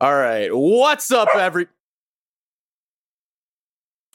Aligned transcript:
All 0.00 0.14
right. 0.14 0.48
What's 0.52 1.10
up, 1.12 1.28
every. 1.34 1.68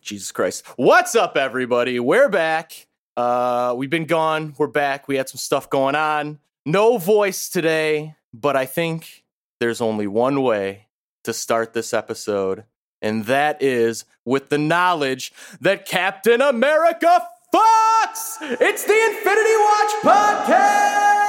Jesus 0.02 0.32
Christ. 0.32 0.66
What's 0.76 1.16
up, 1.16 1.38
everybody? 1.38 2.00
We're 2.00 2.30
back. 2.30 2.88
Uh, 3.16 3.74
we've 3.78 3.90
been 3.90 4.06
gone. 4.06 4.56
We're 4.58 4.68
back. 4.68 5.08
We 5.08 5.16
had 5.16 5.30
some 5.30 5.38
stuff 5.38 5.70
going 5.70 5.96
on. 5.96 6.40
No 6.66 6.98
voice 6.98 7.50
today, 7.50 8.16
but 8.34 8.58
I 8.58 8.66
think 8.66 9.24
there's 9.60 9.80
only 9.80 10.08
one 10.08 10.42
way 10.42 10.88
to 11.24 11.34
start 11.34 11.74
this 11.74 11.94
episode, 11.94 12.66
and 13.02 13.26
that 13.26 13.62
is 13.62 14.06
with 14.26 14.50
the 14.50 14.58
knowledge 14.58 15.32
that 15.62 15.86
Captain 15.86 16.42
America 16.42 17.26
fucks! 17.54 18.38
It's 18.42 18.84
the 18.84 19.06
Infinity 19.06 19.56
Watch 19.58 19.92
Podcast! 20.04 21.29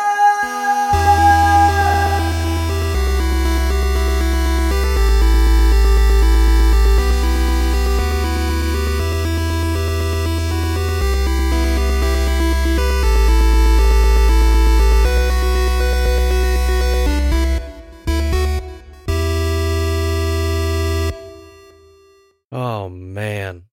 Oh 22.52 22.88
man, 22.88 23.64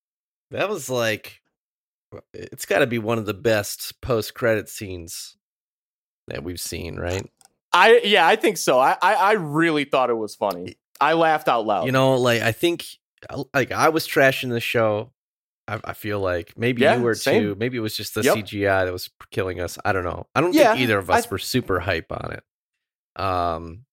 that 0.52 0.70
was 0.70 0.90
like 0.90 1.42
it's 2.34 2.66
got 2.66 2.80
to 2.80 2.88
be 2.88 3.00
one 3.00 3.18
of 3.18 3.26
the 3.26 3.34
best 3.34 4.00
post 4.02 4.34
credit 4.34 4.70
scenes 4.70 5.36
that 6.28 6.44
we've 6.44 6.60
seen, 6.60 6.96
right? 6.96 7.30
I 7.74 8.02
yeah, 8.04 8.26
I 8.28 8.36
think 8.36 8.58
so. 8.58 8.80
I, 8.80 8.96
I 9.02 9.14
I 9.16 9.32
really 9.34 9.84
thought 9.84 10.10
it 10.10 10.16
was 10.18 10.36
funny. 10.36 10.78
I 11.02 11.14
laughed 11.14 11.48
out 11.48 11.66
loud. 11.66 11.86
You 11.86 11.92
know, 11.92 12.16
like 12.16 12.42
I 12.42 12.52
think 12.52 12.86
uh, 13.30 13.44
like 13.54 13.72
I 13.72 13.90
was 13.90 14.08
trashing 14.08 14.50
the 14.52 14.60
show. 14.60 15.12
I, 15.68 15.80
I 15.84 15.94
feel 15.94 16.20
like 16.22 16.54
maybe 16.58 16.84
Yeah, 16.84 16.96
you 16.96 17.02
were 17.02 17.14
same. 17.16 17.42
too. 17.44 17.56
Maybe 17.60 17.78
it 17.78 17.82
was 17.82 17.98
just 17.98 18.16
the 18.16 18.24
Yep. 18.24 18.36
CGI 18.38 18.86
that 18.86 18.94
was 18.94 19.10
killing 19.32 19.60
us. 19.60 19.78
I 19.84 19.92
don't 19.92 20.06
know. 20.06 20.26
I 20.34 20.40
don't 20.42 20.54
Yeah, 20.54 20.70
think 20.74 20.82
either 20.84 20.98
of 20.98 21.10
I- 21.10 21.16
us 21.16 21.30
were 21.30 21.38
super 21.40 21.80
hype 21.82 22.12
on 22.12 22.32
it. 22.34 23.22
Um, 23.22 23.86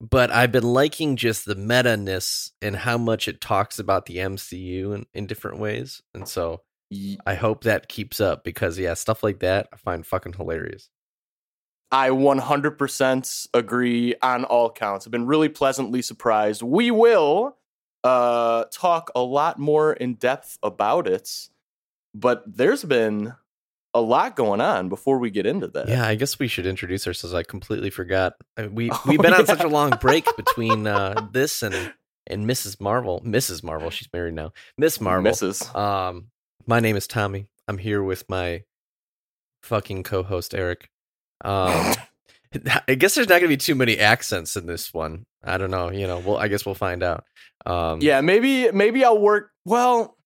but 0.00 0.30
I've 0.30 0.52
been 0.52 0.64
liking 0.64 1.16
just 1.16 1.44
the 1.44 1.54
meta 1.54 1.96
ness 1.96 2.52
and 2.62 2.76
how 2.76 2.98
much 2.98 3.28
it 3.28 3.40
talks 3.40 3.78
about 3.78 4.06
the 4.06 4.18
MCU 4.18 4.94
in, 4.94 5.06
in 5.14 5.26
different 5.26 5.58
ways, 5.58 6.02
and 6.14 6.28
so 6.28 6.62
I 7.26 7.34
hope 7.34 7.64
that 7.64 7.88
keeps 7.88 8.20
up 8.20 8.44
because 8.44 8.78
yeah, 8.78 8.94
stuff 8.94 9.22
like 9.22 9.40
that 9.40 9.68
I 9.72 9.76
find 9.76 10.06
fucking 10.06 10.34
hilarious. 10.34 10.88
I 11.90 12.10
100% 12.10 13.48
agree 13.54 14.14
on 14.20 14.44
all 14.44 14.70
counts. 14.70 15.06
I've 15.06 15.10
been 15.10 15.26
really 15.26 15.48
pleasantly 15.48 16.02
surprised. 16.02 16.62
We 16.62 16.90
will 16.90 17.56
uh, 18.04 18.64
talk 18.70 19.10
a 19.14 19.20
lot 19.20 19.58
more 19.58 19.94
in 19.94 20.14
depth 20.14 20.58
about 20.62 21.08
it, 21.08 21.30
but 22.14 22.42
there's 22.46 22.84
been 22.84 23.34
a 23.94 24.00
lot 24.00 24.36
going 24.36 24.60
on 24.60 24.88
before 24.88 25.18
we 25.18 25.30
get 25.30 25.46
into 25.46 25.66
that. 25.68 25.88
Yeah, 25.88 26.06
I 26.06 26.14
guess 26.14 26.38
we 26.38 26.46
should 26.48 26.66
introduce 26.66 27.06
ourselves. 27.06 27.34
I 27.34 27.42
completely 27.42 27.90
forgot. 27.90 28.34
Uh, 28.56 28.68
We 28.70 28.90
Oh, 28.92 29.02
we've 29.06 29.20
been 29.20 29.34
on 29.34 29.46
such 29.46 29.62
a 29.64 29.68
long 29.68 29.90
break 30.00 30.24
between 30.36 30.86
uh, 30.86 31.28
this 31.32 31.62
and 31.62 31.92
and 32.26 32.46
Mrs. 32.46 32.80
Marvel. 32.80 33.22
Mrs. 33.24 33.62
Marvel, 33.64 33.88
she's 33.90 34.08
married 34.12 34.34
now. 34.34 34.52
Miss 34.76 35.00
Marvel. 35.00 35.32
Mrs. 35.32 35.74
Um, 35.74 36.26
my 36.66 36.80
name 36.80 36.96
is 36.96 37.06
Tommy. 37.06 37.46
I'm 37.66 37.78
here 37.78 38.02
with 38.02 38.28
my 38.28 38.64
fucking 39.62 40.02
co-host 40.02 40.54
Erik. 40.54 40.90
Um, 41.44 41.94
I 42.88 42.94
guess 42.94 43.14
there's 43.14 43.28
not 43.28 43.38
gonna 43.40 43.48
be 43.48 43.56
too 43.56 43.74
many 43.74 43.98
accents 43.98 44.56
in 44.56 44.66
this 44.66 44.92
one. 44.92 45.24
I 45.42 45.56
don't 45.56 45.70
know. 45.70 45.90
You 45.90 46.06
know, 46.06 46.18
well, 46.18 46.36
I 46.36 46.48
guess 46.48 46.66
we'll 46.66 46.74
find 46.74 47.02
out. 47.02 47.24
Um, 47.64 48.00
Yeah, 48.02 48.20
maybe 48.20 48.70
maybe 48.72 49.04
I'll 49.04 49.18
work. 49.18 49.50
Well, 49.64 50.17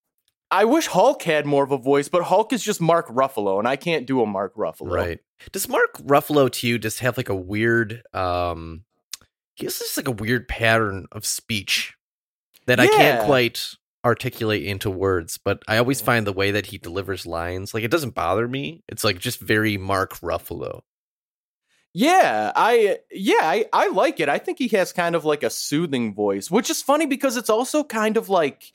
I 0.53 0.65
wish 0.65 0.85
Hulk 0.85 1.23
had 1.23 1.47
more 1.47 1.63
of 1.63 1.71
a 1.71 1.79
voice, 1.79 2.09
but 2.09 2.21
Hulk 2.21 2.53
is 2.53 2.63
just 2.63 2.79
Mark 2.79 3.07
Ruffalo, 3.07 3.57
and 3.57 3.67
I 3.67 3.75
can't 3.75 4.05
do 4.05 4.21
a 4.21 4.27
Mark 4.27 4.55
Ruffalo. 4.55 4.91
Right. 4.91 5.19
Does 5.51 5.67
Mark 5.67 5.97
Ruffalo 5.97 6.47
to 6.51 6.67
you 6.67 6.77
just 6.77 6.99
have 6.99 7.17
like 7.17 7.29
a 7.29 7.35
weird 7.35 8.03
um 8.13 8.83
he 9.55 9.65
has 9.65 9.79
just 9.79 9.97
like 9.97 10.07
a 10.07 10.11
weird 10.11 10.47
pattern 10.47 11.07
of 11.11 11.25
speech 11.25 11.95
that 12.67 12.79
I 12.79 12.87
can't 12.87 13.25
quite 13.25 13.67
articulate 14.05 14.63
into 14.63 14.91
words, 14.91 15.39
but 15.43 15.63
I 15.67 15.77
always 15.77 16.01
find 16.01 16.27
the 16.27 16.33
way 16.33 16.51
that 16.51 16.67
he 16.67 16.77
delivers 16.77 17.25
lines, 17.25 17.73
like 17.73 17.83
it 17.83 17.91
doesn't 17.91 18.13
bother 18.13 18.47
me. 18.47 18.83
It's 18.87 19.03
like 19.03 19.17
just 19.17 19.39
very 19.39 19.77
Mark 19.77 20.19
Ruffalo. 20.19 20.81
Yeah, 21.95 22.51
I 22.55 22.99
yeah, 23.11 23.41
I, 23.41 23.65
I 23.73 23.87
like 23.89 24.19
it. 24.19 24.29
I 24.29 24.37
think 24.37 24.59
he 24.59 24.67
has 24.69 24.93
kind 24.93 25.15
of 25.15 25.25
like 25.25 25.41
a 25.41 25.49
soothing 25.49 26.13
voice, 26.13 26.51
which 26.51 26.69
is 26.69 26.83
funny 26.83 27.07
because 27.07 27.37
it's 27.37 27.49
also 27.49 27.83
kind 27.83 28.17
of 28.17 28.29
like 28.29 28.71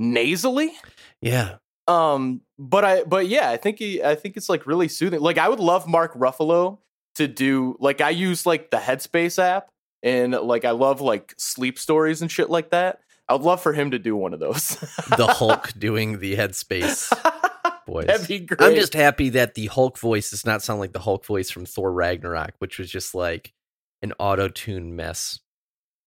nasally. 0.00 0.72
Yeah. 1.20 1.56
Um, 1.86 2.40
but 2.58 2.84
I 2.84 3.04
but 3.04 3.28
yeah, 3.28 3.50
I 3.50 3.56
think 3.56 3.78
he 3.78 4.02
I 4.02 4.14
think 4.16 4.36
it's 4.36 4.48
like 4.48 4.66
really 4.66 4.88
soothing. 4.88 5.20
Like 5.20 5.38
I 5.38 5.48
would 5.48 5.60
love 5.60 5.86
Mark 5.86 6.14
Ruffalo 6.14 6.78
to 7.16 7.28
do 7.28 7.76
like 7.78 8.00
I 8.00 8.10
use 8.10 8.46
like 8.46 8.70
the 8.70 8.78
Headspace 8.78 9.38
app 9.38 9.70
and 10.02 10.32
like 10.32 10.64
I 10.64 10.70
love 10.70 11.00
like 11.00 11.34
sleep 11.36 11.78
stories 11.78 12.22
and 12.22 12.30
shit 12.30 12.50
like 12.50 12.70
that. 12.70 13.00
I 13.28 13.34
would 13.34 13.42
love 13.42 13.62
for 13.62 13.72
him 13.72 13.92
to 13.92 13.98
do 13.98 14.16
one 14.16 14.34
of 14.34 14.40
those. 14.40 14.70
The 15.16 15.28
Hulk 15.28 15.72
doing 15.78 16.18
the 16.18 16.36
headspace 16.36 17.08
voice. 17.86 18.06
That'd 18.06 18.26
be 18.26 18.40
great. 18.40 18.60
I'm 18.60 18.74
just 18.74 18.94
happy 18.94 19.28
that 19.30 19.54
the 19.54 19.66
Hulk 19.66 19.98
voice 19.98 20.30
does 20.30 20.44
not 20.44 20.62
sound 20.62 20.80
like 20.80 20.92
the 20.92 21.00
Hulk 21.00 21.24
voice 21.24 21.48
from 21.48 21.64
Thor 21.64 21.92
Ragnarok, 21.92 22.54
which 22.58 22.78
was 22.78 22.90
just 22.90 23.14
like 23.14 23.52
an 24.02 24.12
auto-tune 24.18 24.96
mess. 24.96 25.38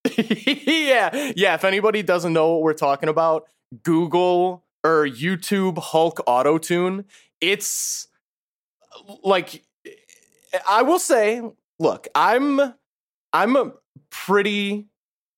yeah, 0.18 1.32
yeah. 1.36 1.54
If 1.54 1.64
anybody 1.64 2.04
doesn't 2.04 2.34
know 2.34 2.54
what 2.54 2.62
we're 2.62 2.74
talking 2.74 3.08
about, 3.08 3.48
Google 3.82 4.64
or 4.84 5.08
YouTube 5.08 5.78
Hulk 5.80 6.20
Auto 6.28 6.58
Tune. 6.58 7.06
It's 7.42 8.08
like 9.24 9.64
I 10.68 10.82
will 10.84 11.00
say, 11.00 11.42
look, 11.80 12.08
I'm 12.16 12.60
I'm 13.32 13.56
a 13.56 13.72
pretty 14.10 14.86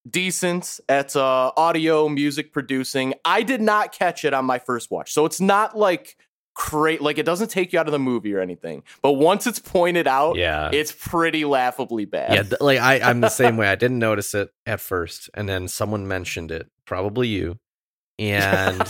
decent 0.10 0.80
at 0.90 1.16
uh, 1.16 1.52
audio 1.58 2.10
music 2.10 2.52
producing. 2.54 3.14
I 3.24 3.44
did 3.44 3.62
not 3.62 3.92
catch 3.92 4.26
it 4.26 4.34
on 4.34 4.46
my 4.46 4.60
first 4.60 4.92
watch, 4.92 5.14
so 5.14 5.26
it's 5.26 5.40
not 5.42 5.78
like 5.78 6.18
great. 6.54 7.02
Like 7.02 7.18
it 7.18 7.26
doesn't 7.26 7.50
take 7.50 7.74
you 7.74 7.80
out 7.80 7.88
of 7.88 7.92
the 7.92 8.00
movie 8.00 8.34
or 8.34 8.40
anything. 8.40 8.84
But 9.02 9.14
once 9.14 9.48
it's 9.48 9.60
pointed 9.60 10.08
out, 10.08 10.36
Yeah. 10.36 10.70
it's 10.72 10.92
pretty 10.92 11.44
laughably 11.46 12.06
bad. 12.06 12.34
Yeah, 12.34 12.44
th- 12.44 12.62
like 12.62 12.80
I, 12.80 13.00
I'm 13.00 13.22
the 13.22 13.30
same 13.30 13.58
way. 13.58 13.68
I 13.68 13.76
didn't 13.76 14.00
notice 14.00 14.34
it 14.34 14.50
at 14.66 14.80
first, 14.80 15.30
and 15.34 15.48
then 15.50 15.68
someone 15.68 16.08
mentioned 16.08 16.52
it, 16.52 16.70
probably 16.86 17.28
you, 17.30 17.58
and 18.20 18.88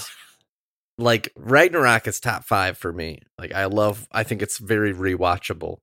like 0.97 1.31
Ragnarok 1.35 2.07
is 2.07 2.19
top 2.19 2.43
five 2.43 2.77
for 2.77 2.91
me. 2.93 3.19
Like 3.37 3.53
I 3.53 3.65
love. 3.65 4.07
I 4.11 4.23
think 4.23 4.41
it's 4.41 4.57
very 4.57 4.93
rewatchable. 4.93 5.77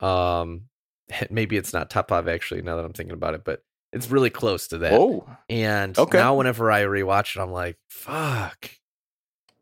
Um, 0.00 0.62
maybe 1.30 1.56
it's 1.56 1.72
not 1.72 1.90
top 1.90 2.08
five 2.08 2.28
actually. 2.28 2.62
Now 2.62 2.76
that 2.76 2.84
I'm 2.84 2.92
thinking 2.92 3.14
about 3.14 3.34
it, 3.34 3.44
but 3.44 3.62
it's 3.92 4.10
really 4.10 4.30
close 4.30 4.68
to 4.68 4.78
that. 4.78 4.92
Oh, 4.92 5.26
And 5.50 5.98
Okay. 5.98 6.18
now 6.18 6.34
whenever 6.36 6.70
I 6.70 6.82
rewatch 6.82 7.36
it, 7.36 7.40
I'm 7.42 7.52
like, 7.52 7.76
fuck. 7.90 8.70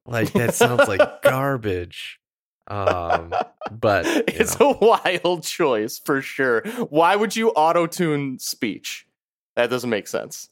Like 0.07 0.33
that 0.35 0.55
sounds 0.55 0.87
like 0.89 1.01
garbage. 1.23 2.21
Um, 2.69 3.31
but 3.71 4.07
it's 4.07 4.61
know. 4.61 4.73
a 4.81 4.85
wild 4.85 5.43
choice 5.43 5.99
for 5.99 6.23
sure. 6.23 6.63
Why 6.91 7.17
would 7.17 7.35
you 7.35 7.51
auto 7.51 7.87
tune 7.87 8.39
speech? 8.39 9.07
That 9.57 9.71
doesn't 9.71 9.91
make 9.91 10.07
sense. 10.07 10.50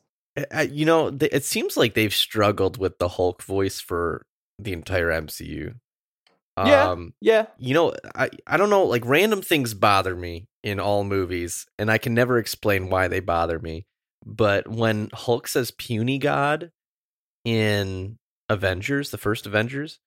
You 0.70 0.84
know, 0.84 1.16
it 1.20 1.44
seems 1.44 1.76
like 1.76 1.94
they've 1.94 2.14
struggled 2.14 2.76
with 2.78 2.98
the 2.98 3.08
Hulk 3.08 3.42
voice 3.42 3.80
for 3.80 4.24
the 4.58 4.72
entire 4.72 5.08
MCU. 5.10 5.74
Yeah. 6.58 6.90
Um, 6.90 7.14
Yeah. 7.20 7.46
you 7.58 7.72
know, 7.74 7.94
I 8.14 8.30
I 8.46 8.56
don't 8.56 8.70
know, 8.70 8.84
like 8.84 9.04
random 9.04 9.42
things 9.42 9.74
bother 9.74 10.16
me 10.16 10.48
in 10.64 10.80
all 10.80 11.04
movies, 11.04 11.66
and 11.78 11.90
I 11.90 11.98
can 11.98 12.14
never 12.14 12.38
explain 12.38 12.90
why 12.90 13.06
they 13.08 13.20
bother 13.20 13.58
me. 13.60 13.86
But 14.26 14.66
when 14.66 15.08
Hulk 15.14 15.46
says 15.46 15.70
"puny 15.70 16.18
god" 16.18 16.70
in 17.44 18.18
Avengers, 18.48 19.10
the 19.10 19.18
first 19.18 19.46
Avengers, 19.46 20.00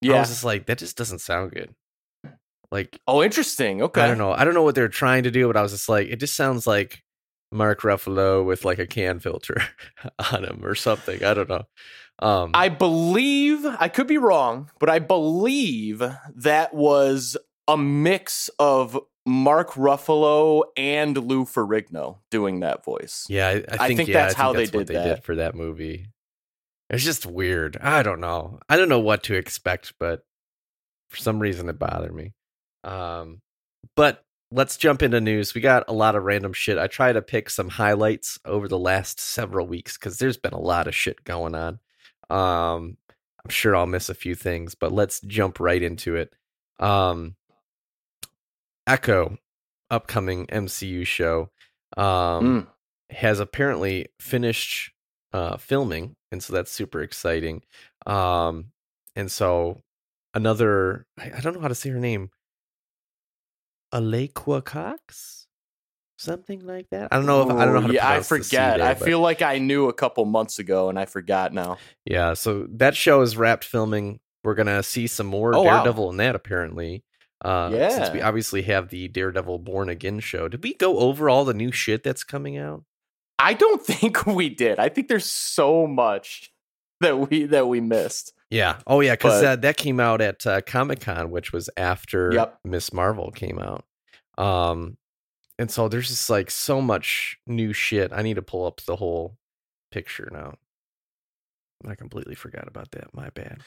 yeah. 0.00 0.16
I 0.16 0.20
was 0.20 0.30
just 0.30 0.44
like, 0.44 0.66
that 0.66 0.78
just 0.78 0.96
doesn't 0.96 1.18
sound 1.20 1.52
good. 1.52 1.74
Like, 2.72 2.98
Oh, 3.06 3.22
interesting. 3.22 3.82
Okay. 3.82 4.00
I 4.00 4.06
don't 4.06 4.18
know, 4.18 4.32
I 4.32 4.44
don't 4.44 4.54
know 4.54 4.62
what 4.62 4.74
they're 4.74 4.88
trying 4.88 5.24
to 5.24 5.30
do, 5.30 5.46
but 5.46 5.56
I 5.56 5.62
was 5.62 5.72
just 5.72 5.88
like, 5.88 6.08
it 6.08 6.16
just 6.16 6.34
sounds 6.34 6.66
like 6.66 7.02
Mark 7.52 7.80
Ruffalo 7.82 8.44
with 8.44 8.64
like 8.64 8.78
a 8.78 8.86
can 8.86 9.18
filter 9.18 9.62
on 10.32 10.44
him 10.44 10.64
or 10.64 10.74
something. 10.74 11.24
I 11.24 11.34
don't 11.34 11.48
know. 11.48 11.64
Um, 12.20 12.50
I 12.54 12.68
believe 12.68 13.64
I 13.64 13.88
could 13.88 14.06
be 14.06 14.18
wrong, 14.18 14.70
but 14.78 14.90
I 14.90 14.98
believe 14.98 16.02
that 16.34 16.74
was 16.74 17.36
a 17.66 17.76
mix 17.76 18.50
of 18.58 18.98
Mark 19.26 19.72
Ruffalo 19.72 20.64
and 20.76 21.16
Lou 21.16 21.44
Ferrigno 21.44 22.18
doing 22.30 22.60
that 22.60 22.84
voice. 22.84 23.26
Yeah, 23.28 23.48
I, 23.48 23.50
I 23.50 23.54
think, 23.54 23.80
I 23.80 23.94
think 23.94 24.08
yeah, 24.08 24.12
that's 24.14 24.24
I 24.24 24.28
think 24.28 24.36
how 24.36 24.52
they 24.52 24.58
that's 24.64 24.74
what 24.74 24.78
did 24.80 24.88
they 24.88 24.94
that. 24.94 25.16
did 25.16 25.24
for 25.24 25.36
that 25.36 25.54
movie. 25.54 26.06
It's 26.90 27.04
just 27.04 27.24
weird. 27.24 27.76
I 27.80 28.02
don't 28.02 28.20
know. 28.20 28.58
I 28.68 28.76
don't 28.76 28.88
know 28.88 29.00
what 29.00 29.22
to 29.24 29.34
expect, 29.34 29.94
but 29.98 30.24
for 31.08 31.16
some 31.16 31.38
reason 31.38 31.68
it 31.68 31.78
bothered 31.78 32.14
me. 32.14 32.32
Um, 32.82 33.40
but 33.96 34.24
let's 34.52 34.76
jump 34.76 35.02
into 35.02 35.20
news. 35.20 35.54
We 35.54 35.60
got 35.60 35.84
a 35.88 35.92
lot 35.92 36.16
of 36.16 36.24
random 36.24 36.52
shit. 36.52 36.78
I 36.78 36.86
try 36.86 37.12
to 37.12 37.22
pick 37.22 37.48
some 37.50 37.68
highlights 37.68 38.38
over 38.44 38.66
the 38.68 38.78
last 38.78 39.20
several 39.20 39.66
weeks 39.66 39.96
because 39.96 40.18
there's 40.18 40.36
been 40.36 40.52
a 40.52 40.60
lot 40.60 40.86
of 40.88 40.94
shit 40.94 41.22
going 41.24 41.54
on. 41.54 41.78
Um, 42.30 42.96
I'm 43.44 43.50
sure 43.50 43.74
I'll 43.76 43.86
miss 43.86 44.08
a 44.08 44.14
few 44.14 44.34
things, 44.34 44.74
but 44.74 44.92
let's 44.92 45.20
jump 45.20 45.60
right 45.60 45.82
into 45.82 46.16
it. 46.16 46.34
Um, 46.78 47.36
Echo, 48.86 49.38
upcoming 49.90 50.46
MCU 50.46 51.06
show, 51.06 51.50
um, 51.96 52.04
Mm. 52.44 52.66
has 53.16 53.40
apparently 53.40 54.06
finished 54.18 54.92
uh, 55.32 55.56
filming, 55.58 56.16
and 56.32 56.42
so 56.42 56.52
that's 56.52 56.72
super 56.72 57.02
exciting. 57.02 57.62
Um, 58.06 58.72
and 59.14 59.30
so 59.30 59.82
another, 60.34 61.06
I, 61.18 61.30
I 61.36 61.40
don't 61.40 61.54
know 61.54 61.60
how 61.60 61.68
to 61.68 61.74
say 61.74 61.90
her 61.90 62.00
name, 62.00 62.30
Alaqua 63.92 64.64
Cox, 64.64 65.46
something 66.16 66.64
like 66.66 66.88
that. 66.90 67.08
I 67.10 67.16
don't 67.16 67.26
know 67.26 67.42
if 67.42 67.50
I 67.56 67.64
don't 67.64 67.74
know 67.74 67.80
how 67.82 67.86
to 67.88 67.92
yeah, 67.94 68.04
I 68.06 68.08
pronounce 68.20 68.28
the 68.28 68.42
C 68.44 68.56
forget. 68.56 68.80
I 68.80 68.94
but- 68.94 69.04
feel 69.04 69.20
like 69.20 69.42
I 69.42 69.58
knew 69.58 69.88
a 69.88 69.92
couple 69.92 70.24
months 70.24 70.58
ago 70.58 70.88
and 70.88 70.98
I 70.98 71.06
forgot 71.06 71.52
now. 71.52 71.78
Yeah, 72.04 72.34
so 72.34 72.66
that 72.74 72.94
show 72.96 73.22
is 73.22 73.36
wrapped 73.36 73.64
filming. 73.64 74.20
We're 74.44 74.54
gonna 74.54 74.82
see 74.82 75.06
some 75.06 75.26
more 75.26 75.54
Oh, 75.54 75.62
wow. 75.62 75.82
Daredevil 75.82 76.10
in 76.10 76.16
that 76.18 76.34
apparently. 76.34 77.04
Uh, 77.42 77.70
yeah. 77.72 77.88
since 77.88 78.10
we 78.10 78.20
obviously 78.20 78.62
have 78.62 78.90
the 78.90 79.08
Daredevil 79.08 79.60
Born 79.60 79.88
Again 79.88 80.20
show. 80.20 80.46
Did 80.46 80.62
we 80.62 80.74
go 80.74 80.98
over 80.98 81.30
all 81.30 81.46
the 81.46 81.54
new 81.54 81.72
shit 81.72 82.02
that's 82.02 82.22
coming 82.22 82.58
out? 82.58 82.84
I 83.38 83.54
don't 83.54 83.80
think 83.84 84.26
we 84.26 84.50
did. 84.50 84.78
I 84.78 84.90
think 84.90 85.08
there's 85.08 85.24
so 85.24 85.86
much 85.86 86.52
that 87.00 87.18
we 87.30 87.46
that 87.46 87.66
we 87.66 87.80
missed. 87.80 88.34
Yeah. 88.50 88.78
Oh 88.86 89.00
yeah, 89.00 89.14
because 89.14 89.42
uh, 89.42 89.56
that 89.56 89.76
came 89.76 90.00
out 90.00 90.20
at 90.20 90.46
uh, 90.46 90.60
Comic 90.62 91.00
Con, 91.00 91.30
which 91.30 91.52
was 91.52 91.70
after 91.76 92.32
Yep. 92.32 92.58
Miss 92.64 92.92
Marvel 92.92 93.30
came 93.30 93.58
out. 93.58 93.84
Um, 94.38 94.96
and 95.58 95.70
so 95.70 95.88
there's 95.88 96.08
just 96.08 96.28
like 96.30 96.50
so 96.50 96.80
much 96.80 97.38
new 97.46 97.72
shit. 97.72 98.12
I 98.12 98.22
need 98.22 98.34
to 98.34 98.42
pull 98.42 98.66
up 98.66 98.80
the 98.86 98.96
whole 98.96 99.36
picture 99.92 100.28
now. 100.32 100.54
I 101.86 101.94
completely 101.94 102.34
forgot 102.34 102.66
about 102.68 102.90
that. 102.92 103.14
My 103.14 103.30
bad. 103.30 103.60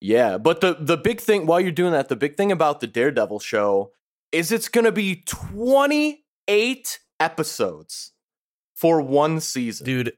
Yeah, 0.00 0.38
but 0.38 0.60
the 0.60 0.76
the 0.78 0.96
big 0.96 1.20
thing 1.20 1.46
while 1.46 1.60
you're 1.60 1.72
doing 1.72 1.92
that, 1.92 2.08
the 2.08 2.16
big 2.16 2.36
thing 2.36 2.52
about 2.52 2.80
the 2.80 2.86
Daredevil 2.86 3.40
show 3.40 3.92
is 4.30 4.52
it's 4.52 4.68
going 4.68 4.84
to 4.84 4.92
be 4.92 5.22
28 5.26 6.98
episodes 7.20 8.12
for 8.76 9.00
one 9.00 9.40
season. 9.40 9.84
dude 9.84 10.12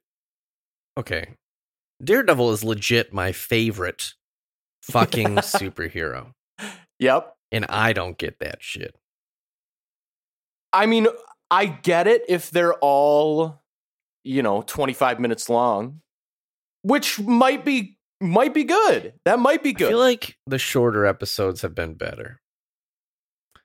okay 0.98 1.36
daredevil 2.02 2.50
is 2.52 2.64
legit 2.64 3.12
my 3.12 3.32
favorite 3.32 4.14
fucking 4.82 5.36
superhero 5.36 6.32
Yep. 6.98 7.34
and 7.52 7.66
i 7.68 7.92
don't 7.92 8.18
get 8.18 8.38
that 8.40 8.62
shit 8.62 8.94
I 10.72 10.86
mean, 10.86 11.08
I 11.50 11.66
get 11.66 12.06
it 12.06 12.22
if 12.28 12.50
they're 12.52 12.74
all, 12.74 13.60
you 14.22 14.40
know, 14.40 14.62
25 14.62 15.18
minutes 15.18 15.48
long, 15.48 16.00
which 16.82 17.18
might 17.18 17.64
be 17.64 17.98
might 18.20 18.54
be 18.54 18.62
good. 18.64 19.14
That 19.24 19.40
might 19.40 19.62
be 19.64 19.72
good. 19.72 19.86
i 19.86 19.90
feel 19.90 19.98
like 19.98 20.36
the 20.46 20.58
shorter 20.58 21.06
episodes 21.06 21.62
have 21.62 21.74
been 21.74 21.94
better 21.94 22.40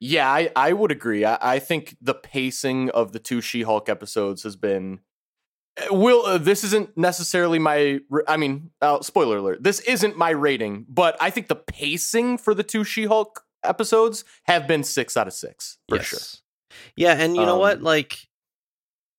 yeah, 0.01 0.29
I, 0.29 0.49
I 0.55 0.73
would 0.73 0.91
agree. 0.91 1.23
I, 1.25 1.37
I 1.39 1.59
think 1.59 1.95
the 2.01 2.13
pacing 2.15 2.89
of 2.89 3.11
the 3.13 3.19
two 3.19 3.39
She-Hulk 3.39 3.87
episodes 3.87 4.43
has 4.43 4.55
been. 4.55 4.99
Will 5.91 6.25
uh, 6.25 6.37
this 6.37 6.63
isn't 6.63 6.97
necessarily 6.97 7.59
my 7.59 7.99
i 8.27 8.37
mean, 8.37 8.71
uh, 8.81 9.01
spoiler 9.01 9.37
alert. 9.37 9.63
This 9.63 9.79
isn't 9.81 10.17
my 10.17 10.29
rating, 10.29 10.85
but 10.87 11.17
I 11.21 11.29
think 11.29 11.47
the 11.47 11.55
pacing 11.55 12.37
for 12.37 12.53
the 12.53 12.63
two 12.63 12.83
She-Hulk 12.83 13.41
episodes 13.63 14.23
have 14.45 14.67
been 14.67 14.83
six 14.83 15.17
out 15.17 15.27
of 15.27 15.33
six 15.33 15.77
for 15.89 15.99
sure. 15.99 16.19
yeah 16.95 17.13
and 17.13 17.35
you 17.35 17.43
know 17.45 17.57
what 17.57 17.77
Um, 17.77 17.83
like 17.83 18.19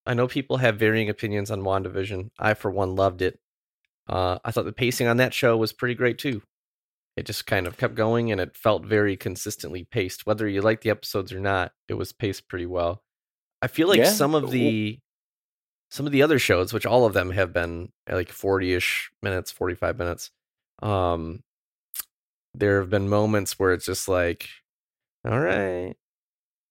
i 0.07 0.15
know 0.15 0.29
people 0.29 0.59
have 0.59 0.79
varying 0.79 1.09
opinions 1.09 1.51
on 1.51 1.63
wandavision 1.63 2.31
i 2.39 2.55
for 2.55 2.71
one 2.71 2.95
loved 2.95 3.23
it 3.23 3.41
uh 4.09 4.39
i 4.45 4.53
thought 4.53 4.65
the 4.65 4.73
pacing 4.73 5.09
on 5.09 5.17
that 5.17 5.35
show 5.35 5.57
was 5.57 5.73
pretty 5.73 5.97
great 5.97 6.17
too 6.19 6.43
it 7.17 7.27
just 7.27 7.45
kind 7.45 7.67
of 7.67 7.77
kept 7.77 7.97
going 7.97 8.31
and 8.31 8.41
it 8.41 8.57
felt 8.57 8.85
very 8.87 9.17
consistently 9.17 9.83
paced 9.83 10.27
whether 10.27 10.47
you 10.47 10.61
like 10.63 10.83
the 10.83 10.91
episodes 10.91 11.33
or 11.33 11.41
not 11.41 11.73
it 11.89 11.95
was 11.95 12.13
paced 12.13 12.47
pretty 12.49 12.67
well 12.67 13.03
i 13.63 13.67
feel 13.67 13.89
like 13.89 13.99
Yeah. 13.99 14.05
some 14.11 14.37
of 14.37 14.53
the 14.53 15.01
some 15.91 16.07
of 16.07 16.13
the 16.13 16.23
other 16.23 16.39
shows 16.39 16.73
which 16.73 16.87
all 16.87 17.05
of 17.07 17.13
them 17.13 17.31
have 17.31 17.53
been 17.53 17.91
like 18.11 18.29
40ish 18.29 19.07
minutes 19.23 19.51
45 19.51 19.99
minutes 19.99 20.31
um 20.83 21.43
there 22.55 22.81
have 22.81 22.91
been 22.91 23.09
moments 23.09 23.59
where 23.59 23.73
it's 23.73 23.87
just 23.87 24.09
like 24.09 24.49
all 25.27 25.39
right 25.39 25.95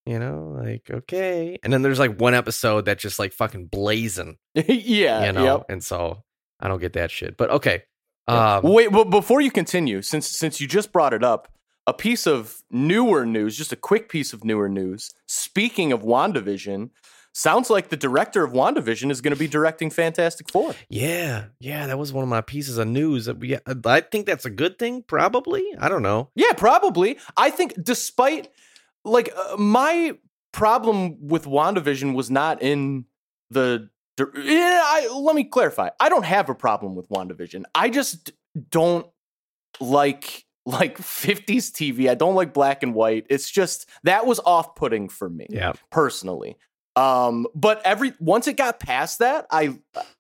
you 0.06 0.20
know 0.20 0.56
like 0.62 0.90
okay 0.92 1.58
and 1.64 1.72
then 1.74 1.82
there's 1.82 2.00
like 2.00 2.20
one 2.20 2.34
episode 2.34 2.86
that 2.86 3.00
just 3.00 3.20
like 3.20 3.34
fucking 3.34 3.68
blazing 3.68 4.38
yeah. 4.56 5.26
you 5.26 5.32
know 5.32 5.44
Yep. 5.58 5.66
and 5.70 5.84
so 5.84 6.24
i 6.60 6.68
don't 6.68 6.82
get 6.82 6.94
that 6.94 7.12
shit 7.12 7.38
but 7.38 7.50
okay 7.50 7.84
um 8.28 8.64
Wait, 8.64 8.92
but 8.92 9.12
before 9.12 9.40
you 9.40 9.52
continue, 9.52 10.02
since 10.02 10.26
since 10.28 10.60
you 10.60 10.68
just 10.68 10.92
brought 10.92 11.14
it 11.14 11.24
up, 11.24 11.48
a 11.86 11.94
piece 11.94 12.26
of 12.26 12.64
newer 12.72 13.24
news, 13.24 13.56
just 13.56 13.72
a 13.72 13.76
quick 13.76 14.10
piece 14.10 14.34
of 14.34 14.44
newer 14.44 14.68
news. 14.68 15.12
Speaking 15.28 15.92
of 15.92 16.02
WandaVision, 16.02 16.90
sounds 17.36 17.70
like 17.70 17.90
the 17.90 17.98
director 17.98 18.44
of 18.44 18.54
WandaVision 18.54 19.12
is 19.12 19.22
going 19.22 19.34
to 19.34 19.40
be 19.40 19.48
directing 19.48 19.90
Fantastic 19.92 20.50
Four. 20.50 20.74
Yeah, 20.90 21.46
yeah, 21.60 21.86
that 21.88 22.00
was 22.00 22.14
one 22.14 22.24
of 22.24 22.30
my 22.30 22.42
pieces 22.42 22.78
of 22.78 22.88
news. 22.88 23.26
That 23.26 23.38
we, 23.38 23.58
I 23.86 24.02
think 24.02 24.26
that's 24.26 24.46
a 24.46 24.50
good 24.50 24.80
thing. 24.80 25.04
Probably, 25.04 25.64
I 25.78 25.90
don't 25.90 26.02
know. 26.02 26.30
Yeah, 26.36 26.54
probably. 26.54 27.20
I 27.38 27.50
think 27.52 27.76
despite 27.82 28.48
like 29.04 29.32
uh, 29.36 29.58
my 29.58 30.18
problem 30.52 31.28
with 31.28 31.46
WandaVision 31.46 32.16
was 32.16 32.32
not 32.32 32.62
in 32.62 33.06
the 33.52 33.90
yeah, 34.18 34.82
I, 34.82 35.10
let 35.14 35.36
me 35.36 35.44
clarify. 35.44 35.90
I 36.00 36.08
don't 36.08 36.24
have 36.24 36.50
a 36.50 36.56
problem 36.56 36.96
with 36.96 37.10
WandaVision. 37.10 37.64
I 37.76 37.90
just 37.90 38.32
don't 38.70 39.06
like 39.82 40.46
like 40.66 40.98
50s 41.00 41.72
TV. 41.72 42.10
I 42.10 42.16
don't 42.16 42.36
like 42.36 42.54
black 42.54 42.82
and 42.82 42.96
white. 42.96 43.26
It's 43.30 43.52
just 43.52 43.90
that 44.04 44.26
was 44.26 44.40
off-putting 44.46 45.10
for 45.10 45.30
me 45.30 45.48
Yeah, 45.50 45.74
personally. 45.92 46.58
Um, 46.96 47.48
but 47.54 47.82
every 47.84 48.14
once 48.20 48.48
it 48.48 48.58
got 48.58 48.80
past 48.80 49.20
that, 49.20 49.48
I 49.52 49.78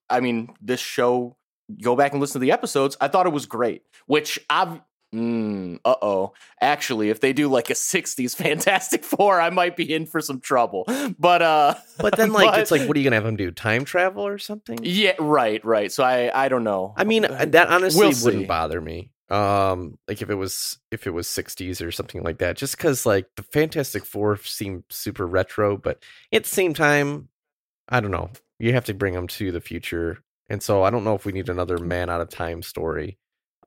I 0.09 0.19
mean, 0.19 0.53
this 0.61 0.79
show, 0.79 1.37
go 1.81 1.95
back 1.95 2.11
and 2.11 2.21
listen 2.21 2.39
to 2.41 2.45
the 2.45 2.51
episodes. 2.51 2.97
I 2.99 3.07
thought 3.07 3.25
it 3.25 3.33
was 3.33 3.45
great. 3.45 3.83
Which 4.07 4.39
I've 4.49 4.81
mm, 5.13 5.79
uh 5.85 5.95
oh. 6.01 6.33
Actually, 6.61 7.09
if 7.09 7.21
they 7.21 7.33
do 7.33 7.47
like 7.47 7.69
a 7.69 7.73
'60s 7.73 8.35
Fantastic 8.43 9.03
Four, 9.03 9.39
I 9.39 9.49
might 9.49 9.75
be 9.77 9.91
in 9.91 10.05
for 10.05 10.21
some 10.21 10.41
trouble. 10.41 10.85
But 11.17 11.41
uh, 11.41 11.75
but 11.99 12.17
then 12.17 12.33
like 12.33 12.57
it's 12.59 12.71
like, 12.71 12.87
what 12.87 12.97
are 12.97 12.99
you 12.99 13.05
gonna 13.05 13.15
have 13.15 13.23
them 13.23 13.37
do? 13.37 13.51
Time 13.51 13.85
travel 13.85 14.25
or 14.27 14.37
something? 14.37 14.79
yeah, 14.83 15.13
right, 15.19 15.63
right. 15.63 15.91
So 15.91 16.03
I 16.03 16.45
I 16.45 16.49
don't 16.49 16.63
know. 16.63 16.93
I 16.97 17.05
mean, 17.05 17.25
uh, 17.25 17.45
that 17.49 17.69
honestly 17.69 18.07
We'll 18.07 18.23
wouldn't 18.23 18.47
bother 18.47 18.81
me. 18.81 19.11
Um, 19.29 19.97
like 20.07 20.21
if 20.21 20.29
it 20.29 20.35
was 20.35 20.77
if 20.91 21.07
it 21.07 21.11
was 21.11 21.27
60s 21.27 21.85
or 21.85 21.91
something 21.91 22.23
like 22.23 22.37
that, 22.39 22.57
just 22.57 22.77
because 22.77 23.05
like 23.05 23.27
the 23.35 23.43
Fantastic 23.43 24.05
Four 24.05 24.37
seemed 24.37 24.83
super 24.89 25.25
retro, 25.25 25.77
but 25.77 26.03
at 26.31 26.43
the 26.43 26.49
same 26.49 26.73
time, 26.73 27.29
I 27.89 27.99
don't 28.01 28.11
know. 28.11 28.29
You 28.59 28.73
have 28.73 28.85
to 28.85 28.93
bring 28.93 29.13
them 29.13 29.27
to 29.27 29.51
the 29.51 29.61
future, 29.61 30.19
and 30.49 30.61
so 30.61 30.83
I 30.83 30.89
don't 30.91 31.03
know 31.03 31.15
if 31.15 31.25
we 31.25 31.31
need 31.31 31.49
another 31.49 31.77
man 31.79 32.09
out 32.09 32.21
of 32.21 32.29
time 32.29 32.61
story. 32.61 33.17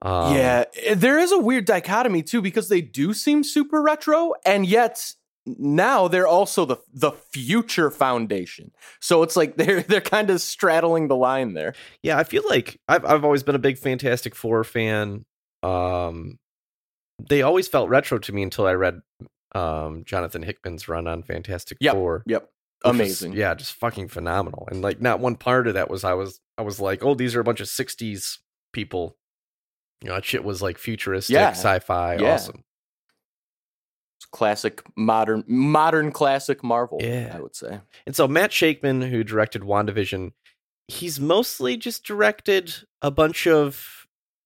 Um, 0.01 0.37
yeah, 0.37 0.65
eh, 0.77 0.95
there 0.95 1.19
is 1.19 1.33
a 1.33 1.39
weird 1.39 1.65
dichotomy 1.65 2.23
too 2.23 2.41
because 2.41 2.69
they 2.69 2.81
do 2.81 3.13
seem 3.13 3.43
super 3.43 3.83
retro, 3.83 4.35
and 4.47 4.65
yet 4.65 5.13
now 5.45 6.07
they're 6.09 6.27
also 6.27 6.65
the 6.65 6.77
the 6.93 7.11
future 7.11 7.91
foundation. 7.91 8.71
So 9.01 9.23
it's 9.25 9.35
like 9.35 9.57
they're 9.59 9.83
they're 9.83 10.01
kind 10.01 10.31
of 10.31 10.41
straddling 10.41 11.09
the 11.09 11.17
line 11.17 11.55
there. 11.55 11.75
yeah 12.03 12.17
i 12.19 12.23
feel 12.25 12.43
like 12.49 12.79
i've 12.89 13.05
i've 13.05 13.25
always 13.25 13.43
been 13.43 13.55
a 13.55 13.59
big 13.59 13.79
fantastic 13.79 14.35
four 14.35 14.63
fan 14.63 15.25
um 15.63 16.39
they 17.29 17.43
always 17.43 17.67
felt 17.69 17.89
retro 17.89 18.19
to 18.19 18.33
me 18.33 18.43
until 18.43 18.67
i 18.67 18.73
read 18.73 19.01
um 19.55 20.05
jonathan 20.07 20.43
hickman's 20.43 20.89
run 20.89 21.07
on 21.07 21.23
fantastic 21.23 21.79
Yep. 21.81 21.95
four 21.95 22.23
Yep, 22.27 22.43
which 22.43 22.51
was- 22.85 22.95
amazing. 22.95 23.33
yeah 23.33 23.55
just 23.55 23.73
fucking 23.75 24.09
phenomenal 24.09 24.69
and 24.71 24.83
like 24.83 25.01
not 25.01 25.21
one 25.21 25.35
part 25.37 25.67
of 25.67 25.75
that 25.75 25.91
was 25.91 26.05
i 26.05 26.15
was 26.15 26.41
i 26.59 26.63
was 26.63 26.79
like 26.81 27.03
oh 27.05 27.15
these 27.15 27.35
are 27.35 27.41
a 27.41 27.45
bunch 27.45 27.61
of 27.61 27.67
60s 27.67 28.39
people 28.73 29.17
you 30.03 30.09
know 30.09 30.15
that 30.15 30.25
shit 30.25 30.45
was 30.45 30.63
like 30.63 30.79
futuristic 30.79 31.35
Yeah. 31.35 31.51
sci-fi 31.51 32.17
Yeah. 32.17 32.35
awesome 32.35 32.63
It's 34.21 34.27
classic 34.27 34.83
modern 34.97 35.43
modern 35.49 36.13
classic 36.13 36.63
Marvel. 36.63 36.99
Yeah. 37.01 37.33
I 37.37 37.41
would 37.41 37.55
say. 37.57 37.81
And 38.07 38.15
so 38.17 38.27
Matt 38.29 38.51
Shakman, 38.51 39.09
who 39.11 39.23
directed 39.25 39.63
WandaVision, 39.63 40.33
he's 40.89 41.19
mostly 41.21 41.77
just 41.77 42.05
directed 42.05 42.75
a 43.03 43.11
bunch 43.11 43.47
of 43.47 43.98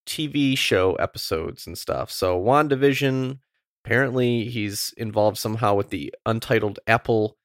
TV 0.06 0.56
show 0.56 0.94
episodes 0.94 1.66
and 1.66 1.76
stuff. 1.78 2.10
So 2.10 2.40
WandaVision, 2.40 3.38
apparently 3.84 4.44
he's 4.44 4.92
involved 4.96 5.38
somehow 5.38 5.74
with 5.74 5.90
the 5.90 6.14
untitled 6.26 6.78
Apple 6.86 7.36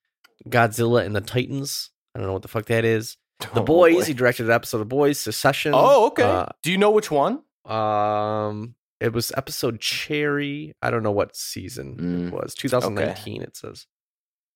Godzilla 0.50 1.06
and 1.06 1.16
the 1.16 1.22
Titans. 1.22 1.90
I 2.16 2.20
don't 2.20 2.28
know 2.28 2.34
what 2.34 2.42
the 2.42 2.48
fuck 2.48 2.66
that 2.66 2.86
is. 2.86 3.18
The 3.54 3.62
Oh, 3.62 3.64
Boys, 3.64 3.96
boy. 3.96 4.04
he 4.06 4.14
directed 4.14 4.48
an 4.48 4.52
episode 4.52 4.82
of 4.82 4.90
Boys, 4.90 5.20
Succession. 5.20 5.72
Oh, 5.76 6.08
okay. 6.08 6.24
Uh, 6.24 6.48
Do 6.64 6.72
you 6.72 6.78
know 6.78 6.90
which 6.92 7.12
one? 7.12 7.44
um 7.66 8.74
it 9.00 9.14
was 9.14 9.32
episode 9.38 9.80
Cherry. 9.80 10.74
I 10.82 10.90
don't 10.90 11.04
know 11.04 11.12
what 11.12 11.36
season 11.36 11.98
Mm, 11.98 12.28
it 12.30 12.34
was. 12.34 12.56
2019 12.56 13.44
it 13.44 13.56
says. 13.56 13.86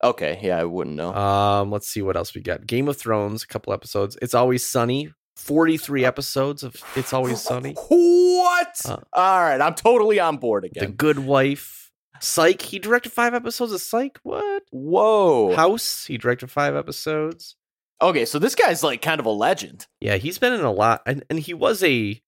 Okay, 0.02 0.40
yeah, 0.42 0.58
I 0.58 0.64
wouldn't 0.64 0.96
know. 0.96 1.14
Um, 1.14 1.70
let's 1.70 1.86
see 1.86 2.02
what 2.02 2.16
else 2.16 2.34
we 2.34 2.40
got. 2.40 2.66
Game 2.66 2.88
of 2.88 2.96
Thrones, 2.96 3.44
a 3.44 3.46
couple 3.46 3.72
episodes. 3.72 4.18
It's 4.20 4.34
Always 4.34 4.66
Sunny, 4.66 5.12
43 5.36 6.04
episodes 6.04 6.62
of 6.62 6.76
It's 6.96 7.12
Always 7.12 7.40
Sunny. 7.40 7.74
What? 7.88 8.80
Uh, 8.84 8.98
All 9.12 9.40
right, 9.40 9.60
I'm 9.60 9.74
totally 9.74 10.20
on 10.20 10.36
board 10.36 10.64
again. 10.64 10.90
The. 10.90 10.92
Good 10.92 11.18
Wife. 11.20 11.90
Psych, 12.20 12.62
he 12.62 12.78
directed 12.78 13.10
five 13.12 13.34
episodes 13.34 13.72
of 13.72 13.80
Psych. 13.80 14.18
What? 14.22 14.62
Whoa. 14.70 15.54
House, 15.56 16.04
he 16.06 16.18
directed 16.18 16.50
five 16.50 16.76
episodes. 16.76 17.56
okay, 18.00 18.24
so 18.24 18.38
this 18.38 18.54
guy's 18.54 18.82
like 18.82 19.02
kind 19.02 19.18
of 19.20 19.26
a 19.26 19.30
legend. 19.30 19.86
Yeah, 20.00 20.16
he's 20.16 20.38
been 20.38 20.52
in 20.52 20.60
a 20.60 20.70
lot, 20.72 21.02
and 21.06 21.24
and 21.30 21.38
he 21.40 21.54
was 21.54 21.82
a 21.82 22.20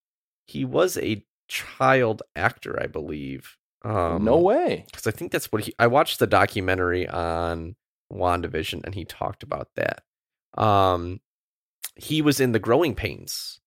he 0.46 0.64
was 0.64 0.96
a 0.98 1.24
child 1.48 2.22
actor, 2.34 2.80
I 2.82 2.86
believe. 2.86 3.56
Um, 3.84 4.24
no 4.24 4.38
way. 4.38 4.84
because 4.90 5.06
I 5.06 5.10
think 5.10 5.30
that's 5.30 5.52
what 5.52 5.62
he. 5.64 5.74
I 5.78 5.86
watched 5.86 6.18
the 6.18 6.26
documentary 6.26 7.06
on 7.08 7.76
Wandavision, 8.12 8.82
and 8.84 8.94
he 8.94 9.04
talked 9.04 9.42
about 9.42 9.68
that. 9.76 10.02
Um, 10.60 11.20
he 11.96 12.22
was 12.22 12.40
in 12.40 12.52
the 12.52 12.58
Growing 12.58 12.94
Pains 12.94 13.60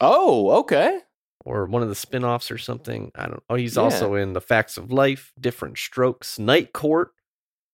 Oh, 0.00 0.50
okay. 0.60 1.00
or 1.44 1.64
one 1.66 1.82
of 1.82 1.88
the 1.88 1.94
spin-offs 1.94 2.50
or 2.50 2.58
something. 2.58 3.10
I 3.14 3.26
don't. 3.28 3.42
Oh, 3.48 3.54
he's 3.54 3.76
Yeah. 3.76 3.82
also 3.82 4.14
in 4.14 4.32
the 4.32 4.40
Facts 4.40 4.76
of 4.76 4.90
Life, 4.92 5.32
Different 5.40 5.78
Strokes, 5.78 6.38
Night 6.38 6.72
Court, 6.72 7.12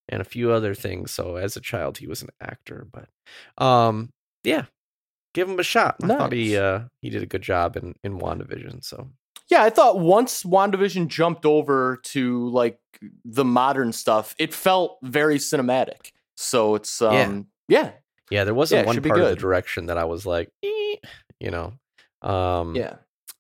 and 0.08 0.20
a 0.20 0.24
few 0.24 0.52
other 0.52 0.74
things. 0.74 1.10
So 1.10 1.36
as 1.36 1.56
a 1.56 1.60
child, 1.60 1.98
he 1.98 2.06
was 2.06 2.22
an 2.22 2.28
actor, 2.40 2.86
but 2.92 3.08
um, 3.64 4.12
yeah, 4.44 4.66
give 5.34 5.48
him 5.48 5.58
a 5.58 5.62
shot. 5.64 5.96
I 6.02 6.06
thought 6.08 6.32
he 6.32 6.56
uh 6.56 6.82
he 7.00 7.08
did 7.10 7.22
a 7.22 7.26
good 7.26 7.42
job 7.42 7.76
in 7.76 7.94
in 8.04 8.18
Wandavision. 8.18 8.84
So 8.84 9.08
Yeah, 9.48 9.62
I 9.62 9.70
thought 9.70 9.98
once 9.98 10.42
WandaVision 10.44 11.08
jumped 11.08 11.46
over 11.46 11.98
to 12.04 12.48
like 12.50 12.78
the 13.24 13.44
modern 13.44 13.92
stuff, 13.92 14.34
it 14.38 14.52
felt 14.54 14.98
very 15.02 15.38
cinematic. 15.38 16.12
So 16.36 16.74
it's 16.74 17.00
um 17.00 17.46
yeah. 17.68 17.82
yeah, 17.84 17.90
there 18.44 18.54
wasn't 18.54 18.80
Yeah, 18.82 18.86
one 18.86 19.02
part 19.02 19.20
of 19.20 19.28
the 19.28 19.36
direction 19.36 19.86
that 19.86 19.98
I 19.98 20.04
was 20.04 20.24
like, 20.26 20.50
you 20.62 21.50
know. 21.50 21.74
Um, 22.22 22.74
Yeah. 22.74 22.96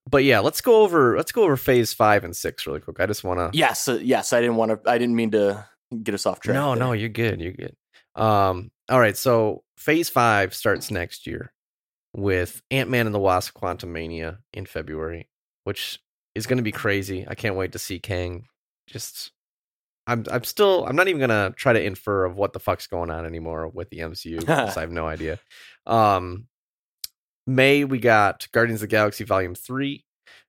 but 0.08 0.24
yeah, 0.24 0.40
let's 0.40 0.60
go 0.60 0.82
over 0.82 1.16
let's 1.16 1.32
go 1.32 1.44
over 1.44 1.56
phase 1.56 1.92
five 1.92 2.24
and 2.24 2.36
six 2.36 2.66
really 2.66 2.80
quick. 2.80 3.00
I 3.00 3.06
just 3.06 3.24
want 3.24 3.38
to. 3.40 3.56
Yes, 3.56 3.88
uh, 3.88 3.98
yes, 4.02 4.32
I 4.32 4.40
didn't 4.40 4.56
want 4.56 4.70
to 4.84 4.90
I 4.90 4.98
didn't 4.98 5.16
mean 5.16 5.30
to 5.32 5.64
get 6.02 6.14
us 6.14 6.26
off 6.26 6.40
track. 6.40 6.54
no, 6.54 6.70
there. 6.74 6.78
no, 6.84 6.92
you're 6.92 7.08
good. 7.08 7.40
You're 7.40 7.52
good. 7.52 7.74
Um, 8.14 8.70
all 8.90 8.98
right. 9.00 9.16
So 9.16 9.62
phase 9.78 10.08
five 10.08 10.54
starts 10.54 10.90
next 10.90 11.26
year 11.26 11.52
with 12.14 12.60
Ant 12.70 12.90
Man 12.90 13.06
and 13.06 13.14
the 13.14 13.18
Wasp: 13.20 13.56
Quantumania 13.56 14.38
in 14.52 14.66
February, 14.66 15.28
which 15.64 15.98
is 16.34 16.46
going 16.46 16.56
to 16.58 16.62
be 16.62 16.72
crazy. 16.72 17.24
I 17.28 17.34
can't 17.34 17.56
wait 17.56 17.72
to 17.72 17.78
see 17.78 17.98
Kang. 17.98 18.46
Just, 18.88 19.30
I'm, 20.06 20.24
I'm 20.30 20.44
still, 20.44 20.84
I'm 20.84 20.96
not 20.96 21.08
even 21.08 21.20
gonna 21.20 21.52
try 21.56 21.72
to 21.72 21.82
infer 21.82 22.24
of 22.24 22.36
what 22.36 22.52
the 22.52 22.60
fuck's 22.60 22.86
going 22.86 23.10
on 23.10 23.24
anymore 23.24 23.68
with 23.68 23.90
the 23.90 23.98
MCU 23.98 24.40
because 24.40 24.76
I 24.76 24.80
have 24.80 24.90
no 24.90 25.06
idea. 25.06 25.38
Um, 25.86 26.46
May 27.46 27.84
we 27.84 27.98
got 27.98 28.46
Guardians 28.52 28.82
of 28.82 28.88
the 28.88 28.96
Galaxy 28.96 29.24
Volume 29.24 29.54
Three. 29.54 30.04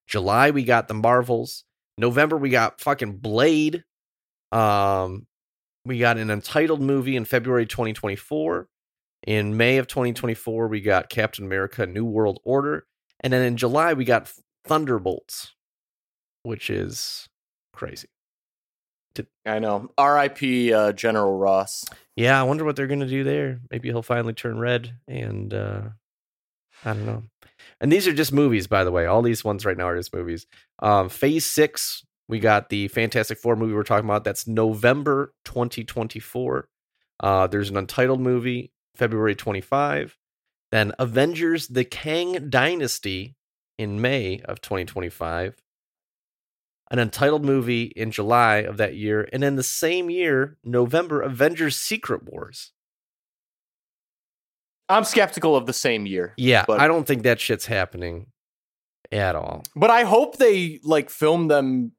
July 0.07 0.51
we 0.51 0.63
got 0.63 0.88
the 0.88 0.93
Marvels. 0.93 1.63
November 1.98 2.38
we 2.38 2.50
got 2.50 2.81
fucking 2.81 3.17
Blade. 3.17 3.83
Um, 4.51 5.25
we 5.86 5.98
got 5.98 6.17
an 6.17 6.29
untitled 6.29 6.81
movie 6.81 7.15
in 7.15 7.25
February 7.25 7.65
2024. 7.65 8.67
In 9.25 9.57
May 9.57 9.77
of 9.77 9.88
2024, 9.88 10.67
we 10.67 10.81
got 10.81 11.10
Captain 11.10 11.45
America: 11.45 11.88
New 11.88 12.05
World 12.05 12.39
Order, 12.43 12.86
and 13.22 13.33
then 13.33 13.41
in 13.43 13.57
July 13.57 13.93
we 13.93 14.05
got 14.05 14.31
Thunderbolts, 14.65 15.53
which 16.43 16.69
is 16.69 17.27
crazy. 17.74 18.10
I 19.46 19.60
know. 19.60 19.89
R.I.P. 19.98 20.74
Uh, 20.74 20.91
General 20.93 21.38
Ross. 21.38 21.86
Yeah, 22.15 22.39
I 22.39 22.43
wonder 22.43 22.63
what 22.65 22.75
they're 22.75 22.88
gonna 22.88 23.08
do 23.08 23.24
there. 23.24 23.60
Maybe 23.72 23.89
he'll 23.89 24.01
finally 24.01 24.34
turn 24.34 24.60
red, 24.60 24.96
and 25.08 25.53
uh 25.53 25.82
I 26.86 26.93
don't 26.93 27.05
know. 27.05 27.24
And 27.79 27.91
these 27.91 28.08
are 28.08 28.13
just 28.13 28.34
movies, 28.34 28.67
by 28.67 28.84
the 28.84 28.91
way. 28.91 29.05
All 29.05 29.22
these 29.22 29.43
ones 29.43 29.65
right 29.65 29.77
now 29.77 29.88
are 29.88 29.98
just 29.98 30.13
movies. 30.13 30.46
Um, 30.79 31.10
Phase 31.10 31.46
six, 31.46 32.05
we 32.27 32.39
got 32.39 32.70
the 32.70 32.88
Fantastic 32.89 33.38
Four 33.38 33.55
movie 33.55 33.74
we're 33.74 33.84
talking 33.84 34.05
about. 34.05 34.24
That's 34.24 34.48
November 34.48 35.34
2024. 35.46 36.67
Uh, 37.20 37.48
there's 37.48 37.70
an 37.70 37.77
untitled 37.77 38.20
movie, 38.20 38.72
February 38.96 39.36
25. 39.36 40.17
Then 40.72 40.91
Avengers: 41.00 41.67
The 41.67 41.86
Kang 41.86 42.50
Dynasty 42.50 43.36
in 43.77 44.01
May 44.01 44.39
of 44.46 44.62
2025. 44.62 45.62
An 46.92 47.00
untitled 47.00 47.44
movie 47.44 47.86
in 47.96 48.12
July 48.12 48.58
of 48.58 48.78
that 48.78 48.96
year, 48.96 49.28
and 49.34 49.44
in 49.44 49.56
the 49.56 49.63
same 49.63 50.10
year, 50.10 50.58
November, 50.63 51.22
Avengers: 51.22 51.75
Secret 51.78 52.24
Wars. 52.24 52.72
I'm 54.90 55.04
skeptical 55.06 55.56
of 55.56 55.66
the 55.66 55.74
same 55.74 56.06
year. 56.06 56.34
Yeah, 56.38 56.66
But- 56.68 56.80
I 56.80 56.88
don't 56.88 57.08
think 57.08 57.24
that 57.24 57.40
shit's 57.40 57.66
happening 57.66 58.28
at 59.12 59.36
all. 59.36 59.63
But 59.75 59.90
I 59.90 60.04
hope 60.04 60.38
they 60.38 60.80
like 60.84 61.10
film 61.10 61.48
them 61.48 61.94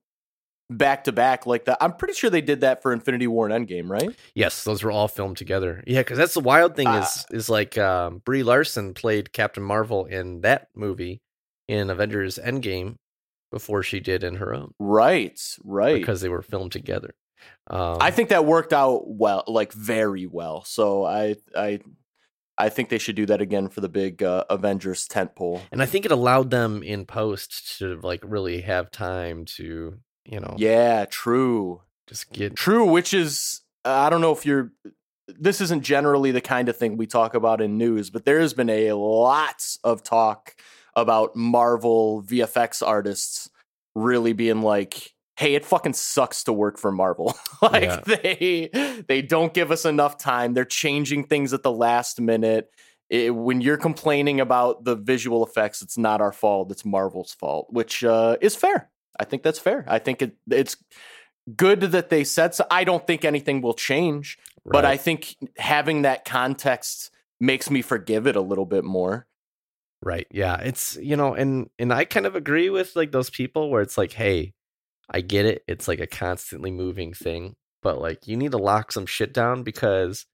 back 0.71 1.05
to 1.05 1.12
back 1.12 1.47
like 1.47 1.64
that. 1.64 1.79
I'm 1.81 1.95
pretty 1.97 2.14
sure 2.14 2.31
they 2.31 2.41
did 2.41 2.61
that 2.61 2.83
for 2.83 2.93
Infinity 2.93 3.26
War 3.26 3.49
and 3.49 3.67
Endgame, 3.69 3.88
right? 3.88 4.11
Yes, 4.35 4.64
those 4.64 4.83
were 4.83 4.91
all 4.91 5.09
filmed 5.09 5.37
together. 5.37 5.83
Yeah, 5.87 6.00
because 6.00 6.19
that's 6.19 6.35
the 6.35 6.41
wild 6.41 6.76
thing 6.76 6.88
is 6.88 7.26
is 7.31 7.49
like 7.49 7.76
um, 7.79 8.19
Brie 8.25 8.43
Larson 8.43 8.95
played 8.95 9.33
Captain 9.33 9.62
Marvel 9.62 10.05
in 10.05 10.43
that 10.43 10.69
movie 10.75 11.21
in 11.69 11.91
Avengers 11.91 12.38
Endgame 12.43 12.97
before 13.54 13.84
she 13.84 14.00
did 14.00 14.25
in 14.25 14.34
her 14.34 14.52
own 14.52 14.75
Right, 14.80 15.40
right. 15.62 15.94
because 15.94 16.20
they 16.20 16.28
were 16.28 16.42
filmed 16.42 16.73
together. 16.73 17.14
Um, 17.70 17.99
I 18.00 18.11
think 18.11 18.30
that 18.30 18.44
worked 18.44 18.73
out 18.73 19.02
well, 19.06 19.44
like 19.46 19.73
very 19.73 20.26
well. 20.26 20.64
So 20.64 21.04
I, 21.04 21.37
I, 21.56 21.78
I 22.58 22.68
think 22.68 22.88
they 22.88 22.99
should 22.99 23.14
do 23.14 23.26
that 23.26 23.40
again 23.40 23.68
for 23.68 23.80
the 23.80 23.88
big 23.88 24.25
uh, 24.25 24.44
Avengers 24.50 25.06
tentpole. 25.06 25.61
and 25.70 25.80
I 25.80 25.87
think 25.87 26.04
it 26.04 26.11
allowed 26.11 26.50
them 26.50 26.82
in 26.82 27.04
post 27.06 27.78
to 27.78 28.00
like 28.02 28.23
really 28.25 28.62
have 28.62 28.90
time 28.90 29.44
to 29.56 29.99
you 30.25 30.40
know 30.40 30.54
Yeah, 30.58 31.04
true, 31.04 31.82
just 32.08 32.32
get 32.32 32.56
true. 32.56 32.84
Which 32.90 33.14
is, 33.14 33.61
I 33.84 34.11
don't 34.11 34.20
know 34.20 34.32
if 34.32 34.44
you're. 34.44 34.73
This 35.26 35.61
isn't 35.61 35.82
generally 35.82 36.32
the 36.32 36.40
kind 36.42 36.68
of 36.68 36.76
thing 36.76 36.96
we 36.96 37.06
talk 37.06 37.34
about 37.34 37.61
in 37.62 37.78
news, 37.78 38.11
but 38.11 38.25
there 38.25 38.40
has 38.40 38.52
been 38.52 38.68
a 38.70 38.92
lot 38.92 39.64
of 39.82 40.02
talk 40.02 40.54
about 40.96 41.34
Marvel 41.36 42.22
VFX 42.22 42.86
artists 42.86 43.48
really 43.94 44.32
being 44.32 44.62
like, 44.62 45.12
"Hey, 45.36 45.54
it 45.54 45.64
fucking 45.64 45.94
sucks 45.94 46.44
to 46.44 46.52
work 46.52 46.78
for 46.78 46.92
Marvel. 46.92 47.34
like 47.62 47.82
Yeah. 47.84 48.00
they 48.04 49.02
they 49.08 49.22
don't 49.22 49.54
give 49.54 49.70
us 49.70 49.84
enough 49.84 50.18
time. 50.18 50.54
They're 50.54 50.64
changing 50.64 51.24
things 51.24 51.52
at 51.52 51.62
the 51.62 51.72
last 51.72 52.20
minute. 52.20 52.70
It- 53.10 53.34
when 53.34 53.60
you're 53.60 53.76
complaining 53.76 54.40
about 54.40 54.84
the 54.84 54.96
visual 54.96 55.44
effects, 55.44 55.82
it's 55.82 55.98
not 55.98 56.20
our 56.20 56.32
fault. 56.32 56.70
It's 56.70 56.84
Marvel's 56.84 57.32
fault, 57.32 57.66
which 57.70 58.02
uh, 58.04 58.36
is 58.40 58.56
fair. 58.56 58.90
I 59.18 59.24
think 59.24 59.42
that's 59.42 59.58
fair. 59.60 59.84
I 59.86 59.98
think 60.00 60.22
it, 60.22 60.36
it's 60.50 60.76
good 61.56 61.80
that 61.82 62.08
they 62.10 62.24
said 62.24 62.54
so. 62.54 62.66
I 62.70 62.82
don't 62.84 63.06
think 63.06 63.24
anything 63.24 63.60
will 63.60 63.74
change, 63.74 64.38
but 64.64 64.84
I 64.84 64.96
think 64.96 65.36
having 65.58 66.02
that 66.02 66.24
context 66.24 67.10
makes 67.38 67.70
me 67.70 67.82
forgive 67.82 68.26
it 68.26 68.34
a 68.34 68.40
little 68.40 68.64
bit 68.66 68.82
more. 68.82 69.26
Right 70.04 70.26
yeah 70.30 70.58
it's 70.61 70.96
you 71.00 71.16
know 71.16 71.34
and 71.34 71.68
and 71.78 71.92
I 71.92 72.04
kind 72.04 72.26
of 72.26 72.37
agree 72.37 72.68
with 72.70 72.94
like 72.94 73.11
those 73.11 73.30
people 73.30 73.70
where 73.70 73.82
it's 73.82 73.96
like 73.99 74.12
hey 74.12 74.52
I 75.11 75.20
get 75.20 75.44
it. 75.44 75.62
It's 75.68 75.87
like 75.87 76.00
a 76.00 76.06
constantly 76.06 76.70
moving 76.70 77.12
thing, 77.12 77.56
but 77.82 78.00
like 78.00 78.26
you 78.26 78.38
need 78.38 78.52
to 78.52 78.56
lock 78.58 78.90
some 78.90 79.04
shit 79.04 79.34
down 79.34 79.62
because 79.62 80.25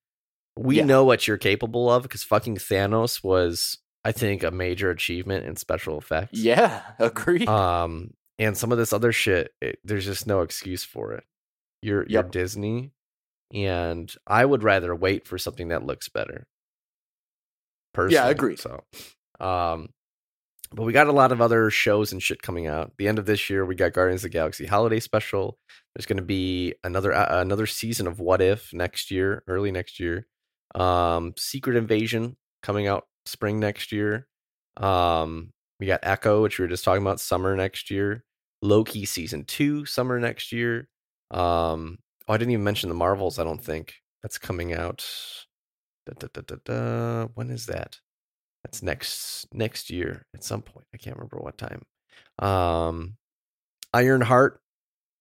we 0.56 0.76
Yeah. 0.76 0.84
know 0.84 1.04
what 1.04 1.26
you're 1.26 1.38
capable 1.38 1.90
of 1.90 2.04
because 2.04 2.22
fucking 2.22 2.56
Thanos 2.58 3.24
was 3.24 3.78
I 4.04 4.12
think 4.12 4.44
a 4.44 4.52
major 4.52 4.90
achievement 4.90 5.44
in 5.44 5.56
special 5.56 5.98
effects. 5.98 6.38
Yeah, 6.38 6.82
agree. 7.00 7.46
Um 7.46 8.14
and 8.38 8.56
some 8.56 8.70
of 8.70 8.78
this 8.78 8.92
other 8.92 9.10
shit 9.12 9.50
it, 9.60 9.80
there's 9.82 10.04
just 10.04 10.26
no 10.28 10.42
excuse 10.42 10.84
for 10.84 11.14
it. 11.14 11.24
You're 11.82 12.06
you're 12.08 12.22
Disney 12.22 12.92
and 13.52 14.14
I 14.26 14.44
would 14.44 14.62
rather 14.62 14.94
wait 14.94 15.26
for 15.26 15.36
something 15.36 15.68
that 15.68 15.84
looks 15.84 16.08
better. 16.08 16.46
Personally. 17.92 18.14
yeah, 18.24 18.28
agree. 18.30 18.56
So 18.56 18.84
um 19.40 19.90
but 20.72 20.84
we 20.84 20.92
got 20.92 21.08
a 21.08 21.12
lot 21.12 21.32
of 21.32 21.40
other 21.40 21.68
shows 21.70 22.12
and 22.12 22.22
shit 22.22 22.42
coming 22.42 22.68
out. 22.68 22.92
The 22.96 23.08
end 23.08 23.18
of 23.18 23.26
this 23.26 23.50
year, 23.50 23.64
we 23.64 23.74
got 23.74 23.92
Guardians 23.92 24.20
of 24.20 24.30
the 24.30 24.38
Galaxy 24.38 24.66
Holiday 24.66 25.00
Special. 25.00 25.58
There's 25.94 26.06
going 26.06 26.18
to 26.18 26.22
be 26.22 26.74
another 26.84 27.12
uh, 27.12 27.40
another 27.40 27.66
season 27.66 28.06
of 28.06 28.20
What 28.20 28.40
If 28.40 28.72
next 28.72 29.10
year, 29.10 29.42
early 29.48 29.72
next 29.72 29.98
year. 29.98 30.28
Um, 30.74 31.34
Secret 31.36 31.76
Invasion 31.76 32.36
coming 32.62 32.86
out 32.86 33.06
spring 33.26 33.58
next 33.58 33.90
year. 33.90 34.28
Um, 34.76 35.52
we 35.80 35.86
got 35.86 36.00
Echo, 36.04 36.42
which 36.42 36.58
we 36.58 36.64
were 36.64 36.68
just 36.68 36.84
talking 36.84 37.02
about, 37.02 37.18
summer 37.18 37.56
next 37.56 37.90
year. 37.90 38.24
Loki 38.62 39.04
season 39.06 39.44
two, 39.44 39.84
summer 39.86 40.20
next 40.20 40.52
year. 40.52 40.88
Um, 41.32 41.98
oh, 42.28 42.34
I 42.34 42.36
didn't 42.36 42.52
even 42.52 42.64
mention 42.64 42.90
the 42.90 42.94
Marvels. 42.94 43.40
I 43.40 43.44
don't 43.44 43.62
think 43.62 43.94
that's 44.22 44.38
coming 44.38 44.72
out. 44.72 45.04
Da, 46.06 46.28
da, 46.32 46.56
da. 46.64 47.26
When 47.34 47.50
is 47.50 47.66
that? 47.66 47.98
That's 48.64 48.82
next 48.82 49.46
next 49.52 49.90
year 49.90 50.26
at 50.34 50.44
some 50.44 50.62
point. 50.62 50.86
I 50.94 50.98
can't 50.98 51.16
remember 51.16 51.38
what 51.38 51.58
time. 51.58 51.82
Um, 52.38 53.16
Ironheart, 53.94 54.60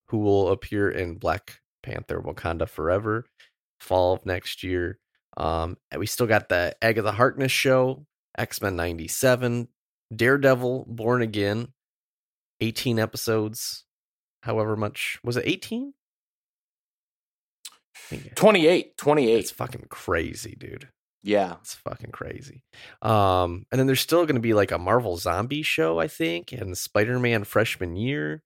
who 0.09 0.19
will 0.19 0.49
appear 0.49 0.89
in 0.89 1.15
Black 1.15 1.59
Panther: 1.83 2.21
Wakanda 2.21 2.67
Forever, 2.67 3.25
fall 3.79 4.13
of 4.13 4.25
next 4.25 4.63
year. 4.63 4.99
Um, 5.37 5.77
and 5.91 5.99
we 5.99 6.05
still 6.05 6.27
got 6.27 6.49
the 6.49 6.75
Agatha 6.81 7.13
Harkness 7.13 7.51
show, 7.51 8.05
X 8.37 8.61
Men 8.61 8.75
'97, 8.75 9.69
Daredevil, 10.13 10.85
Born 10.89 11.21
Again, 11.21 11.69
18 12.61 12.99
episodes. 12.99 13.85
However 14.43 14.75
much 14.75 15.19
was 15.23 15.37
it? 15.37 15.43
18? 15.45 15.93
28. 18.35 18.97
28. 18.97 19.39
It's 19.39 19.51
fucking 19.51 19.85
crazy, 19.89 20.55
dude. 20.57 20.89
Yeah. 21.21 21.55
It's 21.61 21.75
fucking 21.75 22.11
crazy. 22.11 22.63
Um, 23.01 23.65
and 23.71 23.79
then 23.79 23.87
there's 23.87 23.99
still 23.99 24.25
going 24.25 24.35
to 24.35 24.41
be 24.41 24.53
like 24.53 24.71
a 24.71 24.77
Marvel 24.77 25.17
Zombie 25.17 25.63
show, 25.63 25.99
I 25.99 26.07
think, 26.07 26.51
and 26.51 26.77
Spider-Man 26.77 27.43
Freshman 27.43 27.95
Year. 27.95 28.41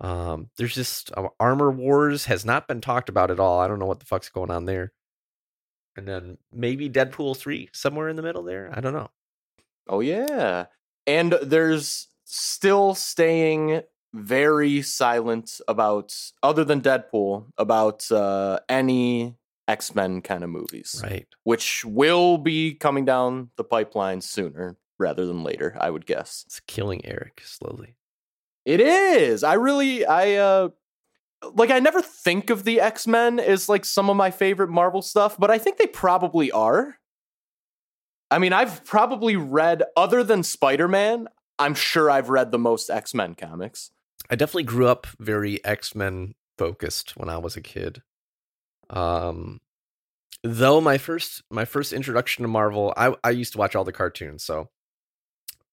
Um, 0.00 0.50
there's 0.58 0.74
just 0.74 1.10
uh, 1.16 1.28
Armor 1.40 1.70
Wars 1.70 2.26
has 2.26 2.44
not 2.44 2.68
been 2.68 2.80
talked 2.80 3.08
about 3.08 3.30
at 3.30 3.40
all. 3.40 3.60
I 3.60 3.68
don't 3.68 3.78
know 3.78 3.86
what 3.86 4.00
the 4.00 4.06
fuck's 4.06 4.28
going 4.28 4.50
on 4.50 4.66
there. 4.66 4.92
And 5.96 6.06
then 6.06 6.36
maybe 6.52 6.90
Deadpool 6.90 7.36
three 7.36 7.70
somewhere 7.72 8.08
in 8.08 8.16
the 8.16 8.22
middle 8.22 8.42
there. 8.42 8.70
I 8.74 8.80
don't 8.80 8.92
know. 8.92 9.08
Oh 9.88 10.00
yeah, 10.00 10.66
and 11.06 11.32
there's 11.42 12.08
still 12.24 12.94
staying 12.94 13.82
very 14.12 14.82
silent 14.82 15.60
about 15.68 16.14
other 16.42 16.64
than 16.64 16.82
Deadpool 16.82 17.46
about 17.56 18.10
uh, 18.10 18.58
any 18.68 19.36
X 19.68 19.94
Men 19.94 20.20
kind 20.22 20.44
of 20.44 20.50
movies, 20.50 21.00
Right. 21.02 21.26
which 21.44 21.84
will 21.84 22.38
be 22.38 22.74
coming 22.74 23.04
down 23.04 23.50
the 23.56 23.64
pipeline 23.64 24.20
sooner 24.20 24.76
rather 24.98 25.26
than 25.26 25.42
later. 25.42 25.76
I 25.80 25.90
would 25.90 26.06
guess. 26.06 26.44
It's 26.46 26.60
killing 26.60 27.04
Erik 27.04 27.42
slowly. 27.44 27.96
It 28.64 28.80
is. 28.80 29.42
I 29.44 29.54
really 29.54 30.04
I 30.06 30.34
uh 30.34 30.68
like 31.54 31.70
I 31.70 31.78
never 31.80 32.00
think 32.02 32.50
of 32.50 32.64
the 32.64 32.80
X-Men 32.80 33.38
as 33.38 33.68
like 33.68 33.84
some 33.84 34.08
of 34.10 34.16
my 34.16 34.30
favorite 34.30 34.70
Marvel 34.70 35.02
stuff, 35.02 35.36
but 35.38 35.50
I 35.50 35.58
think 35.58 35.76
they 35.76 35.86
probably 35.86 36.50
are. 36.50 36.96
I 38.30 38.38
mean, 38.38 38.52
I've 38.52 38.84
probably 38.84 39.36
read 39.36 39.84
other 39.96 40.24
than 40.24 40.42
Spider-Man, 40.42 41.28
I'm 41.58 41.74
sure 41.74 42.10
I've 42.10 42.28
read 42.28 42.50
the 42.50 42.58
most 42.58 42.90
X-Men 42.90 43.34
comics. 43.36 43.90
I 44.28 44.34
definitely 44.34 44.64
grew 44.64 44.88
up 44.88 45.06
very 45.20 45.64
X 45.64 45.94
Men 45.94 46.34
focused 46.58 47.16
when 47.16 47.28
I 47.28 47.38
was 47.38 47.56
a 47.56 47.60
kid. 47.60 48.02
Um, 48.90 49.60
though 50.42 50.80
my 50.80 50.98
first 50.98 51.42
my 51.50 51.64
first 51.64 51.92
introduction 51.92 52.42
to 52.42 52.48
Marvel, 52.48 52.92
I 52.96 53.14
I 53.24 53.30
used 53.30 53.52
to 53.52 53.58
watch 53.58 53.74
all 53.74 53.84
the 53.84 53.92
cartoons. 53.92 54.44
So, 54.44 54.68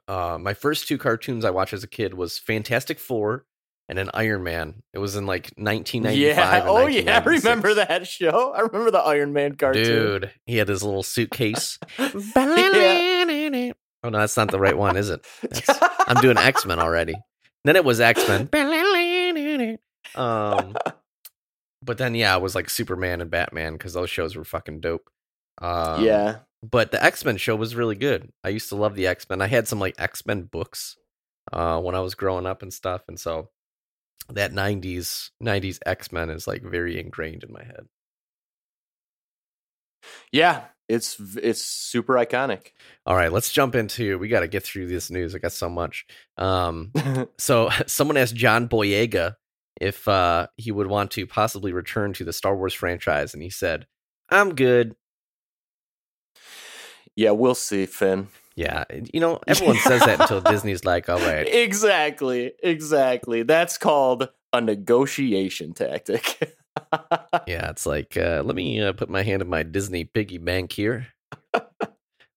uh, 0.07 0.37
my 0.39 0.53
first 0.53 0.87
two 0.87 0.97
cartoons 0.97 1.45
I 1.45 1.49
watched 1.51 1.73
as 1.73 1.83
a 1.83 1.87
kid 1.87 2.13
was 2.13 2.37
Fantastic 2.39 2.99
Four 2.99 3.45
and 3.89 3.99
an 3.99 4.09
Iron 4.13 4.43
Man. 4.43 4.81
It 4.93 4.99
was 4.99 5.15
in 5.15 5.25
like 5.25 5.51
1995. 5.57 6.63
Yeah. 6.63 6.69
Oh 6.69 6.87
yeah, 6.87 7.19
I 7.23 7.23
remember 7.23 7.73
that 7.75 8.07
show. 8.07 8.53
I 8.53 8.61
remember 8.61 8.91
the 8.91 8.99
Iron 8.99 9.33
Man 9.33 9.55
cartoon. 9.55 9.83
Dude, 9.83 10.31
he 10.45 10.57
had 10.57 10.67
his 10.67 10.83
little 10.83 11.03
suitcase. 11.03 11.77
Yeah. 11.99 13.73
Oh 14.05 14.09
no, 14.09 14.19
that's 14.19 14.35
not 14.35 14.51
the 14.51 14.59
right 14.59 14.77
one, 14.77 14.97
is 14.97 15.09
it? 15.09 15.25
That's- 15.41 15.79
I'm 16.07 16.21
doing 16.21 16.37
X 16.39 16.65
Men 16.65 16.79
already. 16.79 17.15
Then 17.63 17.75
it 17.77 17.85
was 17.85 18.01
X 18.01 18.27
Men. 18.27 18.47
Um, 20.15 20.75
but 21.83 21.97
then 21.97 22.15
yeah, 22.15 22.35
it 22.35 22.41
was 22.41 22.55
like 22.55 22.69
Superman 22.69 23.21
and 23.21 23.31
Batman 23.31 23.73
because 23.73 23.93
those 23.93 24.09
shows 24.09 24.35
were 24.35 24.43
fucking 24.43 24.79
dope. 24.81 25.09
Um, 25.61 26.03
yeah. 26.03 26.39
but 26.63 26.91
the 26.91 27.03
X 27.03 27.23
Men 27.25 27.37
show 27.37 27.55
was 27.55 27.75
really 27.75 27.95
good. 27.95 28.31
I 28.43 28.49
used 28.49 28.69
to 28.69 28.75
love 28.75 28.95
the 28.95 29.07
X 29.07 29.29
Men. 29.29 29.41
I 29.41 29.47
had 29.47 29.67
some 29.67 29.79
like 29.79 29.95
X 29.99 30.25
Men 30.25 30.43
books 30.43 30.97
uh, 31.51 31.79
when 31.79 31.95
I 31.95 31.99
was 31.99 32.15
growing 32.15 32.45
up 32.45 32.61
and 32.61 32.73
stuff, 32.73 33.03
and 33.07 33.19
so 33.19 33.49
that 34.29 34.51
'90s 34.53 35.29
'90s 35.43 35.79
X 35.85 36.11
Men 36.11 36.29
is 36.29 36.47
like 36.47 36.63
very 36.63 36.99
ingrained 36.99 37.43
in 37.43 37.51
my 37.53 37.63
head. 37.63 37.87
Yeah. 40.31 40.65
It's 40.89 41.17
it's 41.37 41.61
super 41.65 42.15
iconic. 42.15 42.71
All 43.05 43.15
right, 43.15 43.31
let's 43.31 43.51
jump 43.53 43.73
into. 43.73 44.19
We 44.19 44.27
got 44.27 44.41
to 44.41 44.49
get 44.49 44.63
through 44.63 44.87
this 44.87 45.09
news. 45.09 45.33
I 45.33 45.39
got 45.39 45.53
so 45.53 45.69
much. 45.69 46.05
Um, 46.37 46.91
So 47.37 47.69
someone 47.87 48.17
asked 48.17 48.35
John 48.35 48.67
Boyega 48.67 49.35
if 49.81 50.07
uh, 50.07 50.47
he 50.57 50.71
would 50.71 50.87
want 50.87 51.11
to 51.11 51.25
possibly 51.27 51.73
return 51.73 52.13
to 52.13 52.23
the 52.23 52.33
Star 52.33 52.55
Wars 52.55 52.73
franchise, 52.73 53.33
and 53.33 53.41
he 53.43 53.49
said, 53.49 53.87
"I'm 54.29 54.55
good." 54.55 54.95
yeah, 57.15 57.31
we'll 57.31 57.55
see, 57.55 57.85
Finn. 57.85 58.27
Yeah, 58.55 58.83
you 59.13 59.19
know, 59.19 59.39
everyone 59.47 59.77
says 59.77 60.01
that 60.05 60.19
until 60.21 60.41
Disney's 60.51 60.85
like, 60.85 61.09
"All 61.09 61.19
right, 61.19 61.47
Exactly. 61.47 62.53
Exactly. 62.61 63.43
That's 63.43 63.77
called 63.77 64.29
a 64.51 64.61
negotiation 64.61 65.73
tactic. 65.73 66.53
yeah." 67.47 67.69
It's 67.71 67.85
like, 67.85 68.15
uh, 68.17 68.43
let 68.45 68.55
me 68.55 68.81
uh, 68.81 68.93
put 68.93 69.09
my 69.09 69.23
hand 69.23 69.41
in 69.41 69.49
my 69.49 69.63
Disney 69.63 70.03
piggy 70.05 70.37
bank 70.37 70.71
here. 70.71 71.07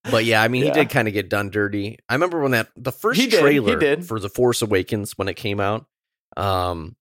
But 0.09 0.25
yeah, 0.25 0.41
I 0.41 0.47
mean, 0.47 0.63
Yeah. 0.63 0.73
he 0.73 0.81
did 0.83 0.91
kind 0.91 1.09
of 1.09 1.15
get 1.15 1.29
done 1.29 1.51
dirty. 1.51 1.99
I 2.09 2.15
remember 2.15 2.41
when 2.41 2.53
that 2.53 2.69
the 2.77 2.93
first 2.93 3.19
He 3.21 3.27
did, 3.27 3.39
he 3.39 3.41
trailer 3.41 3.77
did. 3.77 4.07
for 4.07 4.21
the 4.21 4.29
Force 4.29 4.63
Awakens 4.63 5.19
when 5.19 5.27
it 5.27 5.35
came 5.35 5.59
out, 5.59 5.85
um, 6.37 6.95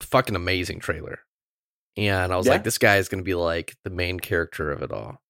fucking 0.00 0.36
amazing 0.36 0.80
trailer. 0.80 1.20
And 1.96 2.32
I 2.32 2.36
was 2.36 2.46
Yeah. 2.46 2.52
like, 2.52 2.64
this 2.64 2.78
guy 2.78 2.96
is 2.96 3.08
going 3.08 3.20
to 3.22 3.24
be 3.24 3.34
like 3.34 3.74
the 3.84 3.90
main 3.90 4.20
character 4.20 4.70
of 4.70 4.82
it 4.82 4.92
all. 4.92 5.22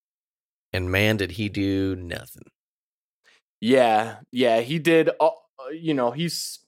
And 0.72 0.90
man, 0.90 1.16
did 1.16 1.32
he 1.32 1.48
do 1.48 1.94
nothing. 1.96 2.50
yeah. 3.60 4.16
Yeah. 4.32 4.60
He 4.60 4.78
did. 4.78 5.10
Uh, 5.20 5.30
you 5.72 5.94
know, 5.94 6.10
he's 6.10 6.58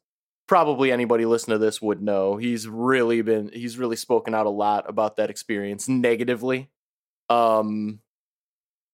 probably 0.47 0.91
anybody 0.91 1.27
listening 1.27 1.57
to 1.59 1.65
this 1.65 1.83
would 1.83 2.01
know. 2.01 2.37
He's 2.37 2.67
really 2.67 3.21
been, 3.23 3.51
he's 3.53 3.77
really 3.77 3.97
spoken 3.97 4.35
out 4.35 4.47
a 4.47 4.51
lot 4.51 4.89
about 4.89 5.17
that 5.17 5.29
experience 5.31 5.89
negatively. 5.89 6.71
Um, 7.29 8.01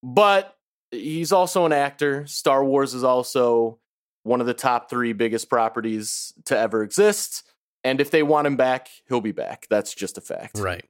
but 0.02 0.56
he's 0.90 1.30
also 1.32 1.64
an 1.66 1.72
actor. 1.72 2.26
Star 2.26 2.64
Wars 2.64 2.92
is 2.94 3.04
also 3.04 3.78
one 4.24 4.40
of 4.40 4.46
the 4.48 4.54
top 4.54 4.90
three 4.90 5.12
biggest 5.12 5.48
properties 5.48 6.32
to 6.46 6.58
ever 6.58 6.82
exist. 6.82 7.44
And 7.84 8.00
if 8.00 8.10
they 8.10 8.22
want 8.22 8.46
him 8.46 8.56
back, 8.56 8.88
he'll 9.08 9.20
be 9.20 9.32
back. 9.32 9.66
That's 9.68 9.94
just 9.94 10.16
a 10.16 10.22
fact. 10.22 10.58
Right. 10.58 10.84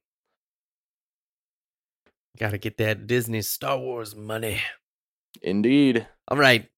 Got 2.38 2.50
to 2.50 2.58
get 2.58 2.78
that 2.78 3.06
Disney 3.06 3.42
Star 3.42 3.78
Wars 3.78 4.14
money. 4.16 4.60
Indeed. 5.42 6.06
All 6.28 6.38
right. 6.38 6.68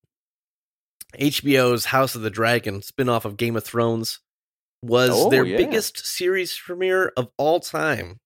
HBO's 1.18 1.86
House 1.86 2.14
of 2.14 2.22
the 2.22 2.30
Dragon, 2.30 2.80
spinoff 2.80 3.24
of 3.24 3.36
Game 3.36 3.56
of 3.56 3.64
Thrones, 3.64 4.20
was 4.82 5.10
Oh, 5.12 5.30
their 5.30 5.44
yeah. 5.44 5.56
biggest 5.56 6.04
series 6.06 6.56
premiere 6.58 7.12
of 7.16 7.28
all 7.38 7.60
time. 7.60 8.18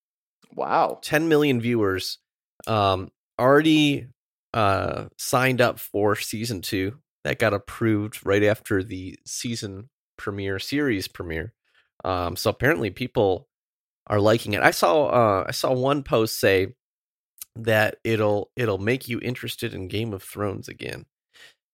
Wow. 0.55 0.98
10 1.03 1.29
million 1.29 1.61
viewers. 1.61 2.18
Um, 2.66 3.11
already 3.38 4.09
uh, 4.55 5.07
signed 5.18 5.61
up 5.61 5.79
for 5.79 6.16
season 6.16 6.62
two. 6.62 6.98
That 7.24 7.38
got 7.38 7.53
approved 7.53 8.24
right 8.24 8.42
after 8.42 8.83
the 8.83 9.18
season 9.26 9.90
premiere, 10.16 10.59
series 10.59 11.07
premiere. 11.07 11.53
Um, 12.04 12.36
so 12.36 12.50
apparently 12.50 12.90
people 12.90 13.48
are 14.06 14.20
liking 14.20 14.54
it. 14.54 14.62
I 14.62 14.70
saw 14.72 15.06
uh, 15.06 15.44
I 15.48 15.52
saw 15.52 15.72
one 15.72 16.02
post 16.02 16.40
say 16.40 16.68
that 17.56 17.96
it'll 18.04 18.50
it'll 18.56 18.78
make 18.78 19.08
you 19.08 19.20
interested 19.20 19.74
in 19.74 19.88
Game 19.88 20.12
of 20.12 20.22
Thrones 20.22 20.68
again. 20.68 21.06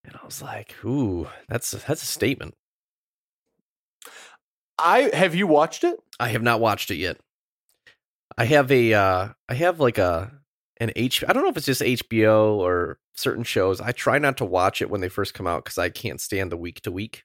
And 0.04 0.16
I 0.16 0.24
was 0.24 0.42
like, 0.42 0.74
"Ooh, 0.84 1.28
that's 1.48 1.72
that's 1.72 2.02
a 2.02 2.06
statement." 2.06 2.54
I 4.78 5.10
have 5.14 5.34
you 5.34 5.46
watched 5.46 5.84
it? 5.84 5.98
I 6.20 6.28
have 6.28 6.42
not 6.42 6.60
watched 6.60 6.90
it 6.90 6.96
yet. 6.96 7.18
I 8.38 8.44
have 8.46 8.70
a 8.70 8.94
uh 8.94 9.28
I 9.48 9.54
have 9.54 9.80
like 9.80 9.98
a 9.98 10.32
an 10.78 10.92
H 10.96 11.24
I 11.26 11.32
don't 11.32 11.42
know 11.42 11.48
if 11.48 11.56
it's 11.56 11.66
just 11.66 11.82
HBO 11.82 12.56
or 12.56 12.98
certain 13.14 13.44
shows. 13.44 13.80
I 13.80 13.92
try 13.92 14.18
not 14.18 14.36
to 14.38 14.44
watch 14.44 14.82
it 14.82 14.90
when 14.90 15.00
they 15.00 15.08
first 15.08 15.34
come 15.34 15.46
out 15.46 15.64
cuz 15.64 15.78
I 15.78 15.88
can't 15.90 16.20
stand 16.20 16.52
the 16.52 16.56
week 16.56 16.82
to 16.82 16.92
week. 16.92 17.24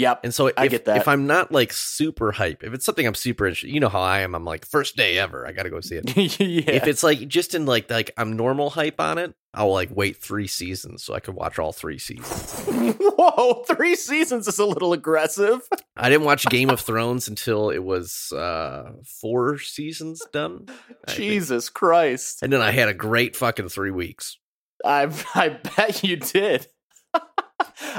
Yep. 0.00 0.20
And 0.24 0.34
so 0.34 0.46
if, 0.46 0.54
I 0.56 0.66
get 0.68 0.86
that. 0.86 0.96
if 0.96 1.08
I'm 1.08 1.26
not 1.26 1.52
like 1.52 1.72
super 1.74 2.32
hype, 2.32 2.64
if 2.64 2.72
it's 2.72 2.86
something 2.86 3.06
I'm 3.06 3.14
super 3.14 3.46
interested, 3.46 3.70
you 3.70 3.80
know 3.80 3.90
how 3.90 4.00
I 4.00 4.20
am, 4.20 4.34
I'm 4.34 4.46
like 4.46 4.64
first 4.64 4.96
day 4.96 5.18
ever, 5.18 5.46
I 5.46 5.52
got 5.52 5.64
to 5.64 5.70
go 5.70 5.80
see 5.80 5.96
it. 5.96 6.16
yeah. 6.40 6.70
If 6.72 6.86
it's 6.86 7.02
like 7.02 7.28
just 7.28 7.54
in 7.54 7.66
like 7.66 7.90
like 7.90 8.10
I'm 8.16 8.32
normal 8.34 8.70
hype 8.70 8.98
on 8.98 9.18
it, 9.18 9.34
I'll 9.52 9.72
like 9.72 9.90
wait 9.94 10.16
3 10.16 10.46
seasons 10.46 11.02
so 11.02 11.12
I 11.12 11.20
can 11.20 11.34
watch 11.34 11.58
all 11.58 11.72
3 11.72 11.98
seasons. 11.98 12.64
Whoa, 12.98 13.64
three 13.64 13.94
seasons 13.94 14.48
is 14.48 14.58
a 14.58 14.64
little 14.64 14.92
aggressive. 14.94 15.60
I 15.96 16.08
didn't 16.08 16.24
watch 16.24 16.46
Game 16.46 16.70
of 16.70 16.80
Thrones 16.80 17.28
until 17.28 17.68
it 17.68 17.84
was 17.84 18.32
uh 18.32 18.92
4 19.20 19.58
seasons 19.58 20.22
done. 20.32 20.66
I 20.68 21.12
think. 21.12 21.18
Jesus 21.18 21.68
Christ. 21.68 22.42
And 22.42 22.50
then 22.50 22.62
I 22.62 22.70
had 22.70 22.88
a 22.88 22.94
great 22.94 23.36
fucking 23.36 23.68
three 23.68 23.90
weeks. 23.90 24.38
I 24.82 25.12
I 25.34 25.50
bet 25.76 26.02
you 26.02 26.16
did. 26.16 26.66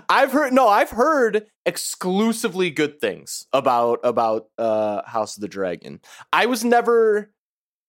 I've 0.09 0.31
heard 0.31 0.53
no, 0.53 0.67
I've 0.67 0.91
heard 0.91 1.47
exclusively 1.65 2.69
good 2.69 2.99
things 2.99 3.45
about 3.53 3.99
about 4.03 4.47
uh 4.57 5.01
House 5.05 5.37
of 5.37 5.41
the 5.41 5.47
Dragon. 5.47 5.99
I 6.31 6.45
was 6.45 6.63
never 6.63 7.31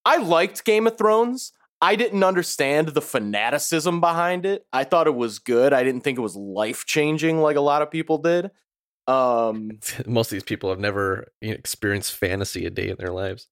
I 0.05 0.16
liked 0.16 0.64
Game 0.64 0.87
of 0.87 0.98
Thrones. 0.98 1.52
I 1.81 1.96
didn't 1.96 2.22
understand 2.22 2.88
the 2.88 3.02
fanaticism 3.02 4.00
behind 4.00 4.46
it. 4.46 4.66
I 4.72 4.85
thought 4.85 5.09
it 5.09 5.14
was 5.16 5.40
good. 5.40 5.72
I 5.72 5.83
didn't 5.83 6.02
think 6.02 6.16
it 6.16 6.22
was 6.22 6.37
life-changing 6.37 7.40
like 7.40 7.57
a 7.57 7.61
lot 7.61 7.83
of 7.83 7.90
people 7.90 8.18
did. 8.18 8.50
Um 9.07 9.78
Most 10.07 10.28
of 10.28 10.37
these 10.37 10.44
people 10.44 10.70
have 10.70 10.81
never 10.81 11.33
experienced 11.40 12.12
fantasy 12.12 12.66
a 12.66 12.70
day 12.70 12.88
in 12.88 12.96
their 12.98 13.12
lives. 13.12 13.48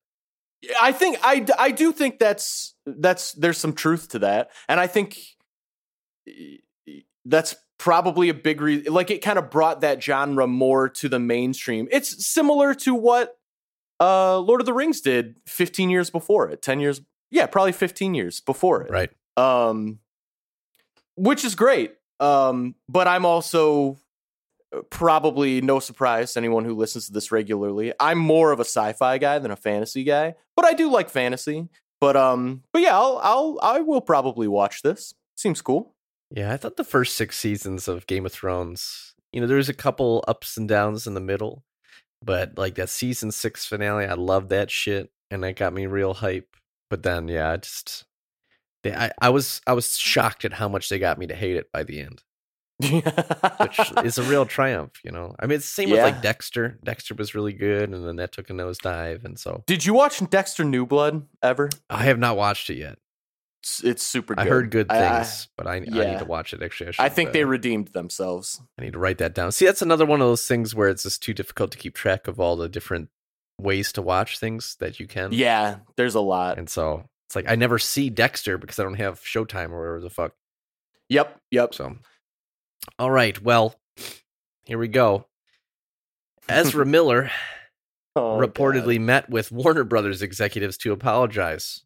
I 0.80 0.92
think 0.92 1.18
I 1.22 1.46
I 1.58 1.70
do 1.70 1.92
think 1.92 2.18
that's 2.18 2.74
that's 2.86 3.32
there's 3.32 3.58
some 3.58 3.72
truth 3.72 4.10
to 4.10 4.18
that, 4.20 4.50
and 4.68 4.78
I 4.78 4.86
think 4.86 5.18
that's 7.24 7.56
probably 7.80 8.28
a 8.28 8.34
big 8.34 8.60
reason. 8.60 8.92
Like 8.92 9.10
it 9.10 9.22
kind 9.22 9.38
of 9.38 9.50
brought 9.50 9.80
that 9.80 10.02
genre 10.02 10.46
more 10.46 10.88
to 10.90 11.08
the 11.08 11.18
mainstream. 11.18 11.88
It's 11.90 12.26
similar 12.26 12.74
to 12.74 12.94
what 12.94 13.38
uh 13.98 14.38
Lord 14.38 14.60
of 14.60 14.66
the 14.66 14.74
Rings 14.74 15.00
did 15.00 15.36
15 15.46 15.88
years 15.88 16.10
before 16.10 16.48
it, 16.50 16.60
10 16.62 16.78
years, 16.80 17.00
yeah, 17.30 17.46
probably 17.46 17.72
15 17.72 18.12
years 18.14 18.40
before 18.40 18.82
it, 18.82 18.90
Right. 18.90 19.10
um, 19.36 19.98
which 21.16 21.44
is 21.44 21.54
great. 21.54 21.94
Um, 22.20 22.74
but 22.88 23.08
I'm 23.08 23.24
also 23.24 23.96
uh, 24.76 24.82
probably 24.90 25.62
no 25.62 25.80
surprise 25.80 26.34
to 26.34 26.38
anyone 26.40 26.66
who 26.66 26.74
listens 26.74 27.06
to 27.06 27.12
this 27.12 27.32
regularly. 27.32 27.94
I'm 27.98 28.18
more 28.18 28.52
of 28.52 28.60
a 28.60 28.64
sci-fi 28.64 29.16
guy 29.18 29.38
than 29.38 29.50
a 29.50 29.56
fantasy 29.56 30.04
guy, 30.04 30.34
but 30.54 30.66
I 30.66 30.74
do 30.74 30.90
like 30.90 31.08
fantasy. 31.08 31.68
But 31.98 32.16
um, 32.16 32.62
but 32.72 32.82
yeah, 32.82 32.94
I'll 32.98 33.18
I'll 33.22 33.58
I 33.62 33.80
will 33.80 34.00
probably 34.02 34.48
watch 34.48 34.82
this. 34.82 35.14
Seems 35.36 35.60
cool. 35.62 35.94
Yeah, 36.30 36.52
I 36.52 36.56
thought 36.56 36.76
the 36.76 36.84
first 36.84 37.16
six 37.16 37.38
seasons 37.38 37.88
of 37.88 38.06
Game 38.06 38.24
of 38.24 38.32
Thrones, 38.32 39.14
you 39.32 39.40
know, 39.40 39.46
there 39.46 39.56
was 39.56 39.68
a 39.68 39.74
couple 39.74 40.24
ups 40.28 40.56
and 40.56 40.68
downs 40.68 41.06
in 41.06 41.14
the 41.14 41.20
middle, 41.20 41.64
but 42.22 42.56
like 42.56 42.76
that 42.76 42.88
season 42.88 43.32
six 43.32 43.66
finale, 43.66 44.06
I 44.06 44.14
loved 44.14 44.50
that 44.50 44.70
shit, 44.70 45.10
and 45.30 45.42
that 45.42 45.56
got 45.56 45.72
me 45.72 45.86
real 45.86 46.14
hype. 46.14 46.56
But 46.88 47.02
then, 47.02 47.28
yeah, 47.28 47.50
I 47.50 47.56
just, 47.56 48.04
they, 48.82 48.94
I, 48.94 49.10
I 49.20 49.30
was, 49.30 49.60
I 49.66 49.72
was 49.72 49.96
shocked 49.96 50.44
at 50.44 50.54
how 50.54 50.68
much 50.68 50.88
they 50.88 50.98
got 50.98 51.18
me 51.18 51.26
to 51.26 51.34
hate 51.34 51.56
it 51.56 51.70
by 51.72 51.82
the 51.82 52.00
end, 52.00 52.22
which 52.80 53.80
is 54.04 54.18
a 54.18 54.22
real 54.22 54.46
triumph, 54.46 55.00
you 55.04 55.10
know. 55.10 55.34
I 55.40 55.46
mean, 55.46 55.56
it's 55.56 55.66
the 55.66 55.82
same 55.82 55.90
with 55.90 56.00
like 56.00 56.22
Dexter. 56.22 56.78
Dexter 56.84 57.14
was 57.14 57.34
really 57.34 57.52
good, 57.52 57.90
and 57.90 58.06
then 58.06 58.16
that 58.16 58.32
took 58.32 58.50
a 58.50 58.52
nosedive, 58.52 59.24
and 59.24 59.38
so 59.38 59.64
Did 59.66 59.84
you 59.84 59.94
watch 59.94 60.20
Dexter 60.30 60.62
New 60.64 60.86
Blood 60.86 61.26
ever? 61.42 61.70
I 61.88 62.04
have 62.04 62.18
not 62.18 62.36
watched 62.36 62.70
it 62.70 62.76
yet. 62.76 62.98
It's, 63.62 63.84
it's 63.84 64.02
super 64.02 64.34
good. 64.34 64.46
I 64.46 64.48
heard 64.48 64.70
good 64.70 64.86
I- 64.90 64.96
I- 64.98 65.22
things, 65.22 65.48
but 65.56 65.66
I, 65.66 65.76
I 65.76 65.78
need 65.80 66.18
to 66.18 66.24
watch 66.24 66.54
it. 66.54 66.62
Actually, 66.62 66.94
I, 66.98 67.06
I 67.06 67.08
think 67.10 67.32
they 67.32 67.44
redeemed 67.44 67.88
themselves. 67.88 68.60
I 68.78 68.82
need 68.82 68.94
to 68.94 68.98
write 68.98 69.18
that 69.18 69.34
down. 69.34 69.52
See, 69.52 69.66
that's 69.66 69.82
another 69.82 70.06
one 70.06 70.20
of 70.20 70.26
those 70.26 70.46
things 70.48 70.74
where 70.74 70.88
it's 70.88 71.02
just 71.02 71.22
too 71.22 71.34
difficult 71.34 71.70
to 71.72 71.78
keep 71.78 71.94
track 71.94 72.26
of 72.26 72.40
all 72.40 72.56
the 72.56 72.68
different 72.68 73.10
ways 73.58 73.92
to 73.92 74.02
watch 74.02 74.38
things 74.38 74.76
that 74.80 74.98
you 74.98 75.06
can. 75.06 75.32
Yeah, 75.32 75.78
there's 75.96 76.14
a 76.14 76.20
lot. 76.20 76.58
And 76.58 76.70
so 76.70 77.04
it's 77.26 77.36
like 77.36 77.48
I 77.48 77.54
never 77.54 77.78
see 77.78 78.08
Dexter 78.08 78.56
because 78.56 78.78
I 78.78 78.82
don't 78.82 78.94
have 78.94 79.20
Showtime 79.20 79.70
or 79.70 79.80
whatever 79.80 80.00
the 80.00 80.10
fuck. 80.10 80.32
Yep, 81.10 81.38
yep. 81.50 81.74
So, 81.74 81.96
all 82.98 83.10
right. 83.10 83.40
Well, 83.42 83.74
here 84.64 84.78
we 84.78 84.88
go. 84.88 85.26
Ezra 86.48 86.86
Miller 86.86 87.30
Oh, 88.16 88.38
reportedly 88.38 89.00
met 89.00 89.30
with 89.30 89.52
Warner 89.52 89.84
Brothers 89.84 90.20
executives 90.20 90.76
to 90.78 90.92
apologize 90.92 91.84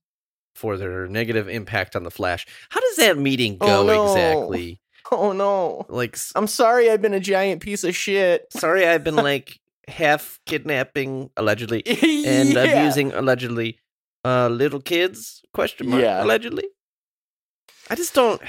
for 0.55 0.77
their 0.77 1.07
negative 1.09 1.49
impact 1.49 1.97
on 1.97 2.03
the 2.05 2.11
Flash. 2.11 2.47
How 2.71 2.81
does 2.81 2.97
that 2.97 3.19
meeting 3.19 3.59
Oh, 3.61 3.67
go 3.67 3.87
no. 3.87 4.05
exactly? 4.05 4.81
Oh 5.13 5.33
no. 5.33 5.85
Like, 5.91 6.17
I'm 6.35 6.47
sorry 6.47 6.91
I've 6.91 7.03
been 7.03 7.13
a 7.13 7.21
giant 7.21 7.61
piece 7.61 7.85
of 7.85 7.95
shit. 7.95 8.47
sorry, 8.51 8.87
I've 8.87 9.05
been 9.05 9.17
like 9.31 9.61
half 9.87 10.41
kidnapping 10.47 11.29
allegedly 11.37 11.83
and 12.27 12.49
yeah. 12.55 12.63
abusing 12.65 13.13
allegedly 13.13 13.79
uh 14.25 14.49
little 14.49 14.81
kids 14.81 15.43
question 15.53 15.91
mark 15.91 16.01
Yeah. 16.03 16.25
allegedly 16.25 16.65
i 17.91 17.95
just 17.95 18.15
don't 18.15 18.41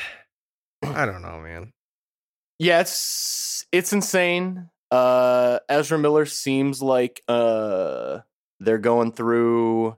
i 0.84 1.06
don't 1.06 1.22
know 1.22 1.42
man 1.42 1.74
Yeah, 2.58 2.80
it's 2.80 3.66
it's 3.74 3.92
insane. 3.92 4.70
Uh 4.92 5.60
Ezra 5.68 5.98
Miller 6.00 6.26
seems 6.26 6.82
like 6.82 7.22
uh 7.28 8.20
they're 8.62 8.78
going 8.78 9.12
through 9.12 9.98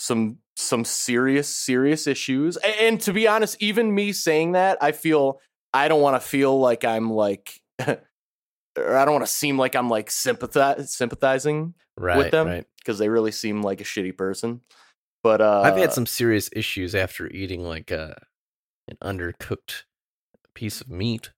some 0.00 0.38
some 0.56 0.84
serious 0.84 1.48
serious 1.48 2.06
issues. 2.06 2.56
A- 2.58 2.82
And, 2.82 3.00
to 3.02 3.12
be 3.12 3.28
honest, 3.28 3.56
even 3.60 3.94
me 3.94 4.12
saying 4.12 4.52
that, 4.52 4.78
I 4.80 4.92
feel 4.92 5.40
I 5.74 5.88
don't 5.88 6.00
want 6.00 6.20
to 6.20 6.26
feel 6.26 6.58
like 6.58 6.84
I'm 6.84 7.10
like 7.10 7.60
or 7.86 8.96
I 8.96 9.04
don't 9.04 9.14
want 9.14 9.26
to 9.26 9.30
seem 9.32 9.58
like 9.58 9.74
I'm 9.76 9.88
like 9.90 10.10
sympathize 10.10 10.92
sympathizing 10.94 11.74
right 11.98 12.30
them. 12.30 12.46
right 12.46 12.64
because 12.78 12.98
they 12.98 13.08
really 13.08 13.32
seem 13.32 13.62
like 13.62 13.80
a 13.80 13.84
shitty 13.84 14.16
person. 14.16 14.60
But 15.22 15.40
uh 15.40 15.62
i've 15.64 15.76
had 15.76 15.92
some 15.92 16.06
serious 16.06 16.48
issues 16.52 16.94
after 16.94 17.26
eating 17.32 17.62
like 17.62 17.90
a 17.90 18.22
an 18.88 18.96
undercooked 19.02 19.82
piece 20.54 20.80
of 20.80 20.88
meat 20.88 21.32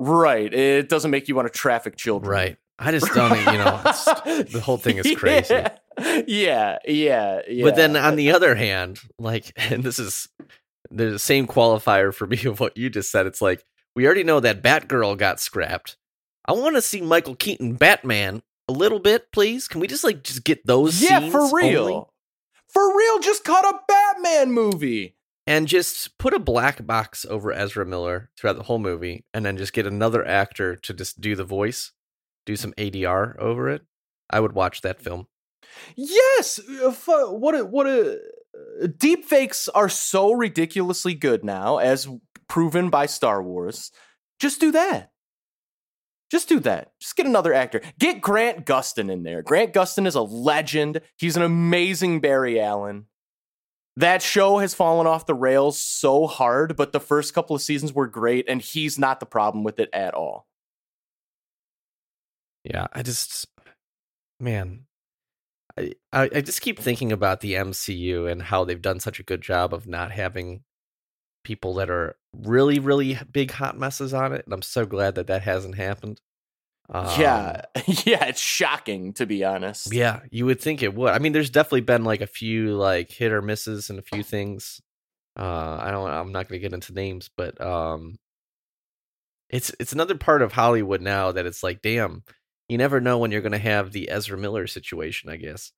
right. 0.00 0.52
It 0.52 0.88
doesn't 0.88 1.10
make 1.10 1.28
you 1.28 1.34
want 1.34 1.46
to 1.52 1.56
traffic 1.56 1.96
children. 1.96 2.30
right 2.30 2.56
i 2.80 2.90
just 2.92 3.12
don't 3.14 3.38
you 3.38 3.44
know 3.58 3.80
it's, 3.86 4.04
the 4.52 4.60
whole 4.60 4.76
thing 4.78 4.98
is 4.98 5.14
crazy 5.16 5.54
Yeah, 5.54 5.76
yeah, 6.26 6.78
yeah. 6.86 7.40
yeah. 7.48 7.64
but 7.64 7.76
then 7.76 7.96
on 7.96 8.16
the 8.16 8.32
other 8.32 8.54
hand 8.54 9.00
like 9.18 9.52
and 9.56 9.82
this 9.82 9.98
is 9.98 10.28
the 10.90 11.18
same 11.18 11.46
qualifier 11.46 12.14
for 12.14 12.26
me 12.26 12.42
of 12.44 12.60
what 12.60 12.76
you 12.76 12.88
just 12.88 13.10
said 13.10 13.26
it's 13.26 13.42
like 13.42 13.64
we 13.94 14.06
already 14.06 14.24
know 14.24 14.40
that 14.40 14.62
batgirl 14.62 15.16
got 15.18 15.38
scrapped 15.40 15.96
i 16.46 16.52
want 16.52 16.76
to 16.76 16.82
see 16.82 17.00
michael 17.00 17.34
keaton 17.34 17.74
batman 17.74 18.42
a 18.68 18.72
little 18.72 18.98
bit 18.98 19.30
please 19.32 19.68
can 19.68 19.80
we 19.80 19.86
just 19.86 20.04
like 20.04 20.22
just 20.22 20.44
get 20.44 20.66
those 20.66 21.02
yeah, 21.02 21.28
for 21.30 21.54
real, 21.54 21.82
only? 21.82 22.04
for 22.68 22.96
real. 22.96 23.18
Just 23.18 23.44
cut 23.44 23.64
a 23.64 23.80
Batman 23.88 24.52
movie. 24.52 25.16
and 25.46 25.66
just 25.66 26.18
put 26.18 26.34
a 26.34 26.38
black 26.38 26.86
box 26.86 27.24
over 27.28 27.52
ezra 27.52 27.86
miller 27.86 28.30
throughout 28.36 28.56
the 28.56 28.64
whole 28.64 28.78
movie 28.78 29.24
and 29.32 29.44
then 29.44 29.56
just 29.56 29.72
get 29.72 29.86
another 29.86 30.26
actor 30.26 30.76
to 30.76 30.92
just 30.92 31.20
do 31.20 31.34
the 31.34 31.44
voice 31.44 31.92
do 32.44 32.54
some 32.56 32.72
adr 32.74 33.36
over 33.38 33.68
it 33.68 33.82
i 34.30 34.38
would 34.38 34.52
watch 34.52 34.82
that 34.82 35.00
film 35.00 35.26
Yes, 35.96 36.58
uh, 36.58 36.92
what 37.30 37.54
a, 37.54 37.64
what 37.64 37.86
a 37.86 38.18
deep 38.96 39.24
fakes 39.24 39.68
are 39.68 39.88
so 39.88 40.32
ridiculously 40.32 41.14
good 41.14 41.44
now, 41.44 41.78
as 41.78 42.08
proven 42.48 42.90
by 42.90 43.06
Star 43.06 43.42
Wars. 43.42 43.92
Just 44.38 44.60
do 44.60 44.72
that. 44.72 45.12
Just 46.30 46.48
do 46.48 46.60
that. 46.60 46.92
Just 47.00 47.16
get 47.16 47.26
another 47.26 47.54
actor. 47.54 47.80
Get 47.98 48.20
Grant 48.20 48.66
Gustin 48.66 49.10
in 49.10 49.22
there. 49.22 49.42
Grant 49.42 49.72
Gustin 49.72 50.06
is 50.06 50.14
a 50.14 50.22
legend. 50.22 51.00
He's 51.16 51.36
an 51.36 51.42
amazing 51.42 52.20
Barry 52.20 52.60
Allen. 52.60 53.06
That 53.96 54.22
show 54.22 54.58
has 54.58 54.74
fallen 54.74 55.06
off 55.06 55.26
the 55.26 55.34
rails 55.34 55.80
so 55.80 56.26
hard, 56.26 56.76
but 56.76 56.92
the 56.92 57.00
first 57.00 57.34
couple 57.34 57.56
of 57.56 57.62
seasons 57.62 57.92
were 57.92 58.06
great, 58.06 58.48
and 58.48 58.62
he's 58.62 58.98
not 58.98 59.20
the 59.20 59.26
problem 59.26 59.64
with 59.64 59.80
it 59.80 59.88
at 59.92 60.14
all. 60.14 60.46
Yeah, 62.62 62.86
I 62.92 63.02
just, 63.02 63.46
man, 64.38 64.84
I, 66.12 66.30
I 66.34 66.40
just 66.40 66.60
keep 66.60 66.78
thinking 66.78 67.12
about 67.12 67.40
the 67.40 67.54
MCU 67.54 68.30
and 68.30 68.42
how 68.42 68.64
they've 68.64 68.80
done 68.80 69.00
such 69.00 69.20
a 69.20 69.24
good 69.24 69.40
job 69.40 69.72
of 69.74 69.86
not 69.86 70.12
having 70.12 70.62
people 71.44 71.74
that 71.74 71.90
are 71.90 72.16
really, 72.32 72.78
really 72.78 73.18
big 73.30 73.50
hot 73.52 73.78
messes 73.78 74.12
on 74.12 74.32
it, 74.32 74.44
and 74.44 74.52
I'm 74.52 74.62
so 74.62 74.84
glad 74.86 75.14
that 75.14 75.26
that 75.28 75.42
hasn't 75.42 75.76
happened. 75.76 76.20
yeah, 76.92 77.62
Um, 77.74 77.82
yeah, 78.04 78.24
it's 78.26 78.40
shocking 78.40 79.12
to 79.14 79.26
be 79.26 79.44
honest. 79.44 79.92
yeah, 79.92 80.20
you 80.30 80.46
would 80.46 80.60
think 80.60 80.82
it 80.82 80.94
would. 80.94 81.12
I 81.12 81.18
mean, 81.18 81.32
there's 81.32 81.50
definitely 81.50 81.82
been 81.82 82.04
like 82.04 82.20
a 82.20 82.26
few 82.26 82.74
like 82.74 83.10
hit 83.10 83.32
or 83.32 83.42
misses 83.42 83.90
and 83.90 83.98
a 83.98 84.02
few 84.02 84.22
things. 84.22 84.80
Uh, 85.38 85.78
I 85.80 85.90
don't. 85.90 86.10
I'm 86.10 86.32
not 86.32 86.48
going 86.48 86.60
to 86.60 86.62
get 86.62 86.72
into 86.74 86.92
names, 86.92 87.30
but 87.36 87.60
um, 87.60 88.18
it's 89.50 89.72
it's 89.78 89.92
another 89.92 90.16
part 90.16 90.42
of 90.42 90.52
Hollywood 90.52 91.00
now 91.00 91.32
that 91.32 91.46
it's 91.46 91.62
like, 91.62 91.80
damn, 91.80 92.24
you 92.68 92.78
never 92.78 93.00
know 93.00 93.18
when 93.18 93.30
you're 93.30 93.40
going 93.40 93.52
to 93.52 93.58
have 93.58 93.92
the 93.92 94.10
Ezra 94.10 94.36
Miller 94.38 94.66
situation. 94.66 95.30
I 95.30 95.36
guess 95.36 95.72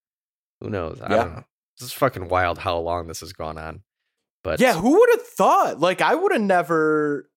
who 0.61 0.71
knows? 0.71 1.01
I 1.01 1.11
Yeah. 1.11 1.17
don't 1.25 1.35
know. 1.37 1.45
This 1.79 1.87
is 1.89 1.93
fucking 1.95 2.29
wild 2.29 2.59
how 2.59 2.79
long 2.79 3.07
this 3.07 3.21
has 3.21 3.33
gone 3.33 3.57
on. 3.57 3.83
But 4.45 4.61
Yeah, 4.61 4.75
who 4.75 4.91
would 4.99 5.09
have 5.13 5.27
thought? 5.27 5.81
Like, 5.81 6.01
I 6.01 6.15
would 6.15 6.33
have 6.33 6.41
never. 6.43 7.31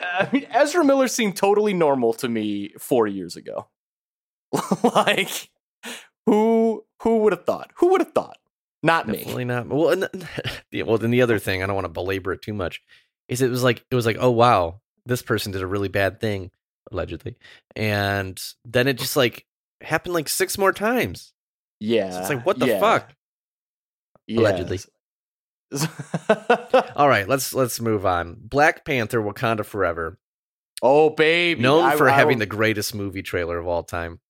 I 0.00 0.28
mean, 0.32 0.46
Ezra 0.50 0.84
Miller 0.84 1.08
seemed 1.08 1.36
totally 1.36 1.72
normal 1.72 2.12
to 2.14 2.28
me 2.28 2.72
four 2.78 3.06
years 3.06 3.36
ago. 3.36 3.68
like, 4.82 5.50
who 6.26 6.84
who 7.02 7.18
would 7.18 7.32
have 7.32 7.44
thought? 7.44 7.70
Who 7.76 7.88
would 7.92 8.00
have 8.00 8.12
thought? 8.12 8.38
Not 8.82 9.06
me. 9.08 9.18
Definitely 9.18 9.44
not. 9.44 9.68
Well, 9.68 9.90
and, 9.90 10.08
well, 10.86 10.98
then 10.98 11.10
the 11.10 11.22
other 11.22 11.38
thing 11.38 11.62
I 11.62 11.66
don't 11.66 11.74
want 11.74 11.84
to 11.84 11.88
belabor 11.92 12.32
it 12.32 12.42
too 12.42 12.54
much 12.54 12.82
is 13.28 13.40
it 13.42 13.50
was 13.50 13.62
like 13.62 13.84
it 13.90 13.94
was 13.94 14.06
like 14.06 14.16
oh 14.20 14.30
wow 14.30 14.80
this 15.06 15.22
person 15.22 15.52
did 15.52 15.62
a 15.62 15.66
really 15.66 15.88
bad 15.88 16.20
thing 16.20 16.50
allegedly, 16.92 17.36
and 17.76 18.40
then 18.64 18.88
it 18.88 18.98
just 18.98 19.16
like 19.16 19.46
happened 19.80 20.14
like 20.14 20.28
six 20.28 20.56
more 20.58 20.72
times. 20.72 21.32
Yeah, 21.80 22.10
So 22.10 22.20
it's 22.20 22.28
like 22.30 22.44
what 22.46 22.58
the 22.58 22.66
yeah, 22.66 22.80
fuck? 22.80 23.12
Allegedly. 24.30 24.78
All 26.96 27.08
right, 27.08 27.28
let's 27.28 27.54
let's 27.54 27.80
move 27.80 28.06
on. 28.06 28.36
Black 28.40 28.84
Panther: 28.84 29.20
Wakanda 29.20 29.64
Forever, 29.64 30.18
oh 30.82 31.10
baby, 31.10 31.60
known 31.62 31.84
I- 31.84 31.96
for 31.96 32.08
I 32.08 32.14
having 32.14 32.36
will- 32.38 32.40
the 32.40 32.46
greatest 32.46 32.94
movie 32.94 33.22
trailer 33.22 33.58
of 33.58 33.66
all 33.66 33.82
time. 33.82 34.20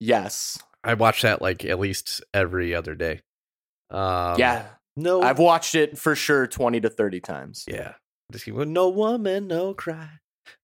yes, 0.00 0.58
I 0.84 0.94
watch 0.94 1.22
that 1.22 1.42
like 1.42 1.64
at 1.64 1.78
least 1.78 2.22
every 2.32 2.74
other 2.74 2.94
day. 2.94 3.20
Um, 3.90 4.38
yeah. 4.38 4.66
no, 4.96 5.22
I've 5.22 5.38
watched 5.38 5.74
it 5.74 5.98
for 5.98 6.14
sure 6.14 6.46
twenty 6.46 6.80
to 6.80 6.90
thirty 6.90 7.20
times. 7.20 7.64
yeah. 7.68 7.94
Just 8.30 8.44
keep 8.44 8.54
going, 8.54 8.74
no 8.74 8.90
woman, 8.90 9.46
no 9.46 9.72
cry. 9.72 10.08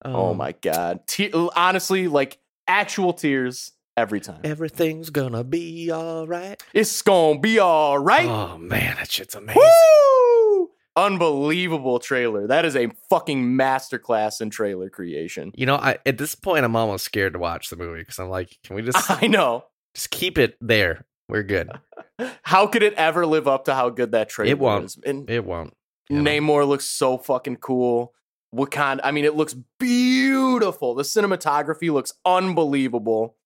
Oh 0.04 0.30
Um, 0.30 0.36
my 0.38 0.52
god! 0.52 1.06
Te- 1.06 1.32
honestly, 1.32 2.08
like 2.08 2.38
actual 2.68 3.12
tears 3.12 3.72
every 3.96 4.20
time. 4.20 4.40
Everything's 4.44 5.10
gonna 5.10 5.44
be 5.44 5.90
all 5.90 6.26
right. 6.26 6.60
It's 6.72 7.02
gonna 7.02 7.38
be 7.40 7.58
all 7.58 7.98
right. 7.98 8.28
Oh 8.28 8.58
man, 8.58 8.96
that 8.96 9.10
shit's 9.10 9.34
amazing. 9.34 9.62
Woo! 9.62 10.70
Unbelievable 10.96 11.98
trailer. 11.98 12.46
That 12.46 12.64
is 12.64 12.76
a 12.76 12.88
fucking 13.10 13.44
masterclass 13.44 14.40
in 14.40 14.50
trailer 14.50 14.88
creation. 14.88 15.52
You 15.54 15.66
know, 15.66 15.76
I 15.76 15.98
at 16.06 16.18
this 16.18 16.34
point 16.34 16.64
I'm 16.64 16.76
almost 16.76 17.04
scared 17.04 17.32
to 17.34 17.38
watch 17.38 17.70
the 17.70 17.76
movie 17.76 18.00
because 18.00 18.18
I'm 18.18 18.28
like, 18.30 18.58
can 18.64 18.76
we 18.76 18.82
just 18.90 19.10
I 19.10 19.26
know. 19.26 19.64
just 19.94 20.10
keep 20.10 20.38
it 20.38 20.56
there? 20.60 21.04
We're 21.28 21.42
good. 21.42 21.70
How 22.42 22.66
could 22.66 22.82
it 22.82 22.94
ever 22.94 23.26
live 23.26 23.48
up 23.48 23.64
to 23.64 23.74
how 23.74 23.88
good 23.90 24.12
that 24.12 24.28
trailer 24.28 24.50
It 24.52 24.58
won't. 24.58 24.84
is? 24.84 24.98
And 25.04 25.28
It 25.28 25.44
won't. 25.44 25.74
you 26.08 26.20
know. 26.22 26.30
Namor 26.30 26.66
looks 26.68 26.84
so 26.84 27.16
fucking 27.18 27.56
cool. 27.56 28.12
Wakanda, 28.54 29.00
I 29.02 29.10
mean, 29.10 29.24
it 29.24 29.34
looks 29.34 29.54
beautiful. 29.80 30.94
The 30.94 31.02
cinematography 31.02 31.92
looks 31.92 32.12
unbelievable. 32.24 33.36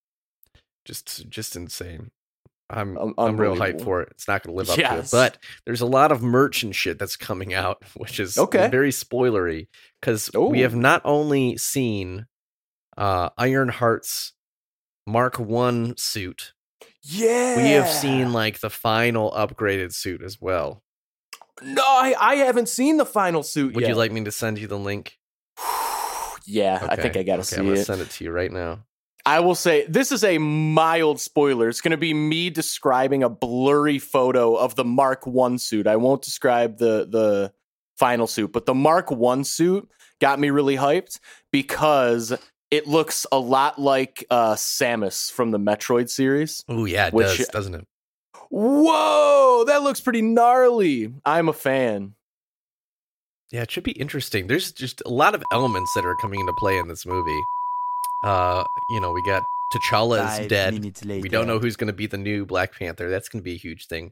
Just 0.85 1.27
just 1.29 1.55
insane. 1.55 2.11
I'm 2.71 2.97
I'm 3.17 3.37
real 3.37 3.55
hyped 3.55 3.83
for 3.83 4.01
it. 4.01 4.09
It's 4.11 4.27
not 4.27 4.43
going 4.43 4.53
to 4.53 4.57
live 4.57 4.69
up 4.69 4.75
to 4.75 4.99
it, 4.99 5.09
but 5.11 5.37
there's 5.65 5.81
a 5.81 5.87
lot 5.87 6.11
of 6.11 6.21
merch 6.21 6.61
and 6.61 6.75
shit 6.75 6.99
that's 6.99 7.15
coming 7.15 7.53
out, 7.53 7.83
which 7.97 8.19
is 8.19 8.37
Okay. 8.37 8.67
very 8.69 8.91
spoilery 8.91 9.67
because 9.99 10.29
we 10.35 10.59
have 10.61 10.75
not 10.75 11.01
only 11.03 11.57
seen 11.57 12.27
uh, 12.95 13.29
Ironheart's 13.31 14.33
Mark 15.07 15.39
One 15.39 15.95
suit, 15.97 16.53
Yeah. 17.01 17.57
we 17.57 17.69
have 17.71 17.89
seen 17.89 18.33
like 18.33 18.59
the 18.59 18.69
final 18.69 19.31
upgraded 19.31 19.91
suit 19.93 20.21
as 20.21 20.39
well. 20.39 20.83
No, 21.61 21.83
I, 21.83 22.15
I 22.19 22.35
haven't 22.35 22.69
seen 22.69 22.97
the 22.97 23.05
final 23.05 23.43
suit 23.43 23.73
Would 23.75 23.81
yet. 23.81 23.89
you 23.89 23.95
like 23.95 24.11
me 24.11 24.23
to 24.23 24.31
send 24.31 24.59
you 24.59 24.67
the 24.67 24.77
link? 24.77 25.17
yeah, 26.45 26.85
I 26.87 26.95
think 26.95 27.17
I 27.17 27.23
gotta 27.23 27.41
okay, 27.41 27.43
see 27.43 27.55
I'm 27.57 27.65
gonna 27.67 27.79
it. 27.79 27.85
send 27.85 28.01
it 28.01 28.09
to 28.11 28.23
you 28.23 28.31
right 28.31 28.51
now. 28.51 28.85
I 29.25 29.41
will 29.41 29.55
say 29.55 29.85
this 29.87 30.11
is 30.11 30.23
a 30.23 30.37
mild 30.37 31.19
spoiler. 31.19 31.67
It's 31.67 31.81
going 31.81 31.91
to 31.91 31.97
be 31.97 32.13
me 32.13 32.49
describing 32.49 33.21
a 33.21 33.29
blurry 33.29 33.99
photo 33.99 34.55
of 34.55 34.75
the 34.75 34.85
Mark 34.85 35.27
One 35.27 35.57
suit. 35.59 35.87
I 35.87 35.97
won't 35.97 36.21
describe 36.21 36.77
the 36.77 37.05
the 37.07 37.53
final 37.97 38.27
suit, 38.27 38.51
but 38.53 38.65
the 38.65 38.73
Mark 38.73 39.11
One 39.11 39.43
suit 39.43 39.87
got 40.21 40.39
me 40.39 40.49
really 40.49 40.77
hyped 40.77 41.19
because 41.51 42.33
it 42.71 42.87
looks 42.87 43.25
a 43.31 43.37
lot 43.37 43.77
like 43.79 44.25
uh, 44.29 44.53
Samus 44.55 45.31
from 45.31 45.51
the 45.51 45.59
Metroid 45.59 46.09
series. 46.09 46.63
Oh 46.69 46.85
yeah, 46.85 47.07
it 47.07 47.13
Which- 47.13 47.37
does, 47.37 47.47
doesn't 47.49 47.75
it? 47.75 47.85
Whoa, 48.49 49.63
that 49.67 49.83
looks 49.83 50.01
pretty 50.01 50.21
gnarly. 50.21 51.13
I'm 51.25 51.49
a 51.49 51.53
fan. 51.53 52.15
Yeah, 53.51 53.63
it 53.63 53.71
should 53.71 53.83
be 53.83 53.91
interesting. 53.91 54.47
There's 54.47 54.71
just 54.71 55.01
a 55.05 55.09
lot 55.09 55.33
of 55.33 55.43
elements 55.51 55.91
that 55.95 56.05
are 56.05 56.15
coming 56.15 56.39
into 56.39 56.53
play 56.53 56.77
in 56.77 56.87
this 56.87 57.05
movie. 57.05 57.41
Uh, 58.23 58.63
you 58.89 58.99
know, 58.99 59.11
we 59.11 59.23
got 59.23 59.43
T'Challa 59.73 60.41
is 60.41 60.47
dead. 60.47 61.05
later. 61.05 61.21
We 61.21 61.29
don't 61.29 61.47
know 61.47 61.59
who's 61.59 61.75
going 61.75 61.87
to 61.87 61.93
be 61.93 62.07
the 62.07 62.17
new 62.17 62.45
Black 62.45 62.77
Panther. 62.77 63.09
That's 63.09 63.29
going 63.29 63.41
to 63.41 63.43
be 63.43 63.53
a 63.53 63.57
huge 63.57 63.87
thing. 63.87 64.11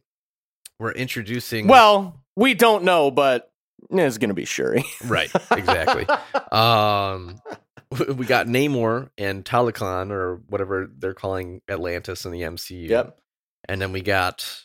We're 0.80 0.92
introducing. 0.92 1.68
Well, 1.68 2.22
we 2.36 2.54
don't 2.54 2.84
know, 2.84 3.10
but 3.10 3.52
it's 3.90 4.18
going 4.18 4.30
to 4.30 4.36
be 4.36 4.46
Shuri. 4.46 4.84
right, 5.06 5.32
exactly. 5.52 6.06
um, 6.52 7.40
we 7.90 8.26
got 8.26 8.48
Namor 8.48 9.10
and 9.18 9.44
Talokan, 9.44 10.12
or 10.12 10.42
whatever 10.48 10.90
they're 10.98 11.14
calling 11.14 11.62
Atlantis 11.70 12.26
in 12.26 12.32
the 12.32 12.42
MCU. 12.42 12.90
yep. 12.90 13.18
And 13.68 13.82
then 13.82 13.92
we 13.92 14.02
got 14.02 14.64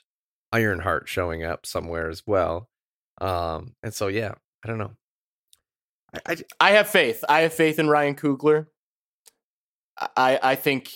Ironheart 0.52 1.08
showing 1.08 1.44
up 1.44 1.66
somewhere 1.66 2.08
as 2.08 2.22
well. 2.26 2.68
Um, 3.20 3.74
and 3.82 3.92
so 3.92 4.08
yeah, 4.08 4.34
I 4.64 4.68
don't 4.68 4.78
know. 4.78 4.92
I, 6.14 6.20
I 6.26 6.36
I 6.60 6.70
have 6.72 6.88
faith. 6.88 7.24
I 7.28 7.40
have 7.40 7.54
faith 7.54 7.78
in 7.78 7.88
Ryan 7.88 8.14
Coogler. 8.14 8.66
I 10.16 10.38
I 10.42 10.54
think 10.54 10.90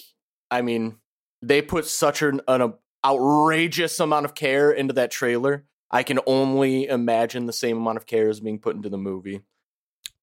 I 0.51 0.63
mean 0.63 0.97
they 1.43 1.63
put 1.63 1.87
such 1.87 2.23
an, 2.23 2.41
an 2.49 2.75
outrageous 3.05 4.01
amount 4.01 4.25
of 4.25 4.35
care 4.35 4.71
into 4.71 4.95
that 4.95 5.11
trailer. 5.11 5.65
I 5.91 6.03
can 6.03 6.19
only 6.27 6.87
imagine 6.87 7.47
the 7.47 7.53
same 7.53 7.77
amount 7.77 7.99
of 7.99 8.07
care 8.07 8.29
is 8.29 8.41
being 8.41 8.59
put 8.59 8.75
into 8.75 8.89
the 8.89 8.99
movie. 8.99 9.43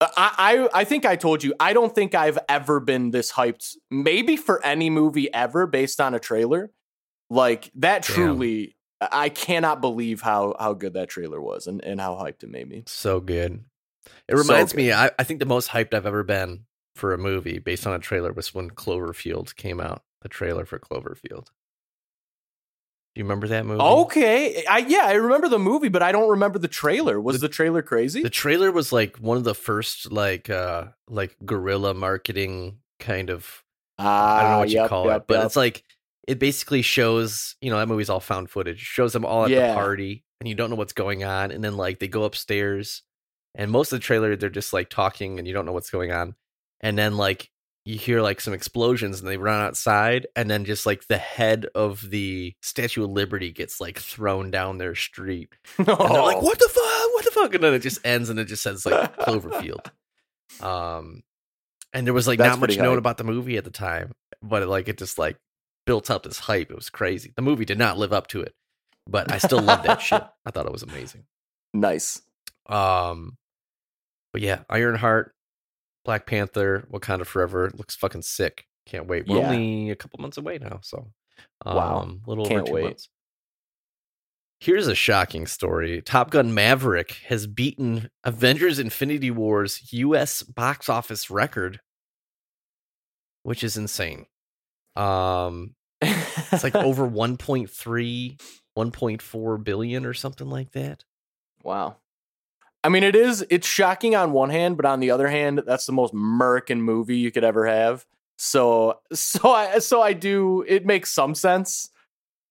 Uh, 0.02 0.08
I, 0.18 0.34
I 0.38 0.82
I 0.82 0.84
think 0.84 1.06
I 1.06 1.16
told 1.16 1.44
you 1.44 1.54
I 1.60 1.74
don't 1.74 1.96
think 1.96 2.14
I've 2.14 2.40
ever 2.50 2.80
been 2.80 3.12
this 3.12 3.32
hyped, 3.32 3.76
maybe 3.90 4.36
for 4.36 4.64
any 4.66 4.90
movie 4.90 5.34
ever 5.34 5.66
based 5.66 6.02
on 6.02 6.14
a 6.14 6.20
trailer. 6.20 6.72
Like 7.34 7.72
that 7.76 8.04
Damn. 8.06 8.16
truly, 8.16 8.76
I 9.02 9.30
cannot 9.30 9.82
believe 9.82 10.22
how 10.22 10.56
how 10.60 10.74
good 10.74 10.94
that 10.94 11.10
trailer 11.10 11.42
was 11.42 11.68
and, 11.68 11.84
and 11.84 12.00
how 12.00 12.16
hyped 12.16 12.44
it 12.44 12.50
made 12.50 12.70
me. 12.70 12.84
so 12.88 13.20
good. 13.20 13.64
It 14.28 14.36
So 14.38 14.44
reminds 14.44 14.76
me. 14.76 14.92
I, 14.92 15.10
I 15.18 15.24
think 15.24 15.40
the 15.40 15.46
most 15.46 15.70
hyped 15.70 15.94
I've 15.94 16.06
ever 16.06 16.24
been 16.24 16.66
for 16.96 17.14
a 17.14 17.18
movie 17.18 17.60
based 17.60 17.88
on 17.88 17.94
a 17.94 18.00
trailer 18.00 18.32
was 18.34 18.54
when 18.54 18.70
Cloverfield 18.70 19.56
came 19.56 19.80
out. 19.82 20.04
The 20.22 20.30
trailer 20.30 20.66
for 20.66 20.78
Cloverfield. 20.80 21.48
Do 23.16 23.20
you 23.20 23.26
remember 23.26 23.48
that 23.50 23.66
movie? 23.66 23.82
Okay, 23.82 24.64
I 24.70 24.80
yeah, 24.80 25.04
I 25.06 25.14
remember 25.14 25.48
the 25.48 25.60
movie, 25.60 25.90
but 25.90 26.02
I 26.02 26.12
don't 26.12 26.30
remember 26.30 26.58
the 26.60 26.68
trailer. 26.68 27.22
Was 27.22 27.40
The- 27.42 27.48
the, 27.48 27.54
trailer 27.54 27.82
crazy? 27.84 28.24
The 28.24 28.30
trailer 28.30 28.72
was 28.72 28.92
like 28.92 29.18
one 29.18 29.38
of 29.38 29.44
the 29.44 29.54
first 29.56 30.12
like 30.12 30.50
uh 30.50 30.86
like 31.08 31.36
guerrilla 31.46 31.94
marketing 31.94 32.80
kind 33.00 33.30
of 33.30 33.64
Ah, 34.00 34.38
I 34.38 34.42
don't 34.42 34.52
know 34.52 34.60
what 34.60 34.70
you 34.70 34.76
yep, 34.80 34.90
call 34.90 35.08
it, 35.10 35.14
yep, 35.14 35.28
but 35.28 35.36
yep. 35.36 35.46
it's 35.46 35.56
like 35.56 35.84
it 36.28 36.40
basically 36.40 36.82
shows 36.82 37.56
you 37.62 37.70
know 37.70 37.78
that 37.78 37.88
movie's 37.88 38.10
all 38.10 38.20
found 38.20 38.50
footage. 38.50 38.80
Shows 38.80 39.14
them 39.14 39.26
all 39.26 39.46
at 39.46 39.52
Yeah. 39.52 39.70
the 39.70 39.74
party, 39.76 40.24
and 40.40 40.48
you 40.50 40.56
don't 40.56 40.70
know 40.70 40.76
what's 40.76 40.94
going 40.94 41.24
on, 41.24 41.52
and 41.52 41.64
then 41.64 41.76
like 41.78 42.00
they 42.00 42.08
go 42.08 42.24
upstairs, 42.24 43.02
and 43.56 43.70
most 43.72 43.92
of 43.92 44.00
the 44.00 44.04
trailer 44.04 44.36
they're 44.36 44.50
just 44.50 44.74
like 44.74 44.90
talking, 44.90 45.40
and 45.40 45.48
you 45.48 45.54
don't 45.54 45.66
know 45.66 45.72
what's 45.74 45.90
going 45.92 46.12
on, 46.12 46.36
and 46.82 46.98
then 46.98 47.18
like 47.18 47.50
you 47.86 47.98
hear 47.98 48.22
like 48.22 48.40
some 48.40 48.54
explosions, 48.54 49.20
and 49.20 49.28
they 49.28 49.36
run 49.36 49.60
outside, 49.62 50.26
and 50.38 50.50
then 50.50 50.64
just 50.64 50.86
like 50.86 51.06
the 51.08 51.18
head 51.18 51.66
of 51.76 52.00
the 52.10 52.54
Statue 52.62 53.04
of 53.04 53.10
Liberty 53.10 53.52
gets 53.52 53.82
like 53.82 54.00
thrown 54.00 54.52
down 54.52 54.78
their 54.78 54.96
street, 54.96 55.50
and 55.78 55.88
they're 55.88 55.96
like, 55.98 56.42
"What 56.42 56.60
the 56.60 56.70
fuck? 56.70 57.14
What 57.14 57.26
the 57.26 57.32
fuck?" 57.32 57.54
And 57.56 57.64
then 57.64 57.74
it 57.74 57.80
just 57.80 58.00
ends, 58.06 58.30
and 58.30 58.40
it 58.40 58.46
just 58.46 58.64
says 58.64 58.86
like 58.86 59.18
Cloverfield. 59.20 59.86
Um, 60.62 61.24
and 61.94 62.08
there 62.08 62.14
was 62.14 62.28
like 62.28 62.40
That's 62.40 62.52
not 62.58 62.60
much 62.60 62.78
known 62.78 62.90
hype. 62.92 62.98
about 63.00 63.18
the 63.18 63.24
movie 63.24 63.58
at 63.58 63.66
the 63.66 63.70
time, 63.72 64.14
but 64.42 64.64
it, 64.64 64.68
like 64.68 64.88
it 64.88 64.98
just 64.98 65.18
like 65.18 65.38
built 65.86 66.10
up 66.12 66.24
this 66.24 66.40
hype. 66.40 66.70
It 66.72 66.76
was 66.76 66.90
crazy. 66.90 67.34
The 67.36 67.42
movie 67.42 67.66
did 67.66 67.78
not 67.78 67.98
live 67.98 68.14
up 68.14 68.28
to 68.28 68.42
it, 68.42 68.54
but 69.08 69.32
I 69.32 69.38
still 69.38 69.60
love 69.62 69.84
that 69.84 70.02
shit. 70.02 70.24
I 70.46 70.52
thought 70.52 70.66
it 70.66 70.72
was 70.72 70.84
amazing. 70.84 71.24
nice. 71.74 72.22
Um, 72.68 73.38
but 74.32 74.42
yeah, 74.42 74.64
Ironheart, 74.70 75.34
Black 76.06 76.26
Panther, 76.26 76.88
Wakanda 76.92 77.26
Forever 77.26 77.70
looks 77.76 77.96
fucking 77.96 78.22
sick. 78.22 78.66
Can't 78.86 79.08
wait. 79.08 79.28
We're 79.28 79.40
Yeah. 79.40 79.50
only 79.50 79.90
a 79.92 79.96
couple 79.96 80.20
months 80.22 80.38
away 80.38 80.58
now, 80.60 80.80
so 80.82 81.12
um, 81.66 81.76
Wow. 81.76 82.08
little 82.26 82.46
Can't 82.46 82.62
over 82.62 82.68
two 82.68 82.74
wait. 82.74 82.84
months. 82.84 83.10
Here's 84.60 84.88
a 84.88 84.96
shocking 84.96 85.46
story. 85.46 86.02
Top 86.02 86.32
Gun 86.32 86.54
Maverick 86.54 87.18
has 87.28 87.48
beaten 87.48 88.10
Avengers 88.24 88.80
Infinity 88.80 89.30
War's 89.30 89.92
US 89.92 90.42
box 90.42 90.88
office 90.88 91.30
record, 91.30 91.82
which 93.44 93.62
is 93.62 93.76
insane. 93.76 94.26
Um 94.96 95.76
it's 96.02 96.64
like 96.64 96.76
over 96.90 97.08
1.3 97.10 98.42
1.4 98.78 99.64
billion 99.64 100.06
or 100.06 100.14
something 100.14 100.50
like 100.50 100.72
that. 100.72 101.04
wow. 101.64 101.98
I 102.86 102.90
mean, 102.90 103.04
it 103.04 103.16
is. 103.16 103.46
It's 103.50 103.66
shocking 103.66 104.14
on 104.14 104.34
one 104.34 104.50
hand, 104.50 104.76
but 104.76 104.86
on 104.86 105.00
the 105.00 105.12
other 105.12 105.30
hand, 105.30 105.62
that's 105.66 105.86
the 105.86 105.94
most 105.94 106.14
American 106.14 106.82
movie 106.82 107.16
you 107.16 107.32
could 107.32 107.46
ever 107.46 107.66
have. 107.66 108.06
So, 108.38 109.00
so 109.14 109.52
I, 109.52 109.80
so 109.80 110.02
I 110.02 110.12
do. 110.12 110.66
It 110.68 110.86
makes 110.86 111.10
some 111.14 111.34
sense, 111.34 111.90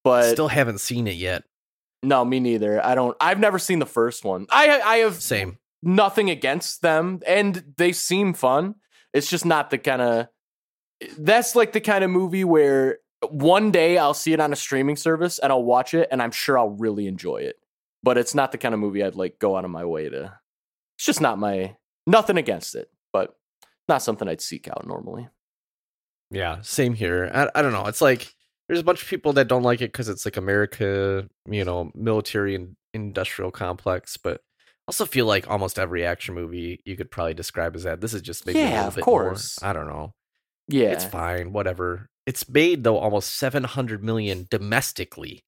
but 0.04 0.30
Still 0.32 0.48
haven't 0.48 0.78
seen 0.80 1.06
it 1.06 1.16
yet. 1.16 1.44
no, 2.02 2.24
me 2.24 2.40
neither. 2.40 2.82
I 2.82 2.94
don't. 2.94 3.14
I've 3.20 3.40
never 3.40 3.58
seen 3.58 3.78
the 3.78 3.84
first 3.84 4.24
one. 4.24 4.46
I, 4.48 4.80
I 4.80 4.96
have 4.98 5.16
Same. 5.16 5.58
nothing 5.82 6.30
against 6.30 6.80
them 6.80 7.20
and 7.26 7.74
they 7.76 7.92
seem 7.92 8.32
fun 8.32 8.76
it's 9.12 9.28
just 9.28 9.44
not 9.44 9.68
the 9.68 9.76
kind 9.76 10.00
of 10.00 10.28
that's 11.18 11.54
like 11.56 11.72
the 11.72 11.80
kind 11.80 12.04
of 12.04 12.10
movie 12.10 12.44
where 12.44 12.98
one 13.30 13.70
day 13.70 13.98
i'll 13.98 14.14
see 14.14 14.32
it 14.32 14.40
on 14.40 14.52
a 14.52 14.56
streaming 14.56 14.96
service 14.96 15.38
and 15.38 15.52
i'll 15.52 15.62
watch 15.64 15.94
it 15.94 16.08
and 16.10 16.22
i'm 16.22 16.30
sure 16.32 16.58
i'll 16.58 16.70
really 16.70 17.06
enjoy 17.06 17.36
it 17.38 17.56
but 18.02 18.18
it's 18.18 18.34
not 18.34 18.52
the 18.52 18.58
kind 18.58 18.74
of 18.74 18.80
movie 18.80 19.02
i'd 19.02 19.14
like 19.14 19.38
go 19.38 19.56
out 19.56 19.64
of 19.64 19.70
my 19.70 19.84
way 19.84 20.08
to 20.08 20.32
it's 20.96 21.06
just 21.06 21.20
not 21.20 21.38
my 21.38 21.76
nothing 22.06 22.36
against 22.36 22.74
it 22.74 22.90
but 23.12 23.36
not 23.88 24.02
something 24.02 24.28
i'd 24.28 24.40
seek 24.40 24.68
out 24.68 24.86
normally 24.86 25.28
Yeah, 26.30 26.60
same 26.62 26.94
here. 26.94 27.30
I, 27.34 27.50
I 27.58 27.62
don't 27.62 27.72
know. 27.72 27.86
It's 27.86 28.00
like 28.00 28.34
there's 28.68 28.80
a 28.80 28.84
bunch 28.84 29.02
of 29.02 29.08
people 29.08 29.32
that 29.34 29.48
don't 29.48 29.62
like 29.62 29.80
it 29.80 29.92
because 29.92 30.08
it's 30.08 30.24
like 30.24 30.36
America, 30.36 31.28
you 31.46 31.64
know, 31.64 31.90
military 31.94 32.54
and 32.54 32.76
industrial 32.94 33.50
complex. 33.50 34.16
But 34.16 34.36
I 34.38 34.88
also 34.88 35.04
feel 35.06 35.26
like 35.26 35.48
almost 35.50 35.78
every 35.78 36.06
action 36.06 36.34
movie 36.34 36.80
you 36.84 36.96
could 36.96 37.10
probably 37.10 37.34
describe 37.34 37.76
as 37.76 37.82
that. 37.84 38.00
This 38.00 38.14
is 38.14 38.22
just 38.22 38.46
maybe 38.46 38.64
a 38.64 38.68
Yeah, 38.68 38.70
little 38.70 38.88
of 38.88 38.94
bit 38.94 39.00
course. 39.00 39.58
more. 39.62 39.70
I 39.70 39.72
don't 39.72 39.86
know. 39.88 40.14
Yeah 40.72 40.90
It's 40.92 41.04
fine, 41.04 41.52
whatever. 41.52 42.08
It's 42.26 42.48
made 42.48 42.84
though 42.84 42.98
almost 42.98 43.36
700 43.36 44.02
million 44.02 44.46
domestically, 44.50 45.44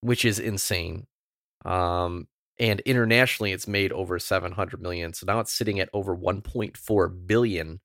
which 0.00 0.24
is 0.24 0.38
insane. 0.38 1.06
Um, 1.64 2.26
and 2.58 2.80
internationally, 2.80 3.52
it's 3.52 3.66
made 3.68 3.92
over 3.92 4.18
700 4.18 4.80
million. 4.82 5.14
So 5.14 5.24
now 5.26 5.40
it's 5.40 5.52
sitting 5.52 5.80
at 5.80 5.88
over 5.92 6.16
1.4 6.16 7.26
billion 7.26 7.80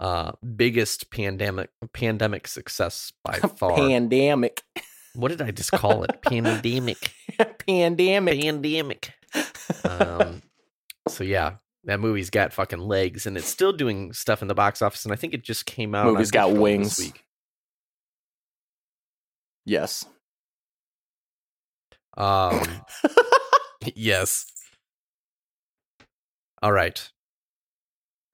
uh 0.00 0.32
biggest 0.56 1.08
pandemic 1.12 1.70
pandemic 1.92 2.48
success 2.48 3.12
by 3.24 3.34
far. 3.58 3.76
Pandemic. 3.76 4.60
what 5.14 5.28
did 5.28 5.40
I 5.40 5.52
just 5.52 5.70
call 5.70 6.02
it? 6.02 6.20
Pandemic. 6.22 7.12
Pandemic. 7.66 8.40
Pandemic. 8.40 9.12
Um 9.84 10.42
so 11.08 11.24
yeah, 11.24 11.56
that 11.86 12.00
movie's 12.00 12.30
got 12.30 12.52
fucking 12.52 12.78
legs 12.78 13.26
and 13.26 13.36
it's 13.36 13.46
still 13.46 13.72
doing 13.72 14.12
stuff 14.12 14.42
in 14.42 14.48
the 14.48 14.54
box 14.54 14.82
office 14.82 15.04
and 15.04 15.12
I 15.12 15.16
think 15.16 15.34
it 15.34 15.44
just 15.44 15.66
came 15.66 15.94
out. 15.94 16.06
Movie's 16.06 16.30
got 16.30 16.52
wings. 16.52 16.96
This 16.96 17.06
week. 17.06 17.24
yes. 19.64 20.04
Um 22.16 22.62
yes. 23.94 24.46
All 26.62 26.72
right. 26.72 27.10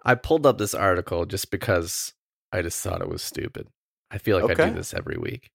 I 0.05 0.15
pulled 0.15 0.47
up 0.47 0.59
this 0.59 0.75
article 0.75 1.27
just 1.27 1.51
because 1.51 2.13
I 2.53 2.63
just 2.63 2.81
thought 2.83 3.03
it 3.03 3.09
was 3.09 3.23
stupid. 3.23 3.69
I 4.11 4.19
feel 4.19 4.41
like 4.41 4.59
I 4.59 4.69
do 4.69 4.75
this 4.75 4.95
every 4.95 5.17
week. 5.17 5.51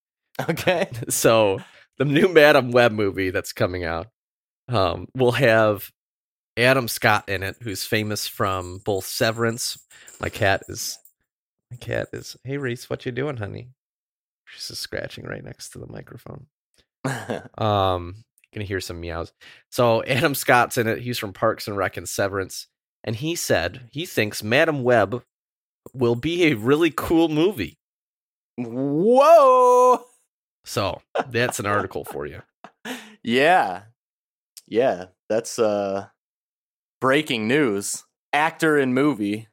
Okay. 0.49 0.89
So 1.10 1.60
the 1.97 2.05
new 2.05 2.27
Madame 2.27 2.71
Web 2.71 2.91
movie 2.91 3.29
that's 3.29 3.53
coming 3.53 3.84
out 3.86 4.08
um, 4.67 5.08
will 5.15 5.31
have 5.34 5.91
Adam 6.58 6.88
Scott 6.88 7.28
in 7.28 7.44
it, 7.44 7.58
who's 7.62 7.84
famous 7.84 8.28
from 8.28 8.80
both 8.86 9.06
Severance. 9.06 9.78
My 10.20 10.30
cat 10.30 10.63
is 10.70 10.98
my 11.72 11.78
cat 11.78 12.10
is 12.13 12.38
hey 12.44 12.58
Reese, 12.58 12.89
what 12.89 13.06
you 13.06 13.12
doing, 13.12 13.38
honey? 13.38 13.70
She's 14.46 14.68
just 14.68 14.82
scratching 14.82 15.26
right 15.26 15.44
next 15.44 15.70
to 15.70 15.80
the 15.80 15.88
microphone. 15.88 16.48
Um, 17.58 18.15
you 18.18 18.50
can 18.60 18.62
hear 18.68 18.80
some 18.80 19.00
meows. 19.00 19.32
So 19.70 20.04
Adam 20.06 20.34
Scott's 20.34 20.78
in 20.78 20.88
it. 20.88 21.00
He's 21.00 21.18
from 21.20 21.34
Parks 21.34 21.68
and 21.68 21.78
Rec 21.78 21.98
and 21.98 22.08
Severance, 22.08 22.68
and 23.04 23.15
he 23.15 23.36
said 23.36 23.89
he 23.91 24.06
thinks 24.06 24.41
Madame 24.44 24.84
Web 24.84 25.24
will 25.94 26.15
be 26.15 26.46
a 26.46 26.54
really 26.56 26.91
cool 26.91 27.30
movie. 27.30 27.78
Whoa. 28.58 30.06
So 30.63 31.02
that's 31.30 31.60
an 31.60 31.65
article 31.65 32.06
for 32.06 32.26
you. 32.26 32.41
Yeah. 33.28 33.82
Yeah. 34.68 35.06
That's 35.30 35.58
uh 35.58 36.10
breaking 37.01 37.47
news. 37.47 38.03
Actor 38.34 38.77
in 38.77 38.93
movie 38.93 39.47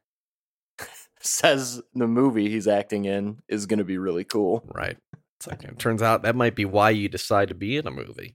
says 1.21 1.81
the 1.95 2.07
movie 2.09 2.49
he's 2.51 2.67
acting 2.67 3.05
in 3.05 3.39
is 3.49 3.67
going 3.67 3.79
to 3.79 3.85
be 3.85 3.99
really 3.99 4.25
cool. 4.25 4.63
Right. 4.67 4.97
It's 5.39 5.47
like 5.47 5.63
it 5.65 5.79
turns 5.79 6.03
out 6.03 6.23
that 6.23 6.37
might 6.37 6.55
be 6.55 6.65
why 6.65 6.91
you 6.91 7.09
decide 7.09 7.49
to 7.49 7.55
be 7.55 7.77
in 7.77 7.87
a 7.87 7.91
movie. 7.91 8.33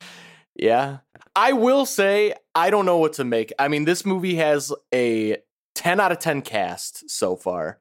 Yeah. 0.56 1.00
I 1.36 1.54
will 1.54 1.86
say 1.86 2.34
I 2.56 2.70
don't 2.70 2.86
know 2.86 2.98
what 2.98 3.13
to 3.13 3.24
make. 3.24 3.54
I 3.60 3.67
mean, 3.67 3.86
this 3.86 4.06
movie 4.06 4.36
has 4.36 4.74
a 4.93 5.38
10 5.76 6.00
out 6.00 6.12
of 6.12 6.20
10 6.20 6.41
cast 6.41 7.10
so 7.10 7.36
far. 7.36 7.80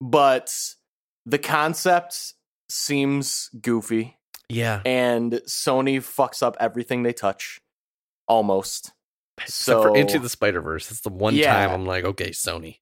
But 0.00 0.52
the 1.24 1.38
concept 1.38 2.34
seems 2.68 3.48
goofy 3.60 4.18
Yeah. 4.48 4.82
and 4.84 5.32
Sony 5.48 5.98
fucks 5.98 6.42
up 6.42 6.56
everything 6.60 7.02
they 7.02 7.12
touch 7.12 7.60
almost. 8.28 8.92
Except 9.42 9.82
for 9.82 9.96
Into 9.96 10.18
the 10.18 10.28
Spider 10.28 10.60
Verse. 10.60 10.90
It's 10.90 11.00
the 11.00 11.08
one 11.10 11.34
Yeah. 11.34 11.52
time 11.52 11.70
I'm 11.70 11.86
like, 11.86 12.04
okay, 12.04 12.30
Sony. 12.30 12.78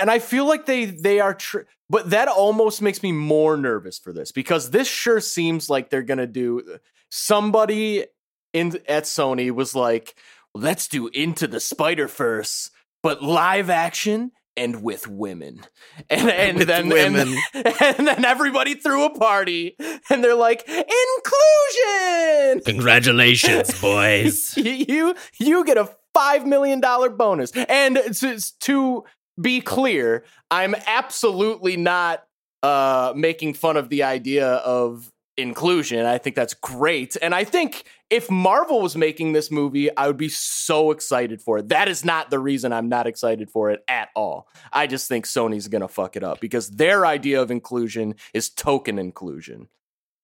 and 0.00 0.10
I 0.10 0.18
feel 0.18 0.46
like 0.46 0.66
they 0.66 0.84
they 0.86 1.20
are, 1.20 1.34
tr- 1.34 1.60
but 1.88 2.10
that 2.10 2.28
almost 2.28 2.82
makes 2.82 3.02
me 3.02 3.12
more 3.12 3.56
nervous 3.56 3.98
for 3.98 4.12
this 4.12 4.32
because 4.32 4.70
this 4.70 4.88
sure 4.88 5.20
seems 5.20 5.70
like 5.70 5.88
they're 5.90 6.02
gonna 6.02 6.26
do. 6.26 6.60
Uh, 6.74 6.78
somebody 7.10 8.04
in 8.52 8.78
at 8.88 9.04
Sony 9.04 9.50
was 9.50 9.74
like, 9.74 10.14
"Let's 10.54 10.88
do 10.88 11.08
Into 11.08 11.46
the 11.46 11.60
Spider 11.60 12.08
Verse, 12.08 12.70
but 13.02 13.22
live 13.22 13.70
action." 13.70 14.32
And 14.56 14.82
with 14.82 15.06
women, 15.06 15.60
and 16.10 16.30
and 16.30 16.58
With 16.58 16.68
then 16.68 16.88
women. 16.88 17.36
And, 17.52 17.66
and 17.98 18.06
then 18.06 18.24
everybody 18.24 18.74
threw 18.74 19.04
a 19.04 19.18
party, 19.18 19.76
and 20.10 20.24
they're 20.24 20.34
like, 20.34 20.66
"Inclusion!" 20.66 22.62
Congratulations, 22.64 23.78
boys. 23.80 24.56
you 24.56 25.14
you 25.38 25.64
get 25.64 25.76
a 25.76 25.90
five 26.14 26.46
million 26.46 26.80
dollar 26.80 27.10
bonus. 27.10 27.52
And 27.68 27.96
to, 27.96 28.38
to 28.60 29.04
be 29.40 29.60
clear, 29.60 30.24
I'm 30.50 30.74
absolutely 30.86 31.76
not 31.76 32.24
uh, 32.62 33.12
making 33.14 33.54
fun 33.54 33.76
of 33.76 33.90
the 33.90 34.02
idea 34.04 34.48
of 34.48 35.12
inclusion. 35.38 36.06
I 36.06 36.18
think 36.18 36.36
that's 36.36 36.54
great, 36.54 37.16
and 37.20 37.34
I 37.34 37.44
think 37.44 37.84
if 38.10 38.30
Marvel 38.30 38.80
was 38.80 38.96
making 38.96 39.32
this 39.32 39.50
movie, 39.50 39.94
I 39.96 40.06
would 40.06 40.16
be 40.16 40.28
so 40.28 40.90
excited 40.92 41.42
for 41.42 41.58
it. 41.58 41.68
That 41.70 41.88
is 41.88 42.04
not 42.04 42.30
the 42.30 42.38
reason 42.38 42.72
I'm 42.72 42.88
not 42.88 43.06
excited 43.06 43.50
for 43.50 43.70
it 43.70 43.82
at 43.88 44.10
all. 44.14 44.48
I 44.72 44.86
just 44.86 45.08
think 45.08 45.26
Sony's 45.26 45.68
gonna 45.68 45.88
fuck 45.88 46.16
it 46.16 46.22
up 46.22 46.40
because 46.40 46.70
their 46.70 47.04
idea 47.06 47.42
of 47.42 47.50
inclusion 47.50 48.14
is 48.32 48.48
token 48.48 48.98
inclusion, 48.98 49.68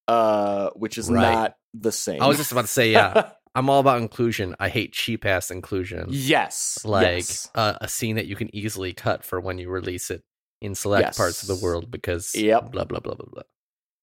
uh, 0.07 0.69
which 0.75 0.97
is 0.97 1.09
Right. 1.09 1.21
not 1.33 1.55
the 1.73 1.91
same. 1.91 2.21
I 2.21 2.27
was 2.27 2.37
just 2.37 2.51
about 2.51 2.61
to 2.61 2.67
say, 2.67 2.91
yeah, 2.91 3.31
I'm 3.55 3.69
all 3.69 3.79
about 3.79 4.01
inclusion. 4.01 4.55
I 4.59 4.69
hate 4.69 4.93
cheap 4.93 5.25
ass 5.25 5.51
inclusion. 5.51 6.07
Yes. 6.09 6.79
Like 6.85 7.17
yes. 7.17 7.49
uh, 7.53 7.73
a 7.81 7.87
scene 7.87 8.15
that 8.15 8.25
you 8.25 8.35
can 8.35 8.53
easily 8.55 8.93
cut 8.93 9.23
for 9.23 9.39
when 9.39 9.57
you 9.59 9.69
release 9.69 10.09
it 10.09 10.23
in 10.61 10.73
select 10.75 11.17
parts 11.17 11.41
of 11.43 11.47
the 11.49 11.63
world 11.63 11.91
because 11.91 12.33
Yep. 12.33 12.71
blah 12.71 12.85
blah 12.85 12.99
blah 12.99 13.13
blah 13.15 13.27
blah. 13.31 13.43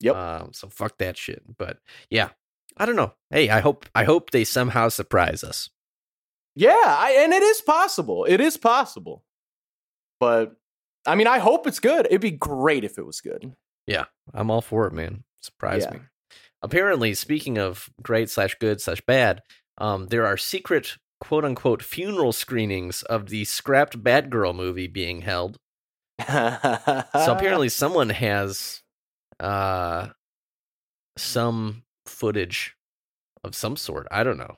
Yep. 0.01 0.17
Um, 0.17 0.53
so 0.53 0.69
fuck 0.69 0.99
that 0.99 1.17
shit. 1.17 1.43
But 1.59 1.79
yeah, 2.11 2.31
I 2.77 2.87
don't 2.87 2.97
know. 2.97 3.13
Hey, 3.31 3.49
I 3.51 3.61
hope 3.61 3.87
I 3.95 4.05
hope 4.05 4.31
they 4.31 4.45
somehow 4.45 4.89
surprise 4.89 5.45
us. 5.45 5.69
yeah, 6.55 6.71
I, 6.75 7.17
and 7.23 7.33
it 7.33 7.43
is 7.43 7.61
possible. 7.61 8.25
It 8.25 8.41
is 8.41 8.57
possible. 8.57 9.25
But 10.19 10.57
I 11.07 11.15
mean, 11.15 11.27
I 11.27 11.39
hope 11.39 11.67
it's 11.67 11.81
good. 11.81 12.07
It'd 12.07 12.21
be 12.21 12.31
great 12.31 12.85
if 12.85 12.99
it 12.99 13.07
was 13.07 13.21
good. 13.21 13.55
Yeah, 13.87 14.05
I'm 14.35 14.51
all 14.51 14.61
for 14.61 14.87
it, 14.87 14.93
man. 14.93 15.25
Surprise 15.41 15.85
Yeah. 15.85 15.95
me. 15.99 16.01
Apparently, 16.63 17.15
speaking 17.15 17.57
of 17.59 17.89
great 18.03 18.29
slash 18.29 18.55
good 18.61 18.81
slash 18.83 19.01
bad, 19.03 19.41
um, 19.79 20.09
there 20.09 20.27
are 20.27 20.37
secret 20.37 20.97
quote 21.21 21.45
unquote 21.45 21.83
funeral 21.83 22.33
screenings 22.33 23.03
of 23.05 23.29
the 23.31 23.45
scrapped 23.47 24.03
Batgirl 24.03 24.55
movie 24.55 24.87
being 24.87 25.23
held. 25.23 25.57
so 26.27 27.05
So 27.15 27.33
apparently, 27.33 27.69
someone 27.71 28.11
has 28.11 28.80
uh 29.41 30.09
some 31.17 31.83
footage 32.07 32.77
of 33.43 33.55
some 33.55 33.77
sort. 33.77 34.07
I 34.11 34.23
don't 34.23 34.39
know. 34.39 34.57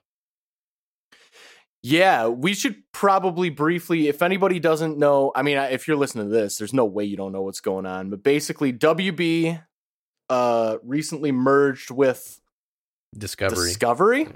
yeah, 1.83 2.29
we 2.29 2.55
should 2.55 2.83
probably 2.93 3.51
briefly, 3.51 4.09
if 4.09 4.23
anybody 4.23 4.61
doesn't 4.61 4.99
know, 4.99 5.33
I 5.35 5.43
mean, 5.43 5.57
if 5.59 5.89
you're 5.89 5.97
listening 5.97 6.29
to 6.29 6.33
this, 6.33 6.57
there's 6.57 6.73
no 6.73 6.85
way 6.85 7.05
you 7.05 7.17
don't 7.17 7.33
know 7.33 7.43
what's 7.43 7.61
going 7.61 7.87
on. 7.87 8.11
But 8.11 8.23
basically, 8.23 8.73
WB 8.73 9.63
uh, 10.29 10.79
recently 10.83 11.33
merged 11.33 11.91
with 11.91 12.41
Discovery. 13.17 13.69
Discovery. 13.69 14.29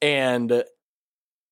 And 0.00 0.64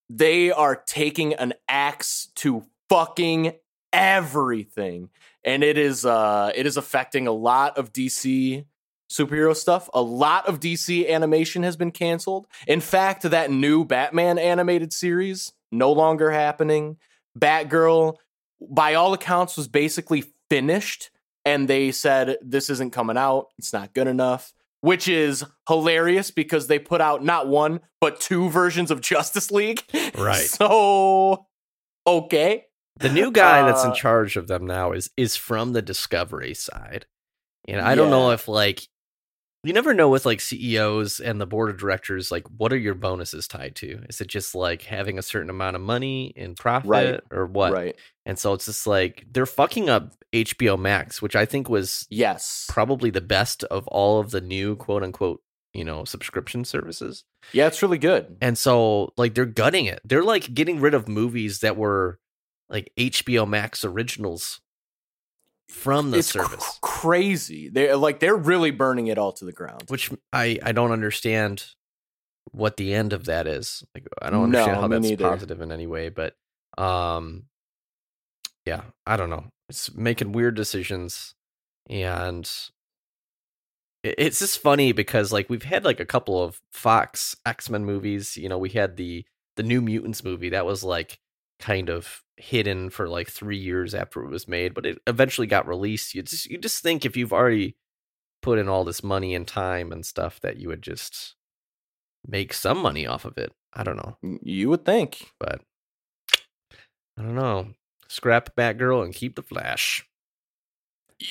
they 0.09 0.51
are 0.51 0.77
taking 0.77 1.35
an 1.35 1.55
axe 1.69 2.31
to 2.37 2.65
fucking 2.89 3.53
everything. 3.93 5.11
And 5.45 5.63
it 5.63 5.79
is 5.79 6.05
uh 6.05 6.53
it 6.55 6.67
is 6.67 6.77
affecting 6.77 7.27
a 7.27 7.33
lot 7.33 7.79
of 7.79 7.93
DC 7.93 8.65
superhero 9.11 9.57
stuff. 9.57 9.89
A 9.93 10.03
lot 10.03 10.47
of 10.47 10.61
DC 10.61 11.09
animation 11.09 11.63
has 11.63 11.77
been 11.77 11.91
canceled. 11.91 12.47
In 12.67 12.81
fact, 12.81 13.23
that 13.23 13.51
new 13.51 13.85
Batman 13.85 14.39
animated 14.39 14.93
series 14.93 15.53
no 15.73 15.93
longer 15.93 16.31
happening. 16.31 16.97
Batgirl 17.39 18.17
by 18.61 18.95
all 18.95 19.15
accounts 19.15 19.57
was 19.57 19.69
basically 19.69 20.25
finished 20.51 21.11
and 21.45 21.69
they 21.69 21.91
said 21.91 22.37
this 22.43 22.69
isn't 22.69 22.93
coming 22.93 23.17
out. 23.17 23.47
It's 23.59 23.73
not 23.73 23.95
good 23.95 24.07
enough 24.07 24.53
which 24.81 25.09
is 25.09 25.45
hilarious 25.69 26.31
because 26.31 26.67
they 26.67 26.79
put 26.79 27.01
out 27.01 27.25
not 27.25 27.49
one 27.49 27.81
but 28.01 28.21
two 28.21 28.49
versions 28.49 28.91
of 28.91 29.01
Justice 29.01 29.51
League. 29.51 29.83
Right. 30.17 30.47
So 30.47 31.47
okay. 32.07 32.67
The 33.01 33.09
new 33.09 33.31
guy 33.33 33.63
that's 33.67 33.85
in 33.85 33.91
Uh, 33.91 33.95
charge 33.95 34.37
of 34.37 34.47
them 34.49 34.67
now 34.67 34.93
is 34.93 35.11
is 35.17 35.37
from 35.37 35.73
the 35.73 35.83
Discovery 35.83 36.55
side. 36.55 37.07
And 37.69 37.81
I 37.81 37.95
don't 37.95 38.11
know 38.11 38.31
if 38.31 38.49
like 38.49 38.83
you 39.63 39.75
never 39.75 39.93
know 39.93 40.09
with 40.09 40.25
like 40.25 40.41
CEOs 40.41 41.21
and 41.21 41.39
the 41.39 41.47
board 41.47 41.69
of 41.69 41.77
directors 41.77 42.31
like 42.31 42.47
what 42.57 42.73
are 42.73 42.79
your 42.79 42.95
bonuses 42.95 43.47
tied 43.47 43.77
to? 43.77 44.01
Is 44.09 44.21
it 44.21 44.29
just 44.29 44.55
like 44.55 44.83
having 44.83 45.19
a 45.19 45.23
certain 45.23 45.51
amount 45.51 45.77
of 45.77 45.83
money 45.83 46.33
in 46.35 46.55
profit 46.55 46.89
Right. 46.91 47.21
or 47.31 47.45
what? 47.47 47.73
Right. 47.73 47.97
And 48.25 48.39
so 48.39 48.55
it's 48.55 48.65
just 48.67 48.87
like 48.87 49.27
they're 49.31 49.45
fucking 49.47 49.91
up 49.91 50.15
HBO 50.33 50.79
Max, 50.79 51.21
which 51.21 51.37
I 51.37 51.45
think 51.45 51.69
was 51.69 52.07
Yes. 52.09 52.67
probably 52.71 53.11
the 53.11 53.21
best 53.21 53.65
of 53.65 53.87
all 53.89 54.19
of 54.21 54.31
the 54.31 54.41
new 54.41 54.77
quote 54.77 55.03
unquote, 55.03 55.43
you 55.75 55.85
know, 55.85 56.05
subscription 56.07 56.65
services. 56.65 57.25
Yeah, 57.53 57.67
it's 57.67 57.83
really 57.83 57.99
good. 57.99 58.39
And 58.41 58.57
so 58.57 59.13
like 59.19 59.35
they're 59.35 59.45
gutting 59.45 59.85
it. 59.85 60.01
They're 60.05 60.25
like 60.25 60.55
getting 60.55 60.81
rid 60.81 60.95
of 60.95 61.07
movies 61.07 61.61
that 61.61 61.77
were 61.77 62.19
like 62.71 62.93
HBO 62.97 63.47
Max 63.49 63.85
originals 63.85 64.61
from 65.69 66.11
the 66.11 66.19
it's 66.19 66.33
cr- 66.33 66.39
service. 66.43 66.79
crazy. 66.83 67.69
They're 67.69 67.97
like 67.97 68.21
they're 68.21 68.37
really 68.37 68.71
burning 68.71 69.09
it 69.09 69.19
all 69.19 69.33
to 69.33 69.45
the 69.45 69.53
ground. 69.53 69.85
which 69.89 70.11
I 70.33 70.59
I 70.63 70.73
don't 70.73 70.93
understand 70.93 71.67
what 72.53 72.77
the 72.77 72.95
end 72.95 73.13
of 73.13 73.27
that 73.27 73.47
is. 73.47 73.85
Like 73.95 74.07
I 74.23 74.31
don't 74.31 74.45
understand 74.45 74.73
No, 74.77 74.81
how 74.83 74.89
that's 74.89 75.03
neither. 75.07 75.29
positive 75.29 75.61
in 75.61 75.71
any 75.73 75.87
way, 75.87 76.09
but 76.09 76.35
um 76.79 77.45
yeah, 78.67 78.83
I 79.07 79.17
don't 79.17 79.31
know. 79.31 79.47
it's 79.69 79.93
making 79.95 80.33
weird 80.33 80.55
decisions 80.55 81.35
and 81.89 82.51
it's 84.03 84.39
just 84.39 84.59
funny 84.61 84.93
because 84.93 85.31
like 85.33 85.51
we've 85.51 85.63
had 85.65 85.85
like 85.85 86.01
a 86.01 86.07
couple 86.07 86.43
of 86.43 86.61
Fox 86.73 87.37
X-Men 87.45 87.85
movies, 87.85 88.37
you 88.37 88.49
know, 88.49 88.59
we 88.59 88.71
had 88.71 88.97
the 88.97 89.25
the 89.57 89.63
New 89.63 89.81
Mutants 89.83 90.25
movie 90.25 90.49
that 90.51 90.65
was 90.67 90.83
like 90.83 91.19
kind 91.61 91.89
of 91.91 92.23
hidden 92.37 92.91
for 92.91 93.09
like 93.09 93.29
3 93.29 93.57
years 93.57 93.95
after 93.95 94.23
it 94.25 94.31
was 94.31 94.49
made, 94.49 94.75
but 94.75 94.87
it 94.87 94.99
eventually 95.07 95.47
got 95.47 95.69
released. 95.69 96.15
You 96.15 96.23
just 96.23 96.47
you 96.47 96.59
just 96.59 96.83
think 96.83 97.05
if 97.05 97.17
you've 97.17 97.33
already 97.33 97.77
put 98.43 98.59
in 98.59 98.69
all 98.69 98.85
this 98.85 99.03
money 99.05 99.35
and 99.35 99.47
time 99.47 99.93
and 99.93 100.05
stuff 100.05 100.41
that 100.41 100.57
you 100.57 100.69
would 100.69 100.83
just 100.83 101.37
make 102.27 102.53
some 102.55 102.79
money 102.79 103.07
off 103.07 103.25
of 103.25 103.37
it. 103.39 103.53
I 103.73 103.83
don't 103.85 103.97
know, 103.97 104.17
You 104.43 104.69
would 104.71 104.85
think. 104.85 105.31
but 105.39 105.61
I 107.19 107.23
don't 107.23 107.35
know. 107.37 107.69
Scrap 108.09 108.57
Batgirl 108.57 109.05
and 109.05 109.15
keep 109.15 109.37
the 109.37 109.43
Flash. 109.43 110.05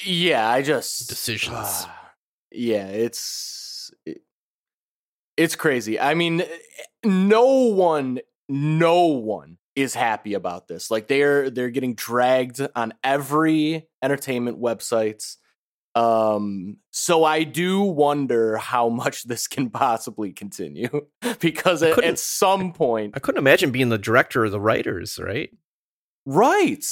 Yeah, 0.05 0.47
I 0.49 0.61
just 0.61 1.09
Decisions. 1.09 1.57
Uh, 1.57 1.85
yeah, 2.51 2.87
it's 2.87 3.91
it- 4.05 4.21
it's 5.35 5.55
crazy. 5.55 5.99
I 5.99 6.13
mean, 6.15 6.41
eh, 6.41 6.47
no 7.05 7.45
one, 7.45 8.19
no 8.49 9.05
one 9.05 9.57
is 9.81 9.93
happy 9.93 10.33
about 10.33 10.67
this. 10.67 10.89
Like 10.91 11.07
they're 11.07 11.49
they're 11.49 11.69
getting 11.69 11.95
dragged 11.95 12.65
on 12.75 12.93
every 13.03 13.87
entertainment 14.03 14.59
websites. 14.61 15.37
Um, 15.95 16.77
so 16.91 17.23
I 17.23 17.43
do 17.43 17.81
wonder 17.81 18.57
how 18.57 18.89
much 18.89 19.23
this 19.23 19.47
can 19.47 19.69
possibly 19.69 20.31
continue 20.31 21.07
because 21.39 21.81
at, 21.83 22.01
at 22.03 22.19
some 22.19 22.73
point, 22.73 23.13
I 23.15 23.19
couldn't 23.19 23.39
imagine 23.39 23.71
being 23.71 23.89
the 23.89 23.97
director 23.97 24.43
or 24.45 24.49
the 24.49 24.61
writers, 24.61 25.19
right? 25.19 25.49
right? 26.25 26.85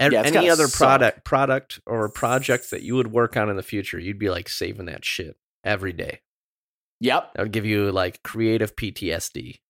Ev- 0.00 0.12
Yeah, 0.12 0.22
Any 0.22 0.48
other 0.48 0.66
suck. 0.66 0.78
product, 0.78 1.24
product 1.24 1.80
or 1.86 2.08
project 2.08 2.70
that 2.70 2.82
you 2.82 2.96
would 2.96 3.12
work 3.12 3.36
on 3.36 3.50
in 3.50 3.56
the 3.56 3.62
future, 3.62 3.98
you'd 3.98 4.18
be 4.18 4.30
like 4.30 4.48
saving 4.48 4.86
that 4.86 5.04
shit 5.04 5.36
every 5.62 5.92
day. 5.92 6.20
Yep, 7.00 7.34
That 7.34 7.42
would 7.42 7.52
give 7.52 7.66
you 7.66 7.92
like 7.92 8.22
creative 8.22 8.76
PTSD. 8.76 9.60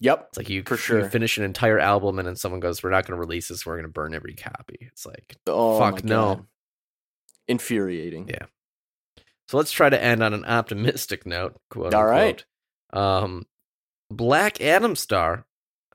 Yep. 0.00 0.26
It's 0.30 0.38
like 0.38 0.48
you, 0.48 0.62
For 0.66 0.74
you 0.74 0.78
sure. 0.78 1.08
finish 1.10 1.38
an 1.38 1.44
entire 1.44 1.78
album 1.78 2.18
and 2.18 2.26
then 2.26 2.36
someone 2.36 2.60
goes, 2.60 2.82
"We're 2.82 2.90
not 2.90 3.06
going 3.06 3.16
to 3.16 3.20
release 3.20 3.48
this. 3.48 3.64
We're 3.64 3.74
going 3.76 3.84
to 3.86 3.92
burn 3.92 4.14
every 4.14 4.34
copy." 4.34 4.78
It's 4.80 5.06
like, 5.06 5.36
Oh, 5.46 5.78
Fuck 5.78 6.02
no. 6.04 6.46
Infuriating. 7.48 8.28
Yeah. 8.28 8.46
so 9.48 9.56
let's 9.56 9.72
try 9.72 9.88
to 9.90 10.00
end 10.02 10.22
on 10.22 10.32
an 10.34 10.44
optimistic 10.44 11.26
note. 11.26 11.56
Quote 11.70 11.94
All 11.94 12.04
right. 12.04 12.44
unquote. 12.92 13.22
Um, 13.24 13.46
Black 14.10 14.60
Adam 14.60 14.96
star 14.96 15.46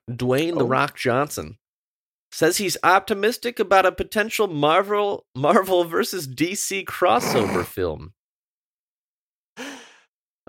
Dwayne 0.10 0.58
the 0.58 0.64
Oh. 0.66 0.68
Rock 0.68 0.96
Johnson 0.98 1.58
says 2.32 2.58
he's 2.58 2.78
optimistic 2.84 3.60
about 3.60 3.86
a 3.86 3.92
potential 3.92 4.48
Marvel 4.48 5.26
Marvel 5.36 5.84
versus 5.86 6.28
DC 6.28 6.84
crossover 6.86 7.66
film. 7.66 8.14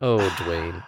Oh, 0.02 0.18
Dwayne. 0.18 0.84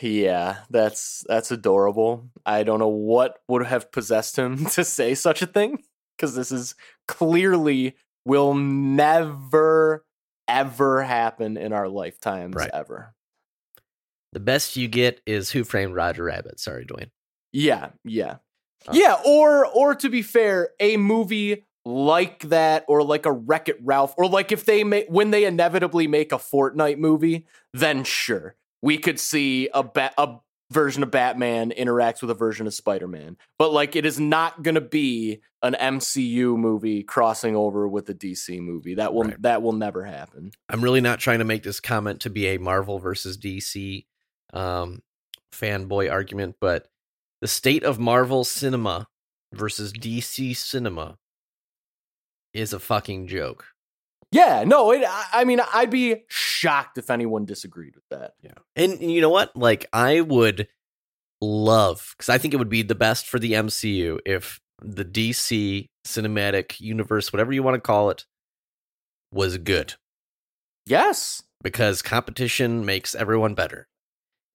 Yeah, 0.00 0.58
that's 0.70 1.24
that's 1.28 1.50
adorable. 1.50 2.30
I 2.46 2.62
don't 2.62 2.78
know 2.78 2.88
what 2.88 3.38
would 3.48 3.66
have 3.66 3.92
possessed 3.92 4.36
him 4.38 4.64
to 4.70 4.84
say 4.84 5.14
such 5.14 5.42
a 5.42 5.46
thing 5.46 5.82
because 6.16 6.34
this 6.34 6.50
is 6.52 6.74
clearly 7.08 7.96
will 8.24 8.54
never 8.54 10.04
ever 10.48 11.02
happen 11.02 11.56
in 11.56 11.72
our 11.72 11.88
lifetimes 11.88 12.56
Right. 12.56 12.70
ever. 12.72 13.14
The 14.32 14.40
best 14.40 14.76
you 14.76 14.88
get 14.88 15.20
is 15.26 15.50
Who 15.50 15.64
Framed 15.64 15.94
Roger 15.94 16.24
Rabbit. 16.24 16.60
Sorry, 16.60 16.84
Dwayne. 16.86 17.10
Yeah, 17.52 17.90
yeah. 18.04 18.36
Uh, 18.86 18.92
yeah, 18.94 19.16
or 19.26 19.66
or 19.66 19.94
to 19.96 20.08
be 20.08 20.22
fair, 20.22 20.70
a 20.80 20.96
movie 20.96 21.66
like 21.84 22.40
that 22.50 22.84
or 22.88 23.02
like 23.02 23.26
a 23.26 23.32
Wreck-It 23.32 23.78
Ralph 23.82 24.14
or 24.16 24.28
like 24.28 24.52
if 24.52 24.64
they 24.64 24.84
make 24.84 25.06
when 25.08 25.30
they 25.30 25.44
inevitably 25.44 26.06
make 26.06 26.32
a 26.32 26.36
Fortnite 26.36 26.98
movie, 26.98 27.46
then 27.74 28.04
sure. 28.04 28.54
We 28.82 28.98
could 28.98 29.20
see 29.20 29.68
a 29.72 29.82
ba- 29.82 30.12
a 30.16 30.36
version 30.70 31.02
of 31.02 31.10
Batman 31.10 31.72
interacts 31.76 32.22
with 32.22 32.30
a 32.30 32.34
version 32.34 32.66
of 32.66 32.72
Spider-Man. 32.72 33.36
But 33.58 33.72
like 33.72 33.96
it 33.96 34.06
is 34.06 34.20
not 34.20 34.62
going 34.62 34.76
to 34.76 34.80
be 34.80 35.40
an 35.62 35.74
MCU 35.74 36.56
movie 36.56 37.02
crossing 37.02 37.56
over 37.56 37.86
with 37.88 38.08
a 38.08 38.14
DC 38.14 38.60
movie. 38.60 38.94
That 38.94 39.12
will 39.12 39.24
Right. 39.24 39.42
that 39.42 39.62
will 39.62 39.72
never 39.72 40.04
happen. 40.04 40.52
I'm 40.68 40.80
really 40.82 41.00
not 41.00 41.18
trying 41.18 41.40
to 41.40 41.44
make 41.44 41.62
this 41.64 41.80
comment 41.80 42.20
to 42.20 42.30
be 42.30 42.46
a 42.46 42.58
Marvel 42.58 42.98
versus 42.98 43.36
DC 43.36 44.06
um, 44.52 45.02
fanboy 45.52 46.10
argument, 46.10 46.56
but 46.60 46.86
the 47.40 47.48
state 47.48 47.82
of 47.84 47.98
Marvel 47.98 48.44
cinema 48.44 49.08
versus 49.52 49.92
DC 49.92 50.56
cinema 50.56 51.18
is 52.54 52.72
a 52.72 52.78
fucking 52.78 53.26
joke. 53.26 53.66
Yeah, 54.32 54.64
no, 54.64 54.92
it, 54.92 55.02
I- 55.06 55.26
I 55.32 55.44
mean 55.44 55.60
I'd 55.74 55.90
be 55.90 56.22
shocked 56.28 56.98
if 56.98 57.10
anyone 57.10 57.44
disagreed 57.44 57.94
with 57.96 58.04
that. 58.10 58.34
Yeah. 58.42 58.52
And 58.76 59.00
you 59.00 59.20
know 59.20 59.30
what? 59.30 59.54
Like, 59.56 59.86
I 59.92 60.20
would 60.20 60.68
love, 61.40 62.14
because 62.16 62.28
I 62.28 62.38
think 62.38 62.54
it 62.54 62.58
would 62.58 62.68
be 62.68 62.82
the 62.82 62.94
best 62.94 63.26
for 63.26 63.38
the 63.38 63.52
MCU 63.54 64.18
if 64.24 64.60
the 64.82 65.04
DC 65.04 65.86
cinematic 66.06 66.80
universe, 66.80 67.32
whatever 67.32 67.52
you 67.52 67.62
want 67.62 67.74
to 67.74 67.80
call 67.80 68.10
it, 68.10 68.24
was 69.32 69.58
good. 69.58 69.94
Yes. 70.86 71.42
because 71.62 72.00
competition 72.02 72.84
makes 72.84 73.14
everyone 73.14 73.54
better. 73.54 73.86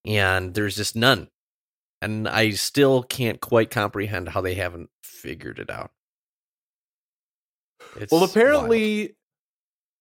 And 0.04 0.54
there's 0.54 0.76
just 0.76 0.96
none. 0.96 1.28
And 2.02 2.28
I 2.28 2.50
still 2.50 3.02
can't 3.04 3.40
quite 3.40 3.70
comprehend 3.70 4.30
how 4.30 4.40
they 4.40 4.54
haven't 4.54 4.90
figured 5.02 5.58
it 5.58 5.70
out. 5.70 5.92
It's 7.96 8.12
well, 8.12 8.22
wild. 8.54 8.72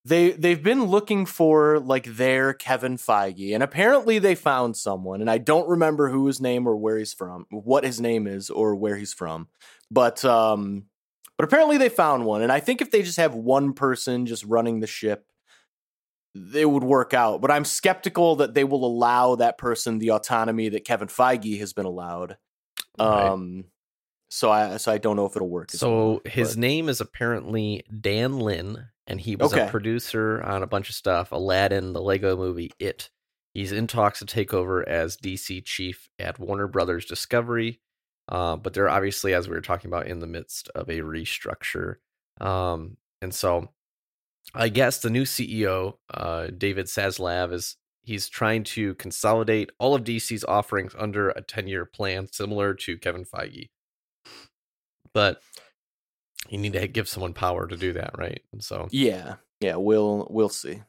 They 0.05 0.31
they've 0.31 0.61
been 0.61 0.85
looking 0.85 1.25
for 1.25 1.79
like 1.79 2.05
their 2.05 2.53
Kevin 2.53 2.95
Feige, 2.95 3.53
and 3.53 3.63
apparently 3.63 4.19
they 4.19 4.35
found 4.35 4.77
someone, 4.77 5.19
and 5.19 5.29
I 5.29 5.39
don't 5.39 5.67
remember 5.67 6.09
who 6.09 6.27
his 6.27 6.39
name 6.39 6.67
or 6.67 6.75
where 6.75 6.97
he's 6.97 7.13
from, 7.13 7.47
what 7.49 7.83
his 7.83 7.99
name 7.99 8.27
is 8.27 8.51
or 8.51 8.75
where 8.75 8.95
he's 8.95 9.13
from, 9.13 9.47
but 9.89 10.23
um, 10.23 10.83
but 11.37 11.45
apparently 11.45 11.77
they 11.77 11.89
found 11.89 12.23
one, 12.25 12.43
and 12.43 12.51
I 12.51 12.59
think 12.59 12.81
if 12.81 12.91
they 12.91 13.01
just 13.01 13.17
have 13.17 13.33
one 13.33 13.73
person 13.73 14.27
just 14.27 14.45
running 14.45 14.79
the 14.79 14.87
ship, 14.87 15.25
it 16.53 16.69
would 16.69 16.83
work 16.83 17.15
out. 17.15 17.41
But 17.41 17.49
I'm 17.49 17.65
skeptical 17.65 18.35
that 18.37 18.53
they 18.53 18.63
will 18.63 18.85
allow 18.85 19.35
that 19.35 19.57
person 19.57 19.97
the 19.97 20.11
autonomy 20.11 20.69
that 20.69 20.85
Kevin 20.85 21.07
Feige 21.07 21.59
has 21.59 21.73
been 21.73 21.85
allowed. 21.85 22.37
Right. 22.99 23.27
Um, 23.27 23.65
so 24.35 24.51
I 24.51 24.75
so 24.77 24.91
I 24.91 24.97
don't 24.97 25.15
know 25.15 25.25
if 25.25 25.35
it'll 25.35 25.49
work. 25.49 25.71
So 25.71 25.95
well, 25.95 26.21
his 26.25 26.51
but- 26.51 26.59
name 26.59 26.89
is 26.89 26.99
apparently 26.99 27.83
Dan 28.01 28.39
Lin, 28.39 28.87
and 29.07 29.21
he 29.21 29.35
was 29.35 29.53
a 29.53 29.67
producer 29.67 30.43
on 30.43 30.61
a 30.61 30.67
bunch 30.67 30.89
of 30.89 30.95
stuff 30.95 31.31
Aladdin, 31.31 31.93
the 31.93 32.01
Lego 32.01 32.35
movie, 32.35 32.71
It. 32.77 33.09
He's 33.53 33.71
in 33.71 33.87
talks 33.87 34.19
to 34.19 34.25
take 34.25 34.53
over 34.53 34.87
as 34.87 35.15
DC 35.15 35.63
chief 35.63 36.09
at 36.19 36.37
Warner 36.37 36.67
Brothers 36.67 37.05
Discovery. 37.05 37.79
Uh, 38.27 38.57
but 38.57 38.73
they're 38.73 38.89
obviously, 38.89 39.33
as 39.33 39.47
we 39.47 39.55
were 39.55 39.61
talking 39.61 39.89
about, 39.89 40.07
in 40.07 40.19
the 40.19 40.27
midst 40.27 40.67
of 40.75 40.89
a 40.89 40.99
restructure. 40.99 41.95
Um, 42.41 42.97
and 43.21 43.33
so 43.33 43.69
I 44.53 44.67
guess 44.67 44.97
the 44.97 45.09
new 45.09 45.23
CEO, 45.23 45.93
uh, 46.13 46.47
David 46.47 46.87
Zaslav, 46.87 47.53
is 47.53 47.77
he's 48.01 48.27
trying 48.27 48.65
to 48.65 48.95
consolidate 48.95 49.71
all 49.79 49.95
of 49.95 50.03
DC's 50.03 50.43
offerings 50.43 50.93
under 50.97 51.29
a 51.29 51.41
10 51.41 51.67
year 51.67 51.85
plan, 51.85 52.27
similar 52.29 52.73
to 52.73 52.97
Kevin 52.97 53.23
Feige. 53.23 53.69
But 55.15 55.41
you 56.49 56.59
need 56.59 56.73
to 56.73 56.87
give 56.87 57.09
someone 57.09 57.33
power 57.33 57.65
to 57.65 57.75
do 57.75 57.93
that, 57.93 58.11
right? 58.17 58.41
And 58.51 58.63
so 58.63 58.87
Yeah, 58.91 59.35
yeah, 59.59 59.77
we'll 59.77 60.27
we'll 60.29 60.49
see. 60.49 60.83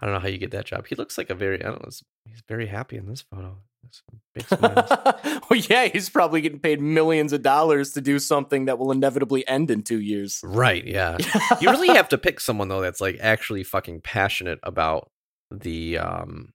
I 0.00 0.06
don't 0.06 0.14
know 0.14 0.20
how 0.20 0.28
you 0.28 0.38
get 0.38 0.52
that 0.52 0.66
job. 0.66 0.86
He 0.86 0.94
looks 0.94 1.18
like 1.18 1.28
a 1.28 1.34
very, 1.34 1.60
I 1.60 1.70
don't 1.70 1.82
know, 1.82 1.90
he's 2.24 2.42
very 2.46 2.66
happy 2.66 2.96
in 2.96 3.08
this 3.08 3.22
photo. 3.22 3.56
Some 3.90 4.20
big 4.34 4.46
smiles. 4.46 4.90
well, 5.50 5.60
yeah, 5.68 5.86
he's 5.86 6.10
probably 6.10 6.40
getting 6.40 6.60
paid 6.60 6.80
millions 6.80 7.32
of 7.32 7.42
dollars 7.42 7.92
to 7.94 8.00
do 8.00 8.18
something 8.18 8.66
that 8.66 8.78
will 8.78 8.92
inevitably 8.92 9.48
end 9.48 9.70
in 9.70 9.82
two 9.82 9.98
years. 9.98 10.40
right, 10.44 10.84
yeah. 10.86 11.16
You 11.60 11.70
really 11.70 11.88
have 11.88 12.10
to 12.10 12.18
pick 12.18 12.38
someone 12.38 12.68
though 12.68 12.82
that's 12.82 13.00
like 13.00 13.16
actually 13.20 13.64
fucking 13.64 14.02
passionate 14.02 14.60
about 14.62 15.10
the 15.50 15.98
um 15.98 16.52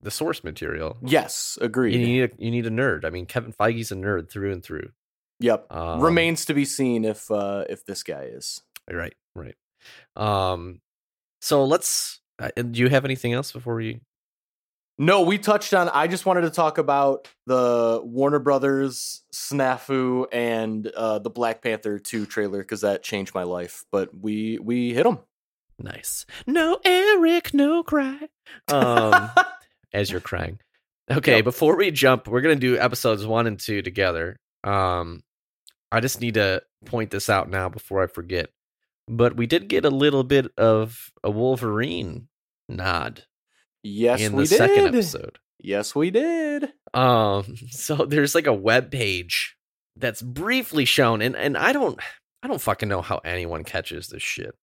the 0.00 0.10
source 0.10 0.42
material. 0.42 0.96
yes, 1.02 1.58
agreed. 1.60 1.94
You 1.94 2.06
need 2.06 2.22
a, 2.22 2.30
you 2.38 2.50
need 2.50 2.66
a 2.66 2.70
nerd. 2.70 3.04
I 3.04 3.10
mean, 3.10 3.26
Kevin 3.26 3.52
Feige's 3.52 3.92
a 3.92 3.96
nerd 3.96 4.30
through 4.30 4.52
and 4.52 4.62
through. 4.62 4.90
Yep. 5.42 5.66
Um, 5.70 6.00
Remains 6.00 6.46
to 6.46 6.54
be 6.54 6.64
seen 6.64 7.04
if 7.04 7.30
uh 7.30 7.64
if 7.68 7.84
this 7.84 8.02
guy 8.02 8.22
is. 8.32 8.62
right, 8.90 9.14
right. 9.34 9.54
Um, 10.16 10.80
so 11.40 11.64
let's. 11.64 12.20
Uh, 12.38 12.48
do 12.56 12.80
you 12.80 12.88
have 12.88 13.04
anything 13.04 13.32
else 13.34 13.52
before 13.52 13.74
we? 13.74 14.00
No, 14.98 15.22
we 15.22 15.38
touched 15.38 15.74
on. 15.74 15.88
I 15.88 16.06
just 16.06 16.26
wanted 16.26 16.42
to 16.42 16.50
talk 16.50 16.78
about 16.78 17.26
the 17.46 18.00
Warner 18.04 18.38
Brothers 18.38 19.22
snafu 19.34 20.26
and 20.32 20.86
uh, 20.86 21.18
the 21.18 21.30
Black 21.30 21.62
Panther 21.62 21.98
two 21.98 22.24
trailer 22.26 22.60
because 22.60 22.82
that 22.82 23.02
changed 23.02 23.34
my 23.34 23.42
life. 23.42 23.84
But 23.90 24.10
we 24.16 24.58
we 24.58 24.92
hit 24.94 25.04
them. 25.04 25.18
Nice. 25.78 26.26
No, 26.46 26.78
Erik, 26.84 27.52
no 27.54 27.82
cry. 27.82 28.28
Um. 28.68 29.30
as 29.92 30.10
you're 30.10 30.20
crying. 30.20 30.58
Okay, 31.10 31.36
Yep. 31.36 31.44
before 31.44 31.76
we 31.76 31.90
jump, 31.90 32.28
we're 32.28 32.40
gonna 32.42 32.54
do 32.56 32.78
episodes 32.78 33.26
one 33.26 33.46
and 33.46 33.58
two 33.58 33.82
together. 33.82 34.36
Um, 34.62 35.22
I 35.92 36.00
just 36.00 36.20
need 36.20 36.34
to 36.34 36.62
point 36.86 37.10
this 37.10 37.28
out 37.28 37.48
now 37.50 37.68
before 37.68 38.02
I 38.02 38.06
forget. 38.06 38.50
but 39.08 39.36
we 39.36 39.46
did 39.46 39.68
get 39.68 39.84
a 39.84 39.90
little 39.90 40.24
bit 40.24 40.46
of 40.56 41.10
a 41.22 41.30
Wolverine 41.30 42.28
nod 42.68 43.24
Yes, 43.84 44.20
in 44.20 44.32
we 44.34 44.44
the 44.44 44.48
did. 44.48 44.58
second 44.58 44.86
episode. 44.88 45.38
Yes, 45.60 45.94
we 45.94 46.10
did. 46.10 46.72
Um, 46.94 47.56
so 47.70 47.96
there's 48.06 48.34
like 48.34 48.46
a 48.46 48.52
web 48.54 48.90
page 48.90 49.56
that's 49.96 50.22
briefly 50.22 50.84
shown, 50.84 51.20
and 51.20 51.36
and 51.36 51.56
I 51.58 51.72
don't 51.72 51.98
I 52.42 52.48
don't 52.48 52.60
fucking 52.60 52.88
know 52.88 53.02
how 53.02 53.18
anyone 53.24 53.62
catches 53.64 54.08
this 54.08 54.22
shit 54.22 54.54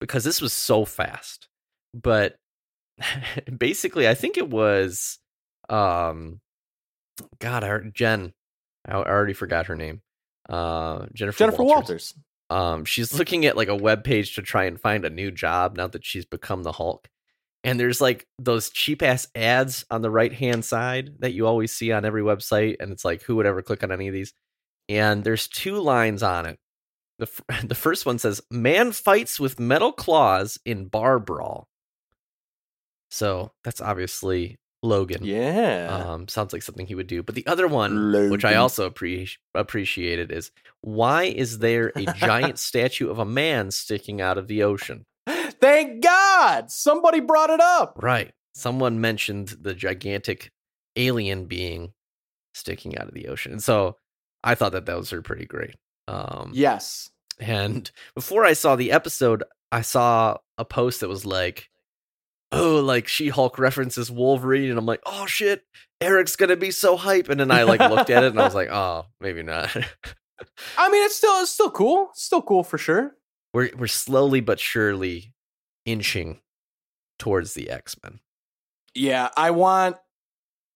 because 0.00 0.24
this 0.24 0.40
was 0.40 0.52
so 0.52 0.84
fast. 0.84 1.48
But 1.92 2.36
basically, 3.58 4.08
I 4.08 4.14
think 4.14 4.38
it 4.38 4.48
was 4.48 5.18
um, 5.68 6.40
God, 7.40 7.64
I, 7.64 7.78
Jen, 7.92 8.32
I 8.86 8.94
already 8.94 9.34
forgot 9.34 9.66
her 9.66 9.76
name. 9.76 10.00
Uh, 10.48 11.06
Jennifer 11.12 11.38
Jennifer 11.38 11.62
Walters. 11.62 11.88
Walters. 11.88 12.14
Um, 12.50 12.84
she's 12.84 13.14
looking 13.14 13.46
at 13.46 13.56
like 13.56 13.68
a 13.68 13.76
web 13.76 14.02
page 14.02 14.34
to 14.34 14.42
try 14.42 14.64
and 14.64 14.80
find 14.80 15.04
a 15.04 15.10
new 15.10 15.30
job 15.30 15.76
now 15.76 15.86
that 15.86 16.04
she's 16.04 16.24
become 16.24 16.64
the 16.64 16.72
Hulk. 16.72 17.08
And 17.62 17.78
there's 17.78 18.00
like 18.00 18.26
those 18.38 18.70
cheap 18.70 19.02
ass 19.02 19.28
ads 19.34 19.84
on 19.90 20.02
the 20.02 20.10
right 20.10 20.32
hand 20.32 20.64
side 20.64 21.10
that 21.20 21.32
you 21.32 21.46
always 21.46 21.72
see 21.72 21.92
on 21.92 22.04
every 22.04 22.22
website, 22.22 22.76
and 22.80 22.90
it's 22.90 23.04
like 23.04 23.22
who 23.22 23.36
would 23.36 23.46
ever 23.46 23.62
click 23.62 23.84
on 23.84 23.92
any 23.92 24.08
of 24.08 24.14
these? 24.14 24.32
And 24.88 25.22
there's 25.22 25.46
two 25.46 25.78
lines 25.80 26.22
on 26.22 26.46
it. 26.46 26.58
The 27.18 27.26
f- 27.26 27.64
the 27.68 27.74
first 27.74 28.06
one 28.06 28.18
says, 28.18 28.40
"Man 28.50 28.92
fights 28.92 29.38
with 29.38 29.60
metal 29.60 29.92
claws 29.92 30.58
in 30.64 30.86
bar 30.86 31.18
brawl." 31.18 31.68
So 33.10 33.52
that's 33.62 33.80
obviously 33.80 34.58
Logan. 34.82 35.24
Yeah. 35.24 36.04
Um, 36.08 36.28
sounds 36.28 36.52
like 36.52 36.62
something 36.62 36.86
he 36.86 36.94
would 36.94 37.06
do. 37.06 37.22
But 37.22 37.34
the 37.34 37.46
other 37.46 37.66
one, 37.68 38.12
which 38.30 38.44
I 38.44 38.54
also 38.54 38.88
appre- 38.88 39.36
appreciated, 39.54 40.32
is 40.32 40.50
why 40.80 41.24
is 41.24 41.58
there 41.58 41.92
a 41.94 42.04
giant 42.14 42.58
statue 42.68 43.10
of 43.10 43.18
a 43.18 43.24
man 43.24 43.70
sticking 43.70 44.20
out 44.20 44.38
of 44.38 44.48
the 44.48 44.62
ocean? 44.62 45.04
Thank 45.26 46.02
God 46.02 46.70
somebody 46.70 47.20
brought 47.20 47.50
it 47.50 47.60
up. 47.60 47.98
Right. 48.02 48.32
Someone 48.54 49.00
mentioned 49.00 49.54
the 49.60 49.74
gigantic 49.74 50.50
alien 50.96 51.44
being 51.44 51.92
sticking 52.54 52.98
out 52.98 53.06
of 53.08 53.14
the 53.14 53.28
ocean. 53.28 53.52
And 53.52 53.62
so 53.62 53.96
I 54.42 54.54
thought 54.54 54.72
that 54.72 54.86
those 54.86 55.12
are 55.12 55.22
pretty 55.22 55.46
great. 55.46 55.76
Um, 56.08 56.52
Yes. 56.54 57.10
And 57.38 57.90
before 58.14 58.44
I 58.44 58.52
saw 58.54 58.76
the 58.76 58.92
episode, 58.92 59.44
I 59.72 59.80
saw 59.82 60.36
a 60.58 60.64
post 60.64 61.00
that 61.00 61.08
was 61.08 61.24
like, 61.24 61.69
oh, 62.52 62.80
like 62.80 63.08
She 63.08 63.28
Hulk 63.28 63.58
references 63.58 64.10
Wolverine. 64.10 64.70
And 64.70 64.78
I'm 64.78 64.86
like, 64.86 65.02
oh 65.06 65.26
shit, 65.26 65.64
Erik's 66.00 66.36
to 66.36 66.56
be 66.56 66.70
so 66.70 66.96
hype. 66.96 67.28
And 67.28 67.38
then 67.38 67.50
I 67.50 67.64
like 67.64 67.80
looked 67.80 68.10
at 68.10 68.24
it 68.24 68.30
and 68.32 68.40
I 68.40 68.44
was 68.44 68.54
like, 68.56 68.70
oh, 68.70 69.06
maybe 69.20 69.42
not. 69.42 69.74
I 70.78 70.90
mean, 70.90 71.04
it's 71.04 71.16
still 71.16 71.42
it's 71.42 71.50
still 71.50 71.70
cool. 71.70 72.08
It's 72.10 72.24
still 72.24 72.42
cool 72.42 72.64
for 72.64 72.78
sure. 72.78 73.16
we're, 73.52 73.70
we're 73.76 73.86
slowly 73.86 74.40
but 74.40 74.58
surely 74.58 75.34
inching 75.84 76.40
towards 77.18 77.54
the 77.54 77.70
X 77.70 77.96
Men. 78.02 78.20
Yeah, 78.94 79.28
I 79.36 79.50
want 79.50 79.96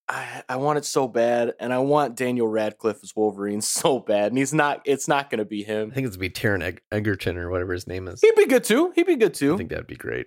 I, 0.08 0.42
I 0.48 0.56
want 0.56 0.78
it 0.78 0.84
so 0.84 1.08
bad, 1.08 1.54
and 1.58 1.72
I 1.72 1.78
want 1.78 2.14
Daniel 2.14 2.46
Radcliffe 2.46 3.00
as 3.02 3.16
Wolverine 3.16 3.60
so 3.62 3.98
bad, 3.98 4.28
and 4.28 4.38
he's 4.38 4.52
not. 4.52 4.82
It's 4.84 5.08
not 5.08 5.30
going 5.30 5.38
to 5.38 5.44
be 5.44 5.62
him. 5.62 5.90
I 5.90 5.94
think 5.94 6.06
it's 6.06 6.16
to 6.16 6.20
be 6.20 6.30
Taron 6.30 6.62
Eg- 6.62 6.82
Egerton 6.92 7.38
or 7.38 7.50
whatever 7.50 7.72
his 7.72 7.86
name 7.86 8.06
is. 8.08 8.20
He'd 8.20 8.34
be 8.34 8.46
good 8.46 8.64
too. 8.64 8.92
He'd 8.94 9.06
be 9.06 9.16
good 9.16 9.34
too. 9.34 9.54
I 9.54 9.56
think 9.56 9.70
that'd 9.70 9.86
be 9.86 9.96
great. 9.96 10.26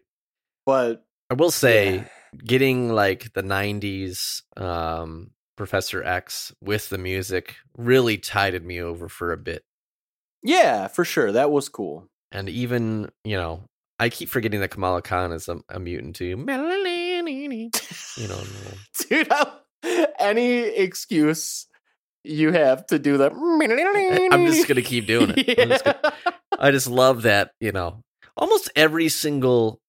But 0.66 1.06
I 1.30 1.34
will 1.34 1.52
say, 1.52 1.96
yeah. 1.98 2.06
getting 2.46 2.90
like 2.90 3.34
the 3.34 3.44
'90s 3.44 4.42
um, 4.56 5.32
Professor 5.56 6.04
X 6.04 6.54
with 6.62 6.90
the 6.90 6.98
music 6.98 7.56
really 7.78 8.18
tided 8.18 8.66
me 8.66 8.82
over 8.82 9.08
for 9.10 9.32
a 9.32 9.38
bit. 9.38 9.64
yeah, 10.44 10.88
for 10.88 11.04
sure, 11.06 11.32
that 11.32 11.52
was 11.52 11.70
cool. 11.70 12.08
And 12.32 12.50
even 12.50 13.10
you 13.24 13.38
know, 13.38 13.64
I 14.00 14.10
keep 14.10 14.30
forgetting 14.30 14.60
that 14.62 14.70
Kamala 14.72 15.02
Khan 15.02 15.32
is 15.32 15.48
a, 15.50 15.60
a 15.70 15.80
mutant 15.80 16.16
too. 16.16 16.26
You 16.28 16.38
know, 18.28 18.42
Dude, 19.10 19.30
any 20.20 20.60
excuse 20.62 21.68
you 22.24 22.52
have 22.52 22.86
to 22.88 23.00
do 23.00 23.18
that. 23.20 23.32
I'm 23.34 24.46
just 24.48 24.68
gonna 24.68 24.82
keep 24.82 25.06
doing 25.08 25.34
it. 25.36 25.46
Just 25.46 25.58
Yeah. 25.86 25.94
gonna- 26.02 26.14
I 26.60 26.72
just 26.72 26.88
love 26.88 27.22
that. 27.24 27.52
You 27.62 27.72
know, 27.72 28.02
almost 28.36 28.70
every 28.76 29.10
single 29.10 29.80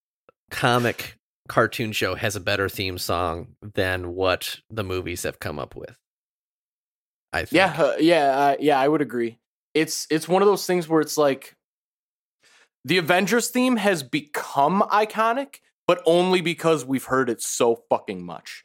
comic 0.51 1.17
cartoon 1.49 1.92
show 1.92 2.14
has 2.14 2.36
a 2.36 2.40
better 2.40 2.68
theme 2.68 2.99
song 2.99 3.57
than 3.74 4.14
what 4.14 4.61
the 4.70 4.84
movies 4.84 5.22
have 5.24 5.40
come 5.40 5.59
up 5.59 5.74
with. 5.74 5.96
I 7.32 7.40
think. 7.40 7.53
Yeah, 7.53 7.74
uh, 7.76 7.96
yeah, 7.99 8.24
uh, 8.38 8.57
yeah. 8.61 8.80
I 8.80 8.88
would 8.88 9.03
agree. 9.03 9.38
It's 9.74 10.07
it's 10.11 10.28
one 10.28 10.42
of 10.42 10.49
those 10.49 10.66
things 10.66 10.88
where 10.88 11.01
it's 11.01 11.18
like 11.18 11.57
the 12.84 12.99
Avengers 12.99 13.49
theme 13.49 13.76
has 13.76 14.03
become 14.03 14.82
iconic, 14.90 15.57
but 15.86 16.03
only 16.07 16.40
because 16.40 16.84
we've 16.84 17.05
heard 17.05 17.28
it 17.28 17.42
so 17.42 17.82
fucking 17.90 18.24
much. 18.24 18.62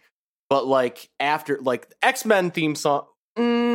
But 0.49 0.65
like 0.65 1.09
after 1.19 1.59
like 1.61 1.91
X 2.01 2.25
Men 2.25 2.51
theme 2.51 2.75
song, 2.75 3.07
mm, 3.37 3.72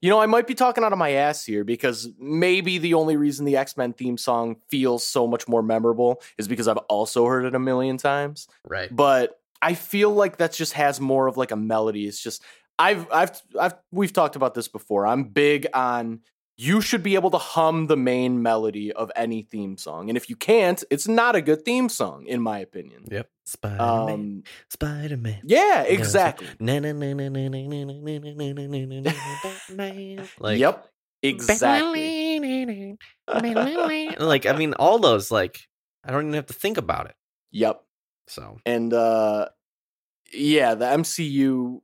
you 0.00 0.10
know, 0.10 0.20
I 0.20 0.26
might 0.26 0.46
be 0.46 0.54
talking 0.54 0.84
out 0.84 0.92
of 0.92 0.98
my 0.98 1.10
ass 1.12 1.44
here 1.44 1.64
because 1.64 2.08
maybe 2.18 2.78
the 2.78 2.94
only 2.94 3.16
reason 3.16 3.44
the 3.44 3.56
X 3.56 3.76
Men 3.76 3.92
theme 3.92 4.16
song 4.16 4.56
feels 4.68 5.06
so 5.06 5.26
much 5.26 5.48
more 5.48 5.62
memorable 5.62 6.22
is 6.36 6.46
because 6.46 6.68
I've 6.68 6.78
also 6.88 7.26
heard 7.26 7.44
it 7.44 7.54
a 7.54 7.58
million 7.58 7.96
times 7.96 8.48
right. 8.64 8.94
but 8.94 9.40
I 9.60 9.74
feel 9.74 10.10
like 10.10 10.36
that 10.36 10.52
just 10.52 10.74
has 10.74 11.00
more 11.00 11.26
of 11.26 11.36
like 11.36 11.50
a 11.50 11.56
melody. 11.56 12.06
It's 12.06 12.22
just 12.22 12.42
I've 12.78 13.10
I've 13.12 13.42
I've 13.58 13.74
we've 13.90 14.12
talked 14.12 14.36
about 14.36 14.54
this 14.54 14.68
before. 14.68 15.06
I'm 15.06 15.24
big 15.24 15.66
on 15.74 16.20
you 16.60 16.80
should 16.80 17.04
be 17.04 17.14
able 17.14 17.30
to 17.30 17.38
hum 17.38 17.86
the 17.86 17.96
main 17.96 18.42
melody 18.42 18.92
of 18.92 19.12
any 19.14 19.42
theme 19.42 19.78
song. 19.78 20.08
And 20.10 20.16
if 20.16 20.28
you 20.28 20.34
can't, 20.34 20.82
it's 20.90 21.06
not 21.06 21.36
a 21.36 21.40
good 21.40 21.64
theme 21.64 21.88
song 21.88 22.26
in 22.26 22.42
my 22.42 22.58
opinion. 22.58 23.04
Yep. 23.10 23.30
Spider 23.46 23.76
Man. 23.76 24.10
Um 24.10 24.42
Spider 24.68 25.16
Man. 25.16 25.40
yeah, 25.44 25.82
exactly. 25.82 26.48
Like 30.40 30.58
yep. 30.58 30.84
Exactly. 31.22 32.48
like 34.18 34.46
I 34.46 34.52
mean 34.52 34.74
all 34.74 34.98
those 34.98 35.30
like 35.30 35.60
I 36.04 36.10
don't 36.10 36.22
even 36.22 36.34
have 36.34 36.46
to 36.46 36.52
think 36.54 36.76
about 36.76 37.06
it. 37.06 37.14
yep. 37.52 37.82
So 38.26 38.58
And 38.66 38.92
uh 38.92 39.48
yeah, 40.32 40.74
the 40.74 40.86
MCU 40.86 41.80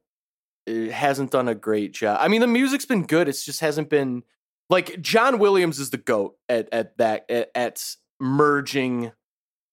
uh, 0.68 0.92
hasn't 0.92 1.30
done 1.30 1.48
a 1.48 1.54
great 1.54 1.92
job. 1.92 2.18
I 2.20 2.28
mean, 2.28 2.42
the 2.42 2.46
music's 2.46 2.84
been 2.84 3.06
good. 3.06 3.26
It's 3.26 3.42
just 3.42 3.60
hasn't 3.60 3.88
been 3.88 4.22
like 4.70 5.00
John 5.00 5.38
Williams 5.38 5.78
is 5.78 5.90
the 5.90 5.96
goat 5.98 6.36
at 6.48 6.68
at 6.72 6.96
that 6.98 7.30
at, 7.30 7.50
at 7.54 7.96
merging 8.20 9.12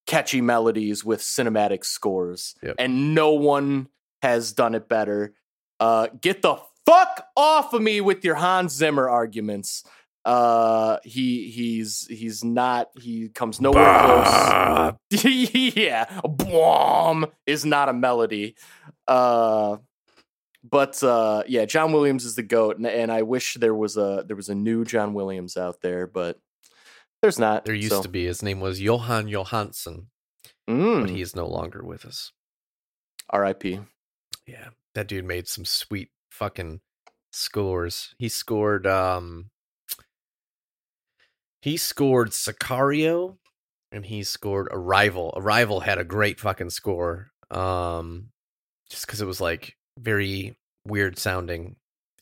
catchy 0.08 0.42
melodies 0.42 1.06
with 1.06 1.22
cinematic 1.22 1.86
scores, 1.86 2.56
Yep. 2.64 2.76
and 2.80 3.16
no 3.16 3.32
one 3.34 3.88
has 4.22 4.52
done 4.54 4.76
it 4.76 4.90
better. 4.90 5.34
Uh, 5.80 6.08
get 6.20 6.42
the 6.42 6.58
fuck 6.86 7.26
off 7.38 7.74
of 7.74 7.82
me 7.82 8.02
with 8.02 8.24
your 8.26 8.36
Hans 8.36 8.74
Zimmer 8.74 9.10
arguments. 9.10 9.84
Uh, 10.26 10.98
he 11.04 11.50
he's 11.50 12.06
he's 12.08 12.44
not. 12.44 12.90
He 13.00 13.30
comes 13.30 13.60
nowhere 13.60 13.98
close. 14.04 15.24
yeah, 15.76 16.20
bomb 16.24 17.26
is 17.48 17.66
not 17.66 17.90
a 17.90 17.94
melody. 17.94 18.56
Uh, 19.08 19.78
but 20.64 21.02
uh, 21.04 21.44
yeah, 21.48 21.66
John 21.66 21.92
Williams 21.92 22.26
is 22.26 22.36
the 22.36 22.44
goat, 22.44 22.78
and, 22.78 22.86
and 22.86 23.12
I 23.12 23.22
wish 23.24 23.56
there 23.56 23.76
was 23.76 23.98
a 23.98 24.24
there 24.28 24.36
was 24.36 24.50
a 24.50 24.56
new 24.56 24.86
John 24.86 25.14
Williams 25.14 25.58
out 25.58 25.82
there, 25.82 26.08
but 26.08 26.40
there's 27.22 27.40
not. 27.40 27.66
there 27.66 27.76
used 27.76 27.90
so. 27.90 28.02
to 28.02 28.10
be 28.10 28.26
his 28.26 28.44
name 28.44 28.60
was 28.60 28.80
Jóhann 28.80 29.30
Jóhannsson, 29.30 30.06
but 30.68 30.74
Mm, 30.74 31.10
he 31.10 31.22
is 31.22 31.36
no 31.36 31.48
longer 31.48 31.84
with 31.84 32.06
us. 32.06 32.32
R.I.P. 33.30 33.80
Yeah. 34.48 34.70
That 34.94 35.08
dude 35.08 35.26
made 35.26 35.48
some 35.48 35.66
sweet 35.66 36.10
fucking 36.30 36.82
scores. 37.32 38.14
He 38.20 38.30
scored 38.30 38.86
um 38.86 39.50
he 41.62 41.78
scored 41.78 42.32
Sicario 42.32 43.38
and 43.92 44.06
he 44.06 44.24
scored 44.24 44.68
Arrival. 44.72 45.34
Arrival 45.38 45.82
had 45.82 45.98
a 45.98 46.04
great 46.04 46.40
fucking 46.40 46.72
score. 46.72 47.32
Um 47.50 48.30
just 48.90 49.08
cuz 49.08 49.22
it 49.22 49.28
was 49.28 49.40
like 49.40 49.78
very 50.02 50.58
weird 50.86 51.18
sounding 51.18 51.76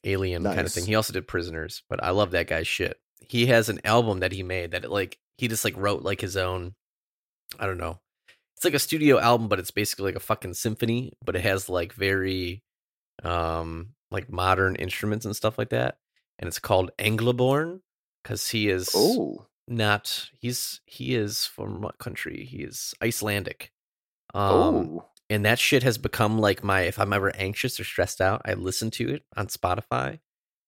alien 0.03 0.43
kind 0.43 0.59
of 0.59 0.71
thing. 0.71 0.85
He 0.85 0.95
also 0.95 1.13
did 1.13 1.27
Prisoners, 1.27 1.83
but 1.89 2.03
I 2.03 2.11
love 2.11 2.31
that 2.31 2.47
guy's 2.47 2.67
shit. 2.67 2.99
He 3.19 3.47
has 3.47 3.69
an 3.69 3.81
album 3.83 4.19
that 4.19 4.31
he 4.31 4.43
made 4.43 4.71
that 4.71 4.89
like 4.89 5.17
he 5.37 5.47
just 5.47 5.63
like 5.65 5.77
wrote 5.77 6.03
like 6.03 6.21
his 6.21 6.35
own 6.37 6.75
I 7.59 7.65
don't 7.65 7.77
know. 7.77 7.99
It's 8.55 8.65
like 8.65 8.73
a 8.73 8.79
studio 8.79 9.19
album, 9.19 9.47
but 9.47 9.59
it's 9.59 9.71
basically 9.71 10.05
like 10.05 10.15
a 10.15 10.19
fucking 10.19 10.53
symphony, 10.53 11.13
but 11.23 11.35
it 11.35 11.41
has 11.41 11.69
like 11.69 11.93
very 11.93 12.63
um 13.23 13.89
like 14.11 14.31
modern 14.31 14.75
instruments 14.75 15.25
and 15.25 15.35
stuff 15.35 15.57
like 15.57 15.69
that. 15.69 15.97
And 16.39 16.47
it's 16.47 16.59
called 16.59 16.91
Englabörn 16.97 17.81
because 18.23 18.49
he 18.49 18.69
is 18.69 18.89
Oh, 18.95 19.45
not 19.67 20.29
he's 20.39 20.81
he 20.85 21.15
is 21.15 21.45
from 21.45 21.81
what 21.81 21.99
country? 21.99 22.45
He 22.45 22.63
is 22.63 22.93
Icelandic. 23.03 23.71
Um 24.33 24.41
oh, 24.43 25.05
and 25.29 25.45
that 25.45 25.59
shit 25.59 25.83
has 25.83 25.97
become 25.97 26.39
like 26.39 26.63
my 26.63 26.81
if 26.81 26.99
I'm 26.99 27.13
ever 27.13 27.35
anxious 27.35 27.79
or 27.79 27.83
stressed 27.83 28.21
out, 28.21 28.41
I 28.45 28.53
listen 28.53 28.91
to 28.91 29.09
it 29.09 29.23
on 29.35 29.47
Spotify 29.47 30.19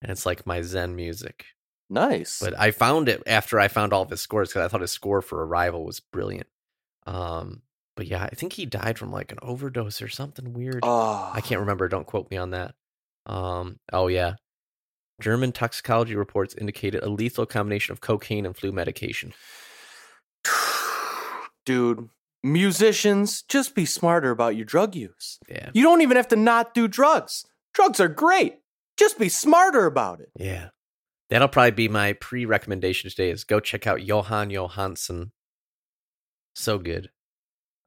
and 0.01 0.11
it's 0.11 0.25
like 0.25 0.45
my 0.45 0.61
zen 0.61 0.95
music. 0.95 1.45
Nice. 1.89 2.39
But 2.39 2.57
I 2.57 2.71
found 2.71 3.09
it 3.09 3.21
after 3.27 3.59
I 3.59 3.67
found 3.67 3.91
all 3.91 4.03
of 4.03 4.09
his 4.09 4.21
scores 4.21 4.49
because 4.49 4.65
I 4.65 4.67
thought 4.67 4.81
his 4.81 4.91
score 4.91 5.21
for 5.21 5.45
Arrival 5.45 5.83
was 5.85 5.99
brilliant. 5.99 6.47
Um, 7.05 7.63
but 7.97 8.07
yeah, 8.07 8.23
I 8.23 8.35
think 8.35 8.53
he 8.53 8.65
died 8.65 8.97
from 8.97 9.11
like 9.11 9.31
an 9.31 9.39
overdose 9.41 10.01
or 10.01 10.07
something 10.07 10.53
weird. 10.53 10.79
oh, 10.83 11.31
I 11.33 11.41
can't 11.41 11.59
remember. 11.59 11.87
Don't 11.87 12.07
quote 12.07 12.31
me 12.31 12.37
on 12.37 12.51
that. 12.51 12.75
Um, 13.25 13.79
oh 13.91 14.07
yeah, 14.07 14.35
German 15.21 15.51
toxicology 15.51 16.15
reports 16.15 16.55
indicated 16.55 17.03
a 17.03 17.09
lethal 17.09 17.45
combination 17.45 17.91
of 17.91 18.01
cocaine 18.01 18.45
and 18.45 18.55
flu 18.55 18.71
medication. 18.71 19.33
Dude, 21.65 22.09
musicians, 22.43 23.43
just 23.43 23.75
be 23.75 23.85
smarter 23.85 24.31
about 24.31 24.55
your 24.55 24.65
drug 24.65 24.95
use. 24.95 25.39
Yeah, 25.49 25.69
You 25.73 25.83
don't 25.83 26.01
even 26.01 26.17
have 26.17 26.27
to 26.29 26.35
not 26.35 26.73
do 26.73 26.87
drugs. 26.87 27.45
Drugs 27.73 27.99
are 27.99 28.07
great. 28.07 28.59
Just 28.97 29.17
be 29.19 29.29
smarter 29.29 29.85
about 29.85 30.19
it. 30.21 30.29
yeah. 30.37 30.69
That'll 31.29 31.47
probably 31.47 31.71
be 31.71 31.87
my 31.87 32.11
pre-recommendation 32.11 33.09
today. 33.09 33.29
Is 33.29 33.45
go 33.45 33.61
check 33.61 33.87
out 33.87 33.99
Jóhann 34.01 34.51
Jóhannsson. 34.51 35.31
So 36.53 36.77
good. 36.77 37.09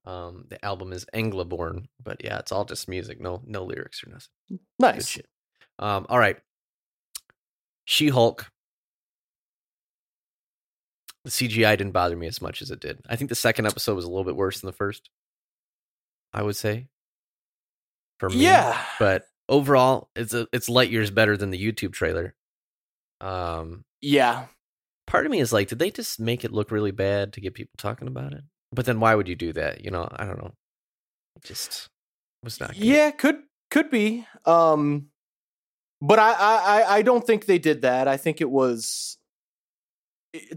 Um, 0.07 0.47
the 0.49 0.65
album 0.65 0.95
is 0.95 1.05
Englabörn, 1.15 1.89
but 2.03 2.25
yeah, 2.25 2.39
it's 2.39 2.53
all 2.53 2.65
just 2.65 2.89
music, 2.89 3.21
no 3.21 3.43
no 3.45 3.65
lyrics 3.65 4.03
or 4.03 4.09
nothing. 4.11 4.61
Nice. 4.79 5.19
Um, 5.79 6.07
all 6.09 6.19
right. 6.19 6.39
She 7.85 8.09
Hulk. 8.09 8.51
The 11.25 11.31
CGI 11.31 11.77
didn't 11.79 11.93
bother 11.93 12.17
me 12.17 12.27
as 12.27 12.43
much 12.43 12.61
as 12.63 12.71
it 12.71 12.81
did. 12.81 13.01
I 13.09 13.17
think 13.17 13.29
the 13.31 13.35
second 13.35 13.67
episode 13.67 13.95
was 13.95 14.05
a 14.05 14.09
little 14.09 14.25
bit 14.25 14.37
worse 14.37 14.61
than 14.61 14.67
the 14.69 14.73
first. 14.77 15.09
I 16.33 16.43
would 16.43 16.57
say. 16.57 16.89
For 18.21 18.29
me. 18.29 18.37
Yeah. 18.45 18.79
But 18.99 19.27
overall, 19.49 20.11
it's 20.15 20.35
a, 20.35 20.47
it's 20.53 20.69
light 20.69 20.91
years 20.91 21.11
better 21.11 21.37
than 21.37 21.51
the 21.51 21.73
YouTube 21.73 21.93
trailer. 21.93 22.35
Um, 23.21 23.85
Yeah. 24.03 24.47
part 25.07 25.25
of 25.27 25.33
me 25.33 25.41
is 25.41 25.53
like, 25.53 25.69
did 25.69 25.79
they 25.79 25.91
just 25.91 26.21
make 26.21 26.45
it 26.45 26.53
look 26.53 26.71
really 26.71 26.91
bad 26.91 27.33
to 27.35 27.41
get 27.41 27.55
people 27.55 27.73
talking 27.79 28.09
about 28.09 28.33
it? 28.35 28.43
But 28.73 28.85
then 28.87 29.01
why 29.01 29.15
would 29.15 29.29
you 29.29 29.37
do 29.37 29.53
that? 29.55 29.85
You 29.85 29.91
know, 29.91 30.09
I 30.15 30.25
don't 30.27 30.39
know. 30.39 30.53
It 31.37 31.45
just 31.45 31.89
was 32.43 32.61
not. 32.61 32.75
good. 32.75 32.83
Yeah, 32.85 33.11
could 33.13 33.39
could 33.71 33.91
be. 33.91 34.27
Um 34.45 35.07
but 36.01 36.19
I, 36.19 36.33
I 36.33 36.57
I- 36.83 36.95
I 36.97 37.03
don't 37.03 37.27
think 37.27 37.47
they 37.47 37.59
did 37.59 37.83
that. 37.83 38.09
I 38.09 38.17
think 38.17 38.41
it 38.41 38.51
was 38.51 39.17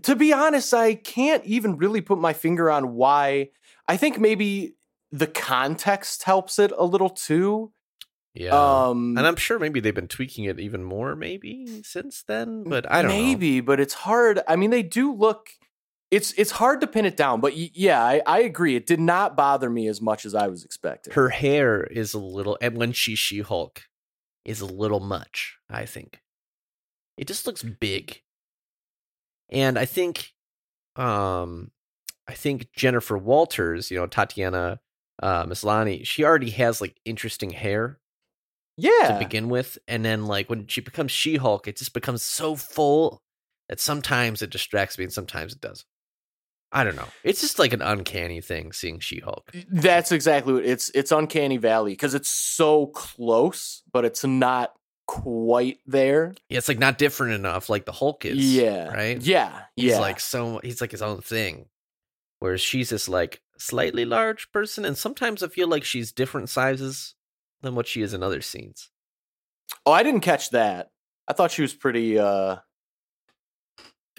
to 0.04 0.16
be 0.16 0.34
honest, 0.34 0.74
I 0.74 0.96
can't 0.96 1.44
even 1.46 1.78
really 1.78 2.02
put 2.02 2.18
my 2.20 2.34
finger 2.34 2.70
on 2.72 2.94
why. 2.94 3.50
I 3.88 3.98
think 3.98 4.20
maybe 4.20 4.76
the 5.12 5.28
context 5.28 6.24
helps 6.24 6.60
it 6.60 6.72
a 6.78 6.84
little 6.86 7.10
too. 7.10 7.72
Yeah. 8.34 8.54
Um 8.90 9.18
And 9.18 9.26
I'm 9.26 9.36
sure 9.36 9.58
maybe 9.60 9.80
they've 9.80 9.96
been 9.96 10.08
tweaking 10.08 10.46
it 10.46 10.60
even 10.60 10.84
more, 10.84 11.16
maybe 11.16 11.82
since 11.84 12.24
then. 12.24 12.64
But 12.66 12.90
I 12.92 13.02
don't 13.02 13.12
know. 13.12 13.18
maybe, 13.18 13.62
but 13.62 13.80
it's 13.80 13.94
hard. 13.94 14.42
I 14.48 14.56
mean, 14.56 14.70
they 14.70 14.84
do 14.84 15.14
look. 15.14 15.50
It's 16.12 16.34
it's 16.38 16.52
hard 16.52 16.80
to 16.82 16.88
pin 16.88 17.06
it 17.06 17.18
down, 17.18 17.42
but 17.42 17.54
y- 17.54 17.72
yeah, 17.74 18.02
I, 18.02 18.22
I 18.26 18.40
agree. 18.42 18.76
It 18.76 18.86
did 18.86 19.00
not 19.00 19.36
bother 19.36 19.70
me 19.70 19.88
as 19.88 20.02
much 20.02 20.26
as 20.26 20.34
I 20.36 20.48
was 20.48 20.64
expecting. 20.64 21.14
Her 21.14 21.30
hair 21.30 21.84
is 21.84 22.14
a 22.14 22.20
little, 22.20 22.58
and 22.62 22.78
when 22.78 22.94
she's 22.94 23.20
She 23.20 23.40
Hulk, 23.42 23.84
is 24.46 24.62
a 24.62 24.66
little 24.66 25.02
much. 25.02 25.58
I 25.70 25.86
think 25.86 26.22
it 27.18 27.28
just 27.28 27.46
looks 27.46 27.62
big, 27.64 28.22
and 29.50 29.78
I 29.78 29.86
think, 29.86 30.34
um, 30.96 31.72
I 32.28 32.34
think 32.34 32.72
Jennifer 32.74 33.18
Walters, 33.18 33.92
you 33.92 33.98
know 33.98 34.08
Tatiana 34.08 34.80
uh, 35.22 35.46
Maslany, 35.46 36.06
she 36.06 36.24
already 36.24 36.52
has 36.52 36.82
like 36.82 37.00
interesting 37.06 37.52
hair 37.52 38.00
yeah, 38.76 39.14
to 39.14 39.20
begin 39.20 39.50
with, 39.50 39.78
and 39.88 40.04
then 40.06 40.26
like 40.26 40.50
when 40.50 40.68
she 40.68 40.82
becomes 40.82 41.12
She 41.12 41.38
Hulk, 41.38 41.68
it 41.68 41.78
just 41.78 41.94
becomes 41.94 42.22
so 42.22 42.56
full 42.56 43.22
that 43.70 43.80
sometimes 43.80 44.42
it 44.42 44.50
distracts 44.50 44.98
me 44.98 45.06
and 45.06 45.14
sometimes 45.14 45.54
it 45.54 45.62
doesn't. 45.62 45.86
I 46.72 46.84
don't 46.84 46.96
know. 46.96 47.08
It's 47.24 47.42
just 47.42 47.60
like 47.60 47.72
an 47.72 47.82
uncanny 47.82 48.42
thing 48.42 48.74
seeing 48.74 49.00
She 49.00 49.20
Hulk. 49.20 49.52
That's 49.70 50.12
exactly 50.12 50.54
what 50.54 50.66
it's 50.66 50.90
it's 50.94 51.12
uncanny 51.12 51.58
valley 51.58 51.94
because 51.94 52.14
it's 52.14 52.30
so 52.30 52.88
close, 52.88 53.84
but 53.92 54.04
it's 54.04 54.26
not 54.26 54.74
quite 55.08 55.80
there. 55.86 56.36
Yeah, 56.50 56.58
it's 56.60 56.68
like 56.68 56.80
not 56.80 56.98
different 56.98 57.34
enough, 57.34 57.70
like 57.70 57.86
the 57.86 57.92
Hulk 57.92 58.26
is. 58.26 58.38
yeah, 58.56 58.90
right. 58.90 59.22
Yeah, 59.22 59.62
He's 59.76 59.92
yeah. 59.92 60.00
like 60.00 60.20
so. 60.20 60.60
He's 60.64 60.82
like 60.82 60.92
his 60.92 61.02
own 61.02 61.22
thing, 61.22 61.66
whereas 62.40 62.62
she's 62.62 62.90
this 62.90 63.10
like 63.10 63.42
slightly 63.58 64.06
large 64.06 64.52
person, 64.52 64.86
and 64.86 64.98
sometimes 64.98 65.42
I 65.42 65.48
feel 65.48 65.68
like 65.68 65.84
she's 65.84 66.12
different 66.12 66.50
sizes 66.50 67.16
than 67.62 67.74
what 67.74 67.88
she 67.88 68.02
is 68.02 68.14
in 68.14 68.22
other 68.22 68.42
scenes. 68.42 68.90
oh, 69.86 69.92
I 69.92 70.04
didn't 70.04 70.22
catch 70.22 70.52
that. 70.52 70.90
I 71.28 71.34
thought 71.34 71.52
she 71.52 71.62
was 71.64 71.74
pretty. 71.74 72.20
uh 72.20 72.58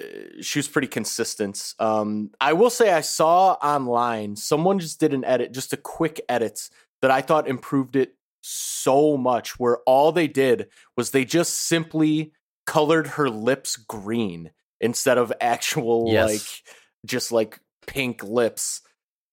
uh, 0.01 0.05
she 0.43 0.59
was 0.61 0.69
pretty 0.69 0.89
consistent. 0.89 1.75
Um, 1.79 2.31
I 2.41 2.53
will 2.53 2.71
say 2.71 2.93
I 2.93 3.01
saw 3.01 3.53
online 3.55 4.37
someone 4.37 4.79
just 4.79 5.01
did 5.01 5.13
an 5.13 5.25
edit, 5.25 5.53
just 5.53 5.73
a 5.73 5.77
quick 5.77 6.21
edit 6.29 6.69
that 7.03 7.11
I 7.11 7.21
thought 7.21 7.49
improved 7.49 7.97
it 7.97 8.15
so 8.41 9.17
much. 9.17 9.59
Where 9.59 9.79
all 9.87 10.13
they 10.13 10.29
did 10.29 10.69
was 10.97 11.11
they 11.11 11.25
just 11.25 11.55
simply 11.55 12.33
colored 12.67 13.07
her 13.07 13.31
lips 13.31 13.77
green 13.77 14.51
instead 14.81 15.19
of 15.19 15.33
actual 15.41 16.13
Yes. 16.13 16.27
like 16.27 16.77
just 17.07 17.33
like 17.33 17.61
pink 17.87 18.23
lips 18.23 18.83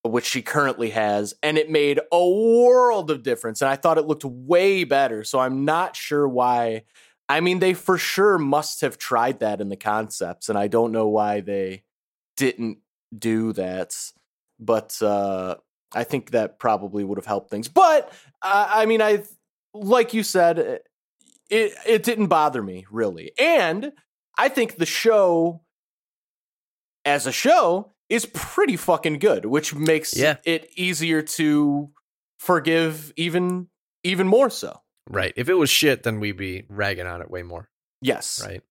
which 0.03 0.25
she 0.25 0.41
currently 0.41 0.91
has 0.91 1.33
and 1.43 1.57
it 1.57 1.69
made 1.69 1.99
a 2.11 2.29
world 2.29 3.11
of 3.11 3.23
difference 3.23 3.61
and 3.61 3.69
i 3.69 3.75
thought 3.75 3.97
it 3.97 4.05
looked 4.05 4.23
way 4.23 4.83
better 4.83 5.23
so 5.23 5.39
i'm 5.39 5.65
not 5.65 5.95
sure 5.95 6.27
why 6.27 6.83
i 7.27 7.41
mean 7.41 7.59
they 7.59 7.73
for 7.73 7.97
sure 7.97 8.37
must 8.37 8.81
have 8.81 8.97
tried 8.97 9.39
that 9.39 9.59
in 9.61 9.67
the 9.69 9.75
concepts 9.75 10.47
and 10.47 10.57
i 10.57 10.67
don't 10.67 10.91
know 10.91 11.07
why 11.07 11.41
they 11.41 11.83
didn't 12.37 12.77
do 13.17 13.51
that 13.51 13.93
but 14.59 15.01
uh 15.01 15.55
i 15.95 16.03
think 16.03 16.31
that 16.31 16.59
probably 16.59 17.03
would 17.03 17.17
have 17.17 17.25
helped 17.25 17.49
things 17.49 17.67
but 17.67 18.11
uh, 18.43 18.67
i 18.69 18.85
mean 18.85 19.01
i 19.01 19.23
like 19.73 20.13
you 20.13 20.21
said 20.23 20.59
it 21.49 21.73
it 21.85 22.03
didn't 22.03 22.27
bother 22.27 22.61
me 22.61 22.85
really 22.91 23.31
and 23.39 23.91
i 24.37 24.47
think 24.49 24.77
the 24.77 24.85
show 24.85 25.61
as 27.05 27.25
a 27.27 27.31
show 27.31 27.91
is 28.09 28.25
pretty 28.27 28.75
fucking 28.77 29.19
good, 29.19 29.45
which 29.45 29.73
makes 29.73 30.15
Yeah. 30.15 30.37
it 30.43 30.69
easier 30.75 31.21
to 31.23 31.89
forgive 32.39 33.11
even 33.15 33.67
even 34.03 34.27
more 34.27 34.49
so. 34.49 34.81
Right. 35.09 35.33
If 35.35 35.49
it 35.49 35.55
was 35.55 35.69
shit, 35.69 36.03
then 36.03 36.19
we'd 36.19 36.37
be 36.37 36.65
ragging 36.69 37.07
on 37.07 37.21
it 37.21 37.29
way 37.31 37.41
more. 37.43 37.69
Yes. 38.01 38.41
Right. 38.45 38.61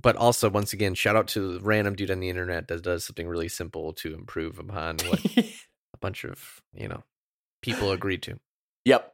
But 0.00 0.16
also, 0.16 0.50
once 0.50 0.74
again, 0.74 0.94
shout 0.94 1.16
out 1.16 1.28
to 1.28 1.54
the 1.54 1.60
random 1.60 1.94
dude 1.94 2.10
on 2.10 2.20
the 2.20 2.28
internet 2.28 2.68
that 2.68 2.82
does 2.82 3.04
something 3.06 3.26
really 3.26 3.48
simple 3.48 3.94
to 3.94 4.12
improve 4.14 4.58
upon 4.58 4.98
what 5.08 5.20
a 5.96 5.98
bunch 5.98 6.24
of 6.24 6.60
you 6.74 6.88
know 6.88 7.02
people 7.62 7.90
agreed 7.90 8.22
to. 8.22 8.38
yep. 8.84 9.12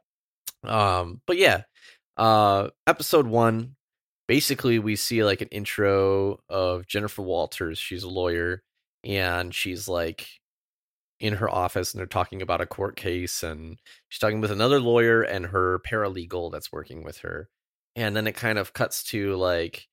Um, 0.63 1.21
but 1.27 1.37
yeah, 1.37 1.63
uh, 2.15 2.69
episode 2.87 3.27
one, 3.27 3.75
basically 4.27 4.79
we 4.79 4.95
see 4.95 5.23
like 5.23 5.41
an 5.41 5.49
intro 5.49 6.39
of 6.49 6.87
Jennifer 6.87 7.21
Walters. 7.21 7.79
She's 7.79 8.03
a 8.03 8.09
lawyer, 8.09 8.63
and 9.03 9.53
she's 9.53 9.87
like 9.87 10.27
in 11.19 11.35
her 11.35 11.49
office, 11.49 11.93
and 11.93 11.99
they're 11.99 12.07
talking 12.07 12.41
about 12.41 12.61
a 12.61 12.65
court 12.65 12.95
case, 12.95 13.43
and 13.43 13.77
she's 14.09 14.19
talking 14.19 14.41
with 14.41 14.51
another 14.51 14.79
lawyer 14.79 15.21
and 15.21 15.47
her 15.47 15.79
paralegal 15.79 16.51
that's 16.51 16.71
working 16.71 17.03
with 17.03 17.19
her, 17.19 17.49
and 17.95 18.15
then 18.15 18.27
it 18.27 18.35
kind 18.35 18.57
of 18.57 18.73
cuts 18.73 19.03
to 19.03 19.35
like 19.35 19.87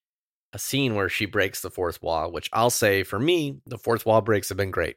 a 0.52 0.58
scene 0.58 0.94
where 0.94 1.08
she 1.08 1.26
breaks 1.26 1.60
the 1.60 1.70
fourth 1.70 2.02
wall, 2.02 2.32
which 2.32 2.50
I'll 2.52 2.70
say 2.70 3.02
for 3.02 3.18
me, 3.18 3.60
the 3.66 3.78
fourth 3.78 4.04
wall 4.04 4.20
breaks 4.20 4.48
have 4.48 4.58
been 4.58 4.70
great. 4.70 4.96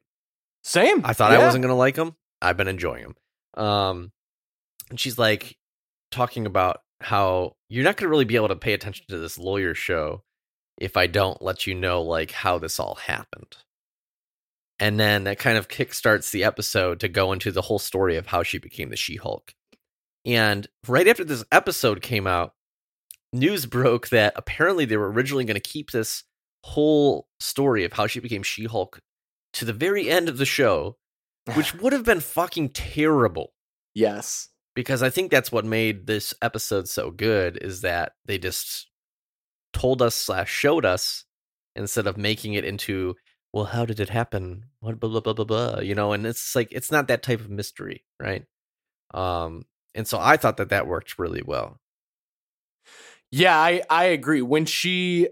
Same. 0.63 1.01
I 1.05 1.13
thought 1.13 1.31
I 1.31 1.39
wasn't 1.39 1.61
gonna 1.61 1.75
like 1.75 1.95
them. 1.95 2.15
I've 2.41 2.57
been 2.57 2.67
enjoying 2.67 3.03
them. 3.03 3.63
Um, 3.63 4.11
and 4.89 4.99
she's 4.99 5.17
like 5.17 5.57
talking 6.11 6.45
about 6.45 6.81
how 7.01 7.55
you're 7.69 7.83
not 7.83 7.97
gonna 7.97 8.09
really 8.09 8.25
be 8.25 8.35
able 8.35 8.47
to 8.47 8.55
pay 8.55 8.73
attention 8.73 9.05
to 9.09 9.17
this 9.17 9.37
lawyer 9.37 9.75
show 9.75 10.23
if 10.77 10.97
I 10.97 11.07
don't 11.07 11.41
let 11.41 11.67
you 11.67 11.75
know 11.75 12.01
like 12.01 12.31
how 12.31 12.57
this 12.57 12.79
all 12.79 12.95
happened. 12.95 13.57
And 14.79 14.99
then 14.99 15.25
that 15.25 15.39
kind 15.39 15.57
of 15.57 15.67
kickstarts 15.67 16.31
the 16.31 16.43
episode 16.43 16.99
to 17.01 17.07
go 17.07 17.31
into 17.31 17.51
the 17.51 17.61
whole 17.61 17.79
story 17.79 18.17
of 18.17 18.27
how 18.27 18.43
she 18.43 18.57
became 18.57 18.89
the 18.89 18.95
She-Hulk. 18.95 19.53
And 20.25 20.67
right 20.87 21.07
after 21.07 21.23
this 21.23 21.43
episode 21.51 22.01
came 22.01 22.27
out, 22.27 22.53
news 23.31 23.65
broke 23.65 24.09
that 24.09 24.33
apparently 24.35 24.85
they 24.85 24.97
were 24.97 25.11
originally 25.11 25.45
going 25.45 25.55
to 25.55 25.61
keep 25.61 25.91
this 25.91 26.23
whole 26.63 27.27
story 27.39 27.85
of 27.85 27.93
how 27.93 28.07
she 28.07 28.19
became 28.19 28.43
She-Hulk 28.43 28.99
to 29.53 29.65
the 29.65 29.73
very 29.73 30.09
end 30.09 30.29
of 30.29 30.37
the 30.37 30.45
show, 30.45 30.97
which 31.55 31.73
would 31.81 31.93
have 31.93 32.05
been 32.05 32.19
fucking 32.19 32.69
terrible 32.69 33.53
yes. 33.93 34.49
because 34.75 35.03
I 35.03 35.09
think 35.09 35.31
that's 35.31 35.51
what 35.51 35.65
made 35.65 36.07
this 36.07 36.33
episode 36.41 36.87
so 36.89 37.11
good 37.11 37.57
is 37.61 37.81
that 37.81 38.13
they 38.25 38.37
just 38.37 38.89
told 39.71 40.01
us 40.01 40.15
slash 40.15 40.51
showed 40.51 40.85
us 40.85 41.25
instead 41.75 42.05
of 42.05 42.17
making 42.17 42.53
it 42.53 42.63
into 42.63 43.15
well 43.51 43.65
how 43.65 43.85
did 43.85 43.99
it 43.99 44.09
happen 44.09 44.65
what 44.81 44.99
blah 44.99 45.09
blah 45.09 45.19
blah 45.19 45.33
blah 45.33 45.45
blah 45.45 45.79
you 45.79 45.95
know 45.95 46.13
and 46.13 46.27
it's 46.27 46.55
like 46.55 46.67
it's 46.71 46.91
not 46.91 47.07
that 47.07 47.23
type 47.23 47.39
of 47.39 47.49
mystery 47.49 48.05
right 48.19 48.45
um 49.15 49.65
and 49.95 50.07
so 50.07 50.19
I 50.19 50.37
thought 50.37 50.57
that 50.57 50.69
that 50.69 50.85
worked 50.85 51.17
really 51.17 51.41
well 51.43 51.79
Yeah, 53.33 53.57
I 53.57 53.81
I 53.89 54.05
agree. 54.05 54.43
When 54.43 54.65
she 54.65 55.27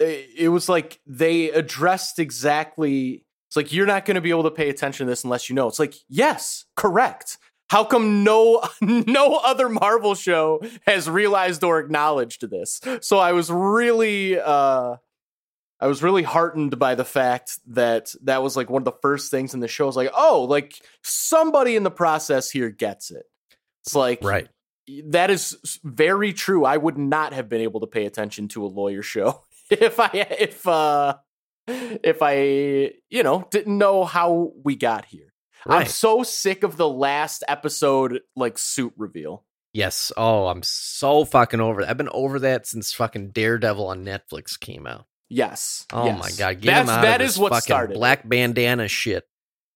it 0.00 0.28
it 0.36 0.48
was 0.48 0.68
like 0.68 1.00
they 1.06 1.50
addressed 1.50 2.18
exactly. 2.18 3.24
It's 3.48 3.56
like 3.56 3.72
you're 3.72 3.86
not 3.86 4.04
going 4.04 4.16
to 4.16 4.20
be 4.20 4.30
able 4.30 4.42
to 4.44 4.50
pay 4.50 4.68
attention 4.68 5.06
to 5.06 5.10
this 5.10 5.24
unless 5.24 5.48
you 5.48 5.54
know. 5.54 5.68
It's 5.68 5.78
like 5.78 5.94
yes, 6.08 6.64
correct. 6.76 7.38
How 7.70 7.84
come 7.84 8.24
no 8.24 8.62
no 8.80 9.36
other 9.36 9.68
Marvel 9.68 10.14
show 10.14 10.60
has 10.86 11.08
realized 11.08 11.62
or 11.64 11.78
acknowledged 11.80 12.48
this? 12.50 12.80
So 13.00 13.18
I 13.18 13.32
was 13.32 13.50
really 13.50 14.38
uh 14.38 14.96
I 15.80 15.86
was 15.86 16.02
really 16.02 16.24
heartened 16.24 16.78
by 16.78 16.94
the 16.96 17.04
fact 17.04 17.60
that 17.68 18.12
that 18.22 18.42
was 18.42 18.56
like 18.56 18.68
one 18.68 18.80
of 18.80 18.84
the 18.84 18.98
first 19.00 19.30
things 19.30 19.54
in 19.54 19.60
the 19.60 19.68
show. 19.68 19.84
I 19.84 19.86
was 19.86 19.96
like, 19.96 20.10
oh, 20.16 20.44
like 20.48 20.74
somebody 21.04 21.76
in 21.76 21.84
the 21.84 21.90
process 21.90 22.50
here 22.50 22.68
gets 22.70 23.10
it. 23.10 23.24
It's 23.84 23.94
like 23.94 24.18
Right. 24.24 24.48
that 25.06 25.30
is 25.30 25.56
very 25.84 26.32
true. 26.32 26.64
I 26.64 26.76
would 26.76 26.98
not 26.98 27.32
have 27.32 27.48
been 27.48 27.60
able 27.60 27.80
to 27.80 27.86
pay 27.86 28.06
attention 28.06 28.48
to 28.48 28.64
a 28.64 28.66
lawyer 28.66 29.02
show 29.02 29.44
if 29.80 30.00
I 30.00 30.10
if 30.12 30.66
uh 30.66 31.16
if 31.66 32.18
I 32.22 32.92
you 33.10 33.22
know 33.22 33.46
didn't 33.50 33.78
know 33.78 34.04
how 34.04 34.52
we 34.64 34.76
got 34.76 35.04
here. 35.04 35.32
I'm 35.66 35.86
so 35.86 36.22
sick 36.22 36.62
of 36.62 36.76
the 36.76 36.88
last 36.88 37.44
episode 37.46 38.20
like 38.34 38.56
suit 38.56 38.94
reveal. 38.96 39.44
Yes. 39.74 40.12
Oh, 40.16 40.46
I'm 40.46 40.62
so 40.62 41.24
fucking 41.24 41.60
over 41.60 41.82
that. 41.82 41.90
I've 41.90 41.96
been 41.98 42.08
over 42.12 42.38
that 42.40 42.66
since 42.66 42.92
fucking 42.92 43.30
Daredevil 43.30 43.86
on 43.86 44.04
Netflix 44.04 44.58
came 44.58 44.86
out. 44.86 45.06
Yes. 45.28 45.84
Oh 45.92 46.06
yes. 46.06 46.18
my 46.18 46.30
god, 46.30 46.60
get 46.62 46.70
That's 46.70 46.88
him 46.88 46.94
out 46.96 47.02
that 47.02 47.20
of 47.20 47.26
is 47.26 47.38
what 47.38 47.50
fucking 47.50 47.62
started. 47.62 47.94
black 47.94 48.26
bandana 48.26 48.88
shit. 48.88 49.24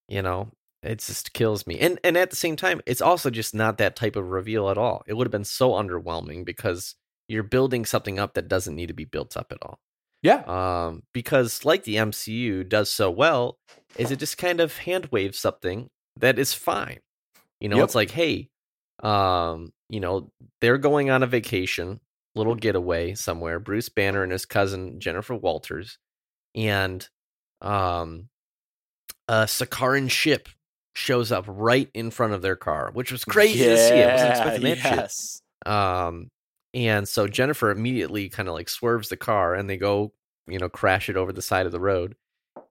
You 0.07 0.21
know, 0.21 0.51
it 0.81 0.99
just 0.99 1.33
kills 1.33 1.67
me. 1.67 1.79
And 1.79 1.99
and 2.03 2.17
at 2.17 2.31
the 2.31 2.35
same 2.35 2.55
time, 2.55 2.81
it's 2.85 3.01
also 3.01 3.29
just 3.29 3.53
not 3.53 3.77
that 3.77 3.95
type 3.95 4.15
of 4.15 4.29
reveal 4.29 4.69
at 4.69 4.77
all. 4.77 5.03
It 5.05 5.13
would 5.13 5.27
have 5.27 5.31
been 5.31 5.43
so 5.43 5.71
underwhelming 5.71 6.43
because 6.43 6.95
you're 7.27 7.43
building 7.43 7.85
something 7.85 8.19
up 8.19 8.33
that 8.33 8.47
doesn't 8.47 8.75
need 8.75 8.87
to 8.87 8.93
be 8.93 9.05
built 9.05 9.35
up 9.37 9.51
at 9.51 9.57
all. 9.61 9.79
Yeah. 10.21 10.43
Um, 10.47 11.03
because 11.13 11.65
like 11.65 11.83
the 11.83 11.95
MCU 11.95 12.67
does 12.67 12.91
so 12.91 13.11
well, 13.11 13.57
is 13.97 14.11
it 14.11 14.19
just 14.19 14.37
kind 14.37 14.59
of 14.59 14.77
hand 14.77 15.07
waves 15.11 15.37
something 15.39 15.89
that 16.17 16.37
is 16.39 16.53
fine. 16.53 16.99
You 17.59 17.69
know, 17.69 17.77
Yep. 17.77 17.83
it's 17.85 17.95
like, 17.95 18.11
hey, 18.11 18.49
um, 19.01 19.71
you 19.89 19.99
know, 19.99 20.31
they're 20.61 20.77
going 20.77 21.09
on 21.09 21.23
a 21.23 21.27
vacation, 21.27 21.99
little 22.35 22.55
getaway 22.55 23.15
somewhere. 23.15 23.59
Bruce 23.59 23.89
Banner 23.89 24.23
and 24.23 24.31
his 24.31 24.45
cousin 24.45 24.99
Jennifer 24.99 25.35
Walters, 25.35 25.97
and 26.55 27.07
um, 27.61 28.29
a 29.27 29.43
Sakaaran 29.43 30.09
ship 30.09 30.49
shows 30.95 31.31
up 31.31 31.45
right 31.47 31.89
in 31.93 32.11
front 32.11 32.33
of 32.33 32.41
their 32.41 32.55
car, 32.55 32.91
which 32.93 33.11
was 33.11 33.25
crazy 33.25 33.63
to 33.65 33.77
see. 33.77 34.01
I 34.01 34.11
wasn't 34.13 34.29
expecting 34.29 34.63
that 34.63 34.77
shit. 34.77 34.83
yes. 34.95 35.41
Um, 35.65 36.29
and 36.73 37.07
so 37.07 37.27
Jennifer 37.27 37.71
immediately 37.71 38.29
kind 38.29 38.47
of 38.49 38.55
like 38.55 38.69
swerves 38.69 39.09
the 39.09 39.17
car 39.17 39.53
and 39.53 39.69
they 39.69 39.77
go, 39.77 40.13
you 40.47 40.59
know, 40.59 40.69
crash 40.69 41.09
it 41.09 41.17
over 41.17 41.31
the 41.31 41.41
side 41.41 41.65
of 41.65 41.71
the 41.71 41.79
road. 41.79 42.15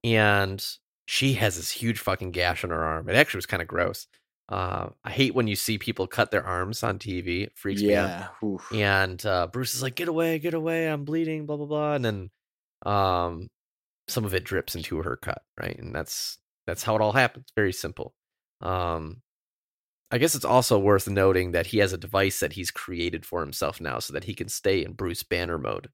And 0.05 0.65
she 1.07 1.35
has 1.35 1.57
this 1.57 1.71
huge 1.71 1.99
fucking 1.99 2.33
gash 2.33 2.65
on 2.65 2.71
her 2.71 2.85
arm. 2.85 3.09
It 3.09 3.17
actually 3.17 3.39
was 3.39 3.47
kind 3.47 3.63
of 3.63 3.69
gross. 3.69 4.07
Uh, 4.49 4.91
I 5.05 5.11
hate 5.11 5.35
when 5.35 5.47
you 5.47 5.57
see 5.57 5.79
people 5.79 6.07
cut 6.07 6.31
their 6.31 6.45
arms 6.45 6.83
on 6.83 6.99
TV. 6.99 7.45
It 7.45 7.53
freaks 7.57 7.81
me 7.81 7.95
out. 7.95 8.09
And 8.73 9.25
uh, 9.25 9.47
Bruce 9.47 9.75
is 9.75 9.83
like, 9.83 9.95
"Get 9.95 10.09
away, 10.09 10.39
get 10.41 10.53
away! 10.55 10.89
I'm 10.89 11.05
bleeding." 11.05 11.47
Blah 11.47 11.57
blah 11.57 11.67
blah. 11.67 11.95
And 11.95 12.05
then, 12.05 12.31
um, 12.85 13.49
some 14.09 14.25
of 14.25 14.35
it 14.35 14.45
drips 14.45 14.75
into 14.75 14.99
her 15.03 15.17
cut, 15.17 15.43
right? 15.59 15.79
And 15.79 15.95
that's 15.95 16.39
that's 16.67 16.83
how 16.83 16.97
it 16.97 17.01
all 17.01 17.13
happens. 17.13 17.47
Very 17.57 17.73
simple. 17.73 18.15
Um, 18.61 19.23
I 20.13 20.19
guess 20.19 20.35
it's 20.35 20.45
also 20.45 20.79
worth 20.79 21.09
noting 21.09 21.53
that 21.53 21.69
he 21.69 21.79
has 21.79 21.93
a 21.93 21.99
device 21.99 22.39
that 22.41 22.53
he's 22.53 22.71
created 22.71 23.25
for 23.25 23.41
himself 23.41 23.81
now, 23.81 23.99
so 23.99 24.13
that 24.13 24.25
he 24.25 24.35
can 24.35 24.49
stay 24.49 24.85
in 24.85 24.93
Bruce 24.93 25.23
Banner 25.23 25.59
mode. 25.59 25.89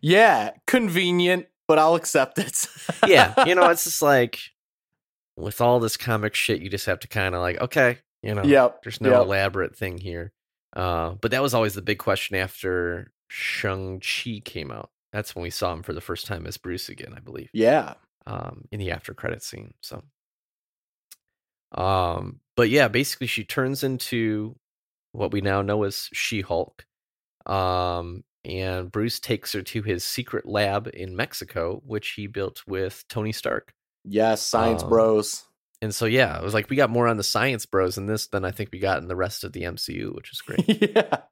Yeah. 0.00 0.50
Convenient, 0.66 1.46
but 1.68 1.78
I'll 1.78 1.94
accept 1.94 2.38
it. 2.38 2.66
Yeah, 3.06 3.44
you 3.46 3.54
know, 3.54 3.68
it's 3.70 3.84
just 3.90 4.02
like 4.02 4.38
with 5.36 5.60
all 5.60 5.80
this 5.80 5.96
comic 5.96 6.34
shit, 6.34 6.60
you 6.60 6.68
just 6.68 6.86
have 6.86 7.00
to 7.00 7.08
kind 7.08 7.34
of 7.34 7.40
like, 7.40 7.60
okay, 7.60 7.98
you 8.22 8.34
know, 8.34 8.42
Yep. 8.44 8.82
There's 8.82 9.00
no 9.00 9.10
yep. 9.10 9.20
elaborate 9.22 9.76
thing 9.76 9.98
here. 9.98 10.32
Uh, 10.74 11.10
but 11.20 11.30
that 11.30 11.42
was 11.42 11.54
always 11.54 11.74
the 11.74 11.82
big 11.82 11.98
question 11.98 12.36
after 12.36 13.12
Shang-Chi 13.28 14.40
came 14.44 14.70
out. 14.70 14.90
That's 15.12 15.34
when 15.34 15.42
we 15.42 15.50
saw 15.50 15.72
him 15.72 15.82
for 15.82 15.92
the 15.92 16.00
first 16.00 16.26
time 16.26 16.46
as 16.46 16.56
Bruce 16.56 16.88
again, 16.88 17.12
I 17.16 17.20
believe, 17.20 17.50
Yeah. 17.52 17.94
um, 18.26 18.64
in 18.70 18.78
the 18.80 18.90
after 18.90 19.12
credit 19.14 19.42
scene. 19.42 19.74
So, 19.80 20.02
um, 21.72 22.40
but 22.56 22.68
yeah, 22.68 22.88
basically 22.88 23.26
she 23.26 23.44
turns 23.44 23.82
into 23.82 24.56
what 25.12 25.32
we 25.32 25.40
now 25.40 25.62
know 25.62 25.82
as 25.84 26.08
She-Hulk. 26.12 26.86
Um, 27.46 28.24
and 28.44 28.90
Bruce 28.90 29.20
takes 29.20 29.52
her 29.52 29.62
to 29.62 29.82
his 29.82 30.04
secret 30.04 30.46
lab 30.46 30.88
in 30.92 31.16
Mexico, 31.16 31.82
which 31.84 32.10
he 32.10 32.26
built 32.26 32.62
with 32.66 33.04
Tony 33.08 33.32
Stark. 33.32 33.72
Yes. 34.04 34.42
Science 34.42 34.82
Um, 34.82 34.88
bros. 34.88 35.44
And 35.80 35.94
so, 35.94 36.06
yeah, 36.06 36.38
it 36.38 36.44
was 36.44 36.54
like 36.54 36.70
we 36.70 36.76
got 36.76 36.90
more 36.90 37.08
on 37.08 37.16
the 37.16 37.24
science 37.24 37.66
bros 37.66 37.98
in 37.98 38.06
this 38.06 38.28
than 38.28 38.44
I 38.44 38.52
think 38.52 38.70
we 38.72 38.78
got 38.78 38.98
in 38.98 39.08
the 39.08 39.16
rest 39.16 39.44
of 39.44 39.52
the 39.52 39.62
MCU, 39.62 40.14
which 40.14 40.30
is 40.32 40.40
great. 40.40 40.64
yeah. 40.94 41.22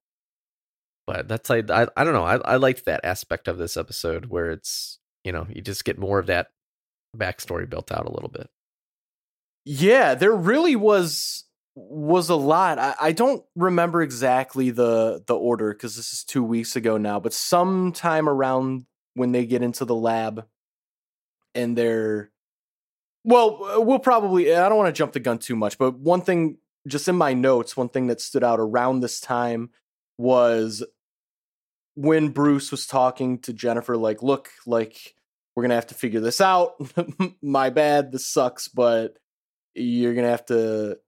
but 1.06 1.28
that's 1.28 1.50
like 1.50 1.70
I, 1.70 1.88
I 1.96 2.04
don't 2.04 2.12
know 2.12 2.24
I, 2.24 2.36
I 2.36 2.56
liked 2.56 2.84
that 2.84 3.04
aspect 3.04 3.48
of 3.48 3.58
this 3.58 3.76
episode 3.76 4.26
where 4.26 4.50
it's 4.50 4.98
you 5.24 5.32
know 5.32 5.46
you 5.48 5.60
just 5.60 5.84
get 5.84 5.98
more 5.98 6.18
of 6.20 6.26
that 6.26 6.48
backstory 7.16 7.68
built 7.68 7.90
out 7.90 8.06
a 8.06 8.12
little 8.12 8.28
bit 8.28 8.48
Yeah, 9.72 10.16
there 10.16 10.34
really 10.34 10.74
was 10.74 11.44
was 11.76 12.28
a 12.28 12.34
lot. 12.34 12.80
I, 12.80 12.96
I 13.00 13.12
don't 13.12 13.44
remember 13.54 14.02
exactly 14.02 14.70
the 14.70 15.22
the 15.28 15.36
order 15.36 15.72
because 15.72 15.94
this 15.94 16.12
is 16.12 16.24
two 16.24 16.42
weeks 16.42 16.74
ago 16.74 16.96
now, 16.96 17.20
but 17.20 17.32
sometime 17.32 18.28
around 18.28 18.86
when 19.14 19.30
they 19.30 19.46
get 19.46 19.62
into 19.62 19.84
the 19.84 19.94
lab 19.94 20.44
and 21.54 21.78
they're 21.78 22.32
well, 23.22 23.62
uh, 23.62 23.80
we'll 23.80 24.00
probably 24.00 24.52
I 24.52 24.68
don't 24.68 24.76
want 24.76 24.88
to 24.88 24.98
jump 24.98 25.12
the 25.12 25.20
gun 25.20 25.38
too 25.38 25.54
much, 25.54 25.78
but 25.78 25.96
one 25.96 26.22
thing 26.22 26.58
just 26.88 27.06
in 27.06 27.14
my 27.14 27.32
notes, 27.32 27.76
one 27.76 27.90
thing 27.90 28.08
that 28.08 28.20
stood 28.20 28.42
out 28.42 28.58
around 28.58 28.98
this 28.98 29.20
time 29.20 29.70
was 30.18 30.84
when 31.94 32.30
Bruce 32.30 32.72
was 32.72 32.88
talking 32.88 33.38
to 33.42 33.52
Jennifer, 33.52 33.96
like, 33.96 34.20
look, 34.20 34.50
like 34.66 35.14
we're 35.54 35.62
gonna 35.62 35.76
have 35.76 35.86
to 35.86 35.94
figure 35.94 36.18
this 36.18 36.40
out. 36.40 36.72
my 37.40 37.70
bad, 37.70 38.10
this 38.10 38.26
sucks, 38.26 38.66
but 38.66 39.16
you're 39.74 40.14
gonna 40.14 40.30
have 40.30 40.46
to 40.46 40.98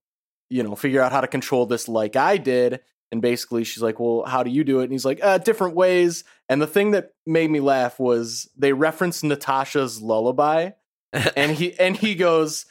you 0.50 0.62
know 0.62 0.74
figure 0.76 1.00
out 1.00 1.12
how 1.12 1.20
to 1.20 1.26
control 1.26 1.66
this 1.66 1.88
like 1.88 2.16
i 2.16 2.36
did 2.36 2.80
and 3.12 3.22
basically 3.22 3.62
she's 3.62 3.82
like 3.82 4.00
well 4.00 4.24
how 4.26 4.42
do 4.42 4.50
you 4.50 4.64
do 4.64 4.80
it? 4.80 4.84
And 4.84 4.92
he's 4.92 5.04
like 5.04 5.22
uh 5.22 5.38
different 5.38 5.76
ways. 5.76 6.24
And 6.48 6.60
the 6.60 6.66
thing 6.66 6.92
that 6.92 7.12
made 7.26 7.50
me 7.50 7.60
laugh 7.60 8.00
was 8.00 8.48
they 8.56 8.72
referenced 8.72 9.22
natasha's 9.22 10.02
lullaby 10.02 10.70
and 11.12 11.52
he 11.56 11.78
and 11.78 11.96
he 11.96 12.14
goes 12.14 12.66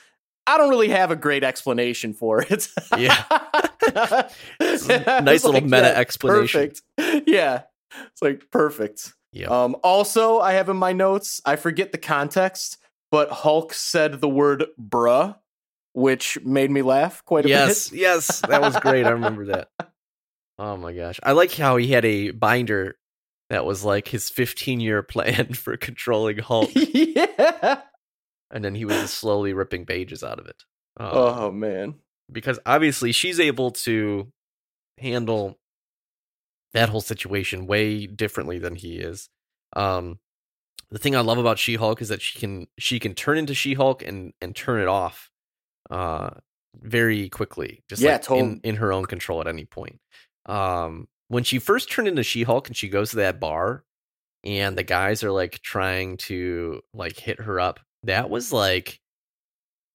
i 0.47 0.57
don't 0.57 0.69
really 0.69 0.89
have 0.89 1.11
a 1.11 1.15
great 1.15 1.43
explanation 1.43 2.13
for 2.13 2.41
it. 2.41 2.67
Yeah. 2.97 3.23
Nice 4.61 5.43
little 5.43 5.61
meta 5.61 5.97
explanation. 5.97 6.71
perfect. 6.97 7.27
Yeah 7.27 7.63
it's 8.11 8.21
like 8.21 8.49
perfect. 8.51 9.13
Yeah 9.31 9.47
um, 9.47 9.75
also, 9.83 10.39
I 10.39 10.53
have 10.53 10.69
in 10.69 10.77
my 10.77 10.93
notes, 10.93 11.41
I 11.45 11.55
forget 11.55 11.91
the 11.91 11.97
context, 11.97 12.77
but 13.11 13.29
Hulk 13.29 13.73
said 13.73 14.21
the 14.21 14.29
word 14.29 14.65
bruh, 14.79 15.35
which 15.93 16.37
made 16.43 16.71
me 16.71 16.81
laugh 16.81 17.23
quite 17.25 17.45
a 17.45 17.49
yes 17.49 17.89
bit. 17.89 17.99
yes 17.99 18.27
yes, 18.27 18.41
that 18.49 18.61
was 18.61 18.75
great 18.79 19.05
i 19.05 19.09
remember 19.09 19.45
that 19.45 19.69
oh 20.59 20.77
my 20.77 20.93
gosh 20.93 21.19
i 21.23 21.31
like 21.31 21.51
how 21.53 21.77
he 21.77 21.87
had 21.87 22.05
a 22.05 22.31
binder 22.31 22.97
that 23.49 23.65
was 23.65 23.83
like 23.83 24.07
his 24.07 24.29
15 24.29 24.79
year 24.79 25.03
plan 25.03 25.53
for 25.53 25.75
controlling 25.77 26.37
hulk 26.37 26.69
yeah. 26.73 27.81
and 28.51 28.63
then 28.63 28.75
he 28.75 28.85
was 28.85 28.95
just 28.97 29.15
slowly 29.15 29.53
ripping 29.53 29.85
pages 29.85 30.23
out 30.23 30.39
of 30.39 30.45
it 30.47 30.63
Um, 30.97 31.09
Oh, 31.13 31.51
man. 31.51 31.95
because 32.31 32.59
obviously 32.65 33.11
she's 33.11 33.39
able 33.39 33.71
to 33.71 34.31
handle 34.97 35.57
that 36.73 36.89
whole 36.89 37.01
situation 37.01 37.65
way 37.67 38.05
differently 38.07 38.57
than 38.59 38.75
he 38.75 38.95
is. 38.97 39.27
Um, 39.75 40.19
the 40.89 40.99
thing 40.99 41.15
I 41.15 41.21
love 41.21 41.37
about 41.37 41.59
She-Hulk 41.59 42.01
is 42.01 42.07
that 42.09 42.21
she 42.21 42.37
can 42.39 42.67
she 42.77 42.99
can 42.99 43.13
turn 43.13 43.37
into 43.37 43.53
She-Hulk 43.53 44.03
and 44.03 44.33
and 44.41 44.55
turn 44.55 44.79
it 44.81 44.87
off 44.87 45.30
uh 45.91 46.31
very 46.81 47.29
quickly 47.29 47.83
just 47.89 48.01
Yeah, 48.01 48.13
like 48.13 48.21
tot- 48.23 48.37
in, 48.39 48.61
in 48.63 48.75
her 48.77 48.91
own 48.93 49.05
control 49.05 49.41
at 49.41 49.47
any 49.47 49.65
point. 49.65 49.99
Um 50.47 51.07
when 51.27 51.43
she 51.43 51.59
first 51.59 51.91
turned 51.91 52.07
into 52.07 52.23
She-Hulk 52.23 52.67
and 52.67 52.75
she 52.75 52.89
goes 52.89 53.11
to 53.11 53.17
that 53.17 53.39
bar 53.39 53.83
and 54.43 54.77
the 54.77 54.83
guys 54.83 55.23
are 55.23 55.31
like 55.31 55.61
trying 55.61 56.17
to 56.17 56.81
like 56.93 57.17
hit 57.17 57.39
her 57.41 57.59
up, 57.59 57.79
that 58.03 58.29
was 58.29 58.51
like 58.51 58.99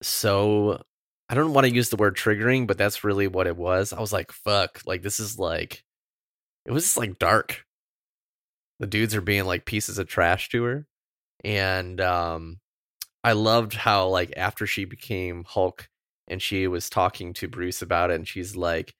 so 0.02 0.82
I 1.28 1.34
don't 1.34 1.52
want 1.52 1.66
to 1.66 1.74
use 1.74 1.88
the 1.88 1.96
word 1.96 2.16
triggering, 2.16 2.66
but 2.68 2.78
that's 2.78 3.02
really 3.02 3.26
what 3.26 3.48
it 3.48 3.56
was. 3.56 3.92
I 3.92 4.00
was 4.00 4.12
like, 4.12 4.30
fuck, 4.30 4.80
like 4.86 5.02
this 5.02 5.18
is 5.18 5.38
like 5.38 5.82
it 6.64 6.72
was 6.72 6.84
just 6.84 6.96
like 6.96 7.18
dark. 7.18 7.64
The 8.80 8.86
dudes 8.86 9.14
are 9.14 9.20
being 9.22 9.44
like 9.44 9.64
pieces 9.64 9.98
of 9.98 10.06
trash 10.08 10.48
to 10.50 10.62
her. 10.64 10.86
And 11.44 12.00
um 12.00 12.60
I 13.26 13.32
loved 13.32 13.74
how 13.74 14.08
like 14.08 14.32
after 14.36 14.66
she 14.68 14.86
became 14.86 15.44
Hulk 15.44 15.88
and 16.28 16.40
she 16.40 16.68
was 16.68 16.88
talking 16.88 17.34
to 17.34 17.48
Bruce 17.48 17.82
about 17.82 18.12
it 18.12 18.14
and 18.14 18.28
she's 18.28 18.56
like 18.56 18.94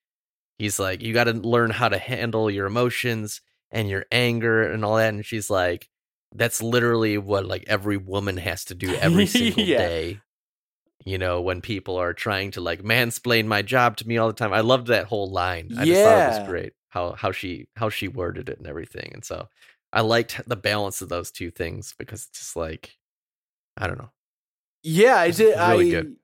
he's 0.59 0.79
like 0.81 1.03
you 1.03 1.14
got 1.14 1.24
to 1.24 1.33
learn 1.35 1.70
how 1.70 1.89
to 1.89 1.99
handle 1.99 2.51
your 2.51 2.66
emotions 2.66 3.41
and 3.70 3.89
your 3.89 4.07
anger 4.12 4.64
and 4.64 4.85
all 4.85 4.97
that. 4.97 5.14
And 5.14 5.24
she's 5.27 5.51
like, 5.51 5.89
that's 6.35 6.62
literally 6.62 7.18
what 7.18 7.47
like 7.47 7.64
every 7.68 7.97
woman 7.99 8.37
has 8.39 8.64
to 8.66 8.74
do 8.74 8.97
every 8.97 9.27
single 9.39 9.66
Yeah. 9.66 9.79
day. 9.79 10.24
You 11.05 11.18
know, 11.18 11.41
when 11.43 11.61
people 11.61 11.97
are 11.97 12.14
trying 12.14 12.51
to 12.53 12.61
like 12.61 12.83
mansplain 12.83 13.47
my 13.47 13.62
job 13.62 13.97
to 13.99 14.09
me 14.09 14.18
all 14.18 14.29
the 14.29 14.35
time. 14.35 14.53
I 14.53 14.61
loved 14.61 14.89
that 14.89 15.07
whole 15.07 15.31
line. 15.31 15.72
I 15.79 15.87
just 15.87 16.03
thought 16.03 16.18
it 16.18 16.27
was 16.27 16.39
great 16.41 16.72
how 16.89 17.12
how 17.14 17.33
she 17.33 17.68
how 17.77 17.91
she 17.91 18.09
worded 18.09 18.49
it 18.49 18.59
and 18.59 18.66
everything. 18.66 19.12
And 19.14 19.24
so 19.24 19.49
I 19.93 20.01
liked 20.03 20.41
the 20.49 20.57
balance 20.57 21.03
of 21.03 21.09
those 21.11 21.31
two 21.31 21.51
things 21.53 21.95
because 21.99 22.27
it's 22.29 22.39
just 22.41 22.57
like 22.57 22.97
I 23.77 23.87
don't 23.89 23.99
know. 23.99 24.11
Yeah, 24.87 25.16
I 25.16 25.30
did. 25.32 25.57
really 25.59 25.97
I 25.97 26.01
good. 26.01 26.16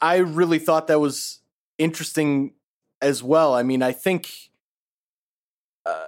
I 0.00 0.16
really 0.18 0.60
thought 0.60 0.86
that 0.86 1.00
was 1.00 1.40
interesting 1.78 2.54
as 3.00 3.24
well. 3.24 3.54
I 3.54 3.64
mean, 3.64 3.82
I 3.82 3.90
think 3.90 4.30
uh, 5.84 6.06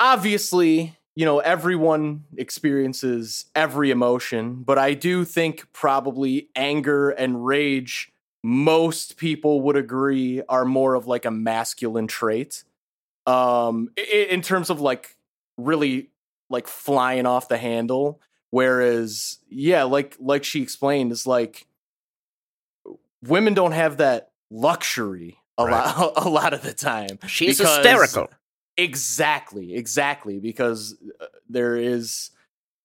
obviously, 0.00 0.98
you 1.14 1.24
know, 1.24 1.38
everyone 1.38 2.24
experiences 2.36 3.46
every 3.54 3.92
emotion, 3.92 4.64
but 4.64 4.76
I 4.76 4.94
do 4.94 5.24
think 5.24 5.72
probably 5.72 6.48
anger 6.56 7.10
and 7.10 7.46
rage 7.46 8.12
most 8.42 9.16
people 9.16 9.60
would 9.62 9.76
agree 9.76 10.42
are 10.48 10.64
more 10.64 10.94
of 10.94 11.06
like 11.06 11.24
a 11.24 11.30
masculine 11.30 12.08
trait. 12.08 12.64
Um 13.26 13.88
in 13.96 14.42
terms 14.42 14.68
of 14.68 14.82
like 14.82 15.16
really 15.56 16.10
like 16.50 16.68
flying 16.68 17.24
off 17.24 17.48
the 17.48 17.56
handle 17.56 18.20
whereas 18.54 19.38
yeah, 19.50 19.82
like 19.82 20.16
like 20.20 20.44
she 20.44 20.62
explained 20.62 21.10
is 21.10 21.26
like 21.26 21.66
women 23.20 23.52
don't 23.52 23.72
have 23.72 23.96
that 23.96 24.30
luxury 24.48 25.38
a 25.58 25.64
Right. 25.64 25.72
lot 25.96 26.12
a 26.24 26.28
lot 26.28 26.54
of 26.54 26.62
the 26.62 26.72
time. 26.72 27.18
She's 27.26 27.58
hysterical. 27.58 28.30
Exactly, 28.76 29.74
exactly 29.74 30.38
because 30.38 30.96
uh, 31.20 31.26
there 31.48 31.76
is 31.76 32.30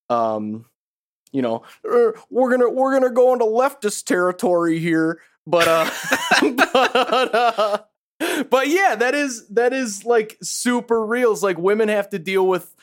um 0.09 0.65
you 1.31 1.43
know, 1.43 1.61
"Er, 1.85 2.15
we're 2.31 2.49
going 2.49 2.61
to 2.61 2.69
we're 2.69 2.99
to 2.99 3.11
go 3.11 3.33
into 3.33 3.45
leftist 3.45 4.05
territory 4.05 4.79
here, 4.79 5.21
but 5.45 5.67
uh 5.67 5.89
but, 6.73 7.35
uh, 7.35 7.77
but 8.49 8.67
yeah, 8.67 8.95
that 8.95 9.13
is 9.13 9.47
that 9.49 9.71
is 9.71 10.03
like 10.03 10.37
super 10.41 11.05
real. 11.05 11.31
It's 11.31 11.43
like 11.43 11.59
women 11.59 11.89
have 11.89 12.09
to 12.09 12.17
deal 12.17 12.47
with 12.47 12.73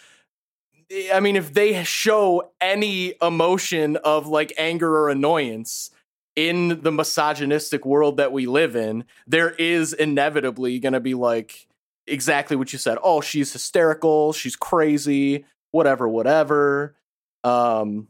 I 1.12 1.20
mean, 1.20 1.36
if 1.36 1.52
they 1.52 1.82
show 1.84 2.52
any 2.60 3.14
emotion 3.20 3.96
of 3.96 4.28
like 4.28 4.52
anger 4.56 4.96
or 4.96 5.08
annoyance 5.08 5.90
in 6.36 6.82
the 6.82 6.92
misogynistic 6.92 7.84
world 7.84 8.18
that 8.18 8.30
we 8.32 8.46
live 8.46 8.76
in, 8.76 9.04
there 9.26 9.50
is 9.50 9.92
inevitably 9.92 10.78
going 10.78 10.92
to 10.92 11.00
be 11.00 11.14
like 11.14 11.66
exactly 12.06 12.56
what 12.56 12.72
you 12.72 12.78
said. 12.78 12.98
Oh, 13.02 13.20
she's 13.20 13.52
hysterical, 13.52 14.32
she's 14.32 14.54
crazy, 14.54 15.44
whatever, 15.72 16.08
whatever. 16.08 16.94
Um 17.42 18.08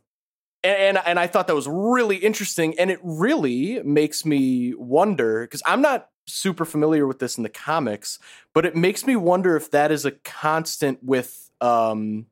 and 0.64 0.99
and 1.07 1.18
I 1.18 1.27
thought 1.27 1.47
that 1.47 1.55
was 1.55 1.68
really 1.68 2.16
interesting 2.16 2.79
and 2.79 2.91
it 2.91 2.99
really 3.03 3.83
makes 3.83 4.24
me 4.24 4.74
wonder 4.74 5.47
cuz 5.47 5.62
I'm 5.64 5.83
not 5.83 6.09
super 6.27 6.64
familiar 6.64 7.07
with 7.07 7.20
this 7.20 7.37
in 7.37 7.43
the 7.43 7.49
comics, 7.49 8.18
but 8.53 8.66
it 8.66 8.74
makes 8.74 9.07
me 9.07 9.14
wonder 9.16 9.57
if 9.57 9.70
that 9.70 9.93
is 9.93 10.05
a 10.05 10.11
constant 10.11 11.03
with 11.03 11.51
um 11.61 12.27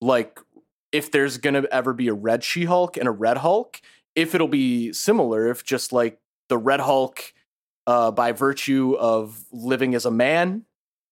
like 0.00 0.38
if 0.92 1.10
there's 1.10 1.38
gonna 1.38 1.64
ever 1.70 1.92
be 1.92 2.08
a 2.08 2.14
red 2.14 2.44
She-Hulk 2.44 2.96
and 2.96 3.08
a 3.08 3.12
red 3.12 3.38
Hulk, 3.38 3.80
if 4.14 4.34
it'll 4.34 4.48
be 4.48 4.92
similar, 4.92 5.48
if 5.48 5.64
just 5.64 5.92
like 5.92 6.18
the 6.48 6.58
red 6.58 6.80
Hulk, 6.80 7.32
uh, 7.86 8.10
by 8.10 8.32
virtue 8.32 8.96
of 8.98 9.44
living 9.52 9.94
as 9.94 10.06
a 10.06 10.10
man 10.10 10.64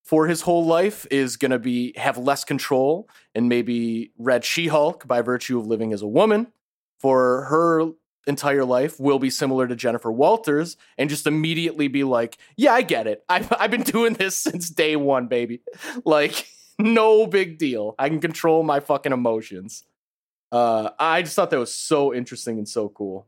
for 0.04 0.26
his 0.26 0.42
whole 0.42 0.66
life, 0.66 1.06
is 1.10 1.36
gonna 1.36 1.58
be 1.58 1.92
have 1.96 2.18
less 2.18 2.44
control, 2.44 3.08
and 3.34 3.48
maybe 3.48 4.12
red 4.18 4.44
She-Hulk 4.44 5.06
by 5.06 5.22
virtue 5.22 5.58
of 5.58 5.66
living 5.66 5.92
as 5.92 6.02
a 6.02 6.08
woman 6.08 6.48
for 6.98 7.44
her 7.44 7.90
entire 8.26 8.64
life 8.64 8.98
will 8.98 9.18
be 9.18 9.30
similar 9.30 9.66
to 9.68 9.76
Jennifer 9.76 10.10
Walters 10.10 10.76
and 10.96 11.10
just 11.10 11.26
immediately 11.26 11.88
be 11.88 12.04
like, 12.04 12.38
yeah, 12.56 12.72
I 12.72 12.82
get 12.82 13.06
it. 13.06 13.22
I've, 13.28 13.52
I've 13.52 13.70
been 13.70 13.82
doing 13.96 14.14
this 14.14 14.36
since 14.38 14.70
day 14.70 14.96
one, 14.96 15.26
baby. 15.26 15.60
Like, 16.04 16.48
no 16.78 17.26
big 17.26 17.58
deal. 17.58 17.94
I 17.98 18.08
can 18.08 18.20
control 18.20 18.62
my 18.62 18.80
fucking 18.80 19.12
emotions. 19.12 19.84
Uh, 20.52 20.90
I 20.98 21.22
just 21.22 21.34
thought 21.36 21.50
that 21.50 21.58
was 21.58 21.74
so 21.74 22.14
interesting 22.14 22.58
and 22.58 22.68
so 22.68 22.88
cool. 22.88 23.26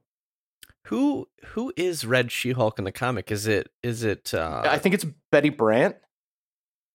Who 0.87 1.29
who 1.47 1.73
is 1.77 2.05
Red 2.05 2.31
She-Hulk 2.31 2.79
in 2.79 2.85
the 2.85 2.93
comic? 2.93 3.33
Is 3.33 3.49
it 3.49 3.71
is 3.83 4.05
it 4.05 4.33
uh 4.33 4.63
I 4.65 4.79
think 4.79 4.95
it's 4.95 5.05
Betty 5.33 5.49
Brant. 5.49 5.97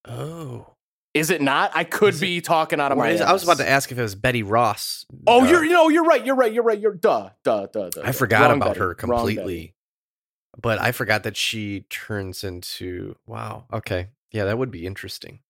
Oh. 0.06 0.66
Is 1.14 1.28
it 1.28 1.42
not? 1.42 1.72
I 1.74 1.84
could 1.84 2.14
Is 2.14 2.22
it- 2.22 2.26
be 2.26 2.40
talking 2.40 2.80
out 2.80 2.90
of 2.90 2.96
my. 2.96 3.10
is- 3.10 3.20
I 3.20 3.32
was 3.34 3.42
about 3.44 3.58
to 3.58 3.68
ask 3.68 3.92
if 3.92 3.98
it 3.98 4.02
was 4.02 4.14
Betty 4.14 4.42
Ross. 4.42 5.04
Oh, 5.26 5.44
you're 5.44 5.66
no, 5.68 5.90
you're 5.90 6.04
right. 6.04 6.24
You're 6.24 6.34
right. 6.34 6.50
You're 6.52 6.64
right. 6.64 6.80
You're 6.80 6.94
duh, 6.94 7.30
duh, 7.44 7.66
duh, 7.66 7.90
duh. 7.90 8.00
I 8.02 8.12
forgot 8.12 8.48
Wrong 8.48 8.56
about 8.56 8.68
Betty. 8.68 8.80
her 8.80 8.94
completely. 8.94 9.74
But 10.60 10.80
I 10.80 10.92
forgot 10.92 11.22
that 11.24 11.36
she 11.36 11.80
turns 11.90 12.44
into 12.44 13.16
wow. 13.26 13.66
Okay. 13.72 14.08
Yeah, 14.30 14.46
that 14.46 14.56
would 14.56 14.70
be 14.70 14.86
interesting. 14.86 15.40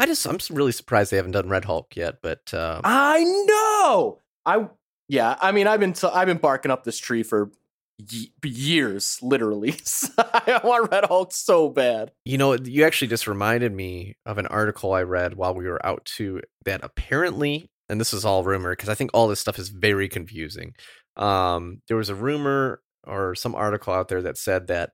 I 0.00 0.06
just 0.06 0.26
I'm 0.26 0.38
really 0.50 0.72
surprised 0.72 1.12
they 1.12 1.16
haven't 1.18 1.32
done 1.32 1.48
Red 1.48 1.66
Hulk 1.66 1.94
yet, 1.94 2.16
but 2.22 2.52
uh, 2.54 2.80
I 2.82 3.22
know. 3.46 4.18
I 4.46 4.68
yeah. 5.08 5.36
I 5.40 5.52
mean, 5.52 5.66
I've 5.66 5.80
been 5.80 5.92
t- 5.92 6.08
I've 6.12 6.26
been 6.26 6.38
barking 6.38 6.70
up 6.70 6.84
this 6.84 6.98
tree 6.98 7.22
for 7.22 7.50
ye- 7.98 8.32
years, 8.42 9.18
literally. 9.20 9.74
I 10.18 10.60
want 10.64 10.90
Red 10.90 11.04
Hulk 11.04 11.32
so 11.32 11.68
bad. 11.68 12.12
you 12.24 12.38
know, 12.38 12.54
you 12.54 12.84
actually 12.84 13.08
just 13.08 13.26
reminded 13.26 13.72
me 13.72 14.16
of 14.24 14.38
an 14.38 14.46
article 14.46 14.92
I 14.94 15.02
read 15.02 15.34
while 15.34 15.54
we 15.54 15.66
were 15.66 15.84
out 15.84 16.04
too 16.06 16.40
that 16.64 16.80
apparently 16.82 17.70
and 17.90 18.00
this 18.00 18.12
is 18.14 18.24
all 18.24 18.42
rumor 18.44 18.70
because 18.72 18.88
I 18.88 18.94
think 18.94 19.10
all 19.12 19.28
this 19.28 19.40
stuff 19.40 19.58
is 19.58 19.68
very 19.68 20.08
confusing. 20.08 20.74
Um 21.16 21.82
there 21.88 21.96
was 21.98 22.08
a 22.08 22.14
rumor 22.14 22.80
or 23.06 23.34
some 23.34 23.54
article 23.54 23.92
out 23.92 24.08
there 24.08 24.22
that 24.22 24.38
said 24.38 24.68
that 24.68 24.92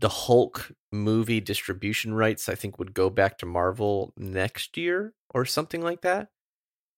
the 0.00 0.08
Hulk 0.08 0.72
movie 0.92 1.40
distribution 1.40 2.14
rights 2.14 2.48
I 2.48 2.54
think 2.54 2.78
would 2.78 2.94
go 2.94 3.10
back 3.10 3.38
to 3.38 3.46
Marvel 3.46 4.12
next 4.16 4.76
year 4.76 5.14
or 5.34 5.44
something 5.44 5.82
like 5.82 6.02
that. 6.02 6.30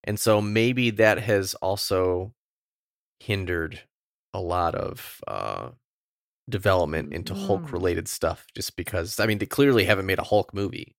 And 0.04 0.18
so 0.18 0.40
maybe 0.40 0.90
that 0.90 1.18
has 1.18 1.54
also 1.54 2.34
hindered 3.20 3.80
a 4.34 4.40
lot 4.40 4.74
of 4.74 5.20
uh 5.28 5.70
development 6.48 7.12
into 7.14 7.34
Hulk 7.34 7.68
Mm. 7.68 7.72
related 7.72 8.08
stuff 8.08 8.46
just 8.54 8.76
because 8.76 9.20
I 9.20 9.26
mean 9.26 9.38
they 9.38 9.46
clearly 9.46 9.84
haven't 9.84 10.06
made 10.06 10.18
a 10.18 10.24
Hulk 10.24 10.52
movie. 10.54 10.96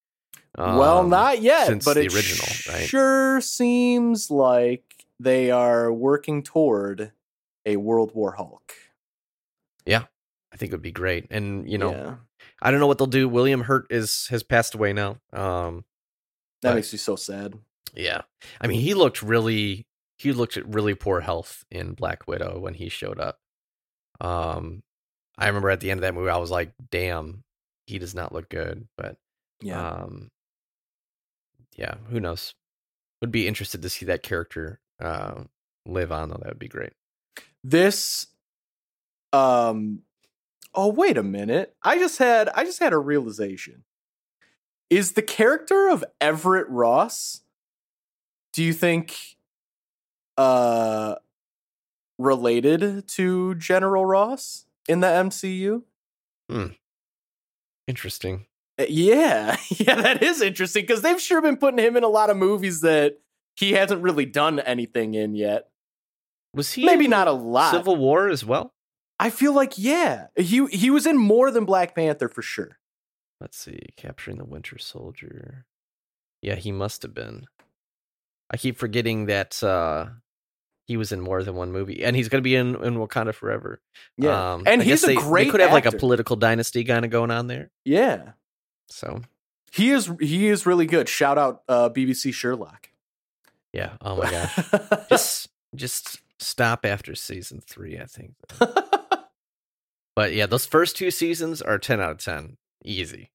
well, 0.64 1.00
um, 1.00 1.10
not 1.10 1.40
yet, 1.42 1.66
since 1.66 1.84
but 1.84 1.94
the 1.94 2.06
it 2.06 2.14
original, 2.14 2.48
right? 2.68 2.88
sure 2.88 3.40
seems 3.40 4.30
like 4.30 5.06
they 5.20 5.50
are 5.50 5.92
working 5.92 6.42
toward 6.42 7.12
a 7.66 7.76
World 7.76 8.14
War 8.14 8.32
Hulk. 8.32 8.74
I 10.52 10.56
think 10.56 10.70
it 10.70 10.74
would 10.74 10.82
be 10.82 10.92
great. 10.92 11.26
And 11.30 11.68
you 11.70 11.78
know, 11.78 11.92
yeah, 11.92 12.14
I 12.60 12.70
don't 12.70 12.80
know 12.80 12.86
what 12.86 12.98
they'll 12.98 13.06
do. 13.06 13.28
William 13.28 13.62
Hurt 13.62 13.86
is 13.90 14.26
has 14.28 14.42
passed 14.42 14.74
away 14.74 14.92
now. 14.92 15.18
Um 15.32 15.84
that 16.62 16.70
but- 16.70 16.74
makes 16.76 16.92
me 16.92 16.98
so 16.98 17.16
sad. 17.16 17.54
yeah. 17.94 18.22
I 18.60 18.66
mean, 18.66 18.80
he 18.80 18.94
looked 18.94 19.22
really 19.22 19.86
he 20.18 20.32
looked 20.32 20.56
at 20.56 20.68
really 20.72 20.94
poor 20.94 21.20
health 21.20 21.64
in 21.70 21.94
Black 21.94 22.28
Widow 22.28 22.58
when 22.60 22.74
he 22.74 22.88
showed 22.88 23.18
up. 23.18 23.38
Um 24.20 24.82
I 25.38 25.46
remember 25.46 25.70
at 25.70 25.80
the 25.80 25.90
end 25.90 25.98
of 25.98 26.02
that 26.02 26.14
movie 26.14 26.28
I 26.30 26.36
was 26.36 26.50
like, 26.50 26.72
"Damn, 26.90 27.42
he 27.86 27.98
does 27.98 28.14
not 28.14 28.32
look 28.32 28.48
good." 28.50 28.86
But 28.96 29.16
Yeah, 29.62 29.80
um 29.80 30.30
yeah, 31.76 31.94
who 32.10 32.20
knows. 32.20 32.54
Would 33.22 33.32
be 33.32 33.48
interested 33.48 33.80
to 33.82 33.88
see 33.88 34.04
that 34.06 34.22
character 34.22 34.80
uh 35.00 35.44
live 35.86 36.12
on 36.12 36.28
though. 36.28 36.36
That 36.38 36.48
would 36.48 36.58
be 36.58 36.68
great. 36.68 36.92
this. 37.64 38.26
Um. 39.32 40.02
Oh 40.74 40.88
wait 40.88 41.16
a 41.16 41.22
minute! 41.22 41.74
I 41.82 41.98
just 41.98 42.18
had 42.18 42.48
I 42.54 42.64
just 42.64 42.80
had 42.80 42.92
a 42.92 42.98
realization. 42.98 43.84
Is 44.90 45.12
the 45.12 45.22
character 45.22 45.88
of 45.88 46.04
Everett 46.20 46.68
Ross? 46.68 47.40
Do 48.52 48.62
you 48.62 48.74
think, 48.74 49.16
uh, 50.36 51.14
related 52.18 53.08
to 53.08 53.54
General 53.54 54.04
Ross 54.04 54.66
in 54.88 55.00
the 55.00 55.06
MCU? 55.06 55.82
Hmm. 56.50 56.66
Interesting. 57.88 58.46
Uh, 58.78 58.84
Yeah, 58.88 59.56
yeah, 59.70 59.94
that 59.94 60.22
is 60.22 60.42
interesting 60.42 60.82
because 60.82 61.02
they've 61.02 61.20
sure 61.20 61.40
been 61.40 61.56
putting 61.56 61.78
him 61.78 61.96
in 61.96 62.04
a 62.04 62.08
lot 62.08 62.28
of 62.30 62.36
movies 62.36 62.82
that 62.82 63.18
he 63.56 63.72
hasn't 63.72 64.02
really 64.02 64.26
done 64.26 64.60
anything 64.60 65.14
in 65.14 65.34
yet. 65.34 65.68
Was 66.54 66.72
he 66.72 66.84
Maybe 66.84 67.08
not 67.08 67.28
a 67.28 67.32
lot. 67.32 67.72
Civil 67.72 67.96
War 67.96 68.28
as 68.28 68.44
well? 68.44 68.71
I 69.22 69.30
feel 69.30 69.52
like 69.54 69.78
yeah, 69.78 70.26
he 70.36 70.66
he 70.66 70.90
was 70.90 71.06
in 71.06 71.16
more 71.16 71.50
than 71.50 71.64
Black 71.64 71.94
Panther 71.94 72.28
for 72.28 72.42
sure. 72.42 72.78
Let's 73.40 73.56
see, 73.56 73.78
capturing 73.96 74.38
the 74.38 74.44
Winter 74.44 74.78
Soldier. 74.78 75.64
Yeah, 76.40 76.56
he 76.56 76.72
must 76.72 77.02
have 77.02 77.14
been. 77.14 77.46
I 78.50 78.56
keep 78.56 78.76
forgetting 78.76 79.26
that 79.26 79.62
uh 79.62 80.06
he 80.86 80.96
was 80.96 81.12
in 81.12 81.20
more 81.20 81.44
than 81.44 81.54
one 81.54 81.70
movie, 81.70 82.02
and 82.04 82.16
he's 82.16 82.28
going 82.28 82.40
to 82.40 82.42
be 82.42 82.56
in 82.56 82.74
in 82.82 82.96
Wakanda 82.96 83.32
forever. 83.32 83.80
Yeah, 84.18 84.54
um, 84.54 84.64
and 84.66 84.82
I 84.82 84.84
he's 84.84 85.04
a 85.04 85.06
they, 85.06 85.14
great. 85.14 85.44
They 85.44 85.50
could 85.50 85.60
have 85.60 85.72
like 85.72 85.86
a 85.86 85.92
political 85.92 86.34
dynasty 86.34 86.82
kind 86.82 87.04
of 87.04 87.10
going 87.10 87.30
on 87.30 87.46
there. 87.46 87.70
yeah. 87.84 88.32
So 88.88 89.22
He 89.70 89.90
is 89.90 90.10
he 90.20 90.48
is 90.48 90.66
really 90.66 90.86
good. 90.86 91.08
Shout 91.08 91.38
out 91.38 91.62
uh, 91.68 91.88
BBC 91.88 92.34
Sherlock. 92.34 92.90
Yeah. 93.72 93.92
Oh 94.02 94.16
my 94.16 94.30
gosh. 94.30 94.58
just 95.08 95.48
just 95.74 96.20
stop 96.38 96.84
after 96.84 97.14
season 97.14 97.62
three, 97.64 97.98
I 97.98 98.04
think. 98.04 98.34
but 100.14 100.32
yeah, 100.32 100.46
those 100.46 100.66
first 100.66 100.96
two 100.96 101.10
seasons 101.10 101.62
are 101.62 101.78
ten 101.78 102.00
out 102.00 102.12
of 102.12 102.18
ten. 102.18 102.56
Easy. 102.84 103.30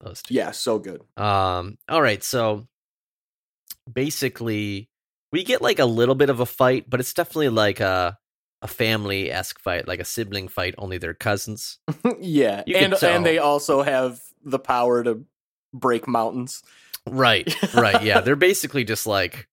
Those 0.00 0.22
two. 0.22 0.34
yeah, 0.34 0.50
so 0.52 0.78
good. 0.78 1.02
Um, 1.16 1.76
all 1.88 2.00
right, 2.00 2.22
so 2.22 2.66
basically 3.92 4.88
we 5.32 5.44
get 5.44 5.62
like 5.62 5.78
a 5.78 5.84
little 5.84 6.14
bit 6.14 6.30
of 6.30 6.40
a 6.40 6.46
fight, 6.46 6.88
but 6.88 7.00
it's 7.00 7.12
definitely 7.14 7.50
like 7.50 7.80
a 7.80 8.18
a 8.62 8.68
family 8.68 9.30
esque 9.30 9.58
fight, 9.58 9.88
like 9.88 10.00
a 10.00 10.04
sibling 10.04 10.48
fight, 10.48 10.74
only 10.76 10.98
they're 10.98 11.14
cousins. 11.14 11.78
yeah, 12.20 12.62
You 12.66 12.76
and 12.76 12.94
and 13.02 13.24
they 13.24 13.38
also 13.38 13.82
have 13.82 14.20
the 14.44 14.58
power 14.58 15.02
to 15.02 15.24
break 15.72 16.06
mountains. 16.06 16.62
Right, 17.08 17.54
right, 17.74 18.02
yeah. 18.02 18.20
They're 18.22 18.36
basically 18.36 18.84
just 18.84 19.06
like 19.06 19.48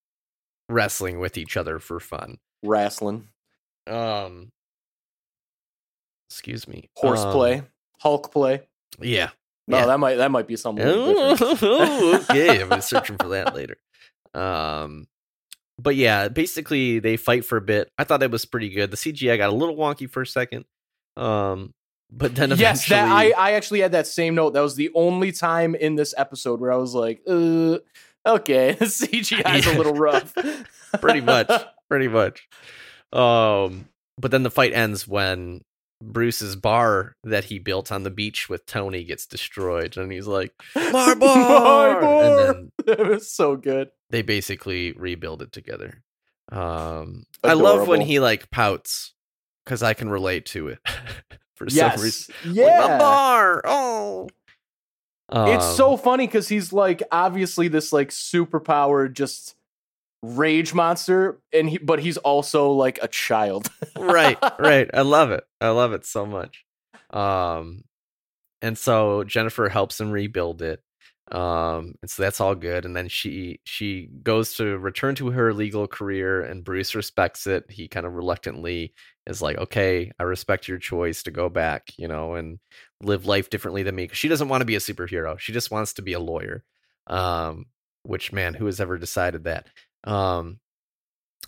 wrestling 0.67 1.19
with 1.19 1.37
each 1.37 1.55
other 1.55 1.79
for 1.79 2.01
fun. 2.01 2.39
Wrestling, 2.63 3.29
Um 3.85 4.51
excuse 6.29 6.67
me. 6.67 6.89
horseplay, 6.95 7.59
Um, 7.59 7.67
Hulk 8.01 8.31
play. 8.31 8.61
yeah. 9.01 9.29
No, 9.69 9.79
yeah. 9.79 9.85
that 9.87 9.99
might 9.99 10.15
that 10.15 10.31
might 10.31 10.47
be 10.47 10.55
something. 10.55 10.85
Oh, 10.87 12.21
okay, 12.29 12.61
I'm 12.61 12.79
searching 12.81 13.17
for 13.17 13.27
that 13.29 13.53
later. 13.53 13.75
Um, 14.33 15.07
but 15.77 15.95
yeah, 15.97 16.29
basically 16.29 16.99
they 16.99 17.17
fight 17.17 17.43
for 17.43 17.57
a 17.57 17.61
bit. 17.61 17.91
I 17.97 18.05
thought 18.05 18.23
it 18.23 18.31
was 18.31 18.45
pretty 18.45 18.69
good. 18.69 18.91
The 18.91 18.97
CGI 18.97 19.37
got 19.37 19.49
a 19.49 19.53
little 19.53 19.75
wonky 19.75 20.09
for 20.09 20.21
a 20.21 20.27
second, 20.27 20.63
um, 21.17 21.73
but 22.09 22.33
then 22.35 22.53
eventually, 22.53 22.61
Yes, 22.61 22.87
that 22.89 23.11
I 23.11 23.31
I 23.31 23.51
actually 23.53 23.81
had 23.81 23.91
that 23.91 24.07
same 24.07 24.35
note. 24.35 24.53
That 24.53 24.61
was 24.61 24.75
the 24.77 24.89
only 24.95 25.33
time 25.33 25.75
in 25.75 25.95
this 25.95 26.13
episode 26.17 26.61
where 26.61 26.71
I 26.71 26.77
was 26.77 26.95
like, 26.95 27.21
uh, 27.27 27.79
okay, 28.25 28.71
the 28.79 28.85
CGI 28.85 29.57
is 29.59 29.67
a 29.67 29.77
little 29.77 29.95
rough. 29.95 30.33
pretty 31.01 31.19
much, 31.21 31.51
pretty 31.89 32.07
much. 32.07 32.47
Um, 33.11 33.89
but 34.17 34.31
then 34.31 34.43
the 34.43 34.51
fight 34.51 34.71
ends 34.73 35.05
when 35.07 35.61
Bruce's 36.01 36.55
bar 36.55 37.15
that 37.23 37.45
he 37.45 37.59
built 37.59 37.91
on 37.91 38.03
the 38.03 38.11
beach 38.11 38.49
with 38.49 38.65
Tony 38.65 39.03
gets 39.03 39.25
destroyed, 39.25 39.97
and 39.97 40.11
he's 40.11 40.27
like, 40.27 40.53
"My 40.75 41.15
bar!" 41.15 42.01
bar! 42.01 42.23
and 42.23 42.37
then 42.85 42.97
it 42.99 43.07
was 43.07 43.31
so 43.31 43.55
good. 43.55 43.89
they 44.09 44.21
basically 44.21 44.91
rebuild 44.93 45.41
it 45.41 45.51
together. 45.51 46.03
Um, 46.51 47.25
I 47.43 47.53
love 47.53 47.87
when 47.87 48.01
he 48.01 48.19
like 48.19 48.49
pouts 48.51 49.13
because 49.65 49.83
I 49.83 49.93
can 49.93 50.09
relate 50.09 50.45
to 50.47 50.69
it 50.69 50.79
for 51.55 51.69
some 51.69 51.99
reason. 51.99 52.33
Yes, 52.45 52.45
Like, 52.45 52.55
yeah. 52.55 52.79
my 52.87 52.97
bar. 52.99 53.61
Oh, 53.65 54.29
it's 55.29 55.65
Um, 55.65 55.75
so 55.75 55.97
funny 55.97 56.25
because 56.25 56.47
he's 56.47 56.71
like 56.71 57.03
obviously 57.11 57.67
this 57.67 57.91
like 57.91 58.11
super 58.13 58.59
powered 58.61 59.13
just 59.15 59.55
rage 60.21 60.73
monster, 60.73 61.39
and 61.53 61.69
he 61.69 61.77
but 61.77 61.99
he's 61.99 62.17
also 62.17 62.71
like 62.71 62.99
a 63.01 63.07
child. 63.07 63.69
right, 63.97 64.37
right. 64.59 64.89
I 64.93 65.01
love 65.01 65.31
it. 65.31 65.43
I 65.61 65.69
love 65.69 65.93
it 65.93 66.05
so 66.05 66.25
much. 66.25 66.65
Um, 67.11 67.83
and 68.61 68.77
so 68.77 69.23
Jennifer 69.23 69.69
helps 69.69 69.99
him 69.99 70.11
rebuild 70.11 70.61
it. 70.61 70.81
Um, 71.31 71.95
and 72.01 72.09
so 72.09 72.23
that's 72.23 72.39
all 72.39 72.55
good. 72.55 72.85
And 72.85 72.95
then 72.95 73.09
she 73.09 73.59
she 73.65 74.09
goes 74.23 74.55
to 74.55 74.77
return 74.77 75.15
to 75.15 75.29
her 75.31 75.53
legal 75.53 75.85
career, 75.87 76.41
and 76.41 76.63
Bruce 76.63 76.95
respects 76.95 77.47
it. 77.47 77.65
He 77.69 77.87
kind 77.89 78.05
of 78.05 78.13
reluctantly 78.13 78.93
is 79.25 79.41
like, 79.41 79.57
"Okay, 79.57 80.11
I 80.19 80.23
respect 80.23 80.69
your 80.69 80.77
choice 80.77 81.23
to 81.23 81.31
go 81.31 81.49
back, 81.49 81.91
you 81.97 82.07
know, 82.07 82.35
and 82.35 82.59
live 83.01 83.25
life 83.25 83.49
differently 83.49 83.83
than 83.83 83.95
me." 83.95 84.07
'Cause 84.07 84.17
she 84.17 84.29
doesn't 84.29 84.47
want 84.47 84.61
to 84.61 84.65
be 84.65 84.75
a 84.75 84.79
superhero. 84.79 85.37
She 85.37 85.51
just 85.51 85.69
wants 85.69 85.93
to 85.95 86.01
be 86.01 86.13
a 86.13 86.19
lawyer. 86.19 86.63
Um, 87.07 87.65
which 88.03 88.31
man, 88.31 88.53
who 88.53 88.65
has 88.67 88.79
ever 88.79 88.97
decided 88.97 89.43
that? 89.43 89.67
Um, 90.07 90.59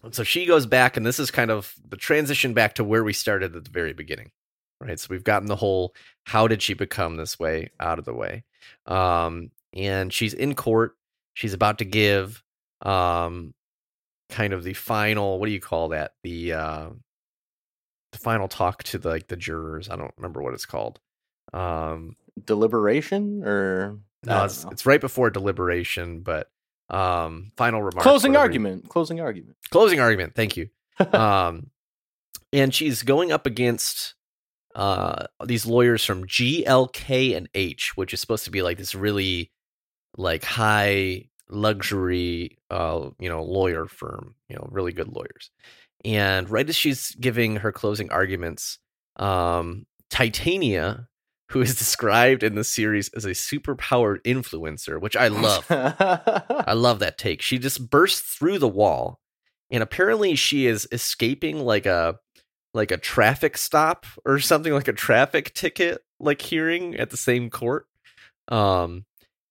and 0.04 0.14
so 0.14 0.24
she 0.24 0.46
goes 0.46 0.66
back, 0.66 0.98
and 0.98 1.06
this 1.06 1.20
is 1.20 1.32
kind 1.32 1.52
of 1.52 1.74
the 1.88 1.98
transition 1.98 2.54
back 2.54 2.76
to 2.76 2.84
where 2.84 3.04
we 3.04 3.14
started 3.14 3.56
at 3.56 3.64
the 3.64 3.70
very 3.70 3.94
beginning, 3.94 4.32
right? 4.80 5.00
So 5.00 5.08
we've 5.10 5.24
gotten 5.24 5.48
the 5.48 5.56
whole 5.56 5.94
how 6.26 6.48
did 6.48 6.62
she 6.62 6.74
become 6.74 7.18
this 7.18 7.40
way 7.40 7.70
out 7.80 8.00
of 8.00 8.06
the 8.06 8.14
way. 8.14 8.44
Um, 8.86 9.52
and 9.74 10.14
she's 10.14 10.34
in 10.34 10.56
court. 10.56 10.96
She's 11.34 11.54
about 11.54 11.80
to 11.80 11.86
give 11.86 12.44
um, 12.82 13.54
kind 14.30 14.54
of 14.54 14.64
the 14.64 14.74
final, 14.74 15.40
what 15.40 15.48
do 15.48 15.52
you 15.52 15.62
call 15.62 15.90
that? 15.90 16.14
The 16.24 16.54
uh, 16.54 16.90
the 18.12 18.18
final 18.18 18.48
talk 18.48 18.84
to 18.84 18.98
the, 18.98 19.10
like 19.10 19.28
the 19.28 19.36
jurors. 19.38 19.90
I 19.90 19.96
don't 19.96 20.14
remember 20.18 20.42
what 20.42 20.54
it's 20.54 20.66
called. 20.66 21.00
Um, 21.54 22.16
Deliberation 22.44 23.44
or 23.44 24.00
no, 24.26 24.46
it's, 24.46 24.66
it's 24.72 24.86
right 24.86 25.02
before 25.02 25.30
deliberation, 25.30 26.22
but 26.22 26.50
um, 26.90 27.52
final 27.58 27.82
remarks. 27.82 28.04
closing 28.04 28.34
you- 28.34 28.40
argument. 28.40 28.90
Closing 28.90 29.20
argument. 29.20 29.56
closing 29.72 30.00
argument 30.00 30.34
thank 30.36 30.58
you 30.58 30.70
um 31.14 31.70
and 32.52 32.74
she's 32.74 33.04
going 33.04 33.32
up 33.32 33.46
against 33.46 34.16
uh 34.76 35.26
these 35.46 35.66
lawyers 35.66 36.04
from 36.06 36.26
glk 36.26 37.36
and 37.38 37.48
h 37.54 37.92
which 37.96 38.14
is 38.14 38.20
supposed 38.22 38.46
to 38.46 38.52
be 38.52 38.62
like 38.62 38.78
this 38.78 38.94
really 38.96 39.52
like 40.18 40.44
high 40.44 41.26
luxury 41.50 42.58
uh 42.70 43.10
you 43.20 43.30
know 43.30 43.44
lawyer 43.44 43.86
firm 43.86 44.36
you 44.48 44.56
know 44.56 44.68
really 44.72 44.92
good 44.92 45.08
lawyers 45.08 45.50
and 46.06 46.50
right 46.50 46.70
as 46.70 46.76
she's 46.76 47.12
giving 47.16 47.58
her 47.58 47.72
closing 47.72 48.12
arguments 48.12 48.78
um 49.18 49.86
titania 50.10 51.08
who 51.50 51.62
is 51.62 51.76
described 51.76 52.44
in 52.44 52.56
the 52.56 52.64
series 52.64 53.10
as 53.10 53.26
a 53.26 53.34
super 53.34 53.76
powered 53.76 54.24
influencer 54.24 55.00
which 55.00 55.16
i 55.16 55.28
love 55.28 55.66
I 55.70 56.74
love 56.74 57.00
that 57.00 57.18
take. 57.18 57.42
She 57.42 57.58
just 57.58 57.90
bursts 57.90 58.36
through 58.36 58.60
the 58.60 58.68
wall, 58.68 59.20
and 59.72 59.84
apparently 59.84 60.36
she 60.36 60.66
is 60.66 60.88
escaping 60.92 61.60
like 61.60 61.86
a 61.86 62.20
like 62.74 62.92
a 62.92 62.98
traffic 62.98 63.58
stop 63.58 64.06
or 64.26 64.40
something 64.40 64.74
like 64.74 64.88
a 64.88 64.94
traffic 64.94 65.54
ticket 65.54 66.02
like 66.20 66.42
hearing 66.42 66.96
at 66.96 67.10
the 67.10 67.18
same 67.18 67.50
court. 67.50 67.88
Um, 68.50 69.06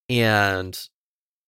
and 0.08 0.78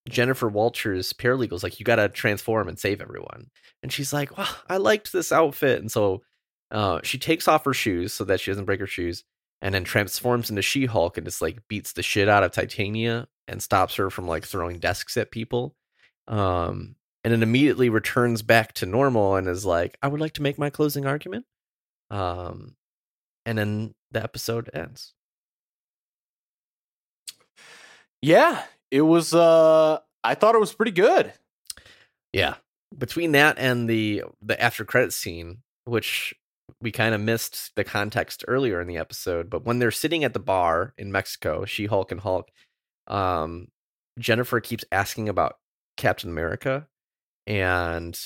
Jennifer 0.09 0.49
Walters 0.49 1.13
paralegals 1.13 1.63
like 1.63 1.79
you 1.79 1.85
got 1.85 1.97
to 1.97 2.09
transform 2.09 2.69
and 2.69 2.79
save 2.79 3.01
everyone, 3.01 3.51
and 3.83 3.93
she's 3.93 4.13
like, 4.13 4.37
"Wow, 4.37 4.49
I 4.69 4.79
liked 4.79 5.13
this 5.13 5.33
outfit," 5.33 5.81
and 5.81 5.91
so 5.91 6.23
uh, 6.71 7.01
she 7.03 7.19
takes 7.19 7.49
off 7.49 7.65
her 7.65 7.75
shoes 7.75 8.13
so 8.13 8.25
that 8.25 8.41
she 8.41 8.51
doesn't 8.51 8.65
break 8.65 8.81
her 8.81 8.87
shoes. 8.87 9.25
And 9.63 9.75
then 9.75 9.85
transforms 9.85 10.49
into 10.49 10.63
She 10.63 10.87
Hulk 10.87 11.19
and 11.19 11.27
just 11.27 11.43
like 11.43 11.69
beats 11.69 11.93
the 11.93 12.03
shit 12.03 12.29
out 12.29 12.43
of 12.43 12.53
Titania 12.53 13.29
and 13.47 13.63
stops 13.63 13.97
her 13.97 14.09
from 14.09 14.27
like 14.27 14.45
throwing 14.47 14.79
desks 14.79 15.17
at 15.17 15.31
people. 15.31 15.75
Um, 16.29 16.97
and 17.25 17.33
then 17.33 17.43
immediately 17.43 17.91
returns 17.91 18.41
back 18.43 18.73
to 18.75 18.87
normal 18.87 19.37
and 19.37 19.47
is 19.49 19.67
like, 19.67 19.99
I 20.01 20.09
would 20.09 20.21
like 20.21 20.33
to 20.35 20.43
make 20.43 20.59
my 20.59 20.71
closing 20.71 21.05
argument. 21.07 21.45
Um, 22.11 22.77
and 23.45 23.59
then 23.59 23.95
the 24.11 24.23
episode 24.23 24.71
ends. 24.73 25.13
yeah, 28.23 28.63
it 28.91 29.03
was. 29.03 29.35
uh 29.35 29.99
I 30.23 30.35
thought 30.35 30.55
it 30.55 30.61
was 30.61 30.75
pretty 30.75 30.93
good. 30.93 31.33
Yeah. 32.33 32.57
Between 32.97 33.33
that 33.33 33.59
and 33.59 33.89
the 33.89 34.25
the 34.43 34.61
after 34.61 34.85
credit 34.85 35.13
scene, 35.13 35.59
which 35.85 36.35
we 36.81 36.93
kind 36.93 37.15
of 37.15 37.21
missed 37.21 37.73
the 37.77 37.85
context 37.85 38.45
earlier 38.49 38.81
in 38.81 38.89
the 38.89 38.99
episode, 38.99 39.51
but 39.51 39.65
when 39.65 39.79
they're 39.79 39.91
sitting 39.91 40.25
at 40.25 40.33
the 40.33 40.41
bar 40.41 40.95
in 40.99 41.13
Mexico, 41.13 41.65
She 41.65 41.87
Hulk 41.87 42.13
and 42.13 42.21
Hulk, 42.21 42.51
um, 43.07 43.69
Jennifer 44.19 44.61
keeps 44.61 44.85
asking 44.93 45.29
about 45.29 45.57
Captain 45.97 46.31
America, 46.31 46.87
and 47.47 48.19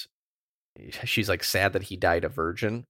she's 1.05 1.29
like 1.29 1.45
sad 1.45 1.73
that 1.73 1.85
he 1.85 1.97
died 1.97 2.25
a 2.25 2.29
virgin. 2.29 2.85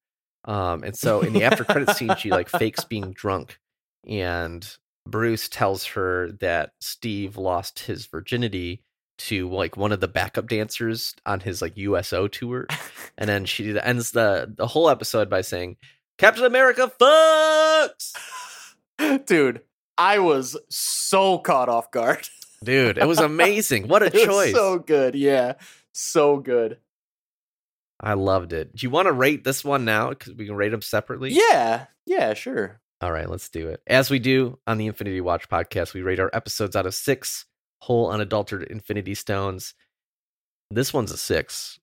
Um, 0.45 0.83
and 0.85 0.97
so 0.97 1.21
in 1.21 1.33
the 1.33 1.45
after 1.45 1.65
credit 1.65 1.91
scene, 1.97 2.17
she 2.17 2.31
like 2.31 2.49
fakes 2.49 2.85
being 2.85 3.13
drunk, 3.13 3.59
and 4.07 4.67
Bruce 5.07 5.49
tells 5.49 5.87
her 5.87 6.33
that 6.41 6.73
Steve 6.81 7.37
lost 7.37 7.81
his 7.81 8.07
virginity 8.07 8.83
to 9.17 9.49
like 9.49 9.77
one 9.77 9.93
of 9.93 10.01
the 10.01 10.09
backup 10.09 10.49
dancers 10.49 11.15
on 11.25 11.41
his 11.41 11.63
like 11.63 11.77
USO 11.77 12.29
tour, 12.29 12.67
and 13.19 13.29
then 13.29 13.45
she 13.45 13.79
ends 13.79 14.11
the 14.13 14.53
the 14.57 14.67
whole 14.67 14.89
episode 14.91 15.31
by 15.31 15.41
saying, 15.43 15.77
"Captain 16.19 16.45
America 16.45 16.91
fucks." 17.01 18.13
Dude, 19.27 19.61
I 19.99 20.19
was 20.21 20.57
so 20.69 21.39
caught 21.39 21.69
off 21.69 21.91
guard. 21.91 22.29
Dude, 22.63 22.99
it 22.99 23.07
was 23.07 23.19
amazing. 23.21 23.89
What 23.89 24.03
a 24.03 24.07
It 24.07 24.15
was 24.15 24.25
choice. 24.25 24.53
so 24.55 24.79
good. 24.79 25.15
Yeah. 25.15 25.55
So 25.93 26.39
good. 26.39 26.79
I 28.01 28.15
loved 28.15 28.53
it. 28.53 28.75
Do 28.75 28.85
you 28.87 28.91
want 28.91 29.07
to 29.07 29.13
rate 29.13 29.45
this 29.45 29.65
one 29.65 29.85
now? 29.85 30.11
Because 30.11 30.35
we 30.35 30.47
can 30.47 30.57
rate 30.57 30.71
them 30.71 30.83
separately. 30.83 31.31
Yeah. 31.31 31.87
Yeah, 32.07 32.35
sure. 32.35 32.81
All 33.01 33.13
right, 33.13 33.29
let's 33.29 33.49
do 33.49 33.69
it. 33.69 33.81
As 33.87 34.11
we 34.11 34.19
do 34.19 34.59
on 34.67 34.79
the 34.79 34.87
Infinity 34.87 35.21
Watch 35.21 35.49
podcast, 35.49 35.95
we 35.95 36.03
rate 36.03 36.21
our 36.21 36.31
episodes 36.33 36.75
out 36.77 36.87
of 36.87 36.95
six 36.95 37.45
whole 37.85 38.11
unadulterated 38.11 38.71
Infinity 38.71 39.15
Stones. 39.15 39.75
This 40.71 40.93
one's 40.93 41.13
a 41.13 41.17
six. 41.17 41.79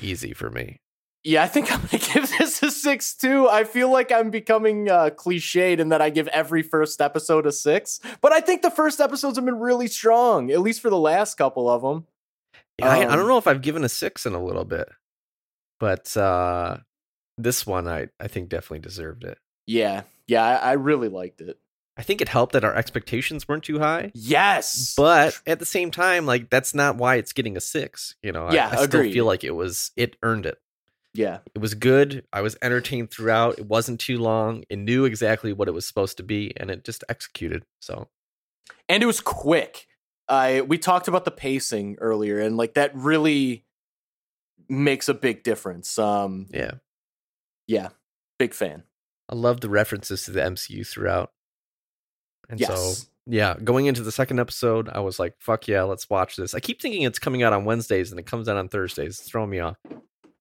Easy 0.00 0.32
for 0.32 0.50
me. 0.50 0.80
Yeah, 1.24 1.42
I 1.42 1.48
think 1.48 1.70
I'm 1.72 1.80
gonna 1.80 2.02
give 2.14 2.30
this 2.38 2.62
a 2.62 2.70
six 2.70 3.14
too. 3.14 3.48
I 3.48 3.64
feel 3.64 3.90
like 3.90 4.12
I'm 4.12 4.30
becoming 4.30 4.88
uh, 4.88 5.10
cliched 5.10 5.78
in 5.80 5.88
that 5.88 6.00
I 6.00 6.10
give 6.10 6.28
every 6.28 6.62
first 6.62 7.00
episode 7.00 7.46
a 7.46 7.52
six, 7.52 8.00
but 8.20 8.32
I 8.32 8.40
think 8.40 8.62
the 8.62 8.70
first 8.70 9.00
episodes 9.00 9.36
have 9.36 9.44
been 9.44 9.58
really 9.58 9.88
strong, 9.88 10.50
at 10.50 10.60
least 10.60 10.80
for 10.80 10.90
the 10.90 10.98
last 10.98 11.34
couple 11.34 11.68
of 11.68 11.82
them. 11.82 12.06
Yeah, 12.78 12.90
I, 12.90 12.98
I 12.98 13.16
don't 13.16 13.20
Um, 13.20 13.28
know 13.28 13.38
if 13.38 13.48
I've 13.48 13.60
given 13.62 13.82
a 13.84 13.88
six 13.88 14.24
in 14.24 14.34
a 14.34 14.42
little 14.42 14.64
bit, 14.64 14.88
but 15.80 16.16
uh, 16.16 16.78
this 17.36 17.66
one 17.66 17.88
I 17.88 18.08
I 18.20 18.28
think 18.28 18.48
definitely 18.48 18.78
deserved 18.80 19.24
it. 19.24 19.38
Yeah, 19.66 20.02
yeah, 20.28 20.44
I, 20.44 20.54
I 20.54 20.72
really 20.74 21.08
liked 21.08 21.40
it. 21.40 21.58
I 21.98 22.02
think 22.02 22.20
it 22.20 22.28
helped 22.28 22.52
that 22.52 22.62
our 22.64 22.74
expectations 22.74 23.48
weren't 23.48 23.64
too 23.64 23.80
high. 23.80 24.12
Yes, 24.14 24.94
But 24.96 25.38
at 25.46 25.58
the 25.58 25.66
same 25.66 25.90
time, 25.90 26.26
like 26.26 26.48
that's 26.48 26.72
not 26.72 26.96
why 26.96 27.16
it's 27.16 27.32
getting 27.32 27.56
a 27.56 27.60
six. 27.60 28.14
You 28.22 28.30
know, 28.32 28.50
Yeah, 28.52 28.68
I, 28.68 28.76
still 28.76 29.00
agreed. 29.00 29.12
feel 29.12 29.24
like 29.24 29.42
it 29.42 29.50
was 29.50 29.90
it 29.96 30.14
earned 30.22 30.46
it. 30.46 30.58
yeah, 31.12 31.38
It 31.54 31.58
was 31.60 31.74
good. 31.74 32.24
I 32.32 32.40
was 32.40 32.56
entertained 32.62 33.10
throughout. 33.10 33.58
It 33.58 33.66
wasn't 33.66 33.98
too 33.98 34.18
long. 34.18 34.62
It 34.70 34.78
knew 34.78 35.04
exactly 35.06 35.52
what 35.52 35.66
it 35.66 35.72
was 35.74 35.86
supposed 35.86 36.16
to 36.18 36.22
be, 36.22 36.52
and 36.56 36.70
it 36.70 36.84
just 36.84 37.02
executed. 37.08 37.64
So 37.80 38.08
and 38.88 39.02
it 39.02 39.06
was 39.06 39.20
quick. 39.20 39.86
I 40.28 40.60
we 40.60 40.78
talked 40.78 41.08
about 41.08 41.24
the 41.24 41.30
pacing 41.32 41.96
earlier, 42.00 42.38
and 42.38 42.56
like 42.56 42.74
that 42.74 42.94
really 42.94 43.64
makes 44.68 45.08
a 45.08 45.14
big 45.14 45.42
difference. 45.42 45.98
Um, 45.98 46.46
yeah, 46.50 46.72
yeah, 47.66 47.88
big 48.38 48.54
fan. 48.54 48.84
I 49.28 49.34
love 49.34 49.60
the 49.62 49.68
references 49.68 50.22
to 50.24 50.30
the 50.30 50.40
MCU 50.40 50.86
throughout. 50.86 51.32
And 52.48 52.60
so 52.60 52.94
yeah, 53.26 53.54
going 53.62 53.86
into 53.86 54.02
the 54.02 54.12
second 54.12 54.40
episode, 54.40 54.88
I 54.88 55.00
was 55.00 55.18
like, 55.18 55.34
"Fuck 55.38 55.68
yeah, 55.68 55.82
let's 55.82 56.08
watch 56.08 56.36
this." 56.36 56.54
I 56.54 56.60
keep 56.60 56.80
thinking 56.80 57.02
it's 57.02 57.18
coming 57.18 57.42
out 57.42 57.52
on 57.52 57.64
Wednesdays, 57.64 58.10
and 58.10 58.18
it 58.18 58.26
comes 58.26 58.48
out 58.48 58.56
on 58.56 58.68
Thursdays. 58.68 59.18
It's 59.20 59.28
throwing 59.28 59.50
me 59.50 59.60
off. 59.60 59.76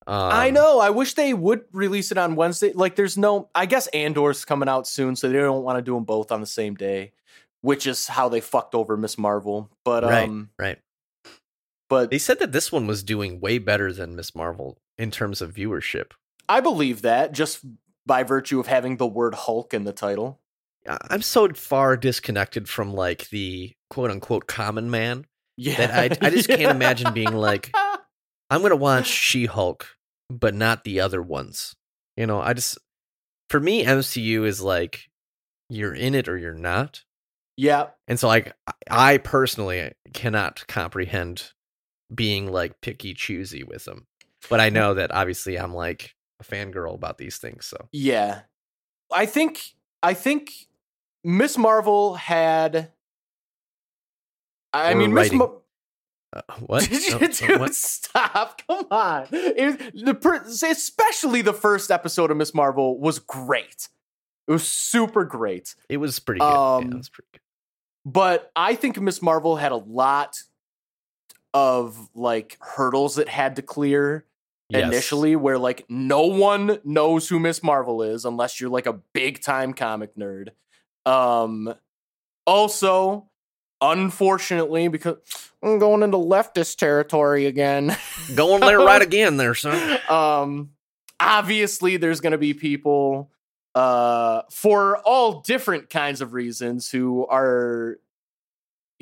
Um, 0.08 0.32
I 0.32 0.52
know. 0.52 0.80
I 0.80 0.90
wish 0.92 1.16
they 1.16 1.34
would 1.34 1.66
release 1.74 2.14
it 2.14 2.18
on 2.18 2.38
Wednesday. 2.38 2.72
Like, 2.72 2.96
there's 2.96 3.18
no. 3.18 3.50
I 3.54 3.66
guess 3.66 3.88
Andor's 3.88 4.46
coming 4.46 4.70
out 4.70 4.88
soon, 4.88 5.18
so 5.18 5.28
they 5.28 5.38
don't 5.38 5.64
want 5.64 5.78
to 5.78 5.82
do 5.82 5.96
them 5.96 6.06
both 6.06 6.32
on 6.32 6.40
the 6.40 6.48
same 6.48 6.76
day, 6.76 7.12
which 7.60 7.86
is 7.86 8.08
how 8.08 8.30
they 8.30 8.40
fucked 8.40 8.74
over 8.74 8.96
Miss 8.96 9.18
Marvel. 9.18 9.70
But 9.84 10.04
Right. 10.06 10.30
um, 10.30 10.50
Right. 10.58 10.80
but 11.90 12.10
They 12.10 12.20
said 12.20 12.40
that 12.40 12.54
this 12.54 12.72
one 12.72 12.88
was 12.88 13.04
doing 13.04 13.42
way 13.42 13.58
better 13.58 13.92
than 13.92 14.16
Miss 14.16 14.34
Marvel 14.34 14.78
in 14.98 15.12
terms 15.12 15.42
of 15.42 15.54
viewership. 15.54 16.12
I 16.48 16.62
believe 16.62 17.02
that 17.02 17.34
just 17.34 17.66
by 18.06 18.24
virtue 18.24 18.62
of 18.62 18.68
having 18.68 18.96
the 18.96 19.08
word 19.08 19.36
Hulk 19.36 19.74
in 19.74 19.84
the 19.84 19.92
title. 19.92 20.40
I'm 20.88 21.22
so 21.22 21.50
far 21.50 21.98
disconnected 21.98 22.68
from 22.70 22.94
like 22.94 23.30
the 23.30 23.74
quote 23.90 24.12
unquote 24.12 24.48
common 24.48 24.90
man 24.90 25.26
Yeah, 25.58 25.78
that 25.78 26.22
I, 26.22 26.28
I 26.28 26.30
just 26.30 26.48
can't 26.48 26.72
imagine 26.72 27.14
being 27.14 27.34
like, 27.34 27.72
I'm 28.50 28.62
gonna 28.62 28.76
watch 28.76 29.08
She 29.08 29.46
Hulk, 29.46 29.88
but 30.30 30.54
not 30.54 30.84
the 30.84 31.02
other 31.02 31.22
ones. 31.22 31.76
You 32.16 32.26
know, 32.26 32.42
I 32.42 32.54
just 32.54 32.78
for 33.50 33.60
me, 33.60 33.86
MCU 33.86 34.46
is 34.46 34.62
like 34.62 35.10
you're 35.70 35.94
in 35.94 36.16
it 36.16 36.28
or 36.28 36.38
you're 36.38 36.54
not. 36.54 37.04
Yeah, 37.58 37.88
And 38.08 38.20
so 38.20 38.28
like 38.28 38.54
I 38.90 39.18
personally 39.18 39.92
cannot 40.14 40.68
comprehend 40.68 41.54
being 42.14 42.52
like 42.52 42.82
picky 42.82 43.14
choosy 43.16 43.64
with 43.64 43.86
them. 43.86 44.06
But 44.50 44.60
I 44.60 44.70
know 44.70 44.94
that 44.94 45.12
obviously 45.12 45.58
I'm 45.58 45.74
like 45.74 46.14
a 46.40 46.44
fangirl 46.44 46.94
about 46.94 47.18
these 47.18 47.38
things. 47.38 47.66
So 47.66 47.88
yeah. 47.92 48.42
I 49.12 49.26
think 49.26 49.62
I 50.04 50.14
think 50.14 50.52
Miss 51.24 51.58
Marvel 51.58 52.16
had. 52.16 52.92
I 54.74 54.92
Or 54.94 54.96
mean, 54.96 55.14
Miss. 55.14 55.32
Mar- 55.32 55.54
uh, 56.36 56.42
what? 56.66 56.88
Did 56.90 57.42
you 57.42 57.58
what? 57.60 57.74
Stop! 57.74 58.62
Come 58.68 58.86
on. 58.92 59.28
It 59.32 60.06
the 60.06 60.14
per- 60.14 60.44
especially 60.46 61.42
the 61.42 61.54
first 61.54 61.90
episode 61.90 62.32
of 62.32 62.38
Miss 62.38 62.54
Marvel 62.54 63.00
was 63.00 63.20
great. 63.20 63.90
It 64.48 64.52
was 64.52 64.68
super 64.68 65.24
great. 65.26 65.76
It 65.90 65.98
was 65.98 66.20
pretty 66.20 66.40
good. 66.40 66.46
yeah, 66.46 66.76
Um, 66.76 66.92
it 66.92 66.98
was 66.98 67.10
pretty 67.10 67.30
good. 67.34 67.42
But 68.06 68.52
I 68.56 68.76
think 68.76 69.00
Miss 69.00 69.22
Marvel 69.22 69.56
had 69.58 69.72
a 69.72 69.78
lot 69.78 70.42
of 71.54 72.10
like 72.14 72.58
hurdles 72.62 73.18
it 73.18 73.30
had 73.30 73.56
to 73.56 73.62
clear 73.62 74.26
Yes. 74.70 74.84
initially, 74.92 75.38
where 75.38 75.58
like 75.58 75.86
no 75.88 76.24
one 76.24 76.80
knows 76.84 77.30
who 77.30 77.40
Miss 77.40 77.64
Marvel 77.64 78.04
is 78.04 78.26
unless 78.26 78.60
you're 78.60 78.70
like 78.70 78.86
a 78.86 79.00
big 79.14 79.42
time 79.42 79.74
comic 79.74 80.14
nerd. 80.16 80.50
Um, 81.08 81.74
also, 82.46 83.30
unfortunately, 83.82 84.88
because 84.88 85.18
I'm 85.64 85.80
going 85.80 86.04
into 86.04 86.18
leftist 86.18 86.78
territory 86.78 87.46
again. 87.46 87.96
Going 88.36 88.62
there 88.62 88.80
right 88.80 89.02
again, 89.02 89.38
there, 89.38 89.56
son. 89.56 90.00
um 90.10 90.72
obviously 91.20 91.98
there's 91.98 92.22
going 92.22 92.32
to 92.32 92.38
be 92.38 92.54
people 92.54 93.32
uh 93.76 94.42
for 94.52 94.98
all 95.00 95.42
different 95.42 95.90
kinds 95.90 96.22
of 96.22 96.34
reasons 96.34 96.90
who 96.90 97.26
are 97.28 97.98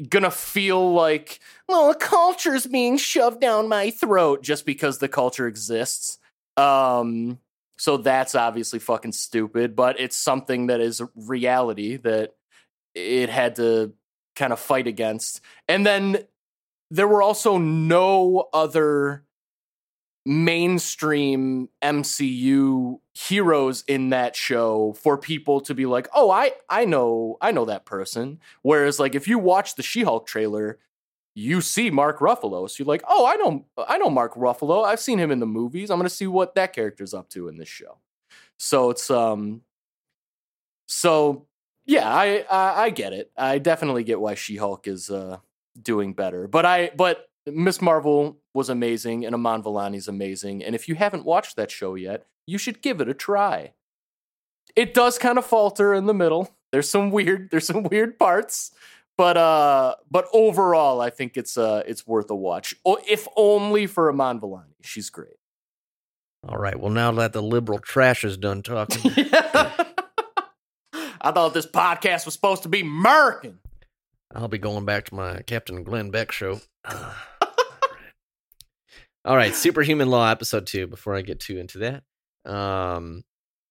gonna 0.10 0.32
feel 0.32 0.94
like 0.94 1.40
well 1.70 1.88
the 1.90 1.96
culture's 1.96 2.66
being 2.66 2.98
shoved 2.98 3.40
down 3.40 3.70
my 3.70 3.90
throat 3.90 4.44
just 4.44 4.66
because 4.66 4.98
the 4.98 5.08
culture 5.08 5.48
exists 5.48 6.18
um 6.58 7.40
so 7.78 7.98
that's 7.98 8.36
obviously 8.36 8.80
fucking 8.80 9.12
stupid 9.12 9.76
but 9.76 10.00
it's 10.00 10.18
something 10.18 10.68
that 10.68 10.80
is 10.80 11.02
reality 11.16 11.98
that 11.98 12.36
it 12.94 13.30
had 13.30 13.56
to 13.56 13.94
kind 14.36 14.54
of 14.54 14.60
fight 14.60 14.88
against 14.88 15.42
and 15.68 15.86
then 15.86 16.18
there 16.92 17.08
were 17.08 17.22
also 17.22 17.58
no 17.58 18.48
other 18.54 19.26
mainstream 20.26 21.70
MCU 21.84 23.00
heroes 23.14 23.84
in 23.88 24.10
that 24.10 24.36
show 24.36 24.94
for 24.94 25.18
people 25.18 25.62
to 25.62 25.76
be 25.76 25.86
like, 25.86 26.08
"Oh, 26.14 26.32
I 26.32 26.54
I 26.70 26.86
know 26.86 27.38
I 27.42 27.52
know 27.52 27.66
that 27.66 27.86
person." 27.86 28.40
Whereas 28.62 29.00
like 29.00 29.16
if 29.16 29.28
you 29.28 29.38
watch 29.38 29.76
the 29.76 29.84
She-Hulk 29.84 30.26
trailer, 30.26 30.80
you 31.36 31.62
see 31.62 31.92
Mark 31.92 32.20
Ruffalo. 32.20 32.70
So 32.70 32.84
you're 32.84 32.88
like, 32.88 33.04
"Oh, 33.08 33.26
I 33.26 33.36
know 33.36 33.66
I 33.88 33.98
know 33.98 34.10
Mark 34.10 34.36
Ruffalo. 34.36 34.86
I've 34.86 35.00
seen 35.00 35.20
him 35.20 35.32
in 35.32 35.40
the 35.40 35.46
movies. 35.46 35.92
I'm 35.92 36.00
to 36.02 36.10
see 36.10 36.28
what 36.28 36.56
that 36.56 36.74
character's 36.74 37.14
up 37.14 37.30
to 37.30 37.48
in 37.48 37.58
this 37.58 37.70
show." 37.70 38.00
So 38.58 38.90
it's 38.90 39.12
um 39.12 39.62
so 40.88 41.46
yeah, 41.86 42.12
I 42.12 42.46
I, 42.50 42.84
I 42.86 42.90
get 42.90 43.14
it. 43.14 43.32
I 43.38 43.60
definitely 43.60 44.04
get 44.04 44.20
why 44.20 44.36
She-Hulk 44.36 44.88
is 44.88 45.10
uh 45.12 45.38
doing 45.80 46.14
better. 46.14 46.48
But 46.48 46.66
I 46.66 46.92
but 46.96 47.30
Miss 47.46 47.82
Marvel 47.82 48.38
was 48.54 48.70
amazing 48.70 49.26
and 49.26 49.36
Iman 49.36 49.62
Vellani's 49.62 50.08
amazing. 50.08 50.64
And 50.64 50.74
if 50.74 50.88
you 50.88 50.96
haven't 50.96 51.26
watched 51.26 51.58
that 51.58 51.70
show 51.70 51.96
yet, 51.96 52.26
you 52.48 52.58
should 52.58 52.82
give 52.82 53.02
it 53.02 53.10
a 53.10 53.14
try. 53.14 53.74
It 54.76 54.94
does 54.94 55.18
kind 55.18 55.38
of 55.38 55.46
falter 55.46 55.94
in 55.94 56.06
the 56.06 56.14
middle. 56.14 56.50
There's 56.72 56.90
some 56.90 57.12
weird 57.12 57.50
there's 57.52 57.68
some 57.68 57.84
weird 57.84 58.18
parts, 58.18 58.72
but 59.18 59.38
uh 59.38 59.96
but 60.10 60.28
overall 60.34 61.02
I 61.02 61.10
think 61.10 61.38
it's 61.38 61.58
uh 61.58 61.84
it's 61.88 62.06
worth 62.08 62.30
a 62.30 62.36
watch. 62.36 62.76
If 62.86 63.28
only 63.36 63.88
for 63.88 64.10
Iman 64.10 64.40
Vellani. 64.40 64.76
She's 64.82 65.10
great. 65.10 65.38
All 66.48 66.58
right. 66.58 66.80
Well, 66.80 66.92
now 66.92 67.12
that 67.14 67.34
the 67.34 67.42
liberal 67.42 67.80
trash 67.80 68.24
is 68.24 68.38
done 68.38 68.62
talking, 68.62 69.12
I 71.22 71.32
thought 71.32 71.56
this 71.56 71.66
podcast 71.66 72.26
was 72.26 72.36
supposed 72.36 72.64
to 72.64 72.70
be 72.70 72.82
American. 72.82 73.60
I'll 74.34 74.48
be 74.48 74.60
going 74.60 74.86
back 74.86 75.06
to 75.06 75.16
my 75.16 75.42
Captain 75.42 75.84
Glenn 75.84 76.12
Beck 76.12 76.32
show. 76.32 76.62
All 79.26 79.36
right, 79.36 79.56
Superhuman 79.56 80.10
Law 80.10 80.30
episode 80.30 80.68
two. 80.68 80.86
Before 80.86 81.16
I 81.16 81.22
get 81.22 81.40
too 81.40 81.58
into 81.58 81.80
that, 81.80 82.04
um, 82.52 83.24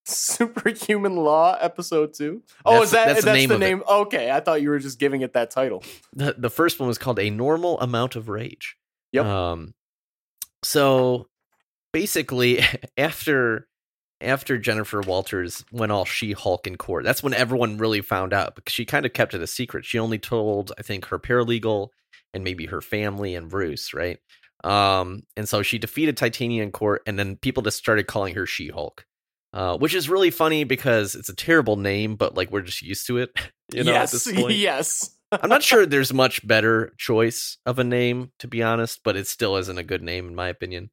Superhuman 0.05 1.17
Law 1.17 1.57
episode 1.61 2.15
two. 2.15 2.43
Oh, 2.65 2.73
That's- 2.73 2.87
is 2.87 2.91
that 2.93 3.05
that's 3.07 3.15
that's, 3.17 3.25
the 3.25 3.33
name 3.33 3.49
the 3.49 3.55
of 3.57 3.63
it. 3.63 3.65
name? 3.65 3.83
Okay, 3.89 4.31
I 4.31 4.41
thought 4.41 4.63
you 4.63 4.71
were 4.71 4.79
just 4.79 4.99
giving 4.99 5.23
it 5.23 5.33
that 5.35 5.51
title. 5.51 5.83
the 6.13 6.35
the 6.37 6.51
first 6.51 6.79
one 6.79 6.87
was 6.89 6.99
called 6.99 7.19
a 7.19 7.31
normal 7.31 7.81
amount 7.81 8.17
of 8.17 8.29
rage. 8.29 8.77
Yep. 9.13 9.25
Um, 9.27 9.75
so 10.63 11.29
basically, 11.93 12.61
after 12.99 13.69
after 14.21 14.57
Jennifer 14.59 15.01
Walters 15.01 15.65
went 15.73 15.93
all 15.93 16.05
She 16.05 16.33
Hulk 16.33 16.67
in 16.67 16.77
court, 16.77 17.05
that's 17.05 17.23
when 17.23 17.35
everyone 17.35 17.79
really 17.79 18.01
found 18.01 18.33
out 18.33 18.55
because 18.55 18.73
she 18.73 18.85
kind 18.85 19.05
of 19.05 19.13
kept 19.13 19.35
it 19.35 19.43
a 19.43 19.47
secret. 19.47 19.85
She 19.85 19.99
only 19.99 20.19
told, 20.19 20.73
I 20.79 20.83
think, 20.83 21.07
her 21.07 21.19
paralegal 21.19 21.89
and 22.33 22.43
maybe 22.45 22.67
her 22.67 22.81
family 22.81 23.35
and 23.35 23.49
Bruce, 23.49 23.93
right? 23.93 24.19
Um, 24.63 25.25
and 25.37 25.47
so 25.49 25.63
she 25.63 25.79
defeated 25.79 26.17
Titania 26.17 26.63
in 26.63 26.73
court, 26.73 27.03
and 27.07 27.19
then 27.19 27.37
people 27.37 27.63
just 27.63 27.77
started 27.77 28.07
calling 28.07 28.35
her 28.35 28.47
She 28.47 28.69
Hulk. 28.69 29.05
Uh, 29.55 29.77
which 29.79 29.95
is 29.95 30.11
really 30.11 30.33
funny 30.33 30.65
because 30.65 31.15
it's 31.15 31.29
a 31.29 31.35
terrible 31.35 31.77
name, 31.77 32.17
but 32.17 32.35
like 32.35 32.51
we're 32.51 32.61
just 32.61 32.83
used 32.83 33.07
to 33.07 33.19
it. 33.19 33.31
You 33.73 33.83
know, 33.83 33.93
yes, 33.93 34.29
yes. 34.51 35.17
I'm 35.33 35.49
not 35.49 35.63
sure 35.63 35.87
there's 35.87 36.13
much 36.13 36.47
better 36.47 36.93
choice 36.99 37.57
of 37.65 37.79
a 37.79 37.85
name, 37.85 38.31
to 38.41 38.47
be 38.47 38.63
honest, 38.63 39.01
but 39.03 39.17
it 39.17 39.27
still 39.27 39.57
isn't 39.57 39.79
a 39.79 39.83
good 39.83 40.03
name 40.03 40.29
in 40.29 40.35
my 40.35 40.49
opinion. 40.49 40.91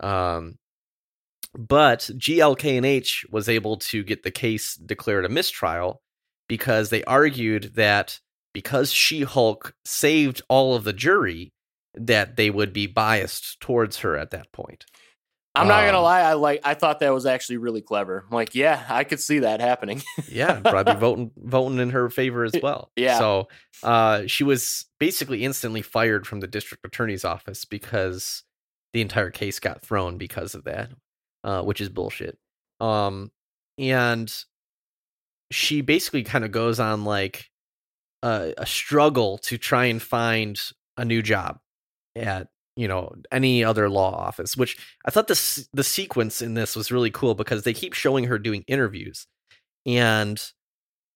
Um, 0.00 0.58
but 1.58 2.08
GLK 2.12 2.76
and 2.76 2.86
H 2.86 3.26
was 3.30 3.48
able 3.48 3.78
to 3.78 4.04
get 4.04 4.22
the 4.22 4.30
case 4.30 4.76
declared 4.76 5.24
a 5.24 5.28
mistrial 5.28 6.02
because 6.48 6.90
they 6.90 7.02
argued 7.04 7.72
that 7.74 8.20
because 8.52 8.92
She 8.92 9.22
Hulk 9.22 9.74
saved 9.84 10.40
all 10.48 10.76
of 10.76 10.84
the 10.84 10.92
jury, 10.92 11.52
that 11.94 12.36
they 12.36 12.50
would 12.50 12.72
be 12.72 12.86
biased 12.86 13.60
towards 13.60 13.98
her 13.98 14.16
at 14.16 14.30
that 14.30 14.50
point. 14.52 14.84
I'm 15.56 15.68
not 15.68 15.84
gonna 15.84 15.98
Um, 15.98 16.04
lie. 16.04 16.20
I 16.20 16.32
like. 16.32 16.60
I 16.64 16.74
thought 16.74 17.00
that 17.00 17.12
was 17.14 17.26
actually 17.26 17.58
really 17.58 17.80
clever. 17.80 18.24
I'm 18.28 18.34
like, 18.34 18.54
yeah, 18.54 18.84
I 18.88 19.04
could 19.04 19.20
see 19.20 19.38
that 19.40 19.60
happening. 19.60 20.02
yeah, 20.28 20.58
probably 20.60 20.94
voting 20.96 21.30
voting 21.36 21.78
in 21.78 21.90
her 21.90 22.10
favor 22.10 22.44
as 22.44 22.54
well. 22.62 22.90
Yeah. 22.96 23.18
So 23.18 23.48
uh, 23.82 24.22
she 24.26 24.42
was 24.42 24.86
basically 24.98 25.44
instantly 25.44 25.82
fired 25.82 26.26
from 26.26 26.40
the 26.40 26.48
district 26.48 26.84
attorney's 26.84 27.24
office 27.24 27.64
because 27.64 28.42
the 28.92 29.00
entire 29.00 29.30
case 29.30 29.60
got 29.60 29.82
thrown 29.82 30.18
because 30.18 30.54
of 30.56 30.64
that, 30.64 30.90
uh, 31.44 31.62
which 31.62 31.80
is 31.80 31.88
bullshit. 31.88 32.36
Um, 32.80 33.30
and 33.78 34.32
she 35.50 35.80
basically 35.82 36.24
kind 36.24 36.44
of 36.44 36.50
goes 36.50 36.80
on 36.80 37.04
like 37.04 37.48
a, 38.22 38.54
a 38.58 38.66
struggle 38.66 39.38
to 39.38 39.58
try 39.58 39.84
and 39.86 40.02
find 40.02 40.60
a 40.96 41.04
new 41.04 41.22
job 41.22 41.58
at 42.16 42.48
you 42.76 42.88
know 42.88 43.12
any 43.30 43.62
other 43.62 43.88
law 43.88 44.12
office 44.12 44.56
which 44.56 44.76
i 45.06 45.10
thought 45.10 45.28
this 45.28 45.68
the 45.72 45.84
sequence 45.84 46.42
in 46.42 46.54
this 46.54 46.74
was 46.74 46.90
really 46.90 47.10
cool 47.10 47.34
because 47.34 47.62
they 47.62 47.74
keep 47.74 47.94
showing 47.94 48.24
her 48.24 48.38
doing 48.38 48.64
interviews. 48.66 49.26
And 49.86 50.40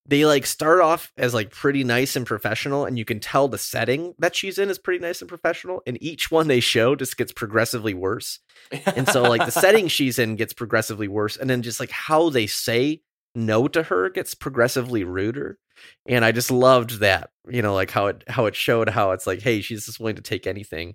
they 0.07 0.25
like 0.25 0.47
start 0.47 0.81
off 0.81 1.13
as 1.19 1.35
like 1.35 1.51
pretty 1.51 1.85
nice 1.85 2.17
and 2.17 2.27
professional 2.27 2.87
and 2.87 2.99
you 2.99 3.05
can 3.05 3.21
tell 3.21 3.47
the 3.47 3.59
setting 3.59 4.15
that 4.19 4.35
she's 4.35 4.59
in 4.59 4.71
is 4.71 4.79
pretty 4.79 5.01
nice 5.03 5.21
and 5.21 5.29
professional 5.29 5.83
and 5.87 6.03
each 6.03 6.31
one 6.31 6.49
they 6.49 6.61
show 6.61 6.95
just 6.95 7.17
gets 7.17 7.33
progressively 7.33 7.95
worse. 7.95 8.41
And 8.87 9.07
so 9.09 9.23
like 9.23 9.45
the 9.45 9.51
setting 9.51 9.89
she's 9.89 10.19
in 10.19 10.37
gets 10.37 10.53
progressively 10.53 11.09
worse 11.09 11.37
and 11.37 11.49
then 11.49 11.63
just 11.63 11.81
like 11.81 11.91
how 11.91 12.31
they 12.31 12.47
say 12.47 13.03
no 13.35 13.69
to 13.69 13.83
her 13.85 14.09
gets 14.09 14.35
progressively 14.35 15.05
ruder. 15.05 15.59
And 16.07 16.25
i 16.25 16.33
just 16.33 16.51
loved 16.51 17.01
that 17.01 17.31
you 17.49 17.63
know 17.63 17.75
like 17.75 17.91
how 17.91 18.07
it 18.07 18.25
how 18.29 18.47
it 18.47 18.57
showed 18.57 18.89
how 18.89 19.13
it's 19.13 19.27
like 19.27 19.41
hey 19.41 19.61
she's 19.61 19.87
just 19.87 20.01
willing 20.01 20.17
to 20.17 20.23
take 20.23 20.47
anything 20.47 20.95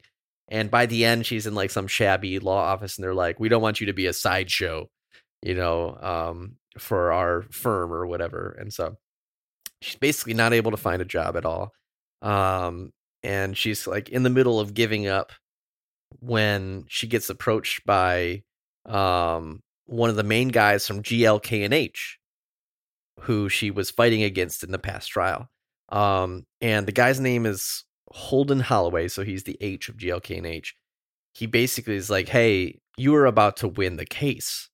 and 0.49 0.69
by 0.69 0.85
the 0.85 1.05
end 1.05 1.25
she's 1.25 1.47
in 1.47 1.55
like 1.55 1.71
some 1.71 1.87
shabby 1.87 2.39
law 2.39 2.59
office 2.59 2.97
and 2.97 3.03
they're 3.03 3.13
like 3.13 3.39
we 3.39 3.49
don't 3.49 3.61
want 3.61 3.79
you 3.79 3.87
to 3.87 3.93
be 3.93 4.07
a 4.07 4.13
sideshow 4.13 4.89
you 5.41 5.53
know 5.53 5.97
um 6.01 6.55
for 6.77 7.11
our 7.11 7.43
firm 7.51 7.93
or 7.93 8.05
whatever 8.05 8.55
and 8.59 8.73
so 8.73 8.97
she's 9.81 9.95
basically 9.95 10.33
not 10.33 10.53
able 10.53 10.71
to 10.71 10.77
find 10.77 11.01
a 11.01 11.05
job 11.05 11.37
at 11.37 11.45
all 11.45 11.71
um 12.21 12.91
and 13.23 13.57
she's 13.57 13.87
like 13.87 14.09
in 14.09 14.23
the 14.23 14.29
middle 14.29 14.59
of 14.59 14.73
giving 14.73 15.07
up 15.07 15.31
when 16.19 16.85
she 16.87 17.07
gets 17.07 17.29
approached 17.29 17.85
by 17.85 18.43
um 18.85 19.61
one 19.85 20.09
of 20.09 20.15
the 20.15 20.23
main 20.23 20.47
guys 20.47 20.87
from 20.87 21.03
GLK&H 21.03 22.19
who 23.21 23.49
she 23.49 23.71
was 23.71 23.91
fighting 23.91 24.23
against 24.23 24.63
in 24.63 24.71
the 24.71 24.79
past 24.79 25.09
trial. 25.09 25.49
Um 25.89 26.45
and 26.61 26.87
the 26.87 26.91
guy's 26.91 27.19
name 27.19 27.45
is 27.45 27.83
Holden 28.13 28.59
Holloway, 28.59 29.07
so 29.07 29.23
he's 29.23 29.43
the 29.43 29.57
H 29.59 29.89
of 29.89 29.97
GLK&H. 29.97 30.75
He 31.33 31.47
basically 31.47 31.95
is 31.95 32.11
like, 32.11 32.29
"Hey, 32.29 32.79
you 32.95 33.15
are 33.15 33.25
about 33.25 33.57
to 33.57 33.67
win 33.67 33.97
the 33.97 34.05
case 34.05 34.69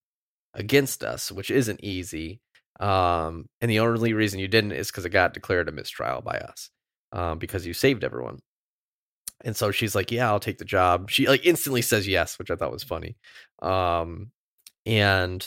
against 0.53 1.03
us, 1.03 1.31
which 1.31 1.49
isn't 1.51 1.79
easy. 1.83 2.41
Um 2.81 3.47
and 3.61 3.71
the 3.71 3.79
only 3.79 4.13
reason 4.13 4.39
you 4.39 4.47
didn't 4.49 4.73
is 4.73 4.91
cuz 4.91 5.05
it 5.05 5.09
got 5.11 5.33
declared 5.33 5.69
a 5.69 5.71
mistrial 5.71 6.21
by 6.21 6.37
us. 6.39 6.69
Um 7.13 7.39
because 7.39 7.65
you 7.65 7.73
saved 7.73 8.03
everyone." 8.03 8.39
And 9.45 9.55
so 9.55 9.71
she's 9.71 9.95
like, 9.95 10.11
"Yeah, 10.11 10.29
I'll 10.29 10.39
take 10.41 10.57
the 10.57 10.65
job." 10.65 11.09
She 11.09 11.27
like 11.27 11.45
instantly 11.45 11.81
says 11.81 12.07
yes, 12.07 12.37
which 12.39 12.51
I 12.51 12.55
thought 12.55 12.71
was 12.73 12.83
funny. 12.83 13.15
Um 13.61 14.31
and 14.85 15.45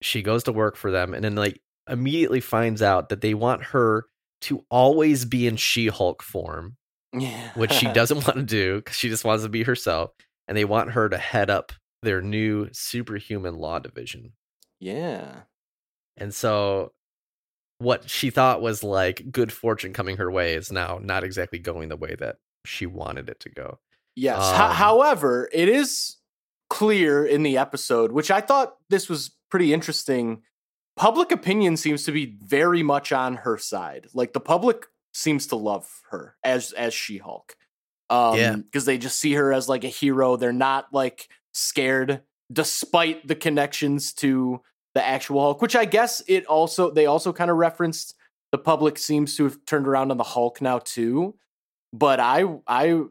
she 0.00 0.22
goes 0.22 0.44
to 0.44 0.52
work 0.52 0.76
for 0.76 0.90
them 0.90 1.12
and 1.14 1.24
then 1.24 1.34
like 1.36 1.60
immediately 1.88 2.40
finds 2.40 2.82
out 2.82 3.08
that 3.10 3.20
they 3.20 3.34
want 3.34 3.64
her 3.64 4.06
to 4.42 4.64
always 4.70 5.24
be 5.24 5.46
in 5.46 5.56
She-Hulk 5.56 6.22
form, 6.22 6.76
yeah. 7.12 7.50
which 7.54 7.72
she 7.72 7.86
doesn't 7.92 8.26
want 8.26 8.36
to 8.36 8.42
do 8.42 8.82
cuz 8.82 8.96
she 8.96 9.08
just 9.08 9.24
wants 9.24 9.44
to 9.44 9.48
be 9.48 9.64
herself 9.64 10.10
and 10.46 10.56
they 10.56 10.64
want 10.64 10.92
her 10.92 11.08
to 11.08 11.18
head 11.18 11.50
up 11.50 11.72
their 12.02 12.22
new 12.22 12.68
superhuman 12.72 13.56
law 13.56 13.78
division. 13.78 14.32
yeah. 14.80 15.42
And 16.20 16.34
so 16.34 16.92
what 17.78 18.10
she 18.10 18.30
thought 18.30 18.60
was 18.60 18.82
like 18.82 19.30
good 19.30 19.52
fortune 19.52 19.92
coming 19.92 20.16
her 20.16 20.30
way 20.30 20.54
is 20.54 20.72
now 20.72 20.98
not 21.00 21.24
exactly 21.24 21.58
going 21.58 21.88
the 21.88 21.96
way 21.96 22.16
that 22.18 22.36
she 22.64 22.86
wanted 22.86 23.28
it 23.28 23.40
to 23.40 23.50
go. 23.50 23.78
Yes. 24.16 24.42
Um, 24.42 24.72
however, 24.72 25.48
it 25.52 25.68
is 25.68 26.16
clear 26.68 27.24
in 27.24 27.44
the 27.44 27.56
episode, 27.56 28.12
which 28.12 28.30
I 28.30 28.40
thought 28.40 28.74
this 28.90 29.08
was 29.08 29.30
pretty 29.50 29.72
interesting. 29.72 30.42
Public 30.98 31.30
opinion 31.32 31.76
seems 31.76 32.02
to 32.04 32.12
be 32.12 32.36
very 32.42 32.82
much 32.82 33.12
on 33.12 33.36
her 33.36 33.56
side. 33.56 34.08
Like 34.14 34.32
the 34.32 34.40
public 34.40 34.86
seems 35.14 35.46
to 35.48 35.56
love 35.56 35.88
her 36.10 36.36
as 36.44 36.72
as 36.72 36.92
She 36.92 37.18
Hulk. 37.18 37.56
Um, 38.10 38.36
Yeah. 38.36 38.56
because 38.56 38.84
they 38.84 38.98
just 38.98 39.18
see 39.18 39.34
her 39.34 39.52
as 39.52 39.68
like 39.68 39.84
a 39.84 39.88
hero. 39.88 40.36
They're 40.36 40.52
not 40.52 40.92
like 40.92 41.28
scared, 41.52 42.22
despite 42.52 43.26
the 43.28 43.34
connections 43.36 44.12
to 44.14 44.60
the 44.94 45.04
actual 45.06 45.40
Hulk. 45.40 45.62
Which 45.62 45.76
I 45.76 45.84
guess 45.84 46.22
it 46.26 46.46
also 46.46 46.90
they 46.90 47.06
also 47.06 47.32
kind 47.32 47.50
of 47.50 47.56
referenced. 47.58 48.14
The 48.50 48.58
public 48.58 48.98
seems 48.98 49.36
to 49.36 49.44
have 49.44 49.58
turned 49.66 49.86
around 49.86 50.10
on 50.10 50.16
the 50.16 50.24
Hulk 50.24 50.60
now 50.60 50.78
too. 50.80 51.36
But 51.92 52.18
I 52.18 52.42
I 52.66 52.92
i- 52.92 53.02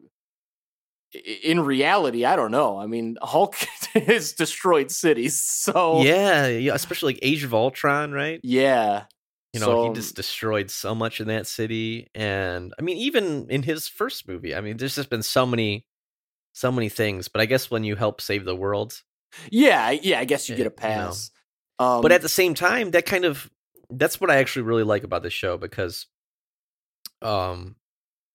in 1.44 1.60
reality, 1.62 2.26
I 2.26 2.36
don't 2.36 2.52
know. 2.52 2.78
I 2.78 2.86
mean, 2.88 3.18
Hulk 3.22 3.56
has 3.94 4.34
destroyed 4.34 4.92
cities, 4.92 5.42
so 5.42 6.02
Yeah, 6.04 6.48
yeah, 6.48 6.74
especially 6.74 7.14
like 7.14 7.20
Age 7.24 7.44
of 7.44 7.54
Ultron, 7.54 8.12
right? 8.12 8.40
yeah. 8.44 9.06
You 9.54 9.60
know, 9.62 9.68
So, 9.68 9.90
he 9.90 9.96
just 9.96 10.16
destroyed 10.16 10.70
so 10.70 10.94
much 10.94 11.20
in 11.22 11.28
that 11.30 11.48
city. 11.48 12.10
And 12.14 12.74
I 12.78 12.82
mean, 12.82 12.98
even 12.98 13.50
in 13.50 13.64
his 13.64 13.88
first 13.88 14.28
movie, 14.28 14.54
I 14.54 14.62
mean, 14.62 14.78
there's 14.78 14.96
just 14.96 15.10
been 15.10 15.24
so 15.24 15.46
many, 15.46 15.86
so 16.54 16.72
many 16.72 16.90
things. 16.90 17.28
But 17.28 17.42
I 17.42 17.46
guess 17.46 17.72
when 17.72 17.84
you 17.84 17.96
help 17.96 18.22
save 18.22 18.46
the 18.46 18.56
world, 18.56 19.02
yeah, 19.50 19.92
yeah. 19.92 20.20
I 20.20 20.26
guess 20.26 20.48
you 20.48 20.54
Eh, 20.56 20.58
get 20.58 20.68
a 20.68 20.70
you 20.70 20.96
know. 20.96 21.10
pass. 21.10 21.32
Um, 21.80 22.02
but 22.02 22.12
at 22.12 22.22
the 22.22 22.30
same 22.30 22.54
time, 22.54 22.92
that 22.92 23.06
kind 23.06 23.26
of 23.26 23.50
that's 23.90 24.20
what 24.20 24.30
I 24.30 24.38
actually 24.38 24.64
really 24.64 24.84
like 24.84 25.04
about 25.04 25.24
this 25.24 25.34
show 25.34 25.58
because, 25.58 26.06
um, 27.22 27.76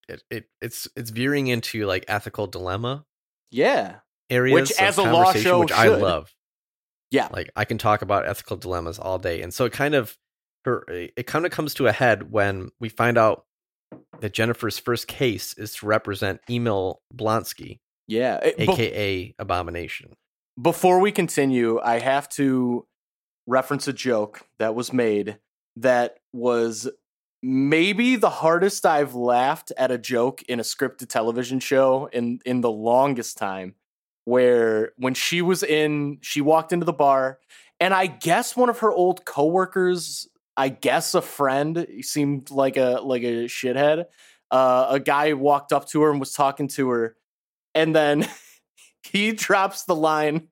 it, 0.09 0.23
it 0.31 0.45
it's 0.61 0.89
it's 0.97 1.11
veering 1.11 1.47
into 1.47 1.87
like 1.87 2.05
ethical 2.09 2.47
dilemma 2.47 3.05
yeah, 3.51 3.97
areas, 4.31 4.71
which 4.71 4.81
as 4.81 4.97
a 4.99 5.03
law 5.03 5.33
show 5.33 5.61
which 5.61 5.73
I 5.73 5.89
love. 5.89 6.35
yeah, 7.11 7.29
Like 7.31 7.51
I 7.55 7.65
can 7.65 7.79
talk 7.79 8.03
about 8.03 8.27
ethical 8.27 8.57
dilemmas 8.57 8.99
all 8.99 9.19
day, 9.19 9.43
and 9.43 9.53
so 9.53 9.65
it 9.67 9.73
kind 9.73 9.95
of 9.95 10.17
her 10.65 10.85
it 10.89 11.27
kind 11.27 11.45
of 11.45 11.53
comes 11.53 11.75
to 11.75 11.87
a 11.87 11.93
head 11.93 12.31
when 12.33 12.71
we 12.81 12.89
find 12.89 13.19
out 13.19 13.45
that 14.21 14.33
Jennifer's 14.33 14.79
first 14.79 15.07
case 15.07 15.53
is 15.55 15.75
to 15.75 15.87
represent 15.87 16.41
Emil 16.49 17.03
Blonsky, 17.15 17.81
yeah. 18.07 18.39
It- 18.43 18.55
aka 18.59 19.35
Abomination. 19.39 20.15
before 20.61 20.99
we 21.01 21.13
continue, 21.13 21.79
I 21.81 21.99
have 21.99 22.29
to 22.31 22.87
reference 23.47 23.89
a 23.89 23.93
joke 23.93 24.43
that 24.59 24.75
was 24.75 24.93
made 24.93 25.39
that 25.77 26.19
was 26.33 26.89
maybe 27.43 28.17
the 28.17 28.31
hardest 28.31 28.87
I've 28.87 29.15
laughed 29.15 29.73
at 29.77 29.91
a 29.91 29.99
joke 29.99 30.43
in 30.43 30.61
a 30.61 30.63
scripted 30.63 31.09
television 31.09 31.61
show 31.61 32.09
in 32.13 32.41
in 32.45 32.61
the 32.61 32.71
longest 32.71 33.39
time. 33.39 33.75
Where 34.25 34.93
when 34.97 35.15
she 35.15 35.43
was 35.43 35.65
in, 35.65 36.19
she 36.23 36.41
walked 36.41 36.73
into 36.73 36.87
the 36.87 36.93
bar, 36.93 37.41
and 37.81 37.93
I 37.93 38.07
guess 38.07 38.57
one 38.57 38.69
of 38.69 38.79
her 38.79 38.93
old 38.93 39.25
coworkers, 39.25 40.29
I 40.57 40.69
guess 40.69 41.15
a 41.15 41.23
friend, 41.23 41.87
seemed 42.03 42.51
like 42.51 42.77
a 42.77 43.01
like 43.03 43.23
a 43.23 43.47
shithead. 43.47 44.07
Uh, 44.51 44.87
a 44.91 45.01
guy 45.01 45.33
walked 45.33 45.73
up 45.73 45.89
to 45.89 46.03
her 46.03 46.11
and 46.11 46.21
was 46.21 46.33
talking 46.33 46.69
to 46.69 46.91
her, 46.91 47.17
and 47.75 47.97
then 47.97 48.29
he 49.03 49.33
drops 49.33 49.85
the 49.85 49.95
line 49.95 50.49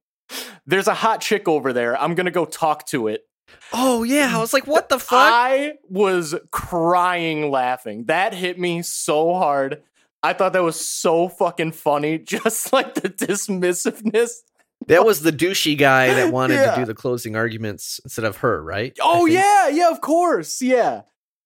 there's 0.66 0.86
a 0.86 0.94
hot 0.94 1.20
chick 1.20 1.48
over 1.48 1.72
there 1.72 2.00
i'm 2.00 2.14
gonna 2.14 2.30
go 2.30 2.44
talk 2.44 2.86
to 2.86 3.08
it 3.08 3.22
Oh 3.72 4.02
yeah, 4.02 4.36
I 4.36 4.39
was 4.40 4.52
like, 4.52 4.66
what 4.66 4.89
the 4.89 4.98
fuck? 4.98 5.10
i 5.32 5.74
was 5.89 6.35
crying 6.51 7.51
laughing. 7.51 8.05
That 8.06 8.35
hit 8.35 8.59
me 8.59 8.82
so 8.82 9.35
hard. 9.35 9.82
I 10.22 10.32
thought 10.32 10.52
that 10.52 10.62
was 10.62 10.78
so 10.78 11.28
fucking 11.28 11.72
funny. 11.72 12.18
Just 12.24 12.72
like 12.72 12.94
the 12.94 13.09
dismissiveness. 13.09 14.31
That 14.86 15.05
was 15.05 15.22
the 15.22 15.32
douchey 15.32 15.77
guy 15.78 16.12
that 16.14 16.32
wanted 16.32 16.55
Yeah. 16.55 16.74
to 16.74 16.81
do 16.81 16.86
the 16.86 16.94
closing 16.94 17.36
arguments 17.36 18.01
instead 18.05 18.24
of 18.24 18.39
her, 18.39 18.62
right? 18.62 18.97
Oh 19.01 19.27
yeah. 19.27 19.68
Yeah 19.68 19.90
of 19.90 20.01
course. 20.01 20.60
Yeah. 20.62 21.02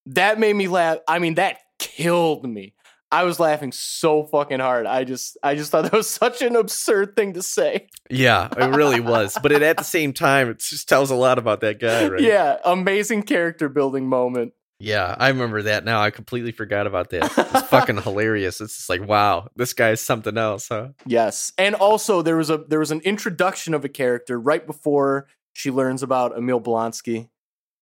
That 0.06 0.38
made 0.38 0.54
me 0.56 0.68
laugh. 0.68 0.98
I 1.08 1.18
mean 1.18 1.34
that 1.34 1.58
killed 1.78 2.48
me 2.48 2.74
i 3.20 3.24
was 3.24 3.38
laughing 3.40 3.72
so 3.72 4.24
fucking 4.24 4.60
hard 4.60 4.86
i 4.86 5.04
just 5.04 5.36
i 5.42 5.54
just 5.54 5.70
thought 5.70 5.82
that 5.82 5.92
was 5.92 6.08
such 6.24 6.42
an 6.42 6.56
absurd 6.56 7.16
thing 7.16 7.32
to 7.34 7.42
say 7.42 7.86
yeah, 8.10 8.48
it 8.56 8.76
really 8.76 9.00
was. 9.00 9.36
But 9.42 9.52
it, 9.52 9.62
at 9.62 9.78
the 9.78 9.84
same 9.84 10.12
time, 10.12 10.50
it 10.50 10.58
just 10.58 10.88
tells 10.88 11.10
a 11.10 11.14
lot 11.14 11.38
about 11.38 11.60
that 11.60 11.80
guy, 11.80 12.08
right? 12.08 12.20
yeah 12.20 12.58
amazing 12.64 13.22
character 13.22 13.68
building 13.68 14.08
moment 14.08 14.52
Yeah, 14.78 15.14
I 15.18 15.28
remember 15.28 15.62
that 15.62 15.84
now. 15.84 16.00
I 16.02 16.10
completely 16.10 16.52
forgot 16.52 16.86
about 16.86 17.10
that. 17.10 17.32
It's 17.54 17.68
fucking 17.68 18.02
hilarious. 18.02 18.60
It's 18.60 18.76
just 18.76 18.88
like, 18.90 19.06
wow, 19.06 19.48
this 19.56 19.72
guy's 19.72 20.00
something 20.00 20.36
else, 20.36 20.68
huh? 20.68 20.88
Yes. 21.06 21.52
And 21.56 21.74
also 21.74 22.22
there 22.22 22.36
was 22.36 22.50
a 22.50 22.58
there 22.58 22.80
was 22.80 22.90
an 22.90 23.00
introduction 23.00 23.72
of 23.74 23.84
a 23.84 23.88
character 23.88 24.38
right 24.38 24.66
before 24.66 25.28
she 25.52 25.70
learns 25.70 26.02
about 26.02 26.36
Emil 26.36 26.60
Blonsky. 26.60 27.28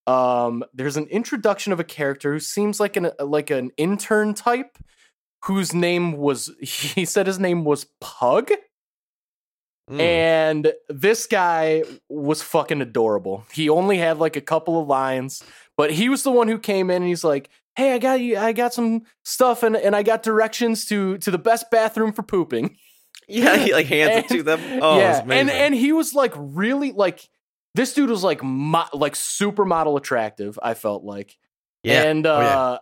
Um 0.06 0.64
there's 0.74 0.96
an 0.96 1.06
introduction 1.06 1.72
of 1.72 1.80
a 1.80 1.84
character 1.84 2.32
who 2.32 2.40
seems 2.40 2.78
like 2.78 2.96
an 2.96 3.10
like 3.18 3.50
an 3.50 3.70
intern 3.76 4.34
type 4.34 4.78
whose 5.44 5.74
name 5.74 6.12
was 6.12 6.50
he 6.60 7.04
said 7.04 7.26
his 7.26 7.38
name 7.38 7.64
was 7.64 7.86
Pug. 8.00 8.50
Mm. 9.90 10.00
And 10.00 10.72
this 10.88 11.26
guy 11.26 11.82
was 12.08 12.40
fucking 12.40 12.80
adorable. 12.80 13.44
He 13.52 13.68
only 13.68 13.98
had 13.98 14.18
like 14.18 14.36
a 14.36 14.40
couple 14.40 14.80
of 14.80 14.86
lines, 14.86 15.42
but 15.76 15.90
he 15.90 16.08
was 16.08 16.22
the 16.22 16.30
one 16.30 16.46
who 16.46 16.58
came 16.58 16.88
in 16.88 17.02
and 17.02 17.06
he's 17.06 17.24
like, 17.24 17.50
"Hey, 17.74 17.92
I 17.92 17.98
got 17.98 18.20
you. 18.20 18.38
I 18.38 18.52
got 18.52 18.72
some 18.72 19.02
stuff, 19.24 19.64
and 19.64 19.76
and 19.76 19.96
I 19.96 20.04
got 20.04 20.22
directions 20.22 20.84
to 20.86 21.18
to 21.18 21.30
the 21.32 21.38
best 21.38 21.70
bathroom 21.70 22.12
for 22.12 22.22
pooping." 22.22 22.76
yeah, 23.28 23.56
he 23.56 23.72
like 23.72 23.86
hands 23.98 24.24
it 24.24 24.36
to 24.36 24.42
them. 24.42 24.60
Oh, 24.80 24.98
yeah, 24.98 25.24
and 25.28 25.50
and 25.50 25.74
he 25.74 25.92
was 25.92 26.14
like 26.14 26.32
really 26.36 26.92
like 26.92 27.28
this 27.74 27.94
dude 27.94 28.10
was 28.10 28.22
like 28.22 28.42
mo- 28.42 28.88
like 28.92 29.14
supermodel 29.14 29.96
attractive. 29.96 30.58
I 30.62 30.74
felt 30.74 31.04
like, 31.04 31.36
yeah. 31.82 32.02
and 32.02 32.26
Oh, 32.26 32.40
yeah. 32.40 32.78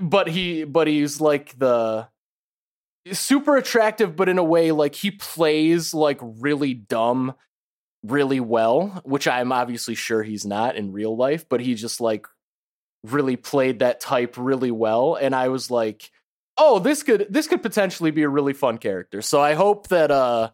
But 0.00 0.28
he 0.28 0.64
but 0.64 0.86
he's 0.86 1.20
like 1.20 1.58
the 1.58 2.08
super 3.12 3.56
attractive, 3.56 4.16
but 4.16 4.28
in 4.28 4.38
a 4.38 4.44
way 4.44 4.72
like 4.72 4.94
he 4.94 5.10
plays 5.10 5.94
like 5.94 6.18
really 6.22 6.74
dumb 6.74 7.34
really 8.02 8.40
well, 8.40 9.00
which 9.04 9.26
I'm 9.26 9.52
obviously 9.52 9.94
sure 9.94 10.22
he's 10.22 10.44
not 10.44 10.76
in 10.76 10.92
real 10.92 11.16
life, 11.16 11.48
but 11.48 11.60
he 11.60 11.74
just 11.74 12.00
like 12.00 12.26
really 13.02 13.36
played 13.36 13.80
that 13.80 14.00
type 14.00 14.36
really 14.38 14.70
well, 14.70 15.14
and 15.14 15.34
I 15.34 15.48
was 15.48 15.70
like, 15.70 16.10
oh, 16.56 16.78
this 16.78 17.02
could 17.02 17.26
this 17.30 17.48
could 17.48 17.62
potentially 17.62 18.10
be 18.10 18.22
a 18.22 18.28
really 18.28 18.52
fun 18.52 18.78
character. 18.78 19.22
So 19.22 19.40
I 19.40 19.54
hope 19.54 19.88
that 19.88 20.10
uh 20.10 20.50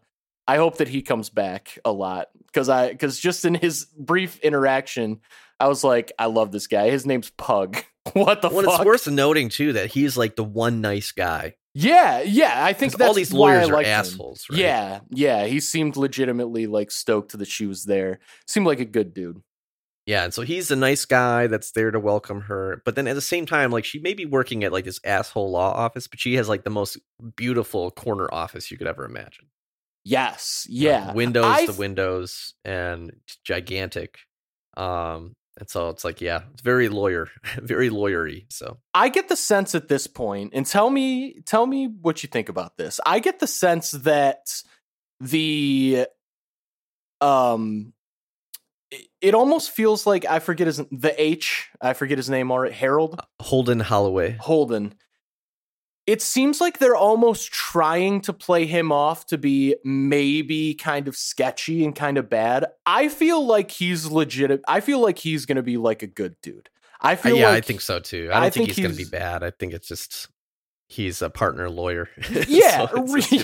I 0.47 0.57
hope 0.57 0.77
that 0.77 0.87
he 0.87 1.01
comes 1.01 1.29
back 1.29 1.77
a 1.85 1.91
lot 1.91 2.29
because 2.47 2.69
I 2.69 2.89
because 2.89 3.19
just 3.19 3.45
in 3.45 3.53
his 3.53 3.85
brief 3.97 4.39
interaction, 4.39 5.21
I 5.59 5.67
was 5.67 5.83
like, 5.83 6.11
I 6.17 6.25
love 6.25 6.51
this 6.51 6.67
guy. 6.67 6.89
His 6.89 7.05
name's 7.05 7.29
Pug. 7.31 7.83
what 8.13 8.41
the 8.41 8.49
well, 8.49 8.63
fuck? 8.63 8.79
it's 8.79 8.85
worth 8.85 9.07
noting 9.07 9.49
too 9.49 9.73
that 9.73 9.91
he's 9.91 10.17
like 10.17 10.35
the 10.35 10.43
one 10.43 10.81
nice 10.81 11.11
guy. 11.11 11.55
Yeah, 11.73 12.21
yeah. 12.21 12.65
I 12.65 12.73
think 12.73 12.93
that's 12.93 13.07
all 13.07 13.13
these 13.13 13.31
why 13.33 13.53
I 13.53 13.63
lawyers 13.63 13.69
are 13.69 13.83
assholes, 13.83 14.45
right? 14.49 14.59
Yeah, 14.59 14.99
yeah. 15.09 15.45
He 15.45 15.59
seemed 15.59 15.95
legitimately 15.95 16.67
like 16.67 16.91
stoked 16.91 17.37
that 17.37 17.47
she 17.47 17.65
was 17.65 17.85
there. 17.85 18.19
Seemed 18.45 18.65
like 18.65 18.79
a 18.79 18.85
good 18.85 19.13
dude. 19.13 19.41
Yeah, 20.05 20.23
and 20.23 20.33
so 20.33 20.41
he's 20.41 20.67
the 20.67 20.75
nice 20.75 21.05
guy 21.05 21.47
that's 21.47 21.71
there 21.71 21.91
to 21.91 21.99
welcome 21.99 22.41
her. 22.41 22.81
But 22.85 22.95
then 22.95 23.07
at 23.07 23.13
the 23.13 23.21
same 23.21 23.45
time, 23.45 23.71
like 23.71 23.85
she 23.85 23.99
may 23.99 24.13
be 24.13 24.25
working 24.25 24.63
at 24.63 24.71
like 24.71 24.83
this 24.83 24.99
asshole 25.05 25.51
law 25.51 25.71
office, 25.71 26.07
but 26.07 26.19
she 26.19 26.35
has 26.35 26.49
like 26.49 26.63
the 26.63 26.69
most 26.69 26.97
beautiful 27.35 27.91
corner 27.91 28.27
office 28.33 28.71
you 28.71 28.77
could 28.77 28.87
ever 28.87 29.05
imagine. 29.05 29.45
Yes, 30.03 30.65
yeah. 30.67 31.13
windows 31.13 31.45
I 31.45 31.61
to 31.61 31.67
th- 31.67 31.77
windows 31.77 32.55
and 32.65 33.11
gigantic. 33.45 34.17
Um, 34.75 35.35
and 35.61 35.69
so 35.69 35.89
it's 35.89 36.03
like, 36.03 36.21
yeah, 36.21 36.41
it's 36.53 36.63
very 36.63 36.89
lawyer, 36.89 37.27
very 37.61 37.91
lawyery. 37.91 38.45
So 38.49 38.79
I 38.95 39.09
get 39.09 39.29
the 39.29 39.35
sense 39.35 39.75
at 39.75 39.87
this 39.87 40.07
point, 40.07 40.53
and 40.55 40.65
tell 40.65 40.89
me, 40.89 41.41
tell 41.45 41.67
me 41.67 41.85
what 41.85 42.23
you 42.23 42.29
think 42.29 42.49
about 42.49 42.77
this. 42.77 42.99
I 43.05 43.19
get 43.19 43.39
the 43.39 43.45
sense 43.45 43.91
that 43.91 44.39
the, 45.19 46.07
um, 47.21 47.93
it, 49.21 49.35
almost 49.35 49.69
feels 49.69 50.07
like 50.07 50.25
I 50.25 50.39
forget 50.39 50.65
his 50.65 50.77
the 50.91 51.13
H. 51.15 51.69
I 51.79 51.93
forget 51.93 52.17
his 52.17 52.29
name 52.29 52.51
already. 52.51 52.73
Harold 52.73 53.21
Holden 53.39 53.81
Holloway. 53.81 54.37
Holden. 54.39 54.95
It 56.07 56.21
seems 56.21 56.59
like 56.59 56.79
they're 56.79 56.95
almost 56.95 57.51
trying 57.51 58.21
to 58.21 58.33
play 58.33 58.65
him 58.65 58.91
off 58.91 59.27
to 59.27 59.37
be 59.37 59.75
maybe 59.83 60.73
kind 60.73 61.07
of 61.07 61.15
sketchy 61.15 61.85
and 61.85 61.95
kind 61.95 62.17
of 62.17 62.29
bad. 62.29 62.65
I 62.85 63.07
feel 63.07 63.45
like 63.45 63.71
he's 63.71 64.07
legit. 64.07 64.61
I 64.67 64.79
feel 64.81 64.99
like 64.99 65.19
he's 65.19 65.45
going 65.45 65.57
to 65.57 65.63
be 65.63 65.77
like 65.77 66.01
a 66.03 66.07
good 66.07 66.35
dude. 66.41 66.69
I 66.99 67.13
Uh, 67.13 67.15
feel 67.17 67.37
yeah, 67.37 67.49
like 67.49 67.63
I 67.63 67.67
think 67.67 67.81
so 67.81 67.99
too. 67.99 68.29
I 68.31 68.35
don't 68.35 68.43
I 68.43 68.49
think, 68.49 68.65
think 68.67 68.75
he's, 68.77 68.85
going 68.85 68.95
to 68.95 69.03
be 69.03 69.09
bad. 69.09 69.43
I 69.43 69.51
think 69.51 69.73
it's 69.73 69.87
just 69.87 70.27
he's 70.89 71.21
a 71.21 71.29
partner 71.29 71.69
lawyer. 71.69 72.09
Yeah, 72.47 72.87
So 72.87 73.05
just, 73.15 73.31
you 73.31 73.43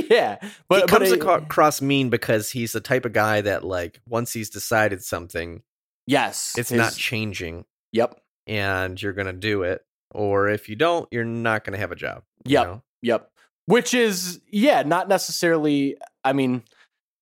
know, 0.00 0.06
yeah. 0.10 0.36
But 0.68 0.76
he 0.76 0.80
but 0.82 0.88
comes 0.88 1.12
it- 1.12 1.22
across 1.22 1.82
mean 1.82 2.08
because 2.10 2.50
he's 2.50 2.72
the 2.72 2.80
type 2.80 3.04
of 3.04 3.12
guy 3.12 3.40
that 3.42 3.64
like 3.64 4.00
once 4.08 4.32
he's 4.32 4.48
decided 4.50 5.02
something, 5.04 5.62
yes, 6.06 6.54
it's 6.56 6.70
his- 6.70 6.78
not 6.78 6.94
changing, 6.94 7.64
Yep, 7.92 8.20
and 8.46 9.00
you're 9.00 9.12
gonna 9.12 9.32
do 9.32 9.62
it. 9.62 9.82
Or 10.12 10.48
if 10.48 10.68
you 10.68 10.76
don't, 10.76 11.08
you're 11.10 11.24
not 11.24 11.64
gonna 11.64 11.78
have 11.78 11.92
a 11.92 11.96
job. 11.96 12.22
you 12.44 12.52
Yep. 12.54 12.66
know? 12.66 12.82
Yep. 13.02 13.30
Which 13.66 13.94
is, 13.94 14.40
yeah, 14.50 14.82
not 14.82 15.08
necessarily. 15.08 15.96
I 16.24 16.32
mean, 16.32 16.62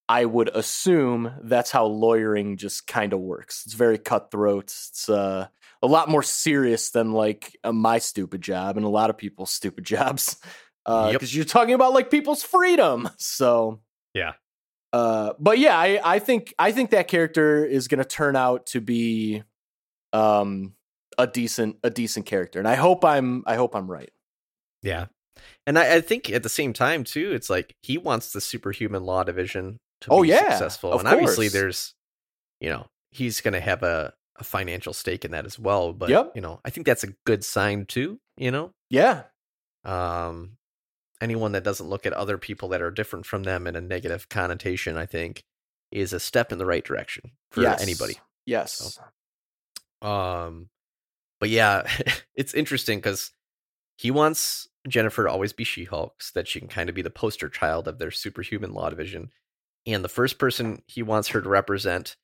I 0.08 0.26
would 0.26 0.48
assume 0.54 1.32
that's 1.42 1.70
how 1.70 1.86
lawyering 1.86 2.58
just 2.58 2.86
kind 2.86 3.12
of 3.14 3.20
works. 3.20 3.62
It's 3.64 3.74
very 3.74 3.96
cutthroat. 3.96 4.64
It's 4.64 5.08
uh, 5.08 5.48
a 5.82 5.86
lot 5.86 6.10
more 6.10 6.22
serious 6.22 6.90
than 6.90 7.12
like 7.12 7.56
uh, 7.64 7.72
my 7.72 7.98
stupid 7.98 8.42
job 8.42 8.76
and 8.76 8.84
a 8.84 8.90
lot 8.90 9.08
of 9.10 9.16
people's 9.16 9.50
stupid 9.50 9.84
jobs. 9.84 10.36
Because 10.86 11.12
Yep. 11.22 11.32
you're 11.34 11.44
talking 11.46 11.72
about 11.72 11.94
like 11.94 12.10
people's 12.10 12.42
freedom. 12.42 13.08
So 13.16 13.80
Yeah. 14.12 14.32
Uh, 14.92 15.32
but 15.40 15.58
yeah, 15.58 15.78
I, 15.78 15.98
I 16.04 16.18
think 16.18 16.52
I 16.58 16.72
think 16.72 16.90
that 16.90 17.08
character 17.08 17.64
is 17.64 17.88
going 17.88 18.00
to 18.00 18.04
turn 18.04 18.36
out 18.36 18.66
to 18.66 18.82
be 18.82 19.42
um 20.12 20.74
a 21.18 21.26
decent 21.26 21.76
a 21.82 21.90
decent 21.90 22.26
character, 22.26 22.58
and 22.58 22.68
I 22.68 22.74
hope 22.74 23.04
I'm 23.04 23.42
I 23.46 23.54
hope 23.56 23.74
I'm 23.74 23.90
right. 23.90 24.10
Yeah. 24.82 25.06
And 25.66 25.78
I, 25.78 25.96
I 25.96 26.00
think 26.00 26.30
at 26.30 26.42
the 26.42 26.48
same 26.48 26.72
time 26.72 27.04
too, 27.04 27.32
it's 27.32 27.50
like 27.50 27.74
he 27.82 27.98
wants 27.98 28.32
the 28.32 28.40
superhuman 28.40 29.04
law 29.04 29.24
division 29.24 29.78
to 30.02 30.10
Oh, 30.10 30.22
be 30.22 30.28
yeah, 30.28 30.50
successful. 30.50 30.98
and 30.98 31.08
obviously 31.08 31.48
there's 31.48 31.94
you 32.60 32.68
know, 32.70 32.86
he's 33.10 33.40
gonna 33.40 33.60
have 33.60 33.82
a, 33.82 34.12
a 34.36 34.44
financial 34.44 34.92
stake 34.92 35.24
in 35.24 35.32
that 35.32 35.44
as 35.46 35.58
well. 35.58 35.92
But 35.92 36.08
Yep. 36.10 36.32
you 36.34 36.40
know, 36.40 36.60
I 36.64 36.70
think 36.70 36.86
that's 36.86 37.04
a 37.04 37.14
good 37.26 37.44
sign 37.44 37.86
too, 37.86 38.20
you 38.36 38.50
know? 38.50 38.70
Yeah, 38.90 39.24
Um 39.84 40.56
anyone 41.20 41.52
that 41.52 41.64
doesn't 41.64 41.88
look 41.88 42.04
at 42.06 42.12
other 42.12 42.36
people 42.38 42.68
that 42.68 42.82
are 42.82 42.90
different 42.90 43.24
from 43.24 43.44
them 43.44 43.66
in 43.66 43.74
a 43.76 43.80
negative 43.80 44.28
connotation, 44.28 44.96
I 44.96 45.06
think, 45.06 45.42
is 45.90 46.12
a 46.12 46.20
step 46.20 46.52
in 46.52 46.58
the 46.58 46.66
right 46.66 46.84
direction 46.84 47.30
for 47.50 47.62
yes. 47.62 47.80
anybody. 47.82 48.16
Yes. 48.46 48.98
Um, 50.02 50.68
but 51.44 51.50
yeah, 51.50 51.86
it's 52.34 52.54
interesting 52.54 52.96
because 52.96 53.30
he 53.98 54.10
wants 54.10 54.66
Jennifer 54.88 55.24
to 55.24 55.30
always 55.30 55.52
be 55.52 55.62
She 55.62 55.84
Hulk 55.84 56.22
so 56.22 56.30
that 56.36 56.48
she 56.48 56.58
can 56.58 56.70
kind 56.70 56.88
of 56.88 56.94
be 56.94 57.02
the 57.02 57.10
poster 57.10 57.50
child 57.50 57.86
of 57.86 57.98
their 57.98 58.10
superhuman 58.10 58.72
law 58.72 58.88
division. 58.88 59.28
And 59.84 60.02
the 60.02 60.08
first 60.08 60.38
person 60.38 60.80
he 60.86 61.02
wants 61.02 61.28
her 61.28 61.42
to 61.42 61.48
represent 61.50 62.16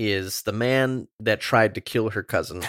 is 0.00 0.42
the 0.42 0.52
man 0.52 1.06
that 1.20 1.40
tried 1.40 1.76
to 1.76 1.80
kill 1.80 2.10
her 2.10 2.24
cousin 2.24 2.64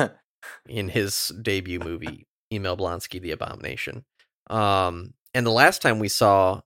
in 0.66 0.88
his 0.88 1.30
debut 1.42 1.80
movie, 1.80 2.26
Emil 2.50 2.78
Blonsky, 2.78 3.20
The 3.20 3.32
Abomination. 3.32 4.06
Um, 4.48 5.12
and 5.34 5.44
the 5.44 5.50
last 5.50 5.82
time 5.82 5.98
we 5.98 6.08
saw 6.08 6.62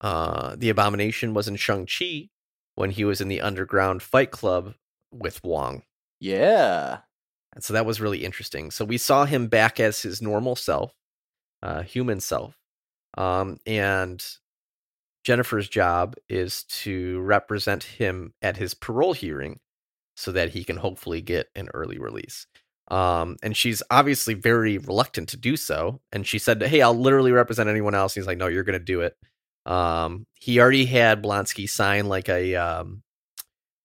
uh, 0.00 0.56
The 0.58 0.70
Abomination 0.70 1.34
was 1.34 1.46
in 1.46 1.54
Shang-Chi 1.54 2.30
when 2.74 2.90
he 2.90 3.04
was 3.04 3.20
in 3.20 3.28
the 3.28 3.42
underground 3.42 4.02
fight 4.02 4.32
club 4.32 4.74
with 5.12 5.44
Wong. 5.44 5.84
yeah. 6.18 7.02
And 7.54 7.64
so 7.64 7.72
that 7.74 7.86
was 7.86 8.00
really 8.00 8.24
interesting. 8.24 8.70
So 8.70 8.84
we 8.84 8.98
saw 8.98 9.24
him 9.24 9.48
back 9.48 9.80
as 9.80 10.02
his 10.02 10.22
normal 10.22 10.56
self, 10.56 10.92
uh, 11.62 11.82
human 11.82 12.20
self. 12.20 12.56
Um, 13.16 13.58
and 13.66 14.24
Jennifer's 15.24 15.68
job 15.68 16.14
is 16.28 16.64
to 16.64 17.20
represent 17.20 17.82
him 17.84 18.32
at 18.42 18.56
his 18.56 18.74
parole 18.74 19.12
hearing 19.12 19.60
so 20.16 20.32
that 20.32 20.50
he 20.50 20.64
can 20.64 20.76
hopefully 20.76 21.20
get 21.20 21.48
an 21.54 21.68
early 21.74 21.98
release. 21.98 22.46
Um, 22.90 23.36
and 23.42 23.56
she's 23.56 23.82
obviously 23.90 24.34
very 24.34 24.78
reluctant 24.78 25.28
to 25.30 25.36
do 25.36 25.56
so. 25.56 26.00
And 26.12 26.26
she 26.26 26.38
said, 26.38 26.62
Hey, 26.62 26.80
I'll 26.80 26.94
literally 26.94 27.32
represent 27.32 27.68
anyone 27.68 27.94
else. 27.94 28.14
He's 28.14 28.26
like, 28.26 28.38
No, 28.38 28.46
you're 28.46 28.64
going 28.64 28.78
to 28.78 28.84
do 28.84 29.02
it. 29.02 29.16
Um, 29.66 30.26
he 30.34 30.60
already 30.60 30.86
had 30.86 31.22
Blonsky 31.22 31.68
sign 31.68 32.06
like 32.06 32.28
a, 32.28 32.54
um, 32.54 33.02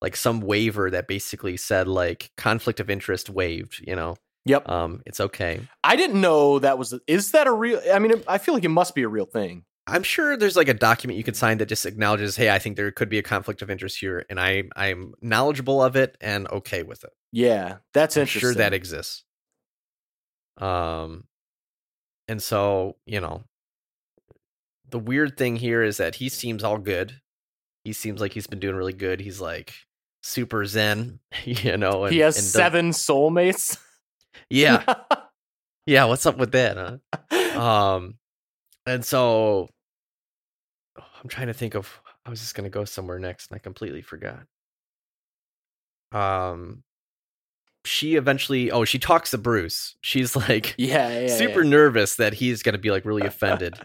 like 0.04 0.16
some 0.16 0.42
waiver 0.42 0.92
that 0.92 1.08
basically 1.08 1.58
said 1.58 1.88
like 1.88 2.30
conflict 2.38 2.80
of 2.80 2.90
interest 2.92 3.30
waived, 3.30 3.84
you 3.88 3.96
know, 3.96 4.16
Yep. 4.46 4.68
um, 4.70 5.02
it's 5.06 5.22
okay. 5.22 5.62
I 5.84 5.96
didn't 5.96 6.20
know 6.20 6.60
that 6.60 6.78
was. 6.78 6.94
Is 7.08 7.32
that 7.32 7.48
a 7.48 7.52
real? 7.52 7.82
I 7.92 7.98
mean, 8.00 8.22
I 8.28 8.38
feel 8.38 8.54
like 8.54 8.66
it 8.66 8.70
must 8.70 8.94
be 8.94 9.04
a 9.04 9.08
real 9.08 9.26
thing. 9.26 9.64
I'm 9.88 10.04
sure 10.04 10.36
there's 10.38 10.56
like 10.58 10.68
a 10.70 10.74
document 10.74 11.18
you 11.18 11.24
can 11.24 11.34
sign 11.34 11.58
that 11.60 11.68
just 11.70 11.86
acknowledges, 11.86 12.36
hey, 12.36 12.50
I 12.50 12.60
think 12.60 12.76
there 12.76 12.92
could 12.92 13.10
be 13.10 13.18
a 13.18 13.24
conflict 13.24 13.62
of 13.62 13.70
interest 13.70 13.98
here, 14.00 14.26
and 14.30 14.40
I 14.40 14.64
I'm 14.76 15.14
knowledgeable 15.22 15.82
of 15.82 15.96
it 15.96 16.18
and 16.20 16.48
okay 16.50 16.84
with 16.84 17.06
it. 17.06 17.12
Yeah, 17.32 17.78
that's 17.94 18.18
I'm 18.18 18.22
interesting. 18.22 18.42
sure 18.42 18.56
that 18.56 18.74
exists. 18.74 19.24
Um, 20.58 21.24
and 22.28 22.44
so 22.44 22.98
you 23.06 23.22
know, 23.22 23.44
the 24.90 25.00
weird 25.00 25.38
thing 25.38 25.56
here 25.56 25.84
is 25.84 25.98
that 25.98 26.16
he 26.16 26.28
seems 26.30 26.64
all 26.64 26.78
good. 26.78 27.22
He 27.84 27.94
seems 27.94 28.22
like 28.22 28.34
he's 28.34 28.48
been 28.48 28.60
doing 28.60 28.76
really 28.76 28.94
good. 28.94 29.20
He's 29.20 29.42
like 29.42 29.74
super 30.24 30.66
zen, 30.66 31.20
you 31.46 31.78
know. 31.78 32.06
And, 32.06 32.14
he 32.14 32.20
has 32.20 32.36
and 32.38 32.44
does- 32.44 32.52
seven 32.52 32.90
soulmates. 32.92 33.78
yeah, 34.50 34.84
yeah. 35.86 36.06
What's 36.06 36.26
up 36.26 36.38
with 36.38 36.54
that? 36.54 37.00
Huh? 37.32 37.60
Um, 37.62 38.16
and 38.88 39.06
so 39.06 39.70
oh, 41.00 41.04
I'm 41.24 41.30
trying 41.30 41.48
to 41.48 41.54
think 41.54 41.76
of. 41.76 42.00
I 42.26 42.30
was 42.30 42.40
just 42.40 42.56
gonna 42.56 42.70
go 42.70 42.86
somewhere 42.86 43.20
next, 43.20 43.52
and 43.52 43.56
I 43.56 43.60
completely 43.60 44.02
forgot. 44.02 44.46
Um, 46.12 46.84
she 47.86 48.16
eventually. 48.16 48.72
Oh, 48.72 48.86
she 48.86 49.00
talks 49.00 49.32
to 49.32 49.38
Bruce. 49.38 49.96
She's 50.02 50.36
like 50.50 50.76
yeah, 50.78 51.20
yeah, 51.22 51.36
super 51.38 51.64
yeah. 51.64 51.70
nervous 51.70 52.16
that 52.16 52.34
he's 52.34 52.64
gonna 52.64 52.78
be 52.78 52.92
like 52.92 53.06
really 53.06 53.26
offended. 53.26 53.76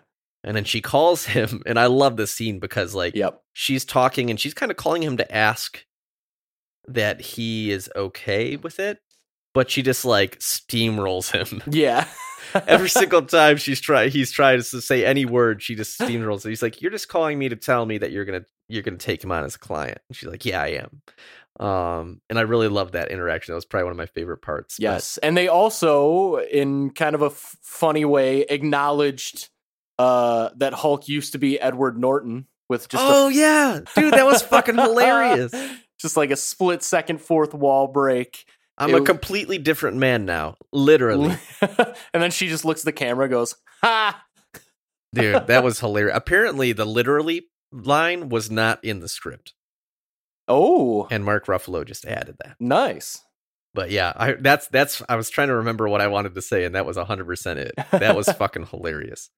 And 0.44 0.56
then 0.56 0.64
she 0.64 0.80
calls 0.80 1.24
him, 1.26 1.62
and 1.66 1.78
I 1.80 1.86
love 1.86 2.16
this 2.16 2.32
scene 2.32 2.60
because 2.60 2.94
like 2.94 3.16
Yep. 3.16 3.42
she's 3.54 3.84
talking 3.84 4.30
and 4.30 4.38
she's 4.38 4.54
kind 4.54 4.70
of 4.70 4.76
calling 4.76 5.02
him 5.02 5.16
to 5.16 5.34
ask 5.34 5.84
that 6.88 7.20
he 7.20 7.70
is 7.70 7.90
okay 7.94 8.56
with 8.56 8.78
it, 8.80 8.98
but 9.54 9.70
she 9.70 9.82
just 9.82 10.04
like 10.04 10.38
steamrolls 10.40 11.30
him. 11.30 11.62
Yeah. 11.72 12.06
Every 12.66 12.88
single 13.00 13.22
time 13.22 13.56
she's 13.58 13.80
try 13.80 14.08
he's 14.08 14.30
trying 14.32 14.58
to 14.62 14.80
say 14.80 15.04
any 15.04 15.24
word, 15.26 15.62
she 15.62 15.74
just 15.74 15.98
steamrolls. 16.00 16.46
it. 16.46 16.50
He's 16.50 16.62
like, 16.62 16.80
"You're 16.80 16.90
just 16.92 17.08
calling 17.08 17.38
me 17.38 17.48
to 17.50 17.56
tell 17.56 17.84
me 17.84 17.98
that 17.98 18.10
you're 18.12 18.24
gonna 18.24 18.44
you're 18.68 18.82
gonna 18.82 18.96
take 18.96 19.22
him 19.22 19.32
on 19.32 19.44
as 19.44 19.54
a 19.56 19.58
client." 19.58 19.98
And 20.08 20.16
she's 20.16 20.28
like, 20.28 20.44
"Yeah, 20.46 20.62
I 20.62 20.68
am." 20.84 21.02
Um, 21.66 22.20
and 22.30 22.38
I 22.38 22.42
really 22.42 22.68
love 22.68 22.92
that 22.92 23.10
interaction. 23.10 23.52
That 23.52 23.56
was 23.56 23.64
probably 23.64 23.84
one 23.84 23.90
of 23.92 23.96
my 23.98 24.06
favorite 24.06 24.38
parts. 24.42 24.76
but- 24.78 24.82
Yes, 24.82 25.18
and 25.18 25.36
they 25.36 25.48
also, 25.48 26.36
in 26.38 26.90
kind 26.90 27.14
of 27.16 27.22
a 27.22 27.26
f- 27.26 27.56
funny 27.62 28.04
way, 28.04 28.42
acknowledged 28.42 29.48
uh, 29.98 30.50
that 30.56 30.72
Hulk 30.72 31.08
used 31.08 31.32
to 31.32 31.38
be 31.38 31.58
Edward 31.60 31.98
Norton 31.98 32.46
with 32.68 32.88
just 32.88 33.02
oh 33.04 33.28
a, 33.28 33.32
yeah, 33.32 33.80
dude, 33.96 34.14
that 34.14 34.24
was 34.26 34.40
fucking 34.42 34.76
hilarious. 34.78 35.52
Just 35.98 36.16
like 36.16 36.30
a 36.30 36.36
split 36.36 36.82
second, 36.82 37.20
fourth 37.20 37.54
wall 37.54 37.86
break. 37.88 38.44
I'm 38.76 38.90
It 38.90 38.94
a 38.96 39.00
was- 39.00 39.08
completely 39.08 39.58
different 39.58 39.96
man 39.96 40.24
now, 40.24 40.56
literally, 40.72 41.36
and 41.60 41.94
then 42.22 42.30
she 42.30 42.48
just 42.48 42.64
looks 42.64 42.82
at 42.82 42.84
the 42.86 42.92
camera, 42.92 43.28
goes, 43.28 43.56
"Ha!" 43.82 44.24
dude. 45.14 45.46
That 45.48 45.64
was 45.64 45.80
hilarious. 45.80 46.16
Apparently, 46.16 46.72
the 46.72 46.84
literally 46.84 47.48
line 47.72 48.28
was 48.28 48.50
not 48.50 48.82
in 48.84 49.00
the 49.00 49.08
script, 49.08 49.52
Oh, 50.46 51.08
and 51.10 51.24
Mark 51.24 51.46
Ruffalo 51.46 51.84
just 51.84 52.04
added 52.06 52.36
that. 52.44 52.56
nice. 52.60 53.22
But 53.74 53.90
yeah, 53.90 54.12
I 54.16 54.32
that's 54.32 54.66
that's 54.68 55.02
I 55.08 55.16
was 55.16 55.28
trying 55.28 55.48
to 55.48 55.56
remember 55.56 55.88
what 55.88 56.00
I 56.00 56.06
wanted 56.06 56.34
to 56.36 56.42
say, 56.42 56.64
and 56.64 56.74
that 56.74 56.86
was 56.86 56.96
hundred 56.96 57.26
percent 57.26 57.58
it. 57.58 57.74
That 57.92 58.16
was 58.16 58.28
fucking 58.38 58.66
hilarious. 58.66 59.30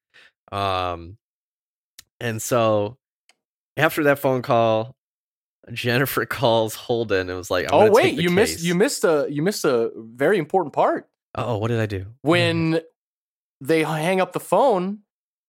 Um, 0.53 1.16
and 2.20 2.41
so 2.41 2.97
after 3.77 4.05
that 4.05 4.19
phone 4.19 4.43
call, 4.43 4.95
Jennifer 5.73 6.25
calls 6.27 6.75
Holden 6.75 7.29
and 7.29 7.37
was 7.39 7.51
like, 7.51 7.67
I'm 7.67 7.75
oh 7.75 7.91
wait, 7.91 8.15
you 8.15 8.31
missed 8.31 8.63
you 8.63 8.75
missed 8.75 9.05
a 9.05 9.27
you 9.31 9.43
missed 9.43 9.65
a 9.65 9.91
very 9.97 10.39
important 10.39 10.73
part 10.73 11.09
Oh, 11.35 11.59
what 11.59 11.69
did 11.69 11.79
I 11.81 11.87
do? 11.87 12.07
when 12.23 12.81
they 13.61 13.83
hang 13.85 14.21
up 14.21 14.33
the 14.33 14.41
phone. 14.41 15.01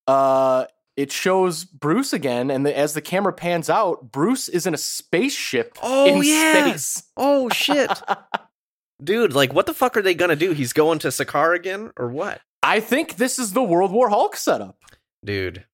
Uh, 0.07 0.65
it 0.97 1.11
shows 1.11 1.63
Bruce 1.63 2.11
again, 2.11 2.51
and 2.51 2.65
the, 2.65 2.77
as 2.77 2.93
the 2.93 3.01
camera 3.01 3.31
pans 3.31 3.69
out, 3.69 4.11
Bruce 4.11 4.49
is 4.49 4.67
in 4.67 4.73
a 4.73 4.77
spaceship 4.77 5.77
Oh 5.81 6.05
in 6.17 6.23
yeah. 6.23 6.65
space. 6.67 7.03
Oh 7.15 7.47
shit, 7.49 7.89
dude! 9.03 9.33
Like, 9.33 9.53
what 9.53 9.65
the 9.67 9.73
fuck 9.73 9.95
are 9.95 10.01
they 10.01 10.13
gonna 10.13 10.35
do? 10.35 10.51
He's 10.51 10.73
going 10.73 10.99
to 10.99 11.07
Sakaar 11.07 11.55
again, 11.55 11.91
or 11.97 12.09
what? 12.09 12.41
I 12.61 12.79
think 12.81 13.15
this 13.15 13.39
is 13.39 13.53
the 13.53 13.63
World 13.63 13.91
War 13.91 14.09
Hulk 14.09 14.35
setup. 14.35 14.77
Dude, 15.23 15.65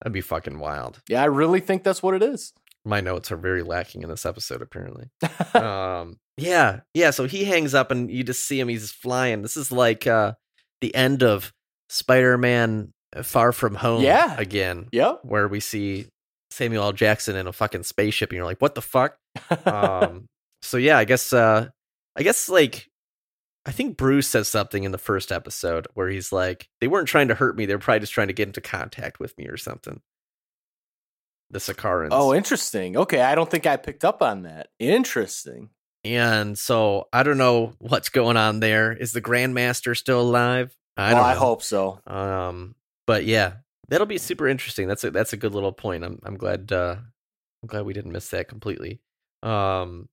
that'd 0.00 0.12
be 0.14 0.20
fucking 0.22 0.58
wild. 0.58 1.02
Yeah, 1.08 1.22
I 1.22 1.26
really 1.26 1.60
think 1.60 1.82
that's 1.84 2.02
what 2.02 2.14
it 2.14 2.22
is. 2.22 2.52
My 2.86 3.00
notes 3.00 3.30
are 3.32 3.36
very 3.36 3.62
lacking 3.62 4.02
in 4.02 4.08
this 4.08 4.24
episode, 4.24 4.62
apparently. 4.62 5.10
um 5.54 6.18
yeah 6.38 6.80
yeah 6.92 7.10
so 7.10 7.26
he 7.26 7.44
hangs 7.44 7.72
up 7.74 7.90
and 7.90 8.10
you 8.10 8.22
just 8.22 8.46
see 8.46 8.60
him 8.60 8.68
he's 8.68 8.92
flying 8.92 9.40
this 9.40 9.56
is 9.56 9.72
like 9.72 10.06
uh 10.06 10.34
the 10.82 10.94
end 10.94 11.22
of 11.22 11.50
spider-man 11.88 12.92
uh, 13.16 13.22
far 13.22 13.52
from 13.52 13.74
home 13.74 14.02
Yeah. 14.02 14.36
again 14.38 14.88
yep. 14.92 15.20
where 15.22 15.48
we 15.48 15.60
see 15.60 16.08
samuel 16.50 16.84
l 16.84 16.92
jackson 16.92 17.36
in 17.36 17.46
a 17.46 17.52
fucking 17.54 17.84
spaceship 17.84 18.28
and 18.30 18.36
you're 18.36 18.44
like 18.44 18.60
what 18.60 18.74
the 18.74 18.82
fuck 18.82 19.16
um 19.66 20.26
so 20.60 20.76
yeah 20.76 20.98
i 20.98 21.04
guess 21.06 21.32
uh 21.32 21.68
i 22.16 22.22
guess 22.22 22.50
like 22.50 22.86
i 23.64 23.72
think 23.72 23.96
bruce 23.96 24.28
says 24.28 24.46
something 24.46 24.84
in 24.84 24.92
the 24.92 24.98
first 24.98 25.32
episode 25.32 25.86
where 25.94 26.08
he's 26.10 26.32
like 26.32 26.68
they 26.82 26.86
weren't 26.86 27.08
trying 27.08 27.28
to 27.28 27.34
hurt 27.34 27.56
me 27.56 27.64
they 27.64 27.74
were 27.74 27.78
probably 27.80 28.00
just 28.00 28.12
trying 28.12 28.28
to 28.28 28.34
get 28.34 28.46
into 28.48 28.60
contact 28.60 29.18
with 29.18 29.36
me 29.38 29.46
or 29.48 29.56
something 29.56 30.00
the 31.50 31.58
Sakaarans 31.58 32.08
oh, 32.10 32.34
interesting. 32.34 32.96
Okay, 32.96 33.20
I 33.20 33.34
don't 33.34 33.50
think 33.50 33.66
I 33.66 33.76
picked 33.76 34.04
up 34.04 34.22
on 34.22 34.42
that. 34.42 34.68
Interesting. 34.78 35.70
And 36.04 36.58
so 36.58 37.08
I 37.12 37.22
don't 37.22 37.38
know 37.38 37.74
what's 37.78 38.08
going 38.10 38.36
on 38.36 38.60
there. 38.60 38.92
Is 38.92 39.12
the 39.12 39.22
Grandmaster 39.22 39.96
still 39.96 40.20
alive? 40.20 40.76
I 40.96 41.12
well, 41.12 41.22
don't 41.22 41.30
I 41.30 41.34
know. 41.34 41.40
hope 41.40 41.62
so. 41.62 42.00
Um, 42.06 42.74
but 43.06 43.24
yeah, 43.24 43.54
that'll 43.88 44.06
be 44.06 44.18
super 44.18 44.48
interesting. 44.48 44.88
That's 44.88 45.04
a 45.04 45.10
that's 45.10 45.32
a 45.32 45.36
good 45.36 45.54
little 45.54 45.72
point. 45.72 46.04
I'm 46.04 46.20
I'm 46.24 46.36
glad 46.36 46.72
uh 46.72 46.96
I'm 47.62 47.66
glad 47.66 47.86
we 47.86 47.92
didn't 47.92 48.12
miss 48.12 48.28
that 48.30 48.48
completely. 48.48 49.00
Um 49.42 50.08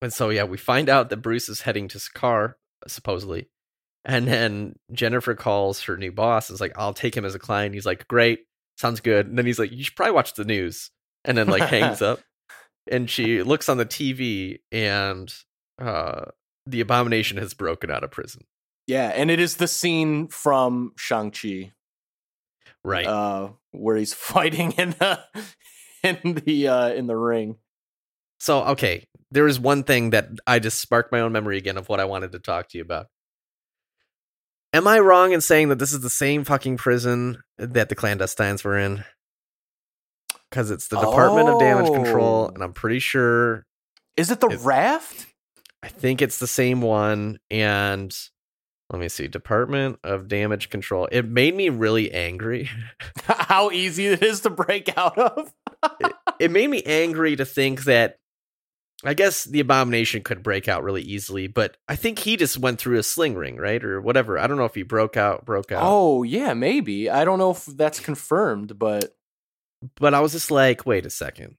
and 0.00 0.12
so 0.12 0.30
yeah, 0.30 0.44
we 0.44 0.56
find 0.56 0.88
out 0.88 1.10
that 1.10 1.18
Bruce 1.18 1.48
is 1.48 1.62
heading 1.62 1.88
to 1.88 1.98
Sakaar, 1.98 2.54
supposedly. 2.86 3.48
And 4.04 4.26
then 4.26 4.76
Jennifer 4.92 5.34
calls 5.34 5.82
her 5.82 5.96
new 5.96 6.12
boss, 6.12 6.50
is 6.50 6.60
like, 6.60 6.72
I'll 6.76 6.94
take 6.94 7.16
him 7.16 7.24
as 7.24 7.34
a 7.34 7.38
client. 7.38 7.74
He's 7.74 7.86
like, 7.86 8.08
Great, 8.08 8.46
sounds 8.78 9.00
good. 9.00 9.26
And 9.26 9.36
then 9.36 9.44
he's 9.46 9.58
like, 9.58 9.72
You 9.72 9.84
should 9.84 9.96
probably 9.96 10.12
watch 10.12 10.34
the 10.34 10.44
news. 10.44 10.90
And 11.24 11.36
then 11.36 11.48
like 11.48 11.62
hangs 11.64 12.00
up. 12.02 12.20
And 12.90 13.10
she 13.10 13.42
looks 13.42 13.68
on 13.68 13.76
the 13.76 13.84
TV 13.84 14.60
and 14.72 15.30
uh 15.78 16.24
the 16.64 16.80
abomination 16.80 17.36
has 17.36 17.52
broken 17.52 17.90
out 17.90 18.02
of 18.02 18.10
prison. 18.10 18.46
Yeah, 18.86 19.08
and 19.14 19.30
it 19.30 19.38
is 19.40 19.56
the 19.56 19.68
scene 19.68 20.28
from 20.28 20.92
Shang 20.96 21.30
Chi, 21.30 21.72
Right. 22.82 23.06
uh, 23.06 23.50
where 23.72 23.96
he's 23.96 24.14
fighting 24.32 24.72
in 24.72 24.90
the 24.92 25.20
in 26.02 26.42
the 26.46 26.68
uh, 26.68 26.88
in 26.94 27.06
the 27.08 27.16
ring. 27.16 27.56
So, 28.40 28.64
okay, 28.64 29.04
there 29.30 29.46
is 29.46 29.60
one 29.60 29.82
thing 29.82 30.10
that 30.10 30.28
I 30.46 30.58
just 30.58 30.80
sparked 30.80 31.12
my 31.12 31.20
own 31.20 31.32
memory 31.32 31.58
again 31.58 31.76
of 31.76 31.90
what 31.90 32.00
I 32.00 32.06
wanted 32.06 32.32
to 32.32 32.38
talk 32.38 32.68
to 32.70 32.78
you 32.78 32.82
about. 32.82 33.08
Am 34.72 34.86
I 34.86 34.98
wrong 34.98 35.32
in 35.32 35.40
saying 35.40 35.68
that 35.70 35.78
this 35.78 35.92
is 35.92 36.00
the 36.00 36.10
same 36.10 36.44
fucking 36.44 36.76
prison 36.76 37.38
that 37.56 37.88
the 37.88 37.96
clandestines 37.96 38.64
were 38.64 38.76
in? 38.78 39.04
Because 40.50 40.70
it's 40.70 40.88
the 40.88 40.98
Department 41.00 41.48
of 41.48 41.58
Damage 41.58 41.92
Control, 41.92 42.48
Oh. 42.50 42.54
and 42.54 42.62
I'm 42.62 42.72
pretty 42.72 42.98
sure 42.98 43.64
Is 44.16 44.30
it 44.32 44.40
the 44.40 44.48
It- 44.48 44.60
raft? 44.60 45.26
I 45.82 45.88
think 45.88 46.20
it's 46.20 46.38
the 46.38 46.46
same 46.48 46.80
one. 46.82 47.38
And 47.50 48.12
let 48.90 48.98
me 48.98 49.08
see, 49.08 49.28
Department 49.28 50.00
of 50.02 50.26
Damage 50.26 50.70
Control. 50.70 51.08
It 51.12 51.24
made 51.26 51.54
me 51.54 51.68
really 51.68 52.10
angry. 52.12 52.68
How 53.24 53.70
easy 53.70 54.06
it 54.08 54.22
is 54.22 54.40
to 54.40 54.50
break 54.50 54.96
out 54.98 55.16
of? 55.18 55.52
it 56.40 56.50
made 56.50 56.68
me 56.68 56.82
angry 56.84 57.36
to 57.36 57.44
think 57.44 57.84
that 57.84 58.18
I 59.04 59.14
guess 59.14 59.44
the 59.44 59.60
abomination 59.60 60.22
could 60.22 60.42
break 60.42 60.66
out 60.66 60.82
really 60.82 61.02
easily, 61.02 61.46
but 61.46 61.76
I 61.88 61.94
think 61.94 62.18
he 62.18 62.36
just 62.36 62.58
went 62.58 62.80
through 62.80 62.98
a 62.98 63.02
sling 63.04 63.36
ring, 63.36 63.56
right? 63.56 63.82
Or 63.82 64.00
whatever. 64.00 64.38
I 64.38 64.48
don't 64.48 64.56
know 64.56 64.64
if 64.64 64.74
he 64.74 64.82
broke 64.82 65.16
out, 65.16 65.44
broke 65.44 65.70
out. 65.70 65.82
Oh 65.84 66.24
yeah, 66.24 66.52
maybe. 66.54 67.08
I 67.08 67.24
don't 67.24 67.38
know 67.38 67.52
if 67.52 67.64
that's 67.64 68.00
confirmed, 68.00 68.78
but 68.78 69.14
But 69.96 70.14
I 70.14 70.20
was 70.20 70.32
just 70.32 70.50
like, 70.50 70.86
wait 70.86 71.06
a 71.06 71.10
second. 71.10 71.56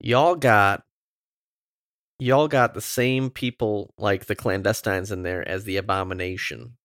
Y'all 0.00 0.34
got 0.34 0.84
y'all 2.18 2.48
got 2.48 2.74
the 2.74 2.80
same 2.80 3.30
people 3.30 3.92
like 3.98 4.26
the 4.26 4.36
clandestines 4.36 5.12
in 5.12 5.22
there 5.22 5.46
as 5.46 5.64
the 5.64 5.76
abomination. 5.76 6.76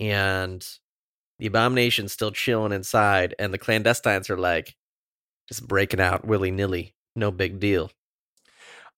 And 0.00 0.66
the 1.38 1.46
abomination's 1.46 2.12
still 2.12 2.32
chilling 2.32 2.72
inside, 2.72 3.34
and 3.38 3.52
the 3.52 3.58
clandestines 3.58 4.28
are 4.30 4.38
like 4.38 4.74
just 5.48 5.66
breaking 5.66 6.00
out 6.00 6.26
willy 6.26 6.50
nilly. 6.50 6.94
No 7.14 7.30
big 7.30 7.60
deal. 7.60 7.90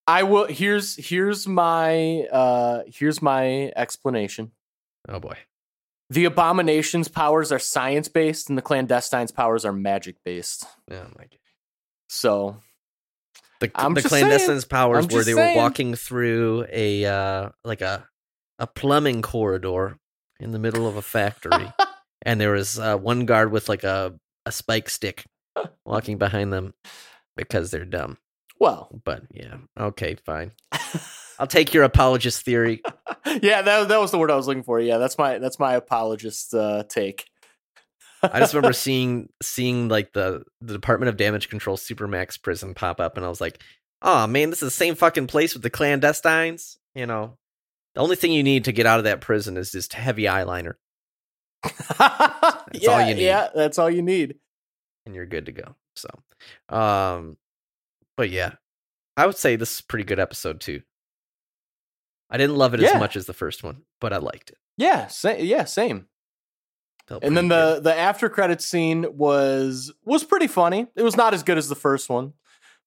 I 0.09 0.23
will. 0.23 0.45
Here's 0.45 0.95
here's 0.95 1.47
my 1.47 2.21
uh 2.31 2.81
here's 2.87 3.21
my 3.21 3.71
explanation. 3.75 4.51
Oh 5.07 5.19
boy. 5.19 5.37
The 6.09 6.25
abomination's 6.25 7.07
powers 7.07 7.51
are 7.51 7.59
science 7.59 8.07
based, 8.07 8.49
and 8.49 8.57
the 8.57 8.63
clandestine's 8.63 9.31
powers 9.31 9.65
are 9.65 9.71
magic 9.73 10.15
based. 10.25 10.65
Oh 10.91 10.95
my 11.17 11.23
god. 11.25 11.39
So 12.07 12.57
The, 13.59 13.69
I'm 13.75 13.93
the 13.93 14.01
just 14.01 14.11
saying. 14.13 14.25
clandestines 14.25 14.67
powers 14.67 15.07
where 15.07 15.23
they 15.23 15.33
saying. 15.33 15.55
were 15.55 15.61
walking 15.61 15.93
through 15.95 16.65
a 16.71 17.05
uh 17.05 17.49
like 17.63 17.81
a 17.81 18.07
a 18.57 18.65
plumbing 18.65 19.21
corridor 19.21 19.97
in 20.39 20.51
the 20.51 20.59
middle 20.59 20.87
of 20.87 20.95
a 20.95 21.01
factory 21.03 21.71
and 22.23 22.41
there 22.41 22.53
was 22.53 22.79
uh, 22.79 22.97
one 22.97 23.25
guard 23.25 23.51
with 23.51 23.69
like 23.69 23.83
a 23.83 24.17
a 24.47 24.51
spike 24.51 24.89
stick 24.89 25.23
walking 25.85 26.17
behind 26.17 26.51
them 26.51 26.73
because 27.37 27.69
they're 27.69 27.85
dumb 27.85 28.17
well, 28.59 28.89
but 29.03 29.23
yeah 29.31 29.57
okay 29.79 30.15
fine 30.25 30.51
i'll 31.39 31.47
take 31.47 31.73
your 31.73 31.83
apologist 31.83 32.43
theory 32.43 32.81
yeah, 33.41 33.61
that 33.61 33.87
that 33.87 33.99
was 33.99 34.11
the 34.11 34.17
word 34.17 34.31
I 34.31 34.35
was 34.35 34.47
looking 34.47 34.63
for. 34.63 34.79
Yeah, 34.79 34.97
that's 34.97 35.17
my 35.17 35.37
that's 35.37 35.59
my 35.59 35.73
apologist 35.75 36.53
uh, 36.53 36.83
take. 36.89 37.25
i 38.23 38.39
just 38.39 38.53
remember 38.53 38.73
seeing 38.87 39.29
seeing 39.41 39.87
like 39.87 40.13
the 40.13 40.43
the 40.61 40.73
department 40.73 41.09
of 41.09 41.17
damage 41.17 41.49
control 41.49 41.77
supermax 41.77 42.41
prison 42.41 42.73
pop 42.73 42.99
up 42.99 43.15
and 43.17 43.25
i 43.25 43.29
was 43.29 43.39
like 43.39 43.61
oh 44.01 44.27
man 44.27 44.49
this 44.49 44.61
is 44.61 44.67
the 44.67 44.71
same 44.71 44.95
fucking 44.95 45.27
place 45.27 45.53
with 45.53 45.63
the 45.63 45.69
clandestines 45.69 46.77
you 46.95 47.05
know 47.05 47.37
the 47.95 48.01
only 48.01 48.15
thing 48.15 48.31
you 48.31 48.43
need 48.43 48.65
to 48.65 48.71
get 48.71 48.85
out 48.85 48.99
of 48.99 49.05
that 49.05 49.21
prison 49.21 49.55
is 49.57 49.71
just 49.71 49.93
heavy 49.93 50.23
eyeliner 50.23 50.73
that's 51.97 52.87
all 52.87 53.01
you 53.01 53.15
need. 53.15 53.23
Yeah, 53.23 53.49
that's 53.53 53.77
all 53.79 53.89
you 53.89 54.01
need. 54.01 54.35
and 55.05 55.15
you're 55.15 55.25
good 55.25 55.47
to 55.47 55.51
go. 55.51 55.75
So, 55.95 56.09
um, 56.69 57.37
but 58.19 58.29
yeah, 58.29 58.55
I 59.15 59.25
would 59.25 59.37
say 59.37 59.55
this 59.55 59.73
is 59.75 59.79
a 59.79 59.83
pretty 59.85 60.03
good 60.03 60.19
episode 60.19 60.59
too. 60.59 60.81
I 62.29 62.35
didn't 62.37 62.57
love 62.57 62.73
it 62.73 62.81
Yeah. 62.81 62.89
as 62.95 62.99
much 62.99 63.15
as 63.15 63.25
the 63.27 63.33
first 63.33 63.63
one, 63.63 63.83
but 64.01 64.11
I 64.11 64.17
liked 64.17 64.49
it. 64.49 64.57
Yeah, 64.75 65.07
sa- 65.07 65.37
yeah, 65.39 65.63
same. 65.63 66.07
Felt 67.07 67.23
and 67.23 67.37
then 67.37 67.47
the 67.47 67.75
good. 67.75 67.85
the 67.85 67.95
after 67.95 68.27
credits 68.29 68.65
scene 68.67 69.05
was 69.17 69.93
was 70.03 70.25
pretty 70.25 70.47
funny. 70.47 70.87
It 70.97 71.01
was 71.03 71.15
not 71.15 71.33
as 71.33 71.43
good 71.43 71.57
as 71.57 71.69
the 71.69 71.75
first 71.75 72.09
one, 72.09 72.33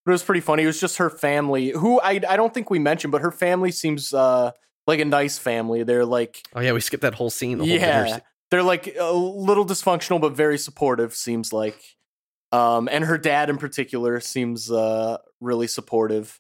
but 0.05 0.13
it 0.13 0.15
was 0.15 0.23
pretty 0.23 0.43
funny. 0.43 0.65
It 0.65 0.67
was 0.67 0.79
just 0.79 0.99
her 0.99 1.09
family, 1.09 1.71
who 1.71 1.99
I 2.01 2.21
I 2.29 2.37
don't 2.37 2.53
think 2.53 2.69
we 2.69 2.79
mentioned, 2.79 3.11
but 3.11 3.23
her 3.23 3.33
family 3.33 3.73
seems 3.73 4.13
uh 4.13 4.51
like 4.87 5.01
a 5.01 5.05
nice 5.07 5.39
family. 5.39 5.83
They're 5.83 6.05
like 6.05 6.43
oh 6.55 6.61
yeah, 6.61 6.73
we 6.73 6.81
skipped 6.83 7.03
that 7.03 7.15
whole 7.15 7.31
scene. 7.31 7.57
The 7.59 7.65
whole 7.65 7.75
yeah, 7.75 8.07
scene. 8.07 8.21
they're 8.51 8.63
like 8.63 8.95
a 8.99 9.13
little 9.13 9.65
dysfunctional 9.65 10.21
but 10.21 10.35
very 10.37 10.59
supportive. 10.59 11.15
Seems 11.15 11.53
like, 11.53 11.81
um, 12.53 12.89
and 12.93 13.05
her 13.05 13.19
dad 13.19 13.51
in 13.51 13.59
particular 13.59 14.21
seems 14.21 14.71
uh 14.71 15.19
really 15.41 15.67
supportive. 15.67 16.39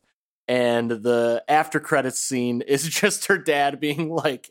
And 0.49 0.91
the 0.91 1.43
after 1.49 1.81
credits 1.81 2.21
scene 2.21 2.61
is 2.67 2.87
just 2.89 3.27
her 3.27 3.39
dad 3.39 3.81
being 3.81 4.11
like, 4.11 4.51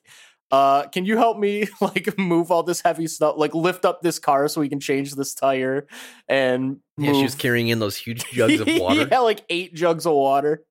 uh, 0.51 0.87
can 0.87 1.05
you 1.05 1.17
help 1.17 1.37
me 1.37 1.67
like 1.81 2.17
move 2.17 2.51
all 2.51 2.63
this 2.63 2.81
heavy 2.81 3.07
stuff, 3.07 3.35
like 3.37 3.53
lift 3.55 3.85
up 3.85 4.01
this 4.01 4.19
car 4.19 4.47
so 4.47 4.59
we 4.61 4.69
can 4.69 4.79
change 4.79 5.15
this 5.15 5.33
tire 5.33 5.87
and 6.27 6.77
Yeah, 6.97 7.13
she 7.13 7.23
was 7.23 7.35
carrying 7.35 7.69
in 7.69 7.79
those 7.79 7.95
huge 7.95 8.25
jugs 8.31 8.59
of 8.59 8.67
water. 8.79 9.07
yeah, 9.09 9.19
like 9.19 9.45
eight 9.49 9.73
jugs 9.73 10.05
of 10.05 10.13
water. 10.13 10.63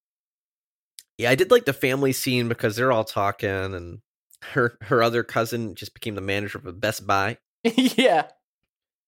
Yeah, 1.16 1.30
I 1.30 1.34
did 1.34 1.50
like 1.50 1.66
the 1.66 1.74
family 1.74 2.12
scene 2.12 2.48
because 2.48 2.76
they're 2.76 2.92
all 2.92 3.04
talking, 3.04 3.48
and 3.48 3.98
her 4.42 4.78
her 4.82 5.02
other 5.02 5.22
cousin 5.22 5.74
just 5.74 5.92
became 5.92 6.14
the 6.14 6.22
manager 6.22 6.56
of 6.56 6.64
a 6.64 6.72
Best 6.72 7.06
Buy, 7.06 7.36
yeah. 7.62 8.28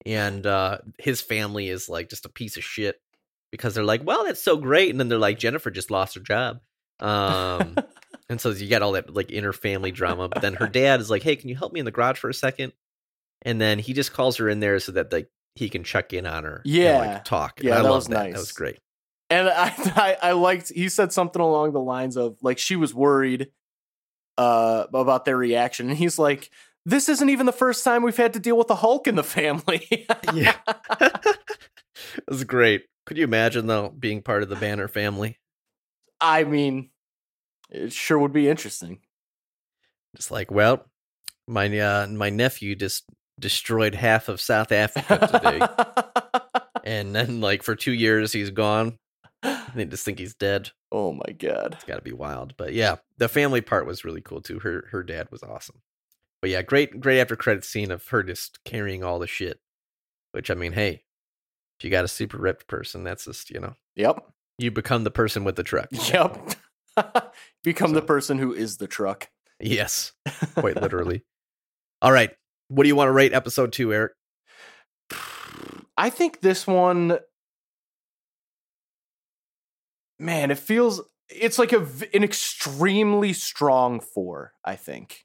And 0.06 0.46
uh 0.46 0.78
his 0.98 1.20
family 1.20 1.68
is 1.68 1.88
like 1.88 2.08
just 2.08 2.24
a 2.26 2.30
piece 2.30 2.56
of 2.56 2.64
shit 2.64 3.00
because 3.50 3.74
they're 3.74 3.84
like, 3.84 4.02
"Well, 4.04 4.24
that's 4.24 4.42
so 4.42 4.56
great," 4.56 4.90
and 4.90 4.98
then 5.00 5.08
they're 5.08 5.18
like, 5.18 5.38
"Jennifer 5.38 5.70
just 5.70 5.90
lost 5.90 6.14
her 6.14 6.20
job," 6.20 6.60
um, 7.00 7.76
and 8.28 8.40
so 8.40 8.50
you 8.50 8.66
get 8.68 8.82
all 8.82 8.92
that 8.92 9.12
like 9.14 9.30
inner 9.30 9.52
family 9.52 9.90
drama. 9.92 10.28
But 10.28 10.42
then 10.42 10.54
her 10.54 10.66
dad 10.68 11.00
is 11.00 11.10
like, 11.10 11.22
"Hey, 11.22 11.36
can 11.36 11.48
you 11.48 11.56
help 11.56 11.72
me 11.72 11.80
in 11.80 11.86
the 11.86 11.92
garage 11.92 12.18
for 12.18 12.30
a 12.30 12.34
second? 12.34 12.72
And 13.42 13.60
then 13.60 13.78
he 13.78 13.92
just 13.92 14.12
calls 14.12 14.36
her 14.36 14.48
in 14.48 14.60
there 14.60 14.78
so 14.78 14.92
that 14.92 15.12
like 15.12 15.28
he 15.54 15.68
can 15.68 15.84
check 15.84 16.12
in 16.12 16.26
on 16.26 16.44
her, 16.44 16.62
and, 16.64 16.72
Yeah. 16.74 16.96
like, 16.98 17.24
talk. 17.24 17.58
And 17.60 17.68
Yeah, 17.68 17.74
I 17.78 17.82
that 17.82 17.88
love 17.90 17.94
was 17.94 18.08
that. 18.08 18.32
That 18.32 18.38
was 18.38 18.52
great. 18.52 18.78
And 19.30 19.48
I, 19.48 19.72
I 20.22 20.28
I 20.30 20.32
liked 20.32 20.70
he 20.72 20.88
said 20.88 21.12
something 21.12 21.42
along 21.42 21.72
the 21.72 21.80
lines 21.80 22.16
of 22.16 22.36
like 22.42 22.58
she 22.58 22.76
was 22.76 22.94
worried 22.94 23.48
uh 24.38 24.86
about 24.94 25.24
their 25.26 25.36
reaction 25.36 25.90
and 25.90 25.98
he's 25.98 26.18
like 26.18 26.50
this 26.84 27.09
isn't 27.09 27.28
even 27.28 27.46
the 27.46 27.52
first 27.52 27.84
time 27.84 28.02
we've 28.02 28.16
had 28.16 28.32
to 28.32 28.40
deal 28.40 28.56
with 28.56 28.68
the 28.68 28.76
Hulk 28.76 29.06
in 29.06 29.14
the 29.14 29.24
family. 29.24 30.06
Yeah. 30.32 30.56
it 31.00 32.24
was 32.28 32.44
great. 32.44 32.84
Could 33.06 33.18
you 33.18 33.24
imagine 33.24 33.66
though 33.66 33.90
being 33.90 34.22
part 34.22 34.42
of 34.42 34.48
the 34.48 34.56
Banner 34.56 34.88
family? 34.88 35.38
I 36.20 36.44
mean 36.44 36.90
it 37.70 37.92
sure 37.92 38.18
would 38.18 38.32
be 38.32 38.48
interesting. 38.48 39.00
Just 40.16 40.30
like, 40.30 40.50
well, 40.50 40.84
my 41.48 41.78
uh, 41.78 42.06
my 42.06 42.30
nephew 42.30 42.74
just 42.74 43.04
destroyed 43.40 43.94
half 43.94 44.28
of 44.28 44.40
South 44.40 44.72
Africa 44.72 45.18
today, 45.26 45.66
and 46.84 47.14
then 47.14 47.40
like 47.40 47.62
for 47.62 47.74
two 47.74 47.92
years 47.92 48.32
he's 48.32 48.50
gone. 48.50 48.98
They 49.74 49.86
just 49.86 50.04
think 50.04 50.18
he's 50.18 50.34
dead. 50.34 50.70
oh 50.92 51.12
my 51.12 51.32
god. 51.32 51.74
It's 51.74 51.84
got 51.84 51.96
to 51.96 52.02
be 52.02 52.12
wild. 52.12 52.54
But 52.56 52.74
yeah, 52.74 52.96
the 53.18 53.28
family 53.28 53.60
part 53.60 53.86
was 53.86 54.04
really 54.04 54.20
cool 54.20 54.40
too. 54.40 54.60
Her 54.60 54.86
her 54.90 55.02
dad 55.02 55.28
was 55.30 55.42
awesome. 55.42 55.80
But 56.43 56.51
yeah, 56.51 56.62
great 56.62 57.01
great 57.01 57.20
after 57.20 57.36
credit 57.36 57.64
scene 57.64 57.90
of 57.90 58.06
her 58.09 58.23
just 58.23 58.62
carrying 58.64 59.02
all 59.02 59.19
the 59.19 59.27
shit. 59.27 59.60
Which 60.32 60.51
I 60.51 60.55
mean, 60.55 60.73
hey, 60.73 61.05
if 61.78 61.85
you 61.85 61.90
got 61.90 62.05
a 62.05 62.09
super 62.09 62.36
ripped 62.36 62.66
person, 62.66 63.05
that's 63.05 63.24
just 63.24 63.51
you 63.51 63.60
know 63.60 63.74
Yep. 63.97 64.27
you 64.59 64.70
become 64.70 65.05
the 65.05 65.10
person 65.10 65.44
with 65.44 65.56
the 65.56 65.62
truck. 65.62 65.89
Yep. 65.90 66.55
Become 67.64 67.93
the 67.94 68.02
person 68.02 68.36
who 68.39 68.52
is 68.52 68.77
the 68.77 68.86
truck. 68.86 69.31
Yes, 69.59 70.12
quite 70.56 70.82
literally. 70.82 71.24
All 72.02 72.12
right, 72.12 72.31
what 72.69 72.82
do 72.82 72.89
you 72.89 72.97
want 72.97 73.09
to 73.09 73.12
rate 73.12 73.32
episode 73.32 73.73
two, 73.73 73.94
Erik? 73.94 74.12
I 75.97 76.10
think 76.10 76.40
this 76.40 76.66
one, 76.66 77.19
man, 80.19 80.51
it 80.51 80.59
feels 80.59 81.01
it's 81.31 81.59
like 81.59 81.73
a 81.73 81.86
an 82.12 82.24
extremely 82.24 83.32
strong 83.32 84.01
four. 84.01 84.52
I 84.64 84.77
think 84.77 85.24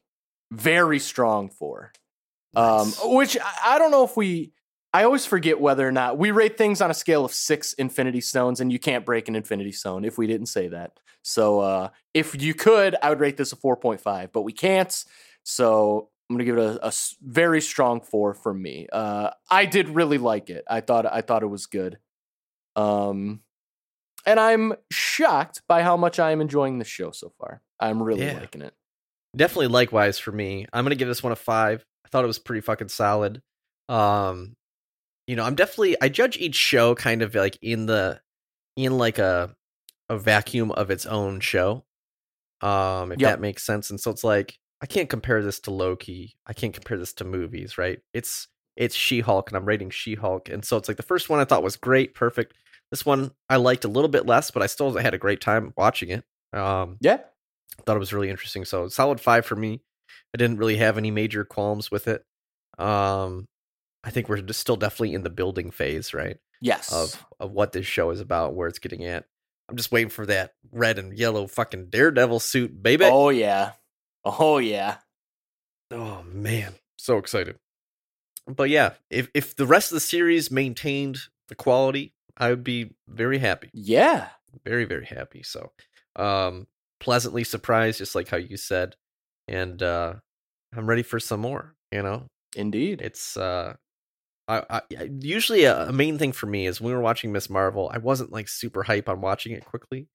very 0.51 0.99
strong 0.99 1.49
four. 1.49 1.91
Um, 2.55 2.91
which 3.03 3.37
I, 3.37 3.75
I 3.75 3.79
don't 3.79 3.91
know 3.91 4.03
if 4.03 4.15
we. 4.17 4.53
I 4.93 5.03
always 5.03 5.25
forget 5.25 5.59
whether 5.59 5.87
or 5.87 5.91
not 5.91 6.17
we 6.17 6.31
rate 6.31 6.57
things 6.57 6.81
on 6.81 6.89
a 6.89 6.93
scale 6.93 7.23
of 7.25 7.31
six 7.33 7.73
Infinity 7.73 8.21
Stones, 8.21 8.61
and 8.61 8.71
you 8.71 8.79
can't 8.79 9.05
break 9.05 9.27
an 9.27 9.35
Infinity 9.35 9.73
Stone 9.73 10.05
if 10.05 10.17
we 10.17 10.25
didn't 10.27 10.47
say 10.47 10.69
that. 10.69 10.93
So 11.23 11.59
uh, 11.59 11.89
if 12.13 12.41
you 12.41 12.53
could, 12.53 12.95
I 13.03 13.09
would 13.09 13.19
rate 13.19 13.37
this 13.37 13.51
a 13.51 13.57
four 13.57 13.75
point 13.75 14.01
five, 14.01 14.31
but 14.31 14.41
we 14.43 14.53
can't. 14.53 15.03
So 15.43 16.09
I'm 16.29 16.35
gonna 16.35 16.45
give 16.45 16.57
it 16.57 16.79
a 16.81 16.93
very 17.21 17.61
strong 17.61 18.01
four 18.01 18.33
from 18.33 18.61
me. 18.61 18.87
Uh, 18.91 19.31
I 19.51 19.65
did 19.65 19.89
really 19.89 20.17
like 20.17 20.49
it. 20.49 20.63
I 20.69 20.81
thought 20.81 21.05
I 21.05 21.21
thought 21.21 21.43
it 21.43 21.47
was 21.47 21.65
good. 21.67 21.99
Um, 22.75 23.41
and 24.25 24.39
I'm 24.39 24.73
shocked 24.91 25.61
by 25.67 25.83
how 25.83 25.97
much 25.97 26.19
I 26.19 26.31
am 26.31 26.41
enjoying 26.41 26.79
the 26.79 26.85
show 26.85 27.11
so 27.11 27.31
far. 27.37 27.61
I'm 27.79 28.01
really 28.01 28.25
Yeah. 28.25 28.33
liking 28.39 28.61
it. 28.61 28.73
Definitely 29.37 29.67
likewise 29.67 30.19
for 30.19 30.31
me. 30.31 30.65
I'm 30.73 30.83
gonna 30.85 30.95
give 30.95 31.07
this 31.07 31.23
one 31.23 31.31
a 31.31 31.35
five. 31.37 31.85
I 32.05 32.09
thought 32.09 32.23
it 32.23 32.27
was 32.27 32.39
pretty 32.39 32.61
fucking 32.61 32.89
solid. 32.89 33.41
Um, 33.89 34.55
you 35.27 35.35
know, 35.35 35.43
I'm 35.43 35.55
definitely 35.55 35.97
I 36.01 36.09
judge 36.09 36.37
each 36.37 36.55
show 36.55 36.95
kind 36.95 37.21
of 37.21 37.35
like 37.35 37.57
in 37.61 37.85
the 37.87 38.21
in 38.77 38.97
like 38.97 39.19
a 39.19 39.55
a 40.09 40.17
vacuum 40.17 40.71
of 40.71 40.91
its 40.91 41.05
own 41.05 41.39
show. 41.41 41.85
Um, 42.61 43.11
if 43.11 43.19
Yep. 43.19 43.29
that 43.31 43.41
makes 43.41 43.65
sense. 43.65 43.89
And 43.89 43.99
so 43.99 44.11
it's 44.11 44.23
like 44.23 44.57
I 44.81 44.85
can't 44.87 45.09
compare 45.09 45.43
this 45.43 45.59
to 45.61 45.71
Loki. 45.71 46.35
I 46.47 46.53
can't 46.53 46.73
compare 46.73 46.97
this 46.97 47.13
to 47.15 47.25
movies, 47.25 47.77
right? 47.77 47.99
It's 48.13 48.47
it's 48.75 48.95
She-Hulk 48.95 49.49
and 49.49 49.57
I'm 49.57 49.65
rating 49.65 49.89
She-Hulk. 49.89 50.49
And 50.49 50.63
so 50.65 50.77
it's 50.77 50.87
like 50.87 50.97
the 50.97 51.03
first 51.03 51.29
one 51.29 51.39
I 51.39 51.45
thought 51.45 51.63
was 51.63 51.77
great, 51.77 52.13
perfect. 52.15 52.53
This 52.91 53.05
one 53.05 53.31
I 53.49 53.57
liked 53.57 53.85
a 53.85 53.89
little 53.89 54.09
bit 54.09 54.25
less, 54.25 54.51
but 54.51 54.61
I 54.63 54.67
still 54.67 54.95
had 54.97 55.13
a 55.13 55.17
great 55.17 55.41
time 55.41 55.73
watching 55.77 56.09
it. 56.09 56.23
Um, 56.57 56.97
Yeah, 57.01 57.19
thought 57.83 57.95
it 57.95 57.99
was 57.99 58.13
really 58.13 58.29
interesting. 58.29 58.65
So 58.65 58.87
solid 58.87 59.19
five 59.21 59.45
for 59.45 59.55
me. 59.55 59.81
I 60.33 60.37
didn't 60.37 60.57
really 60.57 60.77
have 60.77 60.97
any 60.97 61.11
major 61.11 61.45
qualms 61.45 61.89
with 61.89 62.07
it. 62.07 62.23
Um, 62.77 63.45
I 64.03 64.09
think 64.09 64.29
we're 64.29 64.41
just 64.41 64.59
still 64.59 64.75
definitely 64.75 65.13
in 65.13 65.23
the 65.23 65.29
building 65.29 65.71
phase, 65.71 66.13
right? 66.13 66.37
yes. 66.61 66.91
Of 66.91 67.25
of 67.39 67.51
what 67.51 67.71
this 67.71 67.85
show 67.85 68.09
is 68.11 68.19
about, 68.19 68.53
where 68.55 68.67
it's 68.67 68.79
getting 68.79 69.05
at. 69.05 69.25
I'm 69.69 69.75
just 69.77 69.91
waiting 69.91 70.09
for 70.09 70.25
that 70.27 70.53
red 70.71 70.97
and 70.97 71.17
yellow 71.17 71.45
fucking 71.47 71.89
daredevil 71.89 72.39
suit, 72.39 72.81
baby. 72.81 73.05
Oh, 73.05 73.29
yeah. 73.29 73.71
oh 74.25 74.57
yeah, 74.59 74.97
oh 75.91 76.23
man, 76.23 76.73
so 76.97 77.17
excited. 77.17 77.57
But 78.47 78.69
yeah, 78.69 78.93
if 79.09 79.29
if 79.33 79.55
the 79.55 79.67
rest 79.67 79.91
of 79.91 79.95
the 79.95 79.99
series 80.01 80.49
maintained 80.51 81.17
the 81.49 81.55
quality, 81.55 82.13
I 82.37 82.49
would 82.49 82.63
be 82.63 82.91
very 83.07 83.39
happy. 83.39 83.69
Yeah. 83.73 84.29
very 84.65 84.85
very 84.85 85.05
happy 85.05 85.43
so 85.43 85.71
um 86.15 86.65
pleasantly 86.99 87.43
surprised 87.43 87.99
just 87.99 88.15
like 88.15 88.29
how 88.29 88.37
you 88.37 88.57
said 88.57 88.95
and 89.47 89.81
uh 89.83 90.13
i'm 90.75 90.87
ready 90.87 91.03
for 91.03 91.19
some 91.19 91.39
more 91.39 91.75
you 91.91 92.01
know 92.01 92.25
Indeed. 92.55 93.01
it's 93.01 93.37
uh 93.37 93.75
I, 94.49 94.63
I 94.69 95.09
usually 95.19 95.65
a, 95.65 95.89
a 95.89 95.91
main 95.91 96.17
thing 96.17 96.31
for 96.31 96.45
me 96.45 96.67
is 96.67 96.79
when 96.79 96.91
we 96.91 96.95
were 96.95 97.01
watching 97.01 97.33
Miss 97.33 97.49
Marvel, 97.49 97.91
I 97.93 97.97
wasn't 97.97 98.31
like 98.31 98.47
super 98.47 98.83
hype 98.83 99.09
on 99.09 99.19
watching 99.19 99.51
it 99.51 99.65
quickly 99.65 100.07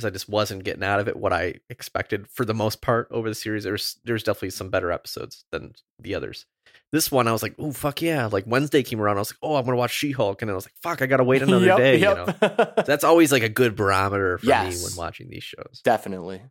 because 0.00 0.08
I 0.08 0.12
just 0.12 0.28
wasn't 0.28 0.64
getting 0.64 0.82
out 0.82 1.00
of 1.00 1.08
it 1.08 1.16
what 1.16 1.32
I 1.32 1.54
expected 1.68 2.26
for 2.28 2.44
the 2.44 2.54
most 2.54 2.80
part 2.80 3.08
over 3.10 3.28
the 3.28 3.34
series. 3.34 3.64
There's 3.64 3.96
there's 4.04 4.22
definitely 4.22 4.50
some 4.50 4.70
better 4.70 4.90
episodes 4.90 5.44
than 5.52 5.74
the 5.98 6.14
others. 6.14 6.46
This 6.92 7.12
one 7.12 7.28
I 7.28 7.32
was 7.32 7.42
like, 7.42 7.54
oh 7.58 7.72
fuck 7.72 8.02
yeah! 8.02 8.26
Like 8.26 8.44
Wednesday 8.46 8.82
came 8.82 9.00
around, 9.00 9.16
I 9.16 9.20
was 9.20 9.32
like, 9.32 9.38
oh 9.42 9.56
I'm 9.56 9.64
gonna 9.64 9.76
watch 9.76 9.92
She 9.92 10.12
Hulk, 10.12 10.42
and 10.42 10.48
then 10.48 10.54
I 10.54 10.56
was 10.56 10.66
like, 10.66 10.74
fuck, 10.82 11.02
I 11.02 11.06
gotta 11.06 11.24
wait 11.24 11.42
another 11.42 11.66
Yep, 11.66 11.76
day. 11.76 11.94
You 11.98 12.04
know, 12.06 12.26
So 12.40 12.72
that's 12.86 13.04
always 13.04 13.30
like 13.32 13.42
a 13.42 13.48
good 13.48 13.76
barometer 13.76 14.38
for 14.38 14.46
me 14.46 14.52
when 14.52 14.96
watching 14.96 15.28
these 15.28 15.44
shows. 15.44 15.80
Definitely. 15.84 16.42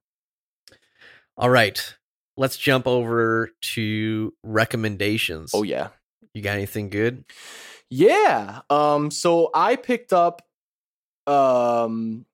All 1.38 1.50
right, 1.50 1.96
let's 2.38 2.58
jump 2.58 2.88
over 2.88 3.50
to 3.74 4.34
recommendations. 4.44 5.52
Oh 5.54 5.64
yeah. 5.64 5.90
you 6.34 6.42
got 6.42 6.56
anything 6.56 6.90
good? 6.90 7.26
Yeah. 7.90 8.62
Um 8.70 9.10
so 9.12 9.50
I 9.54 9.76
picked 9.76 10.14
up 10.14 10.42
um 11.28 12.26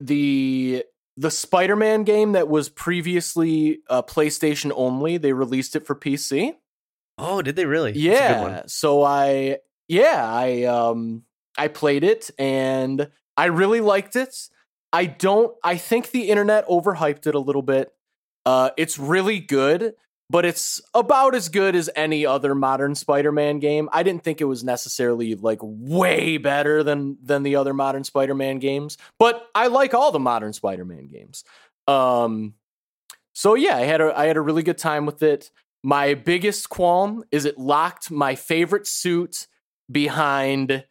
the 0.00 0.84
the 1.16 1.30
Spider-Man 1.30 2.04
game 2.04 2.32
that 2.32 2.48
was 2.48 2.68
previously 2.68 3.80
uh, 3.88 4.02
PlayStation 4.02 4.70
only. 4.74 5.16
They 5.16 5.32
released 5.32 5.74
it 5.74 5.86
for 5.86 5.94
PC. 5.94 6.54
Oh, 7.18 7.40
did 7.40 7.56
they 7.56 7.64
really? 7.64 7.92
That's 7.92 8.20
a 8.20 8.34
good 8.34 8.42
one. 8.42 8.50
Yeah. 8.52 8.62
So 8.66 9.02
I 9.02 9.58
yeah, 9.88 10.24
I 10.26 10.64
um 10.64 11.22
I 11.56 11.68
played 11.68 12.04
it 12.04 12.30
and 12.38 13.10
I 13.36 13.46
really 13.46 13.80
liked 13.80 14.16
it. 14.16 14.34
I 14.92 15.06
don't 15.06 15.54
I 15.64 15.76
think 15.76 16.10
the 16.10 16.28
internet 16.28 16.66
overhyped 16.68 17.26
it 17.26 17.34
a 17.34 17.40
little 17.40 17.62
bit. 17.62 17.92
Uh 18.44 18.70
it's 18.76 18.98
really 18.98 19.40
good, 19.40 19.94
but 20.28 20.44
it's 20.44 20.80
about 20.94 21.34
as 21.34 21.48
good 21.48 21.76
as 21.76 21.90
any 21.94 22.26
other 22.26 22.54
modern 22.54 22.94
Spider-Man 22.94 23.58
game. 23.58 23.88
I 23.92 24.02
didn't 24.02 24.24
think 24.24 24.40
it 24.40 24.44
was 24.44 24.64
necessarily 24.64 25.34
like 25.34 25.60
way 25.62 26.36
better 26.36 26.82
than 26.82 27.18
than 27.22 27.42
the 27.42 27.56
other 27.56 27.74
modern 27.74 28.04
Spider-Man 28.04 28.58
games, 28.58 28.98
but 29.18 29.48
I 29.54 29.68
like 29.68 29.94
all 29.94 30.12
the 30.12 30.18
modern 30.18 30.52
Spider-Man 30.52 31.06
games. 31.06 31.44
Um 31.86 32.54
so 33.32 33.54
yeah, 33.54 33.76
I 33.76 33.82
had 33.82 34.00
a 34.00 34.18
I 34.18 34.26
had 34.26 34.36
a 34.36 34.40
really 34.40 34.62
good 34.62 34.78
time 34.78 35.06
with 35.06 35.22
it 35.22 35.50
my 35.86 36.14
biggest 36.14 36.68
qualm 36.68 37.22
is 37.30 37.44
it 37.44 37.58
locked 37.58 38.10
my 38.10 38.34
favorite 38.34 38.88
suit 38.88 39.46
behind 39.88 40.84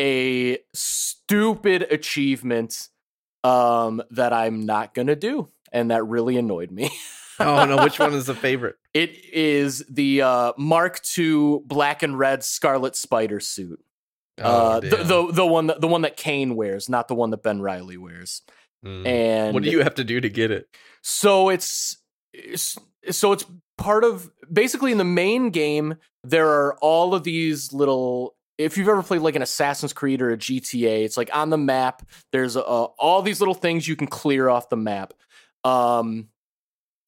a 0.00 0.58
stupid 0.72 1.82
achievement 1.90 2.88
um, 3.44 4.02
that 4.10 4.32
I'm 4.32 4.64
not 4.64 4.94
gonna 4.94 5.16
do, 5.16 5.48
and 5.70 5.90
that 5.90 6.06
really 6.06 6.38
annoyed 6.38 6.70
me. 6.70 6.90
oh 7.40 7.64
no, 7.64 7.82
which 7.82 7.98
one 7.98 8.14
is 8.14 8.26
the 8.26 8.34
favorite? 8.34 8.76
It 8.94 9.24
is 9.32 9.82
the 9.88 10.20
uh, 10.20 10.52
Mark 10.58 11.00
II 11.16 11.60
black 11.64 12.02
and 12.02 12.18
red 12.18 12.44
Scarlet 12.44 12.94
Spider 12.94 13.40
suit. 13.40 13.82
Oh, 14.38 14.44
uh, 14.44 14.80
the, 14.80 14.96
the 14.96 15.32
the 15.32 15.46
one 15.46 15.68
that 15.68 15.80
the 15.80 15.88
one 15.88 16.02
that 16.02 16.18
Kaine 16.18 16.56
wears, 16.56 16.90
not 16.90 17.08
the 17.08 17.14
one 17.14 17.30
that 17.30 17.42
Ben 17.42 17.62
Reilly 17.62 17.96
wears. 17.96 18.42
Mm. 18.84 19.06
And 19.06 19.54
what 19.54 19.62
do 19.62 19.70
you 19.70 19.82
have 19.82 19.94
to 19.94 20.04
do 20.04 20.20
to 20.20 20.28
get 20.28 20.50
it? 20.50 20.68
so 21.02 21.48
it's, 21.48 21.96
it's 22.34 22.76
so 23.10 23.32
it's 23.32 23.46
part 23.78 24.04
of 24.04 24.30
basically 24.52 24.92
in 24.92 24.98
the 24.98 25.04
main 25.04 25.50
game 25.50 25.96
there 26.24 26.48
are 26.48 26.76
all 26.80 27.14
of 27.14 27.24
these 27.24 27.72
little 27.72 28.34
if 28.58 28.76
you've 28.76 28.88
ever 28.88 29.02
played 29.02 29.22
like 29.22 29.34
an 29.34 29.42
Assassin's 29.42 29.92
Creed 29.92 30.22
or 30.22 30.30
a 30.30 30.36
GTA, 30.36 31.04
it's 31.04 31.16
like 31.16 31.34
on 31.34 31.50
the 31.50 31.58
map. 31.58 32.02
There's 32.32 32.56
uh, 32.56 32.60
all 32.60 33.22
these 33.22 33.40
little 33.40 33.54
things 33.54 33.88
you 33.88 33.96
can 33.96 34.06
clear 34.06 34.48
off 34.48 34.68
the 34.68 34.76
map. 34.76 35.14
Um, 35.64 36.28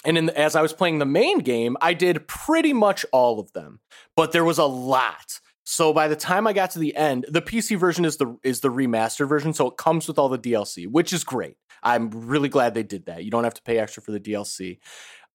and 0.05 0.19
in, 0.19 0.31
as 0.31 0.55
I 0.57 0.63
was 0.63 0.73
playing 0.73 0.99
the 0.99 1.07
main 1.07 1.39
game, 1.39 1.77
I 1.81 1.95
did 1.95 2.29
pretty 2.29 2.73
much 2.73 3.05
all 3.13 3.41
of 3.41 3.53
them, 3.53 3.81
but 4.17 4.33
there 4.33 4.45
was 4.45 4.59
a 4.59 4.65
lot. 4.65 5.41
So 5.65 5.93
by 5.93 6.09
the 6.09 6.17
time 6.17 6.47
I 6.47 6.53
got 6.53 6.71
to 6.73 6.79
the 6.79 6.95
end, 6.95 7.27
the 7.29 7.41
PC 7.41 7.79
version 7.79 8.05
is 8.05 8.19
the 8.19 8.37
is 8.43 8.61
the 8.61 8.69
remastered 8.69 9.29
version, 9.29 9.55
so 9.55 9.69
it 9.69 9.77
comes 9.77 10.07
with 10.07 10.19
all 10.19 10.29
the 10.29 10.39
DLC, 10.39 10.87
which 10.87 11.13
is 11.13 11.25
great. 11.25 11.57
I'm 11.83 12.11
really 12.11 12.49
glad 12.49 12.75
they 12.75 12.83
did 12.83 13.07
that. 13.07 13.25
You 13.25 13.31
don't 13.31 13.45
have 13.45 13.55
to 13.55 13.63
pay 13.63 13.79
extra 13.79 14.03
for 14.03 14.13
the 14.13 14.21
DLC. 14.21 14.79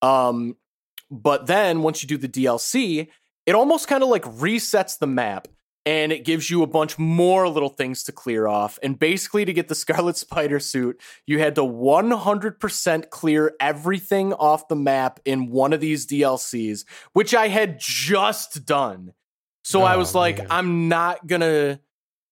Um, 0.01 0.55
but 1.11 1.47
then 1.47 1.81
once 1.81 2.03
you 2.03 2.07
do 2.07 2.17
the 2.17 2.27
DLC, 2.27 3.07
it 3.45 3.55
almost 3.55 3.87
kind 3.87 4.03
of 4.03 4.09
like 4.09 4.23
resets 4.23 4.99
the 4.99 5.07
map 5.07 5.47
and 5.89 6.11
it 6.11 6.23
gives 6.23 6.51
you 6.51 6.61
a 6.61 6.67
bunch 6.67 6.99
more 6.99 7.49
little 7.49 7.69
things 7.69 8.03
to 8.03 8.11
clear 8.11 8.45
off. 8.47 8.77
And 8.83 8.99
basically, 8.99 9.43
to 9.43 9.51
get 9.53 9.69
the 9.69 9.73
Scarlet 9.83 10.17
Spider 10.17 10.59
suit, 10.59 11.01
you 11.25 11.39
had 11.39 11.55
to 11.55 11.61
100% 11.61 13.09
clear 13.09 13.55
everything 13.59 14.33
off 14.33 14.67
the 14.67 14.75
map 14.75 15.19
in 15.25 15.49
one 15.49 15.73
of 15.73 15.79
these 15.79 16.05
DLCs, 16.05 16.85
which 17.13 17.33
I 17.33 17.47
had 17.47 17.79
just 17.79 18.65
done. 18.67 19.13
So 19.63 19.81
I 19.81 19.95
Oh, 19.95 19.97
was 19.97 20.13
like, 20.13 20.37
man. 20.37 20.47
I'm 20.51 20.89
not 20.89 21.25
gonna, 21.25 21.79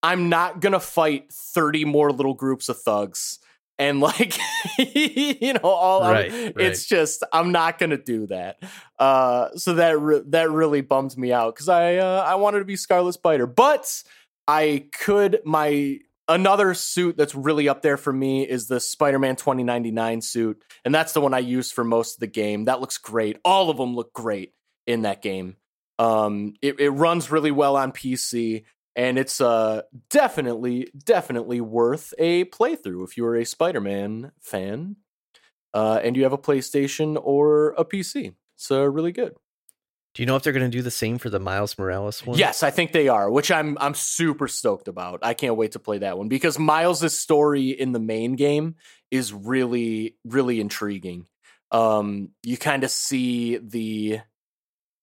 I'm 0.04 0.30
not 0.30 0.60
gonna 0.62 0.80
fight 0.80 1.34
30 1.34 1.86
more 1.86 2.12
little 2.12 2.36
groups 2.36 2.70
of 2.70 2.80
thugs. 2.80 3.40
And 3.80 3.99
like, 3.99 4.38
you 4.80 5.54
know, 5.54 5.60
all 5.70 6.02
Right, 6.02 6.32
right. 6.32 6.54
it's 6.58 6.86
just 6.86 7.24
I'm 7.32 7.52
not 7.52 7.78
gonna 7.78 7.98
do 7.98 8.26
that. 8.28 8.58
Uh, 8.98 9.49
so 9.56 9.76
that 9.76 9.99
re- 9.99 10.24
that 10.30 10.49
really 10.49 10.82
bummed 10.82 11.16
me 11.18 11.32
out 11.32 11.54
because 11.56 11.70
I 11.70 11.98
uh, 11.98 12.24
I 12.26 12.36
wanted 12.36 12.60
to 12.60 12.66
be 12.66 12.76
Scarlet 12.76 13.14
Spider, 13.14 13.45
but 13.45 14.04
I 14.48 14.88
could 14.99 15.40
my 15.45 15.99
another 16.28 16.74
suit 16.74 17.16
that's 17.18 17.36
really 17.36 17.70
up 17.70 17.82
there 17.84 17.98
for 17.98 18.12
me 18.12 18.44
is 18.48 18.68
the 18.68 18.80
Spider-Man 18.80 19.36
2099 19.36 20.22
suit, 20.22 20.62
and 20.84 20.94
that's 20.94 21.14
the 21.14 21.22
one 21.22 21.34
I 21.34 21.40
used 21.40 21.74
for 21.74 21.84
most 21.84 22.16
of 22.16 22.20
the 22.20 22.28
game. 22.28 22.66
That 22.66 22.82
looks 22.82 22.98
great. 22.98 23.38
All 23.45 23.70
of 23.70 23.78
them 23.78 23.95
look 23.95 24.12
great 24.12 24.54
in 24.88 25.04
that 25.04 25.22
game. 25.22 25.56
Um, 25.99 26.54
it, 26.62 26.80
it 26.80 26.90
runs 26.90 27.32
really 27.32 27.52
well 27.52 27.76
on 27.76 27.91
PC, 27.91 28.66
and 28.98 29.19
it's 29.19 29.40
uh 29.40 29.84
definitely 30.10 30.91
definitely 31.06 31.61
worth 31.61 32.14
a 32.18 32.45
playthrough 32.45 33.07
if 33.07 33.15
you 33.15 33.26
are 33.26 33.36
a 33.36 33.45
Spider-Man 33.45 34.32
fan, 34.41 34.98
uh, 35.74 36.02
and 36.03 36.18
you 36.18 36.24
have 36.24 36.34
a 36.34 36.38
PlayStation 36.38 37.18
or 37.22 37.69
a 37.78 37.86
PC. 37.86 38.34
It's 38.56 38.72
uh, 38.72 38.90
really 38.90 39.11
good. 39.11 39.36
Do 40.15 40.24
you 40.24 40.26
know 40.26 40.36
if 40.36 40.41
they're 40.41 40.52
going 40.52 40.69
to 40.69 40.76
do 40.76 40.82
the 40.82 40.90
same 40.90 41.19
for 41.19 41.30
the 41.30 41.40
Miles 41.40 41.78
Morales 41.78 42.26
one? 42.26 42.40
Yes, 42.40 42.64
I 42.64 42.72
think 42.72 42.91
they 42.91 43.07
are, 43.07 43.30
which 43.30 43.52
I'm 43.52 43.78
I'm 43.80 43.94
super 43.94 44.48
stoked 44.48 44.88
about. 44.88 45.19
I 45.22 45.36
can't 45.36 45.56
wait 45.56 45.74
to 45.74 45.80
play 45.80 45.99
that 45.99 46.18
one 46.18 46.28
because 46.28 46.57
Miles's 46.57 47.18
story 47.18 47.69
in 47.69 47.91
the 47.91 47.99
main 47.99 48.36
game 48.36 48.76
is 49.11 49.32
really 49.32 50.18
really 50.26 50.60
intriguing. 50.60 51.28
Um, 51.69 52.30
you 52.41 52.57
kind 52.57 52.84
of 52.84 52.90
see 52.90 53.57
the 53.57 54.22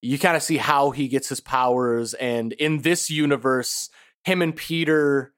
you 0.05 0.19
kind 0.19 0.37
of 0.37 0.43
see 0.43 0.59
how 0.59 0.91
he 0.91 1.09
gets 1.09 1.29
his 1.29 1.41
powers, 1.41 2.15
and 2.15 2.53
in 2.55 2.83
this 2.83 3.11
universe, 3.11 3.89
him 4.25 4.43
and 4.43 4.55
Peter 4.55 5.35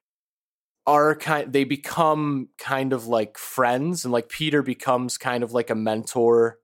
are 0.87 1.17
kind 1.17 1.53
they 1.53 1.65
become 1.65 2.49
kind 2.59 2.93
of 2.93 3.07
like 3.07 3.39
friends 3.39 4.05
and 4.05 4.13
like 4.13 4.29
Peter 4.29 4.63
becomes 4.63 5.19
kind 5.19 5.43
of 5.43 5.53
like 5.53 5.69
a 5.69 5.75
mentor 5.75 6.59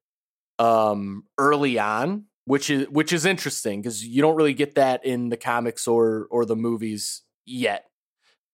um 0.58 1.24
early 1.38 1.78
on 1.78 2.24
which 2.44 2.70
is 2.70 2.88
which 2.88 3.12
is 3.12 3.24
interesting 3.24 3.80
because 3.80 4.04
you 4.04 4.22
don't 4.22 4.36
really 4.36 4.54
get 4.54 4.76
that 4.76 5.04
in 5.04 5.28
the 5.28 5.36
comics 5.36 5.88
or 5.88 6.26
or 6.30 6.44
the 6.44 6.56
movies 6.56 7.22
yet. 7.46 7.84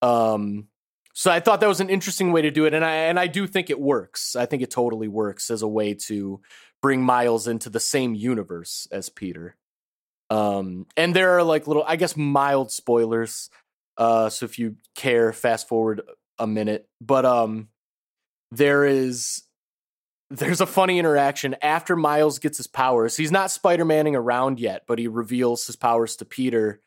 Um 0.00 0.68
so 1.12 1.30
I 1.30 1.40
thought 1.40 1.60
that 1.60 1.68
was 1.68 1.80
an 1.80 1.90
interesting 1.90 2.32
way 2.32 2.42
to 2.42 2.50
do 2.50 2.64
it 2.64 2.74
and 2.74 2.84
I 2.84 2.92
and 2.92 3.18
I 3.18 3.26
do 3.26 3.46
think 3.46 3.68
it 3.68 3.80
works. 3.80 4.36
I 4.36 4.46
think 4.46 4.62
it 4.62 4.70
totally 4.70 5.08
works 5.08 5.50
as 5.50 5.62
a 5.62 5.68
way 5.68 5.94
to 6.06 6.40
bring 6.82 7.02
Miles 7.02 7.48
into 7.48 7.70
the 7.70 7.80
same 7.80 8.14
universe 8.14 8.86
as 8.90 9.08
Peter 9.08 9.56
um 10.30 10.86
and 10.96 11.16
there 11.16 11.38
are 11.38 11.42
like 11.42 11.66
little 11.66 11.84
I 11.86 11.96
guess 11.96 12.16
mild 12.16 12.70
spoilers 12.70 13.48
uh 13.96 14.28
so 14.28 14.44
if 14.44 14.58
you 14.58 14.76
care 14.94 15.32
fast 15.32 15.68
forward 15.68 16.02
a 16.38 16.46
minute 16.46 16.86
but 17.00 17.24
um 17.24 17.68
there 18.52 18.84
is 18.84 19.42
there's 20.30 20.60
a 20.60 20.66
funny 20.66 20.98
interaction 20.98 21.56
after 21.62 21.96
Miles 21.96 22.38
gets 22.38 22.58
his 22.58 22.66
powers. 22.66 23.16
He's 23.16 23.32
not 23.32 23.50
Spider 23.50 23.84
Manning 23.84 24.14
around 24.14 24.60
yet, 24.60 24.82
but 24.86 24.98
he 24.98 25.08
reveals 25.08 25.66
his 25.66 25.76
powers 25.76 26.16
to 26.16 26.26
Peter, 26.26 26.80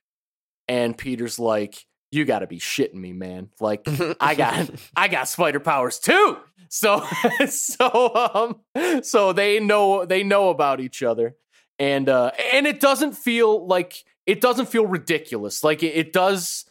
and 0.68 0.98
Peter's 0.98 1.40
like, 1.40 1.86
"You 2.12 2.26
got 2.26 2.40
to 2.40 2.48
be 2.48 2.60
shitting 2.60 2.96
me, 2.96 3.14
man! 3.14 3.50
Like, 3.60 3.88
I 4.20 4.36
got, 4.36 4.70
I 4.96 5.08
got 5.08 5.28
spider 5.28 5.60
powers 5.60 6.00
too." 6.00 6.38
So, 6.74 7.06
so, 7.50 8.56
um, 8.74 9.04
so 9.04 9.34
they 9.34 9.60
know 9.60 10.06
they 10.06 10.24
know 10.24 10.50
about 10.50 10.80
each 10.80 11.04
other, 11.04 11.36
and 11.78 12.08
uh, 12.08 12.32
and 12.54 12.66
it 12.66 12.80
doesn't 12.80 13.18
feel 13.18 13.68
like 13.68 14.06
it 14.26 14.40
doesn't 14.40 14.68
feel 14.68 14.86
ridiculous. 14.86 15.64
Like 15.66 15.84
it, 15.84 15.96
it 15.96 16.14
does. 16.14 16.66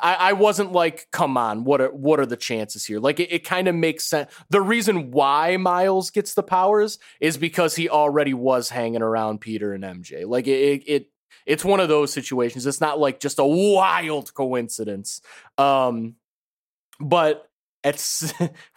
I, 0.00 0.14
I 0.14 0.32
wasn't 0.32 0.72
like, 0.72 1.06
come 1.12 1.36
on, 1.36 1.62
what 1.62 1.80
are 1.80 1.92
what 1.92 2.18
are 2.18 2.26
the 2.26 2.36
chances 2.36 2.84
here? 2.84 2.98
Like 2.98 3.20
it, 3.20 3.32
it 3.32 3.44
kind 3.44 3.68
of 3.68 3.76
makes 3.76 4.04
sense. 4.04 4.28
The 4.50 4.60
reason 4.60 5.12
why 5.12 5.56
Miles 5.56 6.10
gets 6.10 6.34
the 6.34 6.42
powers 6.42 6.98
is 7.20 7.36
because 7.36 7.76
he 7.76 7.88
already 7.88 8.34
was 8.34 8.70
hanging 8.70 9.02
around 9.02 9.40
Peter 9.40 9.72
and 9.72 9.84
MJ. 9.84 10.26
Like 10.26 10.48
it, 10.48 10.58
it, 10.58 10.82
it 10.86 11.11
it's 11.46 11.64
one 11.64 11.80
of 11.80 11.88
those 11.88 12.12
situations. 12.12 12.66
It's 12.66 12.80
not 12.80 12.98
like 12.98 13.20
just 13.20 13.38
a 13.38 13.44
wild 13.44 14.32
coincidence. 14.34 15.20
Um, 15.58 16.16
but 17.00 17.48
it's 17.84 18.32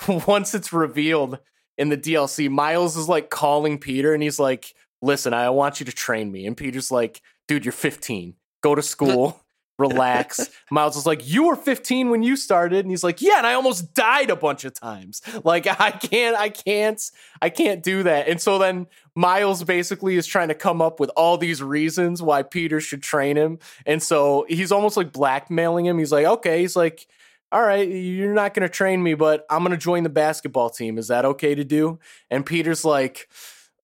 once 0.28 0.54
it's 0.54 0.74
revealed 0.74 1.40
in 1.78 1.90
the 1.90 1.98
DLC, 1.98 2.50
Miles 2.50 2.98
is 2.98 3.10
like 3.10 3.30
calling 3.30 3.78
Peter 3.78 4.14
and 4.14 4.24
he's 4.24 4.40
like, 4.40 4.74
"Listen, 5.02 5.34
I 5.34 5.50
want 5.50 5.80
you 5.80 5.86
to 5.86 5.92
train 5.92 6.32
me." 6.32 6.46
And 6.46 6.56
Peter's 6.56 6.92
like, 6.92 7.22
"Dude, 7.48 7.66
you're 7.66 7.72
15. 7.72 8.36
Go 8.62 8.76
to 8.76 8.82
school." 8.82 9.45
Relax. 9.78 10.50
Miles 10.72 10.96
is 10.96 11.06
like, 11.06 11.28
You 11.28 11.48
were 11.48 11.56
15 11.56 12.10
when 12.10 12.24
you 12.24 12.36
started. 12.36 12.80
And 12.80 12.90
he's 12.90 13.04
like, 13.04 13.22
Yeah, 13.22 13.38
and 13.38 13.48
I 13.48 13.54
almost 13.54 13.94
died 13.94 14.30
a 14.30 14.36
bunch 14.36 14.66
of 14.66 14.74
times. 14.74 15.22
Like, 15.44 15.68
I 15.68 15.92
can't, 15.92 16.36
I 16.36 16.50
can't, 16.50 17.02
I 17.42 17.50
can't 17.50 17.84
do 17.84 18.04
that. 18.04 18.28
And 18.28 18.42
so 18.42 18.58
then 18.58 18.88
Miles 19.16 19.64
basically 19.64 20.16
is 20.16 20.26
trying 20.26 20.48
to 20.48 20.56
come 20.56 20.82
up 20.82 21.00
with 21.00 21.10
all 21.16 21.38
these 21.38 21.62
reasons 21.62 22.22
why 22.22 22.44
Peter 22.44 22.80
should 22.80 23.04
train 23.04 23.38
him. 23.38 23.60
And 23.86 24.02
so 24.02 24.46
he's 24.50 24.72
almost 24.72 24.98
like 24.98 25.12
blackmailing 25.12 25.86
him. 25.86 26.00
He's 26.00 26.12
like, 26.12 26.26
Okay, 26.26 26.62
he's 26.62 26.76
like, 26.76 27.08
all 27.52 27.62
right, 27.62 27.88
you're 27.88 28.34
not 28.34 28.54
going 28.54 28.68
to 28.68 28.74
train 28.74 29.02
me, 29.02 29.14
but 29.14 29.46
I'm 29.50 29.60
going 29.60 29.72
to 29.72 29.78
join 29.78 30.04
the 30.04 30.10
basketball 30.10 30.70
team. 30.70 30.98
Is 30.98 31.08
that 31.08 31.26
okay 31.26 31.56
to 31.56 31.64
do? 31.64 32.00
And 32.30 32.46
Peter's 32.46 32.84
like, 32.84 33.30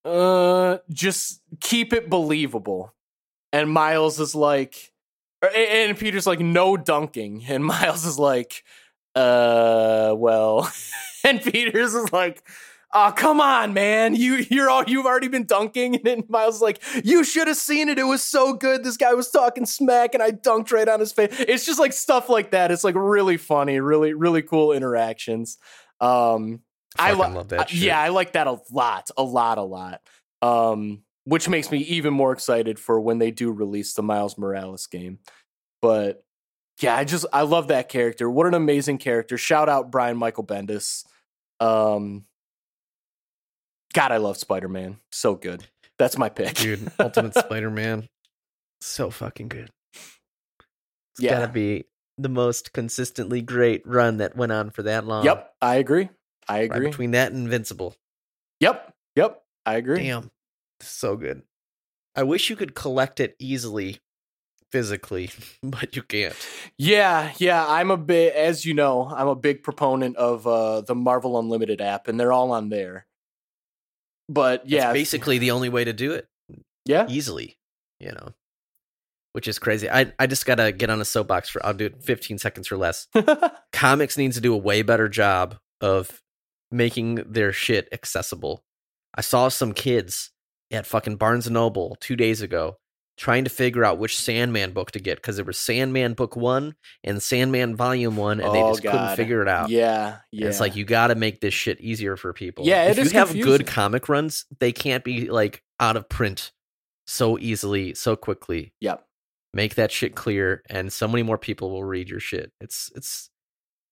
uh, 0.04 0.80
just 0.92 1.42
keep 1.60 1.94
it 1.94 2.10
believable. 2.10 2.94
And 3.54 3.70
Miles 3.70 4.20
is 4.20 4.34
like, 4.36 4.91
and 5.42 5.98
Peter's 5.98 6.28
like, 6.28 6.40
no 6.40 6.78
dunking. 6.78 7.44
And 7.48 7.66
Miles 7.66 8.06
is 8.06 8.20
like, 8.20 8.64
uh, 9.16 10.14
well. 10.16 10.72
and 11.24 11.42
Peter's 11.42 11.94
is 11.94 12.12
like, 12.14 12.44
oh, 12.94 13.14
come 13.16 13.40
on, 13.42 13.74
man. 13.74 14.16
You, 14.16 14.46
you're 14.50 14.70
all, 14.70 14.84
you've 14.86 15.06
already 15.06 15.28
been 15.28 15.46
dunking. 15.46 15.96
And 16.02 16.04
then 16.04 16.24
Miles 16.30 16.56
is 16.56 16.62
like, 16.62 16.82
you 17.04 17.24
should 17.24 17.48
have 17.48 17.58
seen 17.58 17.90
it. 17.90 17.98
It 17.98 18.04
was 18.04 18.22
so 18.22 18.54
good. 18.54 18.84
This 18.84 18.98
guy 18.98 19.14
was 19.14 19.30
talking 19.30 19.66
smack 19.66 20.14
and 20.14 20.22
I 20.22 20.32
dunked 20.32 20.72
right 20.72 20.88
on 20.88 21.00
his 21.00 21.12
face. 21.12 21.34
It's 21.40 21.66
just 21.66 21.80
like 21.80 21.94
stuff 21.94 22.30
like 22.30 22.52
that. 22.52 22.72
It's 22.72 22.84
like 22.84 22.96
really 22.96 23.38
funny, 23.38 23.80
really, 23.80 24.14
really 24.14 24.42
cool 24.42 24.72
interactions. 24.74 25.58
Um, 26.00 26.62
I 27.00 27.14
lo- 27.14 27.30
love 27.30 27.50
that. 27.50 27.70
shit. 27.70 27.80
Yeah, 27.80 28.00
I 28.02 28.10
like 28.10 28.34
that 28.34 28.48
a 28.48 28.60
lot, 28.72 29.10
a 29.18 29.24
lot, 29.24 29.58
a 29.58 29.64
lot. 29.64 30.02
Um, 30.42 31.04
which 31.26 31.48
makes 31.50 31.72
me 31.72 31.80
even 31.80 32.14
more 32.14 32.32
excited 32.32 32.80
for 32.80 33.00
when 33.00 33.20
they 33.20 33.32
do 33.32 33.52
release 33.52 33.94
the 33.94 34.04
Miles 34.04 34.38
Morales 34.38 34.88
game. 34.88 35.20
But 35.82 36.24
yeah, 36.80 36.96
I 36.96 37.04
just 37.04 37.26
I 37.34 37.42
love 37.44 37.68
that 37.70 37.90
character. 37.90 38.30
What 38.30 38.48
an 38.48 38.54
amazing 38.54 38.98
character. 38.98 39.38
Shout 39.38 39.70
out 39.70 39.92
Brian 39.92 40.18
Michael 40.18 40.46
Bendis. 40.46 41.06
Um 41.60 42.26
God, 43.94 44.12
I 44.12 44.18
love 44.18 44.38
Spider-Man. 44.38 44.98
So 45.12 45.36
good. 45.36 45.66
That's 46.00 46.18
my 46.18 46.30
pick. 46.30 46.56
dude. 46.56 46.92
Ultimate 47.00 47.36
Spider-Man, 47.36 48.08
so 48.80 49.10
fucking 49.10 49.50
good. 49.50 49.70
It's 49.94 51.20
Yeah. 51.20 51.32
gotta 51.40 51.52
be 51.52 51.86
the 52.18 52.30
most 52.30 52.74
consistently 52.74 53.42
great 53.42 53.86
run 53.86 54.18
that 54.18 54.36
went 54.36 54.52
on 54.52 54.70
for 54.70 54.84
that 54.84 55.06
long. 55.06 55.26
Yep, 55.26 55.54
I 55.62 55.76
agree. 55.76 56.10
I 56.48 56.60
Right 56.62 56.72
agree. 56.72 56.88
between 56.88 57.12
that 57.12 57.32
and 57.32 57.44
Invincible. 57.44 57.96
Yep, 58.62 58.94
yep, 59.16 59.44
I 59.66 59.76
agree. 59.76 60.04
Damn, 60.04 60.32
so 60.88 61.16
good. 61.16 61.44
I 62.16 62.24
wish 62.24 62.50
you 62.50 62.56
could 62.56 62.76
collect 62.76 63.20
it 63.20 63.36
easily, 63.40 64.00
physically, 64.72 65.32
but 65.64 65.96
you 65.96 66.04
can't. 66.04 66.36
Yeah, 66.78 67.32
yeah. 67.38 67.66
I'm 67.68 67.92
a 67.92 67.98
bit, 67.98 68.36
as 68.36 68.66
you 68.66 68.74
know, 68.74 69.08
I'm 69.08 69.28
a 69.28 69.36
big 69.36 69.64
proponent 69.64 70.18
of 70.18 70.46
uh, 70.46 70.82
the 70.82 70.96
Marvel 70.96 71.40
Unlimited 71.40 71.82
app, 71.82 72.08
and 72.08 72.20
they're 72.20 72.34
all 72.34 72.52
on 72.52 72.70
there. 72.70 73.08
But 74.28 74.68
Yeah, 74.68 74.94
basically 74.94 75.40
the 75.40 75.52
only 75.52 75.70
way 75.70 75.84
to 75.84 75.94
do 75.94 76.14
it 76.14 76.28
yeah, 76.86 77.06
easily. 77.10 77.58
You 78.00 78.12
know, 78.12 78.34
which 79.34 79.48
is 79.48 79.60
crazy. 79.60 79.90
I 79.90 80.12
I 80.18 80.28
just 80.28 80.46
gotta 80.46 80.72
get 80.72 80.90
on 80.90 81.02
a 81.02 81.06
soapbox 81.06 81.50
for. 81.50 81.66
I'll 81.66 81.74
do 81.74 81.86
it 81.86 82.02
15 82.04 82.38
seconds 82.38 82.72
or 82.72 82.78
less. 82.78 83.08
comics 83.74 84.18
needs 84.18 84.36
to 84.36 84.42
do 84.42 84.54
a 84.54 84.58
way 84.58 84.82
better 84.82 85.10
job 85.10 85.58
of 85.82 86.22
making 86.72 87.16
their 87.16 87.52
shit 87.52 87.90
accessible. 87.92 88.64
I 89.14 89.22
saw 89.22 89.50
some 89.50 89.74
kids 89.74 90.31
at 90.72 90.86
fucking 90.88 91.18
Barnes 91.18 91.48
and 91.48 91.54
Noble 91.54 91.98
two 92.00 92.16
days 92.16 92.42
ago 92.42 92.78
trying 93.18 93.44
to 93.44 93.50
figure 93.52 93.84
out 93.86 94.00
which 94.00 94.18
Sandman 94.18 94.72
book 94.72 94.90
to 94.92 95.00
get 95.00 95.18
because 95.18 95.36
there 95.36 95.46
was 95.46 95.58
Sandman 95.58 96.14
book 96.14 96.36
one 96.36 96.74
and 97.04 97.22
Sandman 97.22 97.76
volume 97.76 98.16
one, 98.18 98.40
and 98.40 98.54
they 98.56 98.62
Oh, 98.64 98.72
just 98.72 98.82
couldn't 98.82 99.16
figure 99.16 99.42
it 99.44 99.48
out. 99.48 99.70
yeah, 99.70 100.20
And. 100.34 100.44
It's 100.44 100.60
like 100.60 100.76
you 100.76 100.86
got 100.86 101.08
to 101.08 101.16
make 101.16 101.40
this 101.42 101.54
shit 101.54 101.80
easier 101.82 102.16
for 102.18 102.34
people. 102.34 102.66
Yeah, 102.66 102.86
it 102.86 102.98
if 102.98 103.14
you 103.14 103.20
have 103.20 103.28
confusing. 103.28 103.52
good 103.58 103.68
comic 103.68 104.10
runs, 104.10 104.46
they 104.60 104.72
can't 104.72 105.04
be 105.04 105.30
like 105.30 105.62
out 105.80 105.98
of 105.98 106.10
print 106.10 106.52
so 107.06 107.38
easily, 107.38 107.94
so 107.94 108.16
quickly. 108.16 108.74
Yep. 108.80 109.06
Make 109.54 109.76
that 109.76 109.92
shit 109.92 110.16
clear, 110.16 110.64
and 110.70 110.92
so 110.92 111.08
many 111.08 111.22
more 111.24 111.38
people 111.38 111.70
will 111.70 111.84
read 111.84 112.10
your 112.10 112.22
shit. 112.22 112.52
It's 112.62 112.90
it's. 112.96 113.30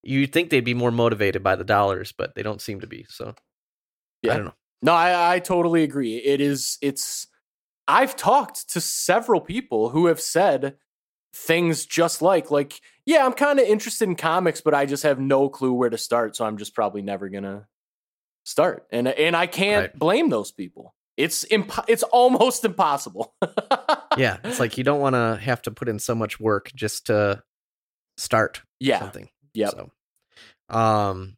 You'd 0.02 0.32
think 0.32 0.50
they'd 0.50 0.62
be 0.62 0.74
more 0.74 0.92
motivated 0.92 1.44
by 1.44 1.58
the 1.58 1.66
dollars, 1.66 2.14
but 2.18 2.34
they 2.34 2.42
don't 2.42 2.62
seem 2.62 2.80
to 2.80 2.88
be. 2.88 3.06
So 3.10 3.36
Yeah. 4.24 4.34
I 4.34 4.36
don't 4.38 4.46
know. 4.46 4.54
No, 4.82 4.94
I, 4.94 5.36
I 5.36 5.40
totally 5.40 5.84
agree. 5.84 6.18
It 6.18 6.42
is, 6.42 6.78
it's, 6.82 7.28
I've 7.88 8.16
talked 8.16 8.70
to 8.72 8.82
several 8.82 9.42
people 9.42 9.90
who 9.90 10.08
have 10.08 10.22
said 10.22 10.78
things 11.34 11.86
just 11.86 12.22
like, 12.22 12.50
like, 12.52 12.80
yeah, 13.06 13.26
I'm 13.26 13.34
kind 13.34 13.60
of 13.60 13.66
interested 13.66 14.08
in 14.08 14.16
comics, 14.16 14.62
but 14.62 14.74
I 14.74 14.86
just 14.86 15.04
have 15.04 15.20
no 15.20 15.50
clue 15.50 15.74
where 15.74 15.90
to 15.90 15.98
start. 15.98 16.36
So 16.36 16.46
I'm 16.46 16.58
just 16.58 16.74
probably 16.76 17.02
never 17.02 17.30
going 17.30 17.44
to 17.44 17.66
start. 18.46 18.86
And, 18.92 19.08
and 19.08 19.36
I 19.36 19.48
can't 19.48 19.88
Right. 19.88 20.00
blame 20.00 20.30
those 20.30 20.52
people. 20.52 20.94
It's 21.18 21.44
imp- 21.52 21.86
it's 21.90 22.04
almost 22.04 22.64
impossible. 22.66 23.34
Yeah, 24.18 24.38
it's 24.44 24.60
like 24.60 24.78
you 24.78 24.84
don't 24.86 25.02
want 25.02 25.16
to 25.16 25.38
have 25.42 25.62
to 25.64 25.72
put 25.72 25.90
in 25.90 26.00
so 26.00 26.16
much 26.16 26.40
work 26.40 26.72
just 26.74 27.08
to 27.08 27.44
start 28.18 28.62
yeah. 28.80 29.00
something. 29.00 29.30
Yeah. 29.54 29.70
So, 29.70 29.92
um, 30.70 31.36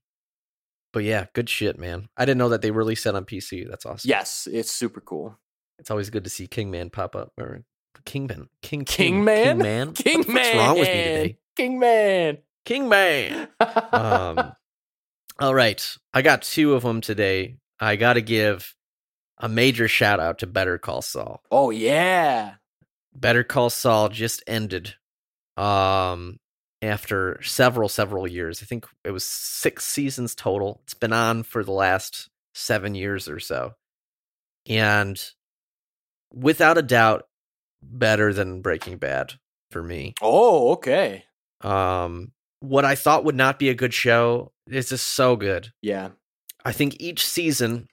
but 0.94 1.04
yeah, 1.04 1.26
good 1.34 1.50
shit, 1.50 1.80
man. 1.80 2.10
I 2.18 2.26
didn't 2.26 2.38
know 2.38 2.50
that 2.50 2.62
they 2.62 2.72
released 2.72 3.04
that 3.06 3.16
on 3.16 3.26
PC. 3.26 3.70
That's 3.70 3.86
awesome. 3.86 4.10
Yes, 4.10 4.48
it's 4.52 4.72
super 4.72 5.02
cool. 5.02 5.38
It's 5.80 5.90
always 5.92 6.10
good 6.10 6.24
to 6.26 6.30
see 6.30 6.48
Kingman 6.48 6.92
pop 6.92 7.16
up 7.16 7.32
or 7.40 7.64
Kingman, 8.06 8.50
King, 8.62 8.86
Kingman, 8.86 8.86
King 8.86 9.26
Man? 9.26 9.58
Man, 9.58 9.94
King 9.94 10.18
what 10.20 10.28
the 10.28 10.34
fuck's 10.34 10.48
Man. 10.48 10.58
wrong 10.58 10.80
with 10.80 10.88
me 10.88 10.94
today? 10.94 11.38
King 11.56 11.80
Man. 11.80 12.38
Kingman. 12.66 13.48
Um, 13.92 14.54
all 15.40 15.54
right, 15.54 15.98
I 16.14 16.22
got 16.22 16.42
two 16.44 16.74
of 16.74 16.84
them 16.84 17.02
today. 17.02 17.58
I 17.80 17.96
got 17.96 18.14
to 18.14 18.22
give 18.22 18.76
a 19.40 19.50
major 19.50 19.88
shout 19.88 20.20
out 20.20 20.40
to 20.40 20.48
Better 20.48 20.78
Call 20.78 21.02
Saul. 21.02 21.42
oh 21.52 21.70
yeah. 21.72 22.56
Better 23.14 23.44
Call 23.44 23.70
Saul 23.70 24.10
just 24.10 24.44
ended 24.48 24.96
um 25.58 26.40
after 26.82 27.42
several 27.44 27.90
several 27.90 28.28
years. 28.28 28.62
I 28.62 28.66
think 28.66 28.88
it 29.04 29.12
was 29.12 29.24
6 29.24 29.84
seasons 29.84 30.36
total. 30.36 30.82
It's 30.84 30.94
been 30.94 31.14
on 31.14 31.44
for 31.44 31.64
the 31.64 31.72
last 31.72 32.30
7 32.54 32.96
years 32.96 33.28
or 33.28 33.40
so. 33.40 33.74
And 34.68 35.22
without 36.34 36.78
a 36.78 36.84
doubt 36.84 37.28
better 37.82 38.34
than 38.34 38.62
Breaking 38.62 38.98
Bad 38.98 39.34
for 39.70 39.84
me. 39.84 40.16
Oh, 40.22 40.74
okay. 40.74 41.26
Um 41.62 42.32
what 42.60 42.86
I 42.86 42.96
thought 42.96 43.26
would 43.26 43.36
not 43.36 43.58
be 43.58 43.70
a 43.70 43.76
good 43.76 43.94
show 43.94 44.52
is 44.68 44.90
just 44.90 45.08
so 45.10 45.36
good. 45.36 45.72
Yeah. 45.82 46.10
I 46.64 46.72
think 46.72 46.98
each 47.00 47.26
season 47.26 47.88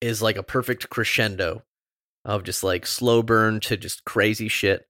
is 0.00 0.20
like 0.20 0.36
a 0.36 0.42
perfect 0.42 0.90
crescendo 0.90 1.62
of 2.24 2.44
just 2.44 2.62
like 2.62 2.86
slow 2.86 3.22
burn 3.22 3.60
to 3.60 3.76
just 3.76 4.04
crazy 4.04 4.48
shit. 4.48 4.86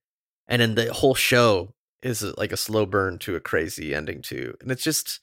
And 0.48 0.60
then 0.60 0.74
the 0.74 0.92
whole 0.92 1.14
show 1.14 1.73
is 2.04 2.22
like 2.36 2.52
a 2.52 2.56
slow 2.56 2.86
burn 2.86 3.18
to 3.20 3.34
a 3.34 3.40
crazy 3.40 3.94
ending 3.94 4.22
too. 4.22 4.54
And 4.60 4.70
it's 4.70 4.84
just 4.84 5.20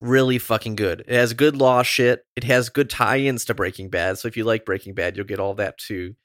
really 0.00 0.38
fucking 0.38 0.74
good. 0.74 1.04
It 1.06 1.14
has 1.14 1.32
good 1.32 1.56
law 1.56 1.82
shit. 1.82 2.26
It 2.36 2.44
has 2.44 2.68
good 2.68 2.90
tie-ins 2.90 3.44
to 3.46 3.54
Breaking 3.54 3.88
Bad. 3.88 4.18
So 4.18 4.28
if 4.28 4.36
you 4.36 4.44
like 4.44 4.64
Breaking 4.64 4.94
Bad, 4.94 5.16
you'll 5.16 5.26
get 5.26 5.38
all 5.38 5.54
that 5.54 5.78
too. 5.78 6.16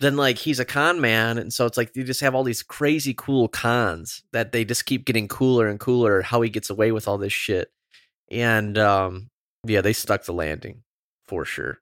Then 0.00 0.16
like 0.16 0.38
he's 0.38 0.58
a 0.58 0.64
con 0.64 1.00
man, 1.00 1.36
and 1.36 1.52
so 1.52 1.66
it's 1.66 1.76
like 1.76 1.94
you 1.94 2.04
just 2.04 2.22
have 2.22 2.34
all 2.34 2.42
these 2.42 2.62
crazy 2.62 3.14
cool 3.14 3.48
cons 3.48 4.22
that 4.32 4.50
they 4.50 4.64
just 4.64 4.86
keep 4.86 5.04
getting 5.04 5.28
cooler 5.28 5.68
and 5.68 5.78
cooler. 5.78 6.22
How 6.22 6.40
he 6.40 6.48
gets 6.48 6.70
away 6.70 6.90
with 6.90 7.06
all 7.06 7.18
this 7.18 7.34
shit, 7.34 7.70
and 8.30 8.78
um, 8.78 9.28
yeah, 9.66 9.82
they 9.82 9.92
stuck 9.92 10.24
the 10.24 10.32
landing 10.32 10.84
for 11.28 11.44
sure. 11.44 11.80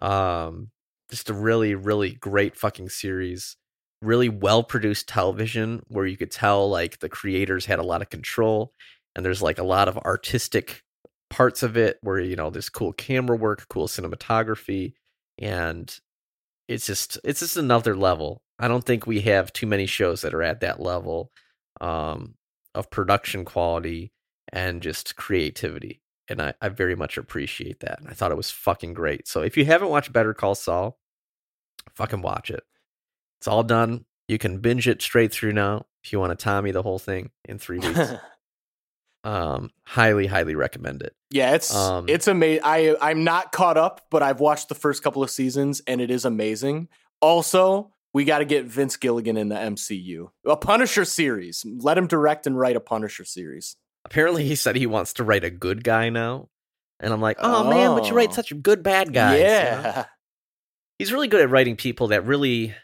Um, 0.00 0.70
just 1.10 1.28
a 1.28 1.34
really, 1.34 1.74
really 1.74 2.12
great 2.12 2.56
fucking 2.56 2.88
series. 2.88 3.56
Really 4.02 4.28
well 4.28 4.62
produced 4.62 5.08
television 5.08 5.82
where 5.88 6.06
you 6.06 6.16
could 6.16 6.30
tell 6.30 6.68
like 6.70 7.00
the 7.00 7.08
creators 7.08 7.66
had 7.66 7.78
a 7.78 7.84
lot 7.84 8.02
of 8.02 8.10
control, 8.10 8.72
and 9.14 9.24
there's 9.24 9.42
like 9.42 9.58
a 9.58 9.64
lot 9.64 9.88
of 9.88 9.98
artistic 9.98 10.82
parts 11.28 11.62
of 11.62 11.76
it 11.76 11.98
where 12.02 12.18
you 12.18 12.36
know 12.36 12.50
there's 12.50 12.68
cool 12.70 12.92
camera 12.92 13.36
work, 13.36 13.66
cool 13.68 13.88
cinematography, 13.88 14.94
and 15.38 16.00
it's 16.68 16.86
just 16.86 17.18
it's 17.24 17.40
just 17.40 17.56
another 17.56 17.96
level. 17.96 18.42
I 18.58 18.68
don't 18.68 18.84
think 18.84 19.06
we 19.06 19.20
have 19.22 19.52
too 19.52 19.66
many 19.66 19.86
shows 19.86 20.20
that 20.20 20.34
are 20.34 20.42
at 20.42 20.60
that 20.60 20.80
level 20.80 21.30
um, 21.80 22.34
of 22.74 22.90
production 22.90 23.44
quality 23.44 24.12
and 24.52 24.82
just 24.82 25.16
creativity. 25.16 26.00
And 26.28 26.40
I, 26.40 26.54
I 26.60 26.68
very 26.68 26.94
much 26.94 27.16
appreciate 27.18 27.80
that. 27.80 28.00
and 28.00 28.08
I 28.08 28.12
thought 28.12 28.30
it 28.30 28.36
was 28.36 28.50
fucking 28.50 28.94
great. 28.94 29.26
So 29.26 29.42
if 29.42 29.56
you 29.56 29.64
haven't 29.64 29.88
watched 29.88 30.12
Better 30.12 30.34
Call 30.34 30.54
Saul, 30.54 30.98
fucking 31.94 32.22
watch 32.22 32.50
it. 32.50 32.62
It's 33.40 33.48
all 33.48 33.62
done. 33.62 34.04
You 34.28 34.38
can 34.38 34.58
binge 34.58 34.86
it 34.86 35.02
straight 35.02 35.32
through 35.32 35.52
now 35.52 35.86
if 36.04 36.12
you 36.12 36.20
want 36.20 36.30
to 36.38 36.42
Tommy 36.42 36.70
the 36.70 36.82
whole 36.82 36.98
thing 36.98 37.30
in 37.46 37.58
three 37.58 37.78
weeks. 37.78 37.98
um, 39.24 39.70
highly, 39.84 40.26
highly 40.26 40.54
recommend 40.54 41.02
it. 41.02 41.14
yeah, 41.30 41.54
it's 41.54 41.74
Um, 41.74 42.06
it's 42.08 42.26
amazing. 42.28 42.62
I 42.64 42.96
I'm 43.00 43.24
not 43.24 43.52
caught 43.52 43.76
up, 43.76 44.06
but 44.10 44.22
I've 44.22 44.40
watched 44.40 44.68
the 44.68 44.74
first 44.74 45.02
couple 45.02 45.22
of 45.22 45.30
seasons 45.30 45.82
and 45.86 46.00
it 46.00 46.10
is 46.10 46.24
amazing. 46.24 46.88
Also, 47.20 47.92
we 48.14 48.24
got 48.24 48.38
to 48.38 48.44
get 48.44 48.64
Vince 48.64 48.96
Gilligan 48.96 49.36
in 49.36 49.48
the 49.48 49.56
MCU. 49.56 50.30
A 50.46 50.56
Punisher 50.56 51.04
series. 51.04 51.64
Let 51.66 51.98
him 51.98 52.06
direct 52.06 52.46
and 52.46 52.58
write 52.58 52.76
a 52.76 52.80
Punisher 52.80 53.24
series. 53.24 53.76
Apparently, 54.04 54.44
he 54.44 54.54
said 54.56 54.74
he 54.76 54.86
wants 54.86 55.12
to 55.14 55.24
write 55.24 55.44
a 55.44 55.50
good 55.50 55.84
guy 55.84 56.08
now. 56.08 56.48
And 56.98 57.12
I'm 57.12 57.20
like, 57.20 57.36
oh, 57.40 57.68
man, 57.70 57.96
but 57.96 58.08
you 58.08 58.14
write 58.14 58.30
Oh. 58.30 58.34
such 58.34 58.52
good 58.62 58.82
bad 58.82 59.12
guys. 59.12 59.38
you 59.38 59.44
know? 59.44 59.50
yeah. 59.50 60.04
he's 60.98 61.12
really 61.12 61.28
good 61.28 61.40
at 61.40 61.50
writing 61.50 61.76
people 61.76 62.08
that 62.08 62.26
really 62.26 62.74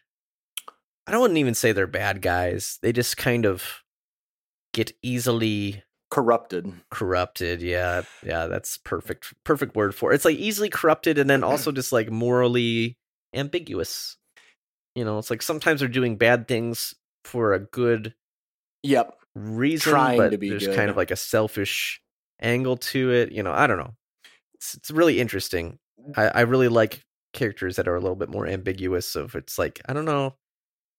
I 1.06 1.12
don't 1.12 1.20
wouldn't 1.20 1.38
even 1.38 1.54
say 1.54 1.72
they're 1.72 1.86
bad 1.86 2.20
guys. 2.22 2.78
They 2.82 2.92
just 2.92 3.16
kind 3.16 3.46
of 3.46 3.82
get 4.72 4.92
easily 5.02 5.82
Corrupted. 6.08 6.72
corrupted. 6.90 7.62
Yeah, 7.62 8.02
yeah, 8.24 8.46
that's 8.46 8.78
perfect 8.78 9.34
perfect 9.44 9.74
word 9.74 9.94
for 9.94 10.12
it. 10.12 10.14
It's 10.14 10.24
like 10.24 10.36
easily 10.36 10.68
corrupted 10.68 11.18
and 11.18 11.28
then 11.28 11.42
also 11.42 11.72
just 11.72 11.92
like 11.92 12.10
morally 12.10 12.96
ambiguous. 13.34 14.16
You 14.94 15.04
know, 15.04 15.18
it's 15.18 15.30
like 15.30 15.42
sometimes 15.42 15.80
they're 15.80 15.88
doing 15.88 16.16
bad 16.16 16.46
things 16.48 16.94
for 17.24 17.52
a 17.54 17.58
good 17.58 18.14
Yep. 18.84 19.16
reason, 19.34 19.90
Trying 19.90 20.18
but 20.18 20.30
to 20.30 20.38
be 20.38 20.48
there's 20.50 20.66
good. 20.66 20.76
kind 20.76 20.90
of 20.90 20.96
like 20.96 21.10
a 21.10 21.16
selfish 21.16 22.00
angle 22.40 22.76
to 22.76 23.10
it. 23.12 23.32
You 23.32 23.42
know, 23.42 23.52
I 23.52 23.66
don't 23.66 23.78
know. 23.78 23.94
It's 24.54 24.74
it's 24.76 24.90
really 24.90 25.20
interesting. 25.20 25.78
I, 26.16 26.28
I 26.28 26.40
really 26.42 26.68
like 26.68 27.04
characters 27.32 27.76
that 27.76 27.88
are 27.88 27.96
a 27.96 28.00
little 28.00 28.16
bit 28.16 28.28
more 28.28 28.46
ambiguous. 28.46 29.16
Of 29.16 29.34
it's 29.34 29.58
like 29.58 29.80
I 29.88 29.92
don't 29.92 30.04
know, 30.04 30.36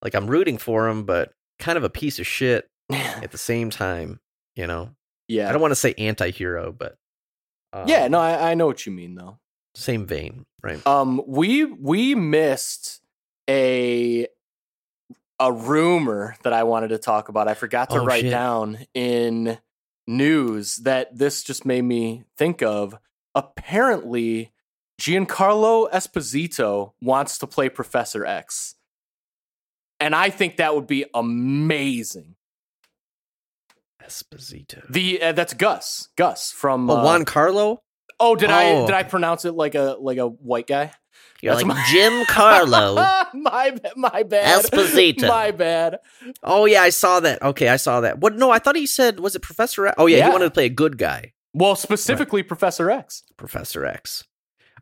like 0.02 0.14
I'm 0.16 0.28
rooting 0.28 0.58
for 0.58 0.88
him, 0.88 1.04
but 1.06 1.32
kind 1.60 1.78
of 1.78 1.84
a 1.84 1.90
piece 1.90 2.20
of 2.20 2.28
shit 2.28 2.70
at 2.92 3.32
the 3.32 3.38
same 3.38 3.70
time. 3.70 4.20
You 4.56 4.68
know, 4.68 4.90
yeah. 5.28 5.50
I 5.50 5.52
don't 5.52 5.62
want 5.62 5.72
to 5.72 5.76
say 5.76 5.94
anti-hero, 5.98 6.72
but 6.72 6.96
um, 7.74 7.88
yeah, 7.88 8.08
no, 8.08 8.20
I, 8.20 8.52
I 8.52 8.54
know 8.56 8.66
what 8.68 8.86
you 8.86 8.92
mean 8.92 9.16
though. 9.16 9.38
same 9.76 10.06
vein, 10.06 10.46
right? 10.64 10.86
Um, 10.88 11.22
we 11.28 11.64
we 11.66 12.16
missed 12.16 13.02
a 13.50 14.28
a 15.40 15.52
rumor 15.54 16.36
that 16.44 16.54
I 16.54 16.64
wanted 16.64 16.88
to 16.90 16.98
talk 16.98 17.30
about. 17.30 17.48
I 17.48 17.54
forgot 17.54 17.92
to 17.92 18.00
Oh, 18.02 18.06
write 18.06 18.22
shit. 18.22 18.32
down 18.32 18.80
in 18.96 19.60
news 20.08 20.78
that 20.78 21.16
this 21.16 21.44
just 21.44 21.64
made 21.66 21.84
me 21.84 22.24
think 22.38 22.64
of. 22.64 22.98
Apparently, 23.36 24.52
Giancarlo 25.00 25.92
Esposito 25.92 26.94
wants 27.02 27.38
to 27.38 27.46
play 27.46 27.70
Professor 27.70 28.26
X. 28.26 28.74
And 30.00 30.14
I 30.16 30.30
think 30.30 30.58
that 30.58 30.76
would 30.76 30.88
be 30.88 31.06
amazing. 31.14 32.36
Esposito. 34.06 34.82
The 34.90 35.22
uh, 35.22 35.32
that's 35.34 35.54
Gus. 35.54 36.10
Gus 36.18 36.52
from 36.52 36.90
Oh, 36.90 36.98
uh, 36.98 37.04
Juan 37.04 37.26
Carlo? 37.26 37.82
Oh, 38.20 38.36
did 38.36 38.50
I 38.50 38.72
Oh, 38.72 38.86
did 38.86 38.96
I 38.96 39.04
pronounce 39.04 39.46
it 39.46 39.54
like 39.54 39.76
a 39.76 39.98
like 40.00 40.18
a 40.18 40.28
white 40.28 40.68
guy? 40.68 40.92
You're 41.42 41.54
That's 41.54 41.66
like 41.68 41.76
my- 41.78 41.86
Jim 41.92 42.26
Carlo. 42.26 42.96
my 43.34 43.76
my 43.96 44.24
bad. 44.24 44.64
Esposito. 44.66 45.28
My 45.28 45.52
bad. 45.52 46.00
oh 46.44 46.66
yeah, 46.66 46.82
I 46.82 46.90
saw 46.90 47.20
that. 47.20 47.42
Okay, 47.42 47.68
I 47.68 47.76
saw 47.78 48.02
that. 48.02 48.20
What? 48.20 48.36
No, 48.36 48.50
I 48.50 48.60
thought 48.60 48.76
he 48.76 48.86
said 48.88 49.20
was 49.20 49.36
it 49.36 49.42
Professor? 49.42 49.88
X? 49.88 49.96
Oh 49.98 50.06
yeah, 50.08 50.18
Yeah. 50.18 50.26
he 50.28 50.32
wanted 50.32 50.46
to 50.46 50.52
play 50.52 50.66
a 50.66 50.70
good 50.70 50.98
guy, 50.98 51.34
Well, 51.54 51.76
specifically 51.76 52.44
Professor 52.44 52.90
X. 52.90 53.24
Professor 53.36 53.86
X. 53.86 54.24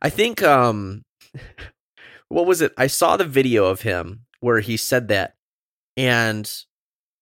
I 0.01 0.09
think. 0.09 0.43
Um, 0.43 1.03
what 2.29 2.45
was 2.45 2.61
it? 2.61 2.73
I 2.77 2.87
saw 2.87 3.17
the 3.17 3.25
video 3.25 3.65
of 3.65 3.81
him 3.81 4.21
where 4.45 4.59
he 4.59 4.77
said 4.77 5.07
that, 5.07 5.33
and 5.97 6.51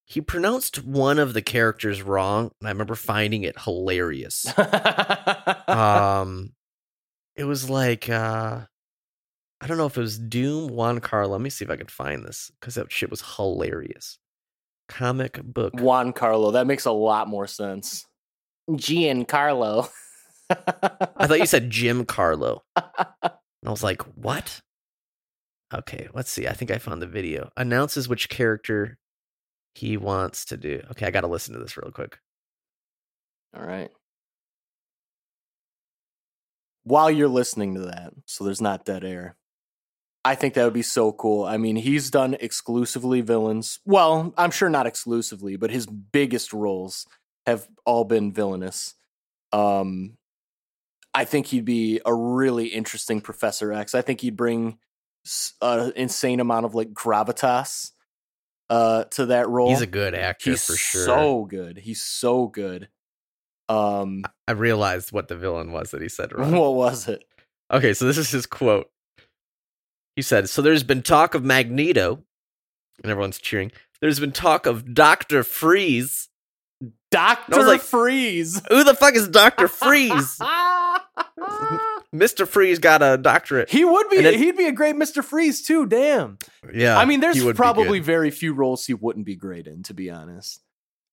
he 0.03 0.19
pronounced 0.19 0.83
one 0.83 1.19
of 1.19 1.33
the 1.33 1.41
characters 1.41 2.01
wrong, 2.01 2.51
and 2.59 2.67
I 2.67 2.71
remember 2.71 2.95
finding 2.95 3.43
it 3.43 3.59
hilarious. 3.61 4.45
um 5.67 6.51
it 7.35 7.45
was 7.45 7.69
like 7.69 8.09
uh 8.09 8.59
i 9.61 9.67
don't 9.67 9.77
know 9.77 9.85
if 9.85 9.97
it 9.97 10.01
was 10.01 10.19
doom 10.19 10.67
juan 10.67 10.99
carlo 10.99 11.31
let 11.31 11.41
me 11.41 11.49
see 11.49 11.65
if 11.65 11.71
i 11.71 11.75
can 11.77 11.87
find 11.87 12.23
this 12.25 12.51
because 12.59 12.75
that 12.75 12.91
shit 12.91 13.09
was 13.09 13.23
hilarious 13.37 14.19
comic 14.89 15.41
book 15.41 15.73
Juan 15.79 16.11
Carlo. 16.13 16.51
That 16.51 16.67
makes 16.67 16.85
a 16.85 16.91
lot 16.91 17.27
more 17.29 17.47
sense. 17.47 18.05
Giancarlo. 18.69 19.89
i 20.49 21.25
thought 21.25 21.39
you 21.39 21.45
said 21.45 21.69
jim 21.69 22.05
carlo 22.05 22.63
and 22.75 23.31
i 23.65 23.69
was 23.69 23.81
like 23.81 24.01
what 24.17 24.61
okay 25.73 26.07
let's 26.13 26.29
see 26.29 26.47
i 26.47 26.53
think 26.53 26.71
i 26.71 26.77
found 26.77 27.01
the 27.01 27.07
video 27.07 27.49
announces 27.57 28.07
which 28.07 28.29
character 28.29 28.97
he 29.75 29.97
wants 29.97 30.45
to 30.45 30.57
do 30.57 30.81
okay 30.91 31.07
i 31.07 31.11
gotta 31.11 31.27
listen 31.27 31.53
to 31.53 31.59
this 31.59 31.77
real 31.77 31.91
quick 31.91 32.19
All 33.55 33.65
right. 33.65 33.91
While 36.83 37.11
you're 37.11 37.27
listening 37.27 37.75
to 37.75 37.81
that, 37.81 38.13
so 38.25 38.43
there's 38.43 38.61
not 38.61 38.85
dead 38.85 39.03
air. 39.03 39.37
I 40.25 40.35
think 40.35 40.53
that 40.53 40.63
would 40.63 40.73
be 40.73 40.81
so 40.81 41.11
cool. 41.11 41.45
I 41.45 41.57
mean, 41.57 41.75
he's 41.75 42.09
done 42.09 42.35
exclusively 42.39 43.21
villains. 43.21 43.79
Well, 43.85 44.33
I'm 44.37 44.51
sure 44.51 44.69
not 44.69 44.87
exclusively, 44.87 45.55
but 45.57 45.69
his 45.69 45.85
biggest 45.85 46.53
roles 46.53 47.05
have 47.45 47.67
all 47.85 48.05
been 48.05 48.31
villainous. 48.33 48.95
Um 49.51 50.17
I 51.13 51.25
think 51.25 51.47
he'd 51.47 51.65
be 51.65 52.01
a 52.05 52.13
really 52.13 52.67
interesting 52.67 53.21
Professor 53.21 53.71
X. 53.71 53.93
I 53.93 54.01
think 54.01 54.21
he'd 54.21 54.35
bring 54.35 54.79
an 55.61 55.93
insane 55.95 56.39
amount 56.39 56.65
of 56.65 56.75
like 56.75 56.89
gravitas 56.93 57.91
uh 58.69 59.03
to 59.05 59.27
that 59.27 59.47
role. 59.49 59.69
he's 59.69 59.81
a 59.81 59.87
good 59.87 60.13
actor 60.15 60.51
He's 60.51 60.65
for 60.65 60.75
sure 60.75 61.05
so 61.05 61.45
good. 61.45 61.77
He's 61.77 62.01
so 62.01 62.47
good. 62.47 62.89
Um 63.69 64.23
i 64.47 64.51
realized 64.51 65.11
what 65.11 65.27
the 65.29 65.35
villain 65.37 65.71
was 65.71 65.91
that 65.91 66.01
he 66.01 66.09
said 66.09 66.31
wrong. 66.37 66.51
what 66.51 66.73
was 66.75 67.07
it? 67.07 67.23
Okay, 67.71 67.93
so 67.93 68.05
this 68.05 68.17
is 68.17 68.29
his 68.29 68.45
quote. 68.45 68.89
He 70.15 70.21
said, 70.21 70.47
So 70.49 70.61
there's 70.61 70.83
been 70.83 71.01
talk 71.01 71.33
of 71.33 71.43
Magneto, 71.43 72.23
and 73.01 73.11
everyone's 73.11 73.39
cheering. 73.39 73.71
There's 73.99 74.19
been 74.19 74.31
talk 74.33 74.65
of 74.67 74.93
Dr. 74.93 75.43
Freeze. 75.43 76.29
Doctor 77.09 77.63
like- 77.63 77.81
Freeze. 77.81 78.61
Who 78.69 78.83
the 78.83 78.93
fuck 78.93 79.15
is 79.15 79.27
Dr. 79.27 79.67
Freeze? 79.69 80.39
Mr. 82.13 82.47
Freeze 82.47 82.79
got 82.79 83.01
a 83.01 83.17
doctorate. 83.17 83.69
he 83.69 83.83
would 83.83 84.09
be. 84.09 84.21
Then- 84.21 84.35
he'd 84.37 84.55
be 84.57 84.67
a 84.67 84.71
great 84.71 84.95
Mister 84.95 85.23
Freeze 85.23 85.61
too. 85.63 85.85
Damn. 85.87 86.37
Yeah. 86.73 86.97
I 86.97 87.05
mean, 87.05 87.19
there's 87.21 87.35
he 87.37 87.41
would 87.43 87.55
be 87.55 87.57
probably 87.57 87.99
very 87.99 88.29
few 88.31 88.53
roles 88.53 88.85
he 88.85 88.93
wouldn't 88.93 89.25
be 89.25 89.35
great 89.35 89.65
in, 89.67 89.83
to 89.83 89.93
be 89.93 90.09
honest. 90.09 90.61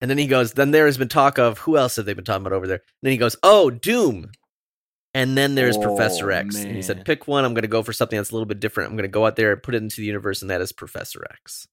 And 0.02 0.10
then 0.10 0.18
he 0.18 0.26
goes, 0.26 0.52
Then 0.52 0.70
there 0.70 0.86
has 0.86 0.98
been 0.98 1.08
talk 1.08 1.38
of 1.38 1.58
who 1.58 1.76
else 1.76 1.96
have 1.96 2.04
they 2.06 2.14
been 2.14 2.24
talking 2.24 2.46
about 2.46 2.54
over 2.56 2.66
there? 2.66 2.76
And 2.78 2.82
then 3.02 3.12
he 3.12 3.18
goes, 3.18 3.36
Oh, 3.42 3.70
Doom. 3.70 4.30
And 5.12 5.36
then 5.36 5.56
there's 5.56 5.76
Professor 5.76 6.30
Oh, 6.30 6.36
X. 6.36 6.56
And 6.56 6.76
he 6.76 6.82
said, 6.82 7.04
Pick 7.04 7.26
one. 7.26 7.44
I'm 7.44 7.52
going 7.54 7.62
to 7.62 7.68
go 7.68 7.82
for 7.82 7.92
something 7.92 8.16
that's 8.16 8.30
a 8.30 8.34
little 8.34 8.46
bit 8.46 8.60
different. 8.60 8.90
I'm 8.90 8.96
going 8.96 9.08
to 9.08 9.12
go 9.12 9.26
out 9.26 9.36
there 9.36 9.52
and 9.52 9.62
put 9.62 9.74
it 9.74 9.82
into 9.82 9.96
the 10.00 10.06
universe, 10.06 10.40
and 10.42 10.50
that 10.50 10.60
is 10.60 10.70
Professor 10.72 11.26
X. 11.32 11.66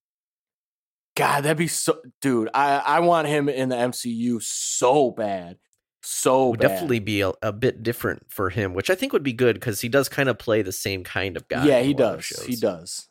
God, 1.16 1.44
that'd 1.44 1.56
be 1.56 1.68
so. 1.68 2.00
Dude, 2.20 2.48
I 2.54 2.76
I 2.78 3.00
want 3.00 3.28
him 3.28 3.48
in 3.48 3.68
the 3.68 3.76
MCU 3.76 4.42
so 4.42 5.10
bad, 5.10 5.58
so 6.02 6.50
would 6.50 6.60
definitely 6.60 7.00
be 7.00 7.20
a, 7.22 7.32
a 7.42 7.52
bit 7.52 7.82
different 7.82 8.26
for 8.30 8.50
him, 8.50 8.74
which 8.74 8.90
I 8.90 8.94
think 8.94 9.12
would 9.12 9.22
be 9.22 9.32
good 9.32 9.54
because 9.56 9.80
he 9.80 9.88
does 9.88 10.08
kind 10.08 10.28
of 10.28 10.38
play 10.38 10.62
the 10.62 10.72
same 10.72 11.04
kind 11.04 11.36
of 11.36 11.48
guy. 11.48 11.66
yeah, 11.66 11.80
he 11.80 11.92
a 11.92 11.96
lot 11.96 12.14
of 12.14 12.26
does. 12.28 12.44
He 12.44 12.56
does. 12.56 13.08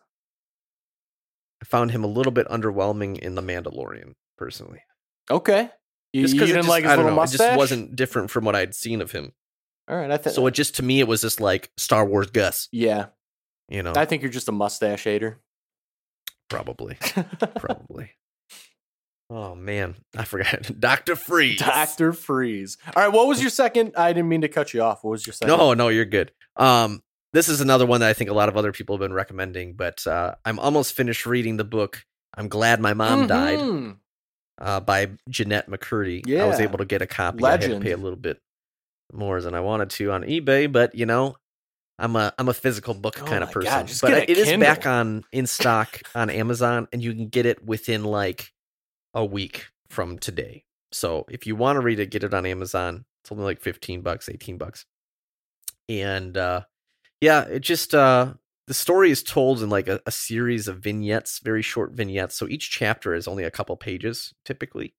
I 1.61 1.65
found 1.65 1.91
him 1.91 2.03
a 2.03 2.07
little 2.07 2.31
bit 2.31 2.47
underwhelming 2.47 3.17
in 3.19 3.35
The 3.35 3.41
Mandalorian, 3.41 4.13
personally. 4.37 4.81
Okay. 5.29 5.69
You, 6.13 6.21
Just 6.21 6.33
you 6.35 6.39
because 6.39 6.49
didn't 6.51 6.63
just, 6.63 6.69
like 6.69 6.83
his 6.83 6.91
I 6.91 6.95
don't 6.95 7.05
little 7.05 7.15
know, 7.17 7.21
mustache. 7.21 7.39
it 7.41 7.43
just 7.49 7.57
wasn't 7.57 7.95
different 7.95 8.29
from 8.31 8.45
what 8.45 8.55
I'd 8.55 8.75
seen 8.75 9.01
of 9.01 9.11
him. 9.11 9.33
All 9.89 9.97
right. 9.97 10.11
I 10.11 10.17
think. 10.17 10.35
So 10.35 10.45
it 10.47 10.51
just 10.51 10.75
to 10.75 10.83
me, 10.83 10.99
it 10.99 11.07
was 11.07 11.21
just 11.21 11.41
like 11.41 11.71
Star 11.77 12.05
Wars 12.05 12.29
Gus. 12.29 12.69
yeah, 12.71 13.07
You 13.69 13.83
know, 13.83 13.93
I 13.95 14.05
think 14.05 14.21
you're 14.21 14.31
just 14.31 14.47
a 14.47 14.51
mustache 14.53 15.03
hater. 15.03 15.41
probably, 16.49 16.97
probably. 17.59 18.11
Oh 19.29 19.55
man, 19.55 19.95
I 20.15 20.23
forgot 20.23 20.71
Doctor 20.79 21.15
Freeze. 21.15 21.59
Doctor 21.59 22.13
Freeze. 22.13 22.77
All 22.95 23.03
right. 23.03 23.11
What 23.11 23.27
was 23.27 23.41
your 23.41 23.49
second? 23.49 23.93
I 23.97 24.13
didn't 24.13 24.29
mean 24.29 24.41
to 24.41 24.47
cut 24.47 24.73
you 24.73 24.81
off. 24.81 25.03
What 25.03 25.11
was 25.11 25.27
your 25.27 25.33
second? 25.33 25.55
No, 25.57 25.73
no, 25.73 25.89
you're 25.89 26.05
good. 26.05 26.31
Um, 26.55 27.01
this 27.33 27.49
is 27.49 27.59
another 27.59 27.85
one 27.85 27.99
that 27.99 28.09
I 28.09 28.13
think 28.13 28.29
a 28.29 28.33
lot 28.33 28.47
of 28.47 28.55
other 28.55 28.71
people 28.71 28.95
have 28.95 29.01
been 29.01 29.13
recommending, 29.13 29.73
but 29.73 30.05
uh, 30.07 30.35
I'm 30.45 30.59
almost 30.59 30.93
finished 30.95 31.25
reading 31.25 31.57
the 31.57 31.65
book. 31.65 32.03
I'm 32.35 32.47
glad 32.47 32.79
my 32.79 32.93
mom 32.93 33.27
died. 33.27 33.59
Mhm. 33.59 33.97
uh, 34.59 34.79
by 34.79 35.09
Jennette 35.29 35.69
McCurdy. 35.69 36.39
I 36.39 36.45
was 36.47 36.59
able 36.59 36.77
to 36.77 36.85
get 36.85 37.01
a 37.01 37.07
copy. 37.07 37.43
I 37.43 37.51
had 37.51 37.61
Legend. 37.61 37.81
to 37.81 37.85
pay 37.85 37.91
a 37.91 37.97
little 37.97 38.17
bit 38.17 38.39
more 39.13 39.41
than 39.41 39.53
I 39.53 39.59
wanted 39.59 39.89
to 39.91 40.11
on 40.11 40.23
eBay, 40.23 40.71
but 40.71 40.95
you 40.95 41.05
know, 41.05 41.35
I'm 41.99 42.15
a 42.15 42.33
I'm 42.39 42.47
a 42.47 42.53
physical 42.53 42.93
book 42.93 43.19
Oh 43.21 43.25
kind 43.25 43.43
of 43.43 43.51
person. 43.51 43.71
God, 43.71 43.91
but 44.01 44.29
it 44.29 44.37
is 44.37 44.57
back 44.57 44.85
on 44.85 45.25
in 45.33 45.47
stock 45.47 46.01
on 46.15 46.29
Amazon, 46.29 46.87
and 46.93 47.03
you 47.03 47.13
can 47.13 47.27
get 47.27 47.45
it 47.45 47.63
within 47.65 48.03
like 48.03 48.51
a 49.17 49.25
week 49.25 49.65
from 49.89 50.19
today. 50.19 50.63
So 50.91 51.25
if 51.27 51.47
you 51.47 51.55
want 51.55 51.77
to 51.77 51.81
read 51.81 51.99
it, 51.99 52.11
get 52.11 52.23
it 52.23 52.35
on 52.35 52.45
Amazon. 52.45 53.03
It's 53.23 53.31
only 53.31 53.43
like 53.43 53.59
15 53.59 54.01
bucks, 54.01 54.29
18 54.29 54.57
bucks. 54.57 54.85
And 55.89 56.37
uh 56.37 56.61
yeah, 57.19 57.43
it 57.45 57.59
just 57.61 57.95
uh 57.95 58.35
the 58.67 58.75
story 58.75 59.09
is 59.09 59.23
told 59.23 59.63
in 59.63 59.69
like 59.69 59.87
a, 59.87 59.99
a 60.05 60.11
series 60.11 60.67
of 60.67 60.79
vignettes, 60.79 61.39
very 61.39 61.63
short 61.63 61.93
vignettes. 61.93 62.35
So 62.35 62.47
each 62.47 62.69
chapter 62.69 63.15
is 63.15 63.27
only 63.27 63.43
a 63.43 63.51
couple 63.51 63.75
pages 63.75 64.33
typically. 64.45 64.93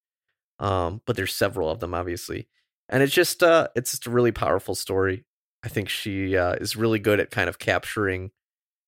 Um, 0.59 1.01
but 1.07 1.15
there's 1.15 1.35
several 1.35 1.71
of 1.71 1.79
them 1.79 1.95
obviously. 1.95 2.49
And 2.89 3.05
it's 3.05 3.15
just 3.15 3.43
uh 3.45 3.69
it's 3.77 3.93
just 3.93 4.07
a 4.07 4.11
really 4.11 4.33
powerful 4.33 4.75
story. 4.75 5.25
I 5.63 5.69
think 5.69 5.89
she 5.89 6.37
uh, 6.37 6.55
is 6.55 6.77
really 6.77 6.99
good 6.99 7.21
at 7.21 7.31
kind 7.31 7.49
of 7.49 7.59
capturing 7.59 8.31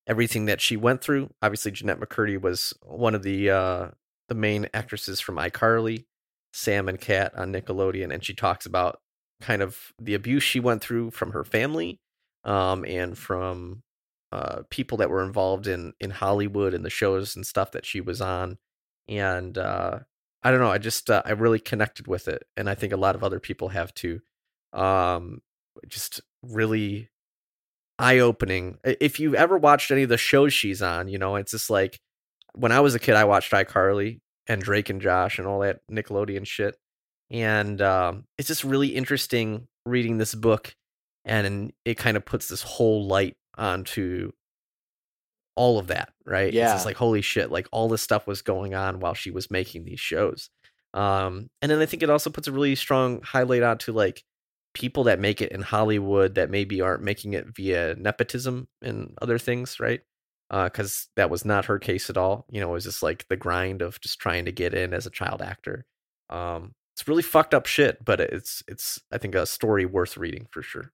everything 0.06 0.46
that 0.46 0.60
she 0.60 0.76
went 0.76 1.02
through. 1.02 1.30
Obviously, 1.42 1.72
Jennette 1.72 1.98
McCurdy 1.98 2.40
was 2.40 2.74
one 2.82 3.16
of 3.16 3.24
the 3.24 3.50
uh, 3.50 3.88
the 4.30 4.34
main 4.34 4.68
actresses 4.72 5.20
from 5.20 5.36
iCarly, 5.36 6.06
Sam 6.54 6.88
and 6.88 6.98
Cat 6.98 7.32
on 7.36 7.52
Nickelodeon, 7.52 8.14
and 8.14 8.24
she 8.24 8.32
talks 8.32 8.64
about 8.64 9.00
kind 9.42 9.60
of 9.60 9.92
the 10.00 10.14
abuse 10.14 10.42
she 10.42 10.60
went 10.60 10.82
through 10.82 11.10
from 11.10 11.32
her 11.32 11.44
family, 11.44 12.00
um, 12.44 12.84
and 12.86 13.18
from 13.18 13.82
uh, 14.32 14.62
people 14.70 14.98
that 14.98 15.10
were 15.10 15.24
involved 15.24 15.66
in 15.66 15.92
in 16.00 16.10
Hollywood 16.10 16.72
and 16.72 16.84
the 16.84 16.90
shows 16.90 17.36
and 17.36 17.44
stuff 17.44 17.72
that 17.72 17.84
she 17.84 18.00
was 18.00 18.22
on, 18.22 18.56
and 19.08 19.58
uh, 19.58 19.98
I 20.42 20.50
don't 20.50 20.60
know, 20.60 20.70
I 20.70 20.78
just 20.78 21.10
uh, 21.10 21.22
I 21.26 21.32
really 21.32 21.60
connected 21.60 22.06
with 22.06 22.28
it, 22.28 22.44
and 22.56 22.70
I 22.70 22.74
think 22.74 22.92
a 22.92 22.96
lot 22.96 23.16
of 23.16 23.24
other 23.24 23.40
people 23.40 23.68
have 23.70 23.92
too. 23.92 24.20
Um, 24.72 25.42
just 25.88 26.20
really 26.42 27.10
eye 27.98 28.20
opening. 28.20 28.78
If 28.84 29.20
you've 29.20 29.34
ever 29.34 29.58
watched 29.58 29.90
any 29.90 30.04
of 30.04 30.08
the 30.08 30.16
shows 30.16 30.54
she's 30.54 30.80
on, 30.82 31.08
you 31.08 31.18
know, 31.18 31.36
it's 31.36 31.52
just 31.52 31.70
like 31.70 32.00
when 32.54 32.72
I 32.72 32.80
was 32.80 32.94
a 32.94 32.98
kid, 32.98 33.14
I 33.14 33.24
watched 33.24 33.52
iCarly 33.52 34.20
and 34.46 34.62
Drake 34.62 34.90
and 34.90 35.00
Josh 35.00 35.38
and 35.38 35.46
all 35.46 35.60
that 35.60 35.80
Nickelodeon 35.90 36.46
shit. 36.46 36.76
And 37.30 37.80
um, 37.80 38.24
it's 38.38 38.48
just 38.48 38.64
really 38.64 38.88
interesting 38.88 39.68
reading 39.86 40.18
this 40.18 40.34
book, 40.34 40.74
and 41.24 41.72
it 41.84 41.96
kind 41.96 42.16
of 42.16 42.24
puts 42.24 42.48
this 42.48 42.62
whole 42.62 43.06
light 43.06 43.36
onto 43.56 44.32
all 45.56 45.78
of 45.78 45.88
that, 45.88 46.12
right? 46.24 46.48
It's 46.48 46.54
Yeah. 46.54 46.72
just 46.72 46.86
like, 46.86 46.96
holy 46.96 47.22
shit, 47.22 47.50
like 47.50 47.68
all 47.72 47.88
this 47.88 48.02
stuff 48.02 48.26
was 48.26 48.42
going 48.42 48.74
on 48.74 49.00
while 49.00 49.14
she 49.14 49.30
was 49.30 49.50
making 49.50 49.84
these 49.84 50.00
shows. 50.00 50.48
Um, 50.94 51.50
and 51.62 51.70
then 51.70 51.80
I 51.80 51.86
think 51.86 52.02
it 52.02 52.10
also 52.10 52.30
puts 52.30 52.48
a 52.48 52.52
really 52.52 52.74
strong 52.74 53.20
highlight 53.22 53.62
onto 53.62 53.92
like 53.92 54.24
people 54.74 55.04
that 55.04 55.20
make 55.20 55.40
it 55.40 55.52
in 55.52 55.62
Hollywood 55.62 56.34
that 56.36 56.50
maybe 56.50 56.80
aren't 56.80 57.02
making 57.02 57.34
it 57.34 57.46
via 57.54 57.94
nepotism 57.96 58.68
and 58.82 59.12
other 59.20 59.38
things, 59.38 59.78
right? 59.80 60.00
Because 60.50 61.08
that 61.16 61.30
was 61.30 61.44
not 61.44 61.66
her 61.66 61.78
case 61.78 62.10
at 62.10 62.16
all. 62.16 62.44
You 62.50 62.60
know, 62.60 62.70
it 62.70 62.74
was 62.74 62.84
just 62.84 63.02
like 63.02 63.26
the 63.28 63.36
grind 63.36 63.82
of 63.82 64.00
just 64.00 64.18
trying 64.18 64.46
to 64.46 64.52
get 64.52 64.74
in 64.74 64.92
as 64.92 65.06
a 65.06 65.10
child 65.10 65.42
actor. 65.42 65.86
Um, 66.28 66.74
it's 66.94 67.06
really 67.08 67.22
fucked 67.22 67.54
up 67.54 67.66
shit, 67.66 68.04
but 68.04 68.20
it's 68.20 68.62
it's 68.68 69.00
I 69.12 69.18
think 69.18 69.34
a 69.34 69.46
story 69.46 69.86
worth 69.86 70.16
reading 70.16 70.46
for 70.50 70.62
sure. 70.62 70.92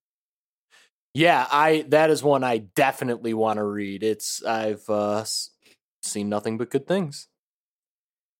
Yeah, 1.14 1.46
I 1.50 1.84
that 1.88 2.10
is 2.10 2.22
one 2.22 2.44
I 2.44 2.58
definitely 2.58 3.34
want 3.34 3.56
to 3.56 3.64
read. 3.64 4.02
It's 4.02 4.44
I've 4.44 4.88
uh, 4.88 5.24
seen 6.02 6.28
nothing 6.28 6.58
but 6.58 6.70
good 6.70 6.86
things. 6.86 7.28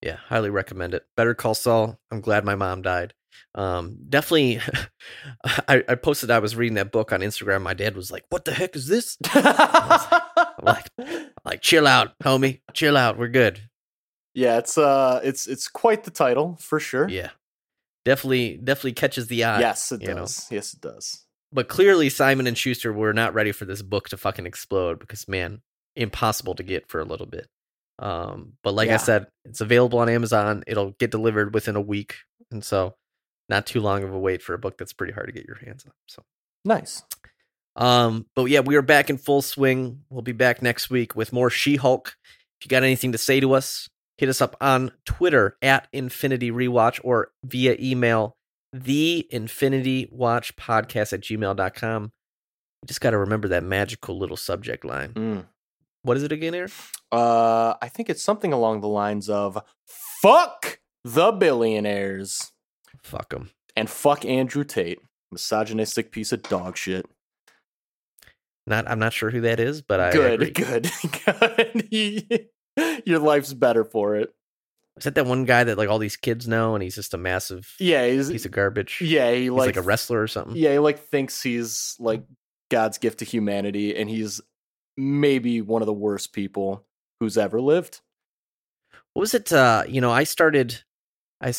Yeah, 0.03 0.17
highly 0.17 0.51
recommend 0.51 0.95
it. 0.95 1.05
Better 1.17 1.35
Call 1.35 1.55
Saul. 1.55 1.99
I'm 2.11 2.21
glad 2.21 2.45
my 2.45 2.55
mom 2.55 2.83
died. 2.83 3.15
Um, 3.55 3.97
definitely. 4.09 4.61
I, 5.69 5.83
I 5.89 5.95
posted 5.95 6.31
I 6.31 6.39
was 6.39 6.55
reading 6.55 6.75
that 6.75 6.93
book 6.93 7.13
on 7.13 7.21
Instagram. 7.21 7.63
My 7.63 7.75
dad 7.75 7.97
was 7.97 8.11
like, 8.11 8.25
"What 8.29 8.45
the 8.45 8.53
heck 8.53 8.77
is 8.77 8.87
this?" 8.87 9.17
like, 10.63 10.87
like, 11.45 11.61
chill 11.61 11.87
out, 11.87 12.19
homie. 12.23 12.61
Chill 12.73 12.97
out. 12.97 13.19
We're 13.19 13.29
good. 13.29 13.61
yeah, 14.35 14.59
it's 14.59 14.77
uh, 14.79 15.21
it's 15.25 15.47
it's 15.47 15.69
quite 15.69 16.05
the 16.05 16.11
title 16.11 16.57
for 16.61 16.79
sure. 16.81 17.09
Yeah, 17.09 17.31
definitely, 18.05 18.57
definitely 18.63 18.93
catches 18.93 19.27
the 19.29 19.45
eye. 19.45 19.61
yes, 19.61 19.93
it 19.93 20.03
you 20.03 20.09
know. 20.09 20.15
does. 20.17 20.47
Yes, 20.51 20.75
it 20.75 20.81
does. 20.81 21.25
But 21.53 21.69
clearly, 21.69 22.11
Simon 22.11 22.47
and 22.47 22.59
Schuster 22.59 22.93
were 22.93 23.13
not 23.13 23.33
ready 23.33 23.53
for 23.53 23.65
this 23.65 23.81
book 23.81 24.09
to 24.11 24.17
fucking 24.17 24.47
explode 24.47 24.99
because, 24.99 25.29
man, 25.29 25.63
impossible 25.95 26.55
to 26.57 26.63
get 26.63 26.89
for 26.89 27.01
a 27.01 27.05
little 27.05 27.27
bit. 27.27 27.47
Um, 27.99 28.55
but 28.63 28.75
like 28.75 28.91
I 28.91 28.99
said, 28.99 29.29
it's 29.45 29.63
available 29.63 30.01
on 30.01 30.09
Amazon. 30.11 30.65
It'll 30.67 30.91
get 30.93 31.11
delivered 31.11 31.55
within 31.55 31.77
a 31.77 31.81
week, 31.81 32.17
and 32.51 32.63
so 32.63 32.97
not 33.49 33.65
too 33.65 33.81
long 33.81 34.03
of 34.03 34.13
a 34.13 34.19
wait 34.19 34.43
for 34.43 34.53
a 34.55 34.59
book 34.59 34.77
that's 34.77 34.93
pretty 34.93 35.13
hard 35.15 35.29
to 35.29 35.33
get 35.33 35.47
your 35.47 35.57
hands 35.65 35.85
on. 35.87 35.93
So, 36.09 36.25
Nice. 36.65 37.05
Um, 37.77 38.27
but 38.35 38.47
yeah, 38.47 38.61
we 38.61 38.75
are 38.77 38.83
back 38.83 39.11
in 39.11 39.19
full 39.19 39.43
swing. 39.43 40.03
We'll 40.11 40.23
be 40.23 40.33
back 40.33 40.63
next 40.63 40.91
week 40.91 41.15
with 41.15 41.33
more 41.33 41.51
She-Hulk. 41.51 42.17
If 42.59 42.65
you 42.65 42.69
got 42.69 42.83
anything 42.83 43.13
to 43.13 43.19
say 43.19 43.39
to 43.41 43.53
us, 43.53 43.89
hit 44.17 44.29
us 44.29 44.41
up 44.41 44.57
on 44.61 44.93
Twitter 45.05 45.57
at 45.61 45.89
Infinity 45.93 46.51
Rewatch 46.51 47.01
or 47.05 47.33
via 47.45 47.77
email 47.79 48.37
the 48.73 49.27
Infinity 49.31 50.09
Watch 50.11 50.57
Podcast 50.57 51.13
at 51.13 51.21
gmail.com. 51.21 52.03
You 52.05 52.87
just 52.87 53.01
got 53.01 53.11
to 53.11 53.19
remember 53.19 53.49
that 53.49 53.63
magical 53.63 54.19
little 54.19 54.37
subject 54.37 54.85
line. 54.85 55.13
Mm. 55.13 55.45
What 56.03 56.17
is 56.17 56.23
it 56.23 56.33
again, 56.33 56.55
Erik? 56.55 56.73
Uh, 57.11 57.75
I 57.83 57.89
think 57.89 58.09
it's 58.09 58.23
something 58.23 58.53
along 58.53 58.81
the 58.81 58.89
lines 58.89 59.29
of 59.29 59.59
"fuck 60.23 60.79
the 61.05 61.33
billionaires" 61.33 62.53
Fuck 63.03 63.31
them. 63.31 63.51
and 63.75 63.91
"fuck 63.91 64.25
Andrew 64.25 64.65
Tate." 64.65 64.99
Misogynistic 65.33 66.13
piece 66.13 66.33
of 66.33 66.43
dog 66.43 66.77
shit. 66.77 67.07
Not, 68.67 68.89
I'm 68.89 68.99
not 68.99 69.13
sure 69.13 69.31
who 69.31 69.43
that 69.43 69.61
is, 69.61 69.83
but 69.83 70.01
I 70.01 70.11
good, 70.13 70.43
agree. 70.43 70.51
good, 70.51 70.91
good. 71.91 72.49
Your 73.07 73.19
life's 73.21 73.53
better 73.53 73.85
for 73.85 74.17
it. 74.17 74.35
Is 74.99 75.05
that 75.05 75.15
that 75.15 75.27
one 75.27 75.45
guy 75.45 75.63
that 75.65 75.77
like 75.79 75.89
all 75.89 75.99
these 75.99 76.17
kids 76.17 76.49
know, 76.49 76.75
and 76.75 76.83
he's 76.83 76.95
just 76.95 77.15
a 77.15 77.19
massive 77.19 77.73
Yeah, 77.79 78.07
he's 78.09 78.31
piece 78.31 78.45
of 78.47 78.51
garbage? 78.51 79.01
yeah, 79.01 79.31
he 79.31 79.43
he's 79.43 79.51
like, 79.51 79.67
like, 79.67 79.77
a 79.77 79.83
wrestler 79.83 80.23
or 80.23 80.27
something. 80.27 80.57
Yeah, 80.57 80.73
he 80.73 80.79
like 80.79 80.99
thinks 80.99 81.43
he's 81.43 81.97
like 81.99 82.25
God's 82.71 82.99
gift 82.99 83.19
to 83.21 83.25
humanity, 83.25 83.95
and 83.97 84.09
he's 84.11 84.41
maybe 84.97 85.61
one 85.61 85.83
of 85.83 85.87
the 85.87 85.93
worst 85.93 86.33
people 86.33 86.87
who's 87.21 87.37
ever 87.39 87.61
lived. 87.61 88.01
what 89.13 89.21
was 89.21 89.35
it 89.35 89.53
uh 89.53 89.85
you 89.87 90.01
know 90.01 90.11
i 90.11 90.25
started 90.25 90.83
I 91.43 91.53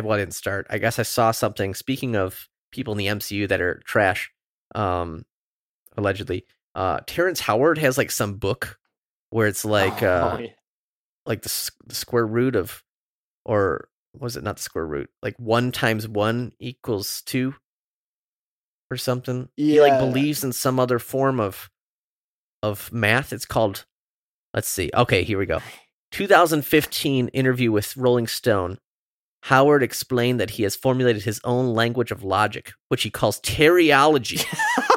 well 0.00 0.12
i 0.12 0.18
didn't 0.18 0.34
start 0.34 0.66
i 0.70 0.78
guess 0.78 0.98
i 1.00 1.02
saw 1.02 1.32
something 1.32 1.74
speaking 1.74 2.14
of 2.16 2.48
people 2.70 2.92
in 2.92 2.98
the 2.98 3.06
mcu 3.06 3.48
that 3.48 3.60
are 3.60 3.80
trash 3.84 4.30
um 4.76 5.24
allegedly. 5.96 6.44
Uh 6.74 7.00
terrence 7.06 7.40
howard 7.40 7.78
has 7.78 7.96
like 7.98 8.10
some 8.10 8.34
book 8.34 8.78
where 9.30 9.46
it's 9.46 9.64
like 9.64 10.02
uh 10.02 10.36
Oh, 10.36 10.40
yeah. 10.40 10.48
like 11.26 11.42
the, 11.42 11.70
the 11.86 11.94
square 11.94 12.26
root 12.26 12.56
of 12.56 12.82
or 13.44 13.88
was 14.18 14.36
it 14.36 14.44
not 14.44 14.56
the 14.56 14.62
square 14.62 14.86
root? 14.86 15.10
Like 15.22 15.34
one 15.38 15.72
times 15.72 16.06
one 16.08 16.52
equals 16.60 17.22
two 17.26 17.54
or 18.90 18.96
something. 18.96 19.48
He 19.56 19.80
like 19.80 19.98
believes 19.98 20.44
in 20.44 20.52
some 20.52 20.78
other 20.80 20.98
form 20.98 21.40
of 21.40 21.70
of 22.62 22.92
math. 22.92 23.32
It's 23.32 23.46
called 23.46 23.84
let's 24.52 24.68
see. 24.68 24.90
Okay 24.94 25.22
here 25.24 25.38
we 25.38 25.46
go. 25.46 25.60
2015 26.12 27.28
interview 27.28 27.72
with 27.72 27.96
rolling 27.96 28.26
stone. 28.28 28.78
Howard 29.42 29.82
explained 29.82 30.40
that 30.40 30.50
he 30.50 30.62
has 30.62 30.74
formulated 30.76 31.22
his 31.22 31.40
own 31.44 31.74
language 31.74 32.10
of 32.10 32.22
logic 32.24 32.72
which 32.88 33.02
he 33.02 33.10
calls 33.10 33.40
terryology 33.42 34.44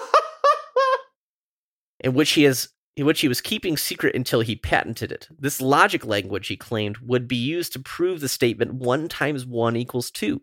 in 1.99 2.13
which 2.13 2.31
he 2.31 2.43
has 2.43 2.69
in 2.97 3.05
which 3.05 3.21
he 3.21 3.27
was 3.27 3.41
keeping 3.41 3.77
secret 3.77 4.15
until 4.15 4.41
he 4.41 4.55
patented 4.55 5.11
it. 5.11 5.27
This 5.37 5.61
logic 5.61 6.03
language, 6.03 6.47
he 6.47 6.57
claimed, 6.57 6.97
would 6.97 7.27
be 7.27 7.35
used 7.35 7.71
to 7.73 7.79
prove 7.79 8.21
the 8.21 8.27
statement 8.27 8.73
1 8.73 9.07
times 9.07 9.45
1 9.45 9.75
equals 9.75 10.09
2. 10.09 10.41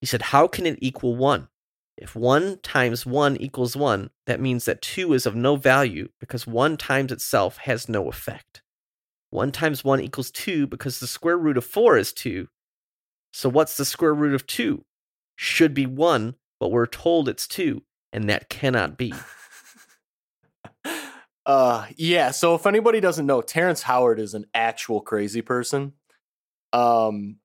He 0.00 0.06
said, 0.06 0.22
How 0.22 0.48
can 0.48 0.66
it 0.66 0.80
equal 0.82 1.14
1? 1.14 1.46
If 1.96 2.16
1 2.16 2.58
times 2.64 3.06
1 3.06 3.36
equals 3.36 3.76
1, 3.76 4.10
that 4.26 4.40
means 4.40 4.64
that 4.64 4.82
2 4.82 5.12
is 5.12 5.26
of 5.26 5.36
no 5.36 5.54
value 5.54 6.08
because 6.18 6.44
1 6.44 6.76
times 6.76 7.12
itself 7.12 7.58
has 7.58 7.88
no 7.88 8.08
effect. 8.08 8.62
1 9.30 9.52
times 9.52 9.84
1 9.84 10.00
equals 10.00 10.32
2 10.32 10.66
because 10.66 10.98
the 10.98 11.06
square 11.06 11.38
root 11.38 11.56
of 11.56 11.64
4 11.64 11.96
is 11.96 12.12
2. 12.12 12.48
So 13.32 13.48
what's 13.48 13.76
the 13.76 13.84
square 13.84 14.14
root 14.14 14.34
of 14.34 14.46
2? 14.48 14.84
Should 15.36 15.72
be 15.72 15.86
1, 15.86 16.34
but 16.58 16.72
we're 16.72 16.86
told 16.86 17.28
it's 17.28 17.46
2, 17.46 17.80
and 18.12 18.28
that 18.28 18.48
cannot 18.48 18.98
be. 18.98 19.14
uh 21.46 21.86
yeah 21.96 22.30
so 22.30 22.54
if 22.54 22.66
anybody 22.66 23.00
doesn't 23.00 23.26
know 23.26 23.42
terrence 23.42 23.82
howard 23.82 24.18
is 24.18 24.34
an 24.34 24.46
actual 24.54 25.00
crazy 25.00 25.42
person. 25.42 25.92
Um 26.72 27.36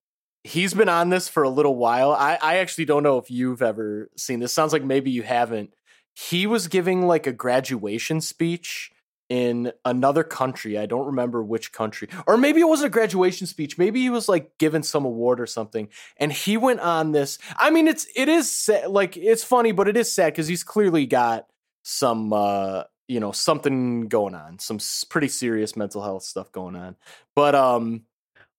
he's 0.43 0.73
been 0.73 0.89
on 0.89 1.09
this 1.09 1.27
for 1.27 1.43
a 1.43 1.49
little 1.49 1.76
while. 1.76 2.11
I 2.11 2.38
i 2.41 2.57
actually 2.57 2.85
don't 2.85 3.03
know 3.03 3.17
if 3.17 3.30
you've 3.30 3.61
ever 3.61 4.09
seen 4.17 4.39
this. 4.39 4.53
Sounds 4.53 4.73
like 4.73 4.84
maybe 4.84 5.11
you 5.11 5.23
haven't. 5.23 5.73
He 6.15 6.47
was 6.47 6.67
giving 6.67 7.07
like 7.07 7.27
a 7.27 7.34
graduation 7.34 8.21
speech 8.21 8.91
in 9.30 9.71
another 9.85 10.23
country. 10.23 10.77
I 10.77 10.88
don't 10.88 11.05
remember 11.05 11.43
which 11.43 11.71
country. 11.71 12.09
Or 12.26 12.35
maybe 12.35 12.61
it 12.61 12.67
wasn't 12.67 12.88
a 12.88 12.89
graduation 12.89 13.45
speech. 13.45 13.77
Maybe 13.77 14.01
he 14.01 14.09
was 14.09 14.27
like 14.27 14.57
given 14.57 14.81
some 14.81 15.05
award 15.05 15.39
or 15.39 15.45
something. 15.45 15.88
And 16.17 16.34
he 16.34 16.57
went 16.57 16.80
on 16.80 17.11
this. 17.11 17.38
I 17.57 17.69
mean 17.69 17.88
it's 17.88 18.07
it 18.15 18.27
is 18.27 18.51
sad, 18.51 18.88
like 18.89 19.17
it's 19.17 19.43
funny 19.43 19.71
but 19.71 19.88
it 19.88 19.97
is 19.97 20.11
sad 20.11 20.34
because 20.34 20.47
he's 20.47 20.63
clearly 20.63 21.05
got 21.05 21.45
some 21.84 22.34
uh 22.34 22.84
you 23.10 23.19
know 23.19 23.31
something 23.31 24.07
going 24.07 24.36
on 24.36 24.60
some 24.60 24.80
pretty 25.10 25.27
serious 25.27 25.76
mental 25.76 26.02
health 26.02 26.23
stuff 26.23 26.52
going 26.52 26.76
on. 26.76 26.95
But 27.36 27.56
um 27.56 28.03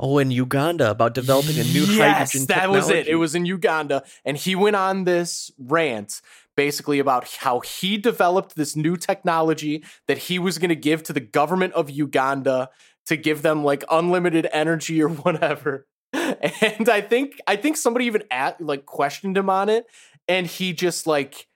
Oh, 0.03 0.17
in 0.17 0.31
Uganda 0.31 0.91
about 0.91 1.13
developing 1.13 1.59
a 1.59 1.63
new 1.63 1.85
yes, 1.85 2.33
hydrogen 2.33 2.47
that 2.47 2.71
was 2.71 2.89
it 2.89 3.07
it 3.07 3.17
was 3.17 3.35
in 3.35 3.45
uganda 3.45 4.03
and 4.25 4.35
he 4.35 4.55
went 4.55 4.75
on 4.75 5.05
this 5.05 5.51
rant 5.59 6.23
basically 6.57 6.99
about 6.99 7.29
how 7.29 7.61
he 7.61 7.99
developed 7.99 8.57
this 8.57 8.75
new 8.75 8.97
technology 8.97 9.85
that 10.09 10.17
he 10.17 10.39
was 10.39 10.57
going 10.57 10.71
to 10.71 10.75
give 10.75 11.03
to 11.03 11.13
the 11.13 11.21
government 11.21 11.75
of 11.75 11.91
uganda 11.91 12.71
to 13.07 13.17
give 13.17 13.43
them 13.43 13.63
like 13.63 13.85
unlimited 13.91 14.49
energy 14.55 15.03
or 15.03 15.09
whatever. 15.25 15.87
And 16.15 16.89
i 16.89 17.03
think 17.03 17.39
i 17.47 17.57
think 17.57 17.77
somebody 17.77 18.07
even 18.07 18.23
at 18.31 18.59
like 18.59 18.87
questioned 18.87 19.37
him 19.37 19.51
on 19.51 19.69
it 19.69 19.85
and 20.29 20.47
he 20.47 20.73
just 20.73 21.07
like 21.07 21.47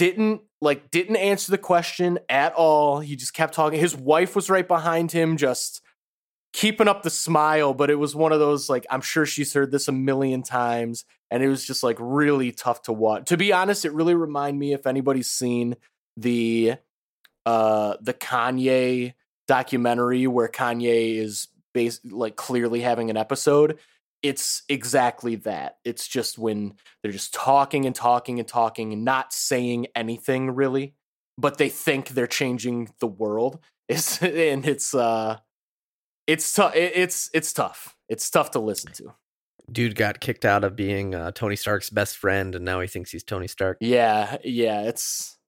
didn't 0.00 0.40
like 0.62 0.90
didn't 0.90 1.16
answer 1.16 1.52
the 1.52 1.58
question 1.58 2.18
at 2.30 2.54
all. 2.54 3.00
He 3.00 3.16
just 3.16 3.34
kept 3.34 3.52
talking. 3.52 3.78
His 3.78 3.94
wife 3.94 4.34
was 4.34 4.48
right 4.48 4.66
behind 4.66 5.12
him 5.12 5.36
just 5.36 5.82
keeping 6.52 6.88
up 6.88 7.04
the 7.04 7.10
smile 7.10 7.72
but 7.72 7.90
it 7.90 7.94
was 7.94 8.12
one 8.16 8.32
of 8.32 8.40
those 8.40 8.68
like 8.68 8.84
i'm 8.90 9.00
sure 9.00 9.24
she's 9.24 9.54
heard 9.54 9.70
this 9.70 9.86
a 9.86 9.92
million 9.92 10.42
times 10.42 11.04
and 11.30 11.44
it 11.44 11.48
was 11.48 11.64
just 11.64 11.84
like 11.84 11.96
really 12.00 12.50
tough 12.50 12.82
to 12.82 12.92
watch. 12.92 13.26
To 13.26 13.36
be 13.36 13.52
honest 13.52 13.84
it 13.84 13.92
really 13.92 14.16
reminded 14.16 14.58
me 14.58 14.72
if 14.72 14.84
anybody's 14.84 15.30
seen 15.30 15.76
the 16.16 16.74
uh 17.46 17.94
the 18.00 18.14
kanye 18.14 19.14
documentary 19.46 20.26
where 20.26 20.48
kanye 20.48 21.18
is 21.18 21.46
bas- 21.72 22.00
like 22.04 22.34
clearly 22.34 22.80
having 22.80 23.10
an 23.10 23.16
episode 23.16 23.78
it's 24.22 24.62
exactly 24.68 25.36
that. 25.36 25.76
It's 25.84 26.06
just 26.06 26.38
when 26.38 26.74
they're 27.02 27.12
just 27.12 27.34
talking 27.34 27.86
and 27.86 27.94
talking 27.94 28.38
and 28.38 28.48
talking 28.48 28.92
and 28.92 29.04
not 29.04 29.32
saying 29.32 29.86
anything 29.94 30.50
really 30.50 30.94
but 31.38 31.56
they 31.56 31.70
think 31.70 32.10
they're 32.10 32.26
changing 32.26 32.90
the 33.00 33.06
world 33.06 33.58
it's, 33.88 34.22
and 34.22 34.66
it's 34.66 34.94
uh 34.94 35.36
it's 36.26 36.52
tough 36.52 36.72
it's 36.76 37.28
it's 37.34 37.52
tough. 37.52 37.96
It's 38.08 38.30
tough 38.30 38.52
to 38.52 38.60
listen 38.60 38.92
to. 38.92 39.14
Dude 39.70 39.96
got 39.96 40.20
kicked 40.20 40.44
out 40.44 40.64
of 40.64 40.76
being 40.76 41.14
uh, 41.14 41.30
Tony 41.32 41.54
Stark's 41.56 41.90
best 41.90 42.16
friend, 42.16 42.54
and 42.54 42.64
now 42.64 42.80
he 42.80 42.86
thinks 42.86 43.10
he's 43.10 43.24
Tony 43.24 43.48
Stark. 43.48 43.78
yeah 43.80 44.36
yeah 44.44 44.82
it's 44.82 45.38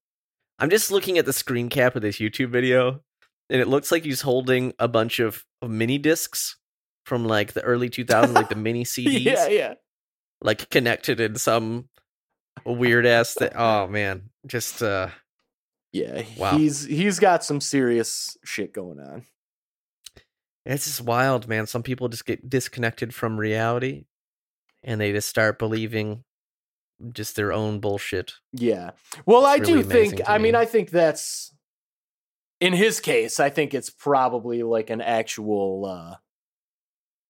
I'm 0.58 0.70
just 0.70 0.90
looking 0.90 1.18
at 1.18 1.26
the 1.26 1.32
screen 1.32 1.68
cap 1.68 1.94
of 1.94 2.02
this 2.02 2.18
YouTube 2.18 2.50
video, 2.50 3.00
and 3.48 3.60
it 3.60 3.68
looks 3.68 3.92
like 3.92 4.04
he's 4.04 4.22
holding 4.22 4.72
a 4.78 4.88
bunch 4.88 5.18
of, 5.20 5.44
of 5.60 5.70
mini 5.70 5.98
discs 5.98 6.56
from 7.04 7.24
like 7.24 7.52
the 7.52 7.62
early 7.62 7.88
2000s, 7.90 8.32
like 8.34 8.48
the 8.48 8.56
mini 8.56 8.84
CDs, 8.84 9.20
yeah 9.24 9.48
yeah 9.48 9.74
like 10.40 10.68
connected 10.70 11.20
in 11.20 11.36
some 11.36 11.88
weird 12.64 13.06
ass 13.06 13.34
thing. 13.34 13.50
Oh 13.54 13.86
man, 13.86 14.30
just 14.46 14.82
uh, 14.82 15.08
yeah 15.92 16.22
Wow. 16.36 16.56
he's 16.56 16.84
he's 16.84 17.18
got 17.18 17.44
some 17.44 17.60
serious 17.60 18.36
shit 18.44 18.72
going 18.72 18.98
on 19.00 19.24
it's 20.64 20.84
just 20.86 21.00
wild, 21.00 21.48
man. 21.48 21.66
Some 21.66 21.82
people 21.82 22.08
just 22.08 22.24
get 22.24 22.48
disconnected 22.48 23.12
from 23.14 23.38
reality, 23.38 24.04
and 24.84 25.00
they 25.00 25.12
just 25.12 25.28
start 25.28 25.58
believing 25.58 26.22
just 27.12 27.34
their 27.34 27.52
own 27.52 27.80
bullshit. 27.80 28.34
Yeah. 28.52 28.90
Well, 29.26 29.44
I 29.44 29.56
It's 29.56 29.66
do 29.68 29.74
really 29.74 29.84
amazing 29.90 30.16
think. 30.18 30.30
I 30.30 30.38
mean. 30.38 30.54
I 30.54 30.64
think 30.66 30.90
that's 30.90 31.52
in 32.60 32.72
his 32.72 33.00
case. 33.00 33.40
I 33.40 33.50
think 33.50 33.74
it's 33.74 33.90
probably 33.90 34.62
like 34.62 34.90
an 34.90 35.00
actual, 35.00 35.84
uh 35.84 36.16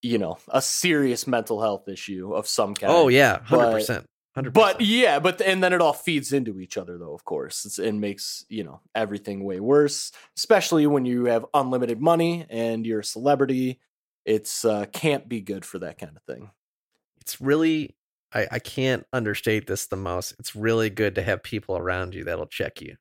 you 0.03 0.19
know, 0.19 0.37
a 0.49 0.61
serious 0.61 1.27
mental 1.27 1.61
health 1.63 1.89
issue 1.89 2.35
of 2.35 2.47
some 2.47 2.75
kind. 2.75 2.93
Oh 2.93 3.09
yeah, 3.09 3.41
hundred 3.45 3.73
percent. 3.73 4.07
100%. 4.37 4.53
But 4.55 4.81
yeah, 4.81 5.19
but 5.19 5.41
and 5.43 5.63
then 5.63 5.73
it 5.73 5.83
all 5.83 5.93
feeds 5.93 6.33
into 6.33 6.59
each 6.59 6.79
other, 6.79 6.97
though. 6.97 7.15
Of 7.15 7.25
course, 7.25 7.67
it's, 7.67 7.79
it 7.79 7.93
makes 7.93 8.45
you 8.49 8.65
know 8.65 8.81
everything 8.95 9.45
way 9.45 9.61
worse. 9.61 10.11
Especially 10.37 10.87
when 10.87 11.05
you 11.05 11.27
have 11.27 11.47
unlimited 11.55 12.01
money 12.01 12.47
and 12.49 12.87
you're 12.87 13.01
a 13.01 13.05
celebrity, 13.05 13.79
it's 14.25 14.65
uh, 14.65 14.87
can't 14.93 15.29
be 15.29 15.41
good 15.41 15.65
for 15.65 15.79
that 15.81 15.99
kind 15.99 16.17
of 16.17 16.23
thing. 16.23 16.51
It's 17.21 17.41
really 17.41 17.95
I, 18.33 18.49
I 18.53 18.59
can't 18.59 19.07
understate 19.13 19.67
this 19.67 19.87
the 19.87 19.97
most. 19.97 20.35
It's 20.39 20.57
really 20.57 20.91
good 20.91 21.15
to 21.17 21.23
have 21.23 21.43
people 21.43 21.77
around 21.77 22.15
you 22.15 22.25
that'll 22.25 22.47
check 22.47 22.81
you 22.81 22.97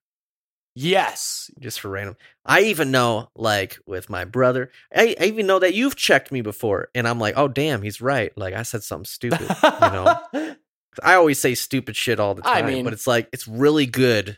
Yes, 0.74 1.52
just 1.60 1.80
for 1.82 1.90
random. 1.90 2.16
I 2.46 2.62
even 2.62 2.92
know, 2.92 3.30
like 3.36 3.78
with 3.86 4.10
my 4.10 4.24
brother, 4.26 4.72
I, 4.96 5.16
I 5.20 5.26
even 5.26 5.46
know 5.48 5.60
that 5.60 5.74
you've 5.74 5.96
checked 5.96 6.32
me 6.32 6.42
before, 6.42 6.88
and 6.96 7.08
I'm 7.08 7.20
like, 7.20 7.34
oh 7.38 7.48
damn, 7.48 7.82
he's 7.82 8.02
right. 8.02 8.32
Like 8.38 8.54
I 8.54 8.64
said 8.64 8.84
something 8.84 9.06
stupid. 9.06 9.42
you 9.42 9.70
know, 9.80 10.20
I 11.04 11.16
always 11.16 11.40
say 11.40 11.56
stupid 11.56 11.96
shit 11.96 12.20
all 12.20 12.36
the 12.36 12.42
time. 12.42 12.66
I 12.66 12.68
mean- 12.76 12.84
but 12.86 12.94
it's 12.94 13.08
like 13.08 13.28
it's 13.34 13.48
really 13.48 13.86
good 13.86 14.38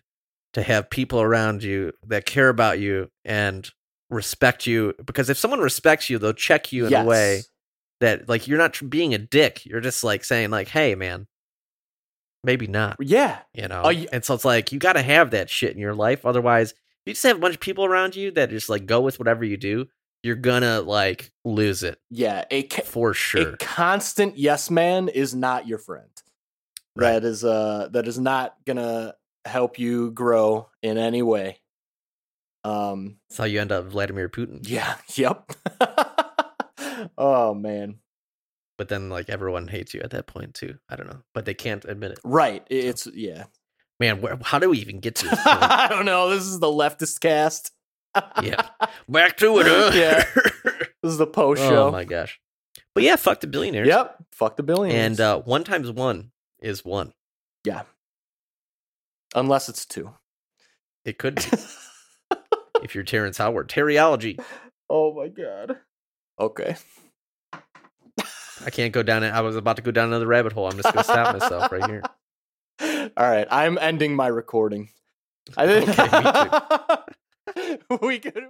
to 0.53 0.61
have 0.63 0.89
people 0.89 1.21
around 1.21 1.63
you 1.63 1.93
that 2.07 2.25
care 2.25 2.49
about 2.49 2.79
you 2.79 3.09
and 3.25 3.69
respect 4.09 4.67
you. 4.67 4.93
Because 5.03 5.29
if 5.29 5.37
someone 5.37 5.59
respects 5.61 6.09
you, 6.09 6.17
they'll 6.19 6.33
check 6.33 6.71
you 6.71 6.85
in 6.85 6.91
a 7.05 7.05
way 7.05 7.41
that 8.01 8.27
like 8.27 8.47
you're 8.47 8.57
not 8.57 8.79
being 8.89 9.13
a 9.13 9.17
dick. 9.19 9.65
You're 9.65 9.81
just 9.81 10.03
like 10.03 10.23
saying 10.23 10.49
like, 10.49 10.67
"Hey, 10.67 10.93
man, 10.95 11.27
maybe 12.43 12.67
not." 12.67 12.97
Yeah, 12.99 13.39
You 13.53 13.67
know, 13.67 13.81
Oh, 13.85 13.89
and 13.89 14.23
so 14.23 14.33
it's 14.35 14.45
like 14.45 14.71
you 14.71 14.79
got 14.79 14.93
to 14.93 15.01
have 15.01 15.31
that 15.31 15.49
shit 15.49 15.71
in 15.73 15.79
your 15.79 15.95
life. 15.95 16.25
Otherwise, 16.25 16.71
if 16.71 16.77
you 17.05 17.13
just 17.13 17.23
have 17.23 17.37
a 17.37 17.39
bunch 17.39 17.55
of 17.55 17.59
people 17.61 17.85
around 17.85 18.15
you 18.15 18.31
that 18.31 18.49
just 18.49 18.69
like 18.69 18.85
go 18.85 19.01
with 19.01 19.19
whatever 19.19 19.43
you 19.43 19.57
do, 19.57 19.87
you're 20.23 20.35
gonna 20.35 20.79
like 20.81 21.31
lose 21.43 21.83
it 21.83 21.99
yeah. 22.09 22.45
A 22.49 22.63
ca- 22.63 22.83
for 22.83 23.13
sure. 23.13 23.49
a 23.49 23.57
constant 23.57 24.37
yes 24.37 24.69
man 24.71 25.09
is 25.09 25.35
not 25.35 25.67
your 25.67 25.77
friend. 25.79 26.07
Right. 26.95 27.11
That 27.13 27.23
is 27.25 27.43
uh 27.43 27.89
that 27.91 28.07
is 28.07 28.17
not 28.19 28.55
gonna 28.65 29.15
help 29.43 29.77
you 29.79 30.11
grow 30.11 30.69
in 30.81 30.97
any 30.97 31.21
way. 31.21 31.59
Um 32.63 33.17
That's 33.29 33.39
how 33.39 33.43
you 33.43 33.59
end 33.59 33.73
up 33.73 33.85
Vladimir 33.87 34.29
Putin. 34.29 34.59
yeah, 34.61 34.95
yep. 35.15 35.51
oh 37.17 37.53
man. 37.53 37.95
But 38.77 38.89
then 38.89 39.09
like 39.09 39.29
everyone 39.29 39.67
hates 39.67 39.93
you 39.93 40.01
at 40.01 40.11
that 40.11 40.27
point 40.27 40.55
too. 40.55 40.77
I 40.89 40.95
don't 40.95 41.07
know, 41.07 41.21
but 41.33 41.45
they 41.45 41.53
can't 41.53 41.85
admit 41.85 42.11
it. 42.11 42.19
Right. 42.23 42.65
It's 42.69 43.07
yeah. 43.13 43.45
Man, 43.99 44.21
where, 44.21 44.37
how 44.41 44.59
do 44.59 44.69
we 44.69 44.79
even 44.79 44.99
get 44.99 45.15
to 45.17 45.29
this? 45.29 45.39
I 45.45 45.87
don't 45.89 46.05
know. 46.05 46.29
This 46.29 46.43
is 46.43 46.59
the 46.59 46.67
leftist 46.67 47.19
cast. 47.19 47.71
Yeah. 48.41 48.67
Back 49.09 49.37
to 49.37 49.59
it, 49.59 49.67
huh? 49.67 49.91
Yeah. 49.93 50.23
This 51.03 51.11
is 51.11 51.17
the 51.17 51.27
post 51.27 51.61
show. 51.61 51.87
oh 51.87 51.91
my 51.91 52.05
gosh. 52.05 52.39
But 52.95 53.03
yeah, 53.03 53.17
fuck 53.17 53.41
the 53.41 53.47
billionaires. 53.47 53.89
Yep. 53.89 54.23
Fuck 54.31 54.55
the 54.55 54.63
billionaires. 54.63 55.05
And 55.05 55.19
uh, 55.19 55.41
one 55.41 55.65
times 55.65 55.91
one 55.91 56.31
is 56.61 56.85
one. 56.85 57.11
Yeah. 57.65 57.81
Unless 59.35 59.67
it's 59.67 59.85
two. 59.85 60.13
It 61.03 61.17
could 61.17 61.35
be 61.35 62.37
if 62.83 62.95
you're 62.95 63.03
Terrence 63.03 63.37
Howard. 63.37 63.67
Terryology. 63.67 64.39
oh 64.89 65.13
my 65.13 65.27
god. 65.27 65.77
Okay. 66.39 66.77
I 68.65 68.69
can't 68.69 68.93
go 68.93 69.03
down 69.03 69.23
it. 69.23 69.29
I 69.29 69.41
was 69.41 69.55
about 69.55 69.75
to 69.77 69.81
go 69.81 69.91
down 69.91 70.07
another 70.09 70.27
rabbit 70.27 70.53
hole. 70.53 70.67
I'm 70.67 70.77
just 70.77 70.93
gonna 70.93 71.03
stop 71.03 71.33
myself 71.33 71.71
right 71.71 71.89
here. 71.89 72.03
All 73.17 73.29
right, 73.29 73.47
I'm 73.51 73.77
ending 73.77 74.15
my 74.15 74.27
recording. 74.27 74.89
I 75.57 75.67
think 75.67 75.89
Okay, 75.99 77.77
me 77.89 77.97
we 78.01 78.19
could 78.19 78.45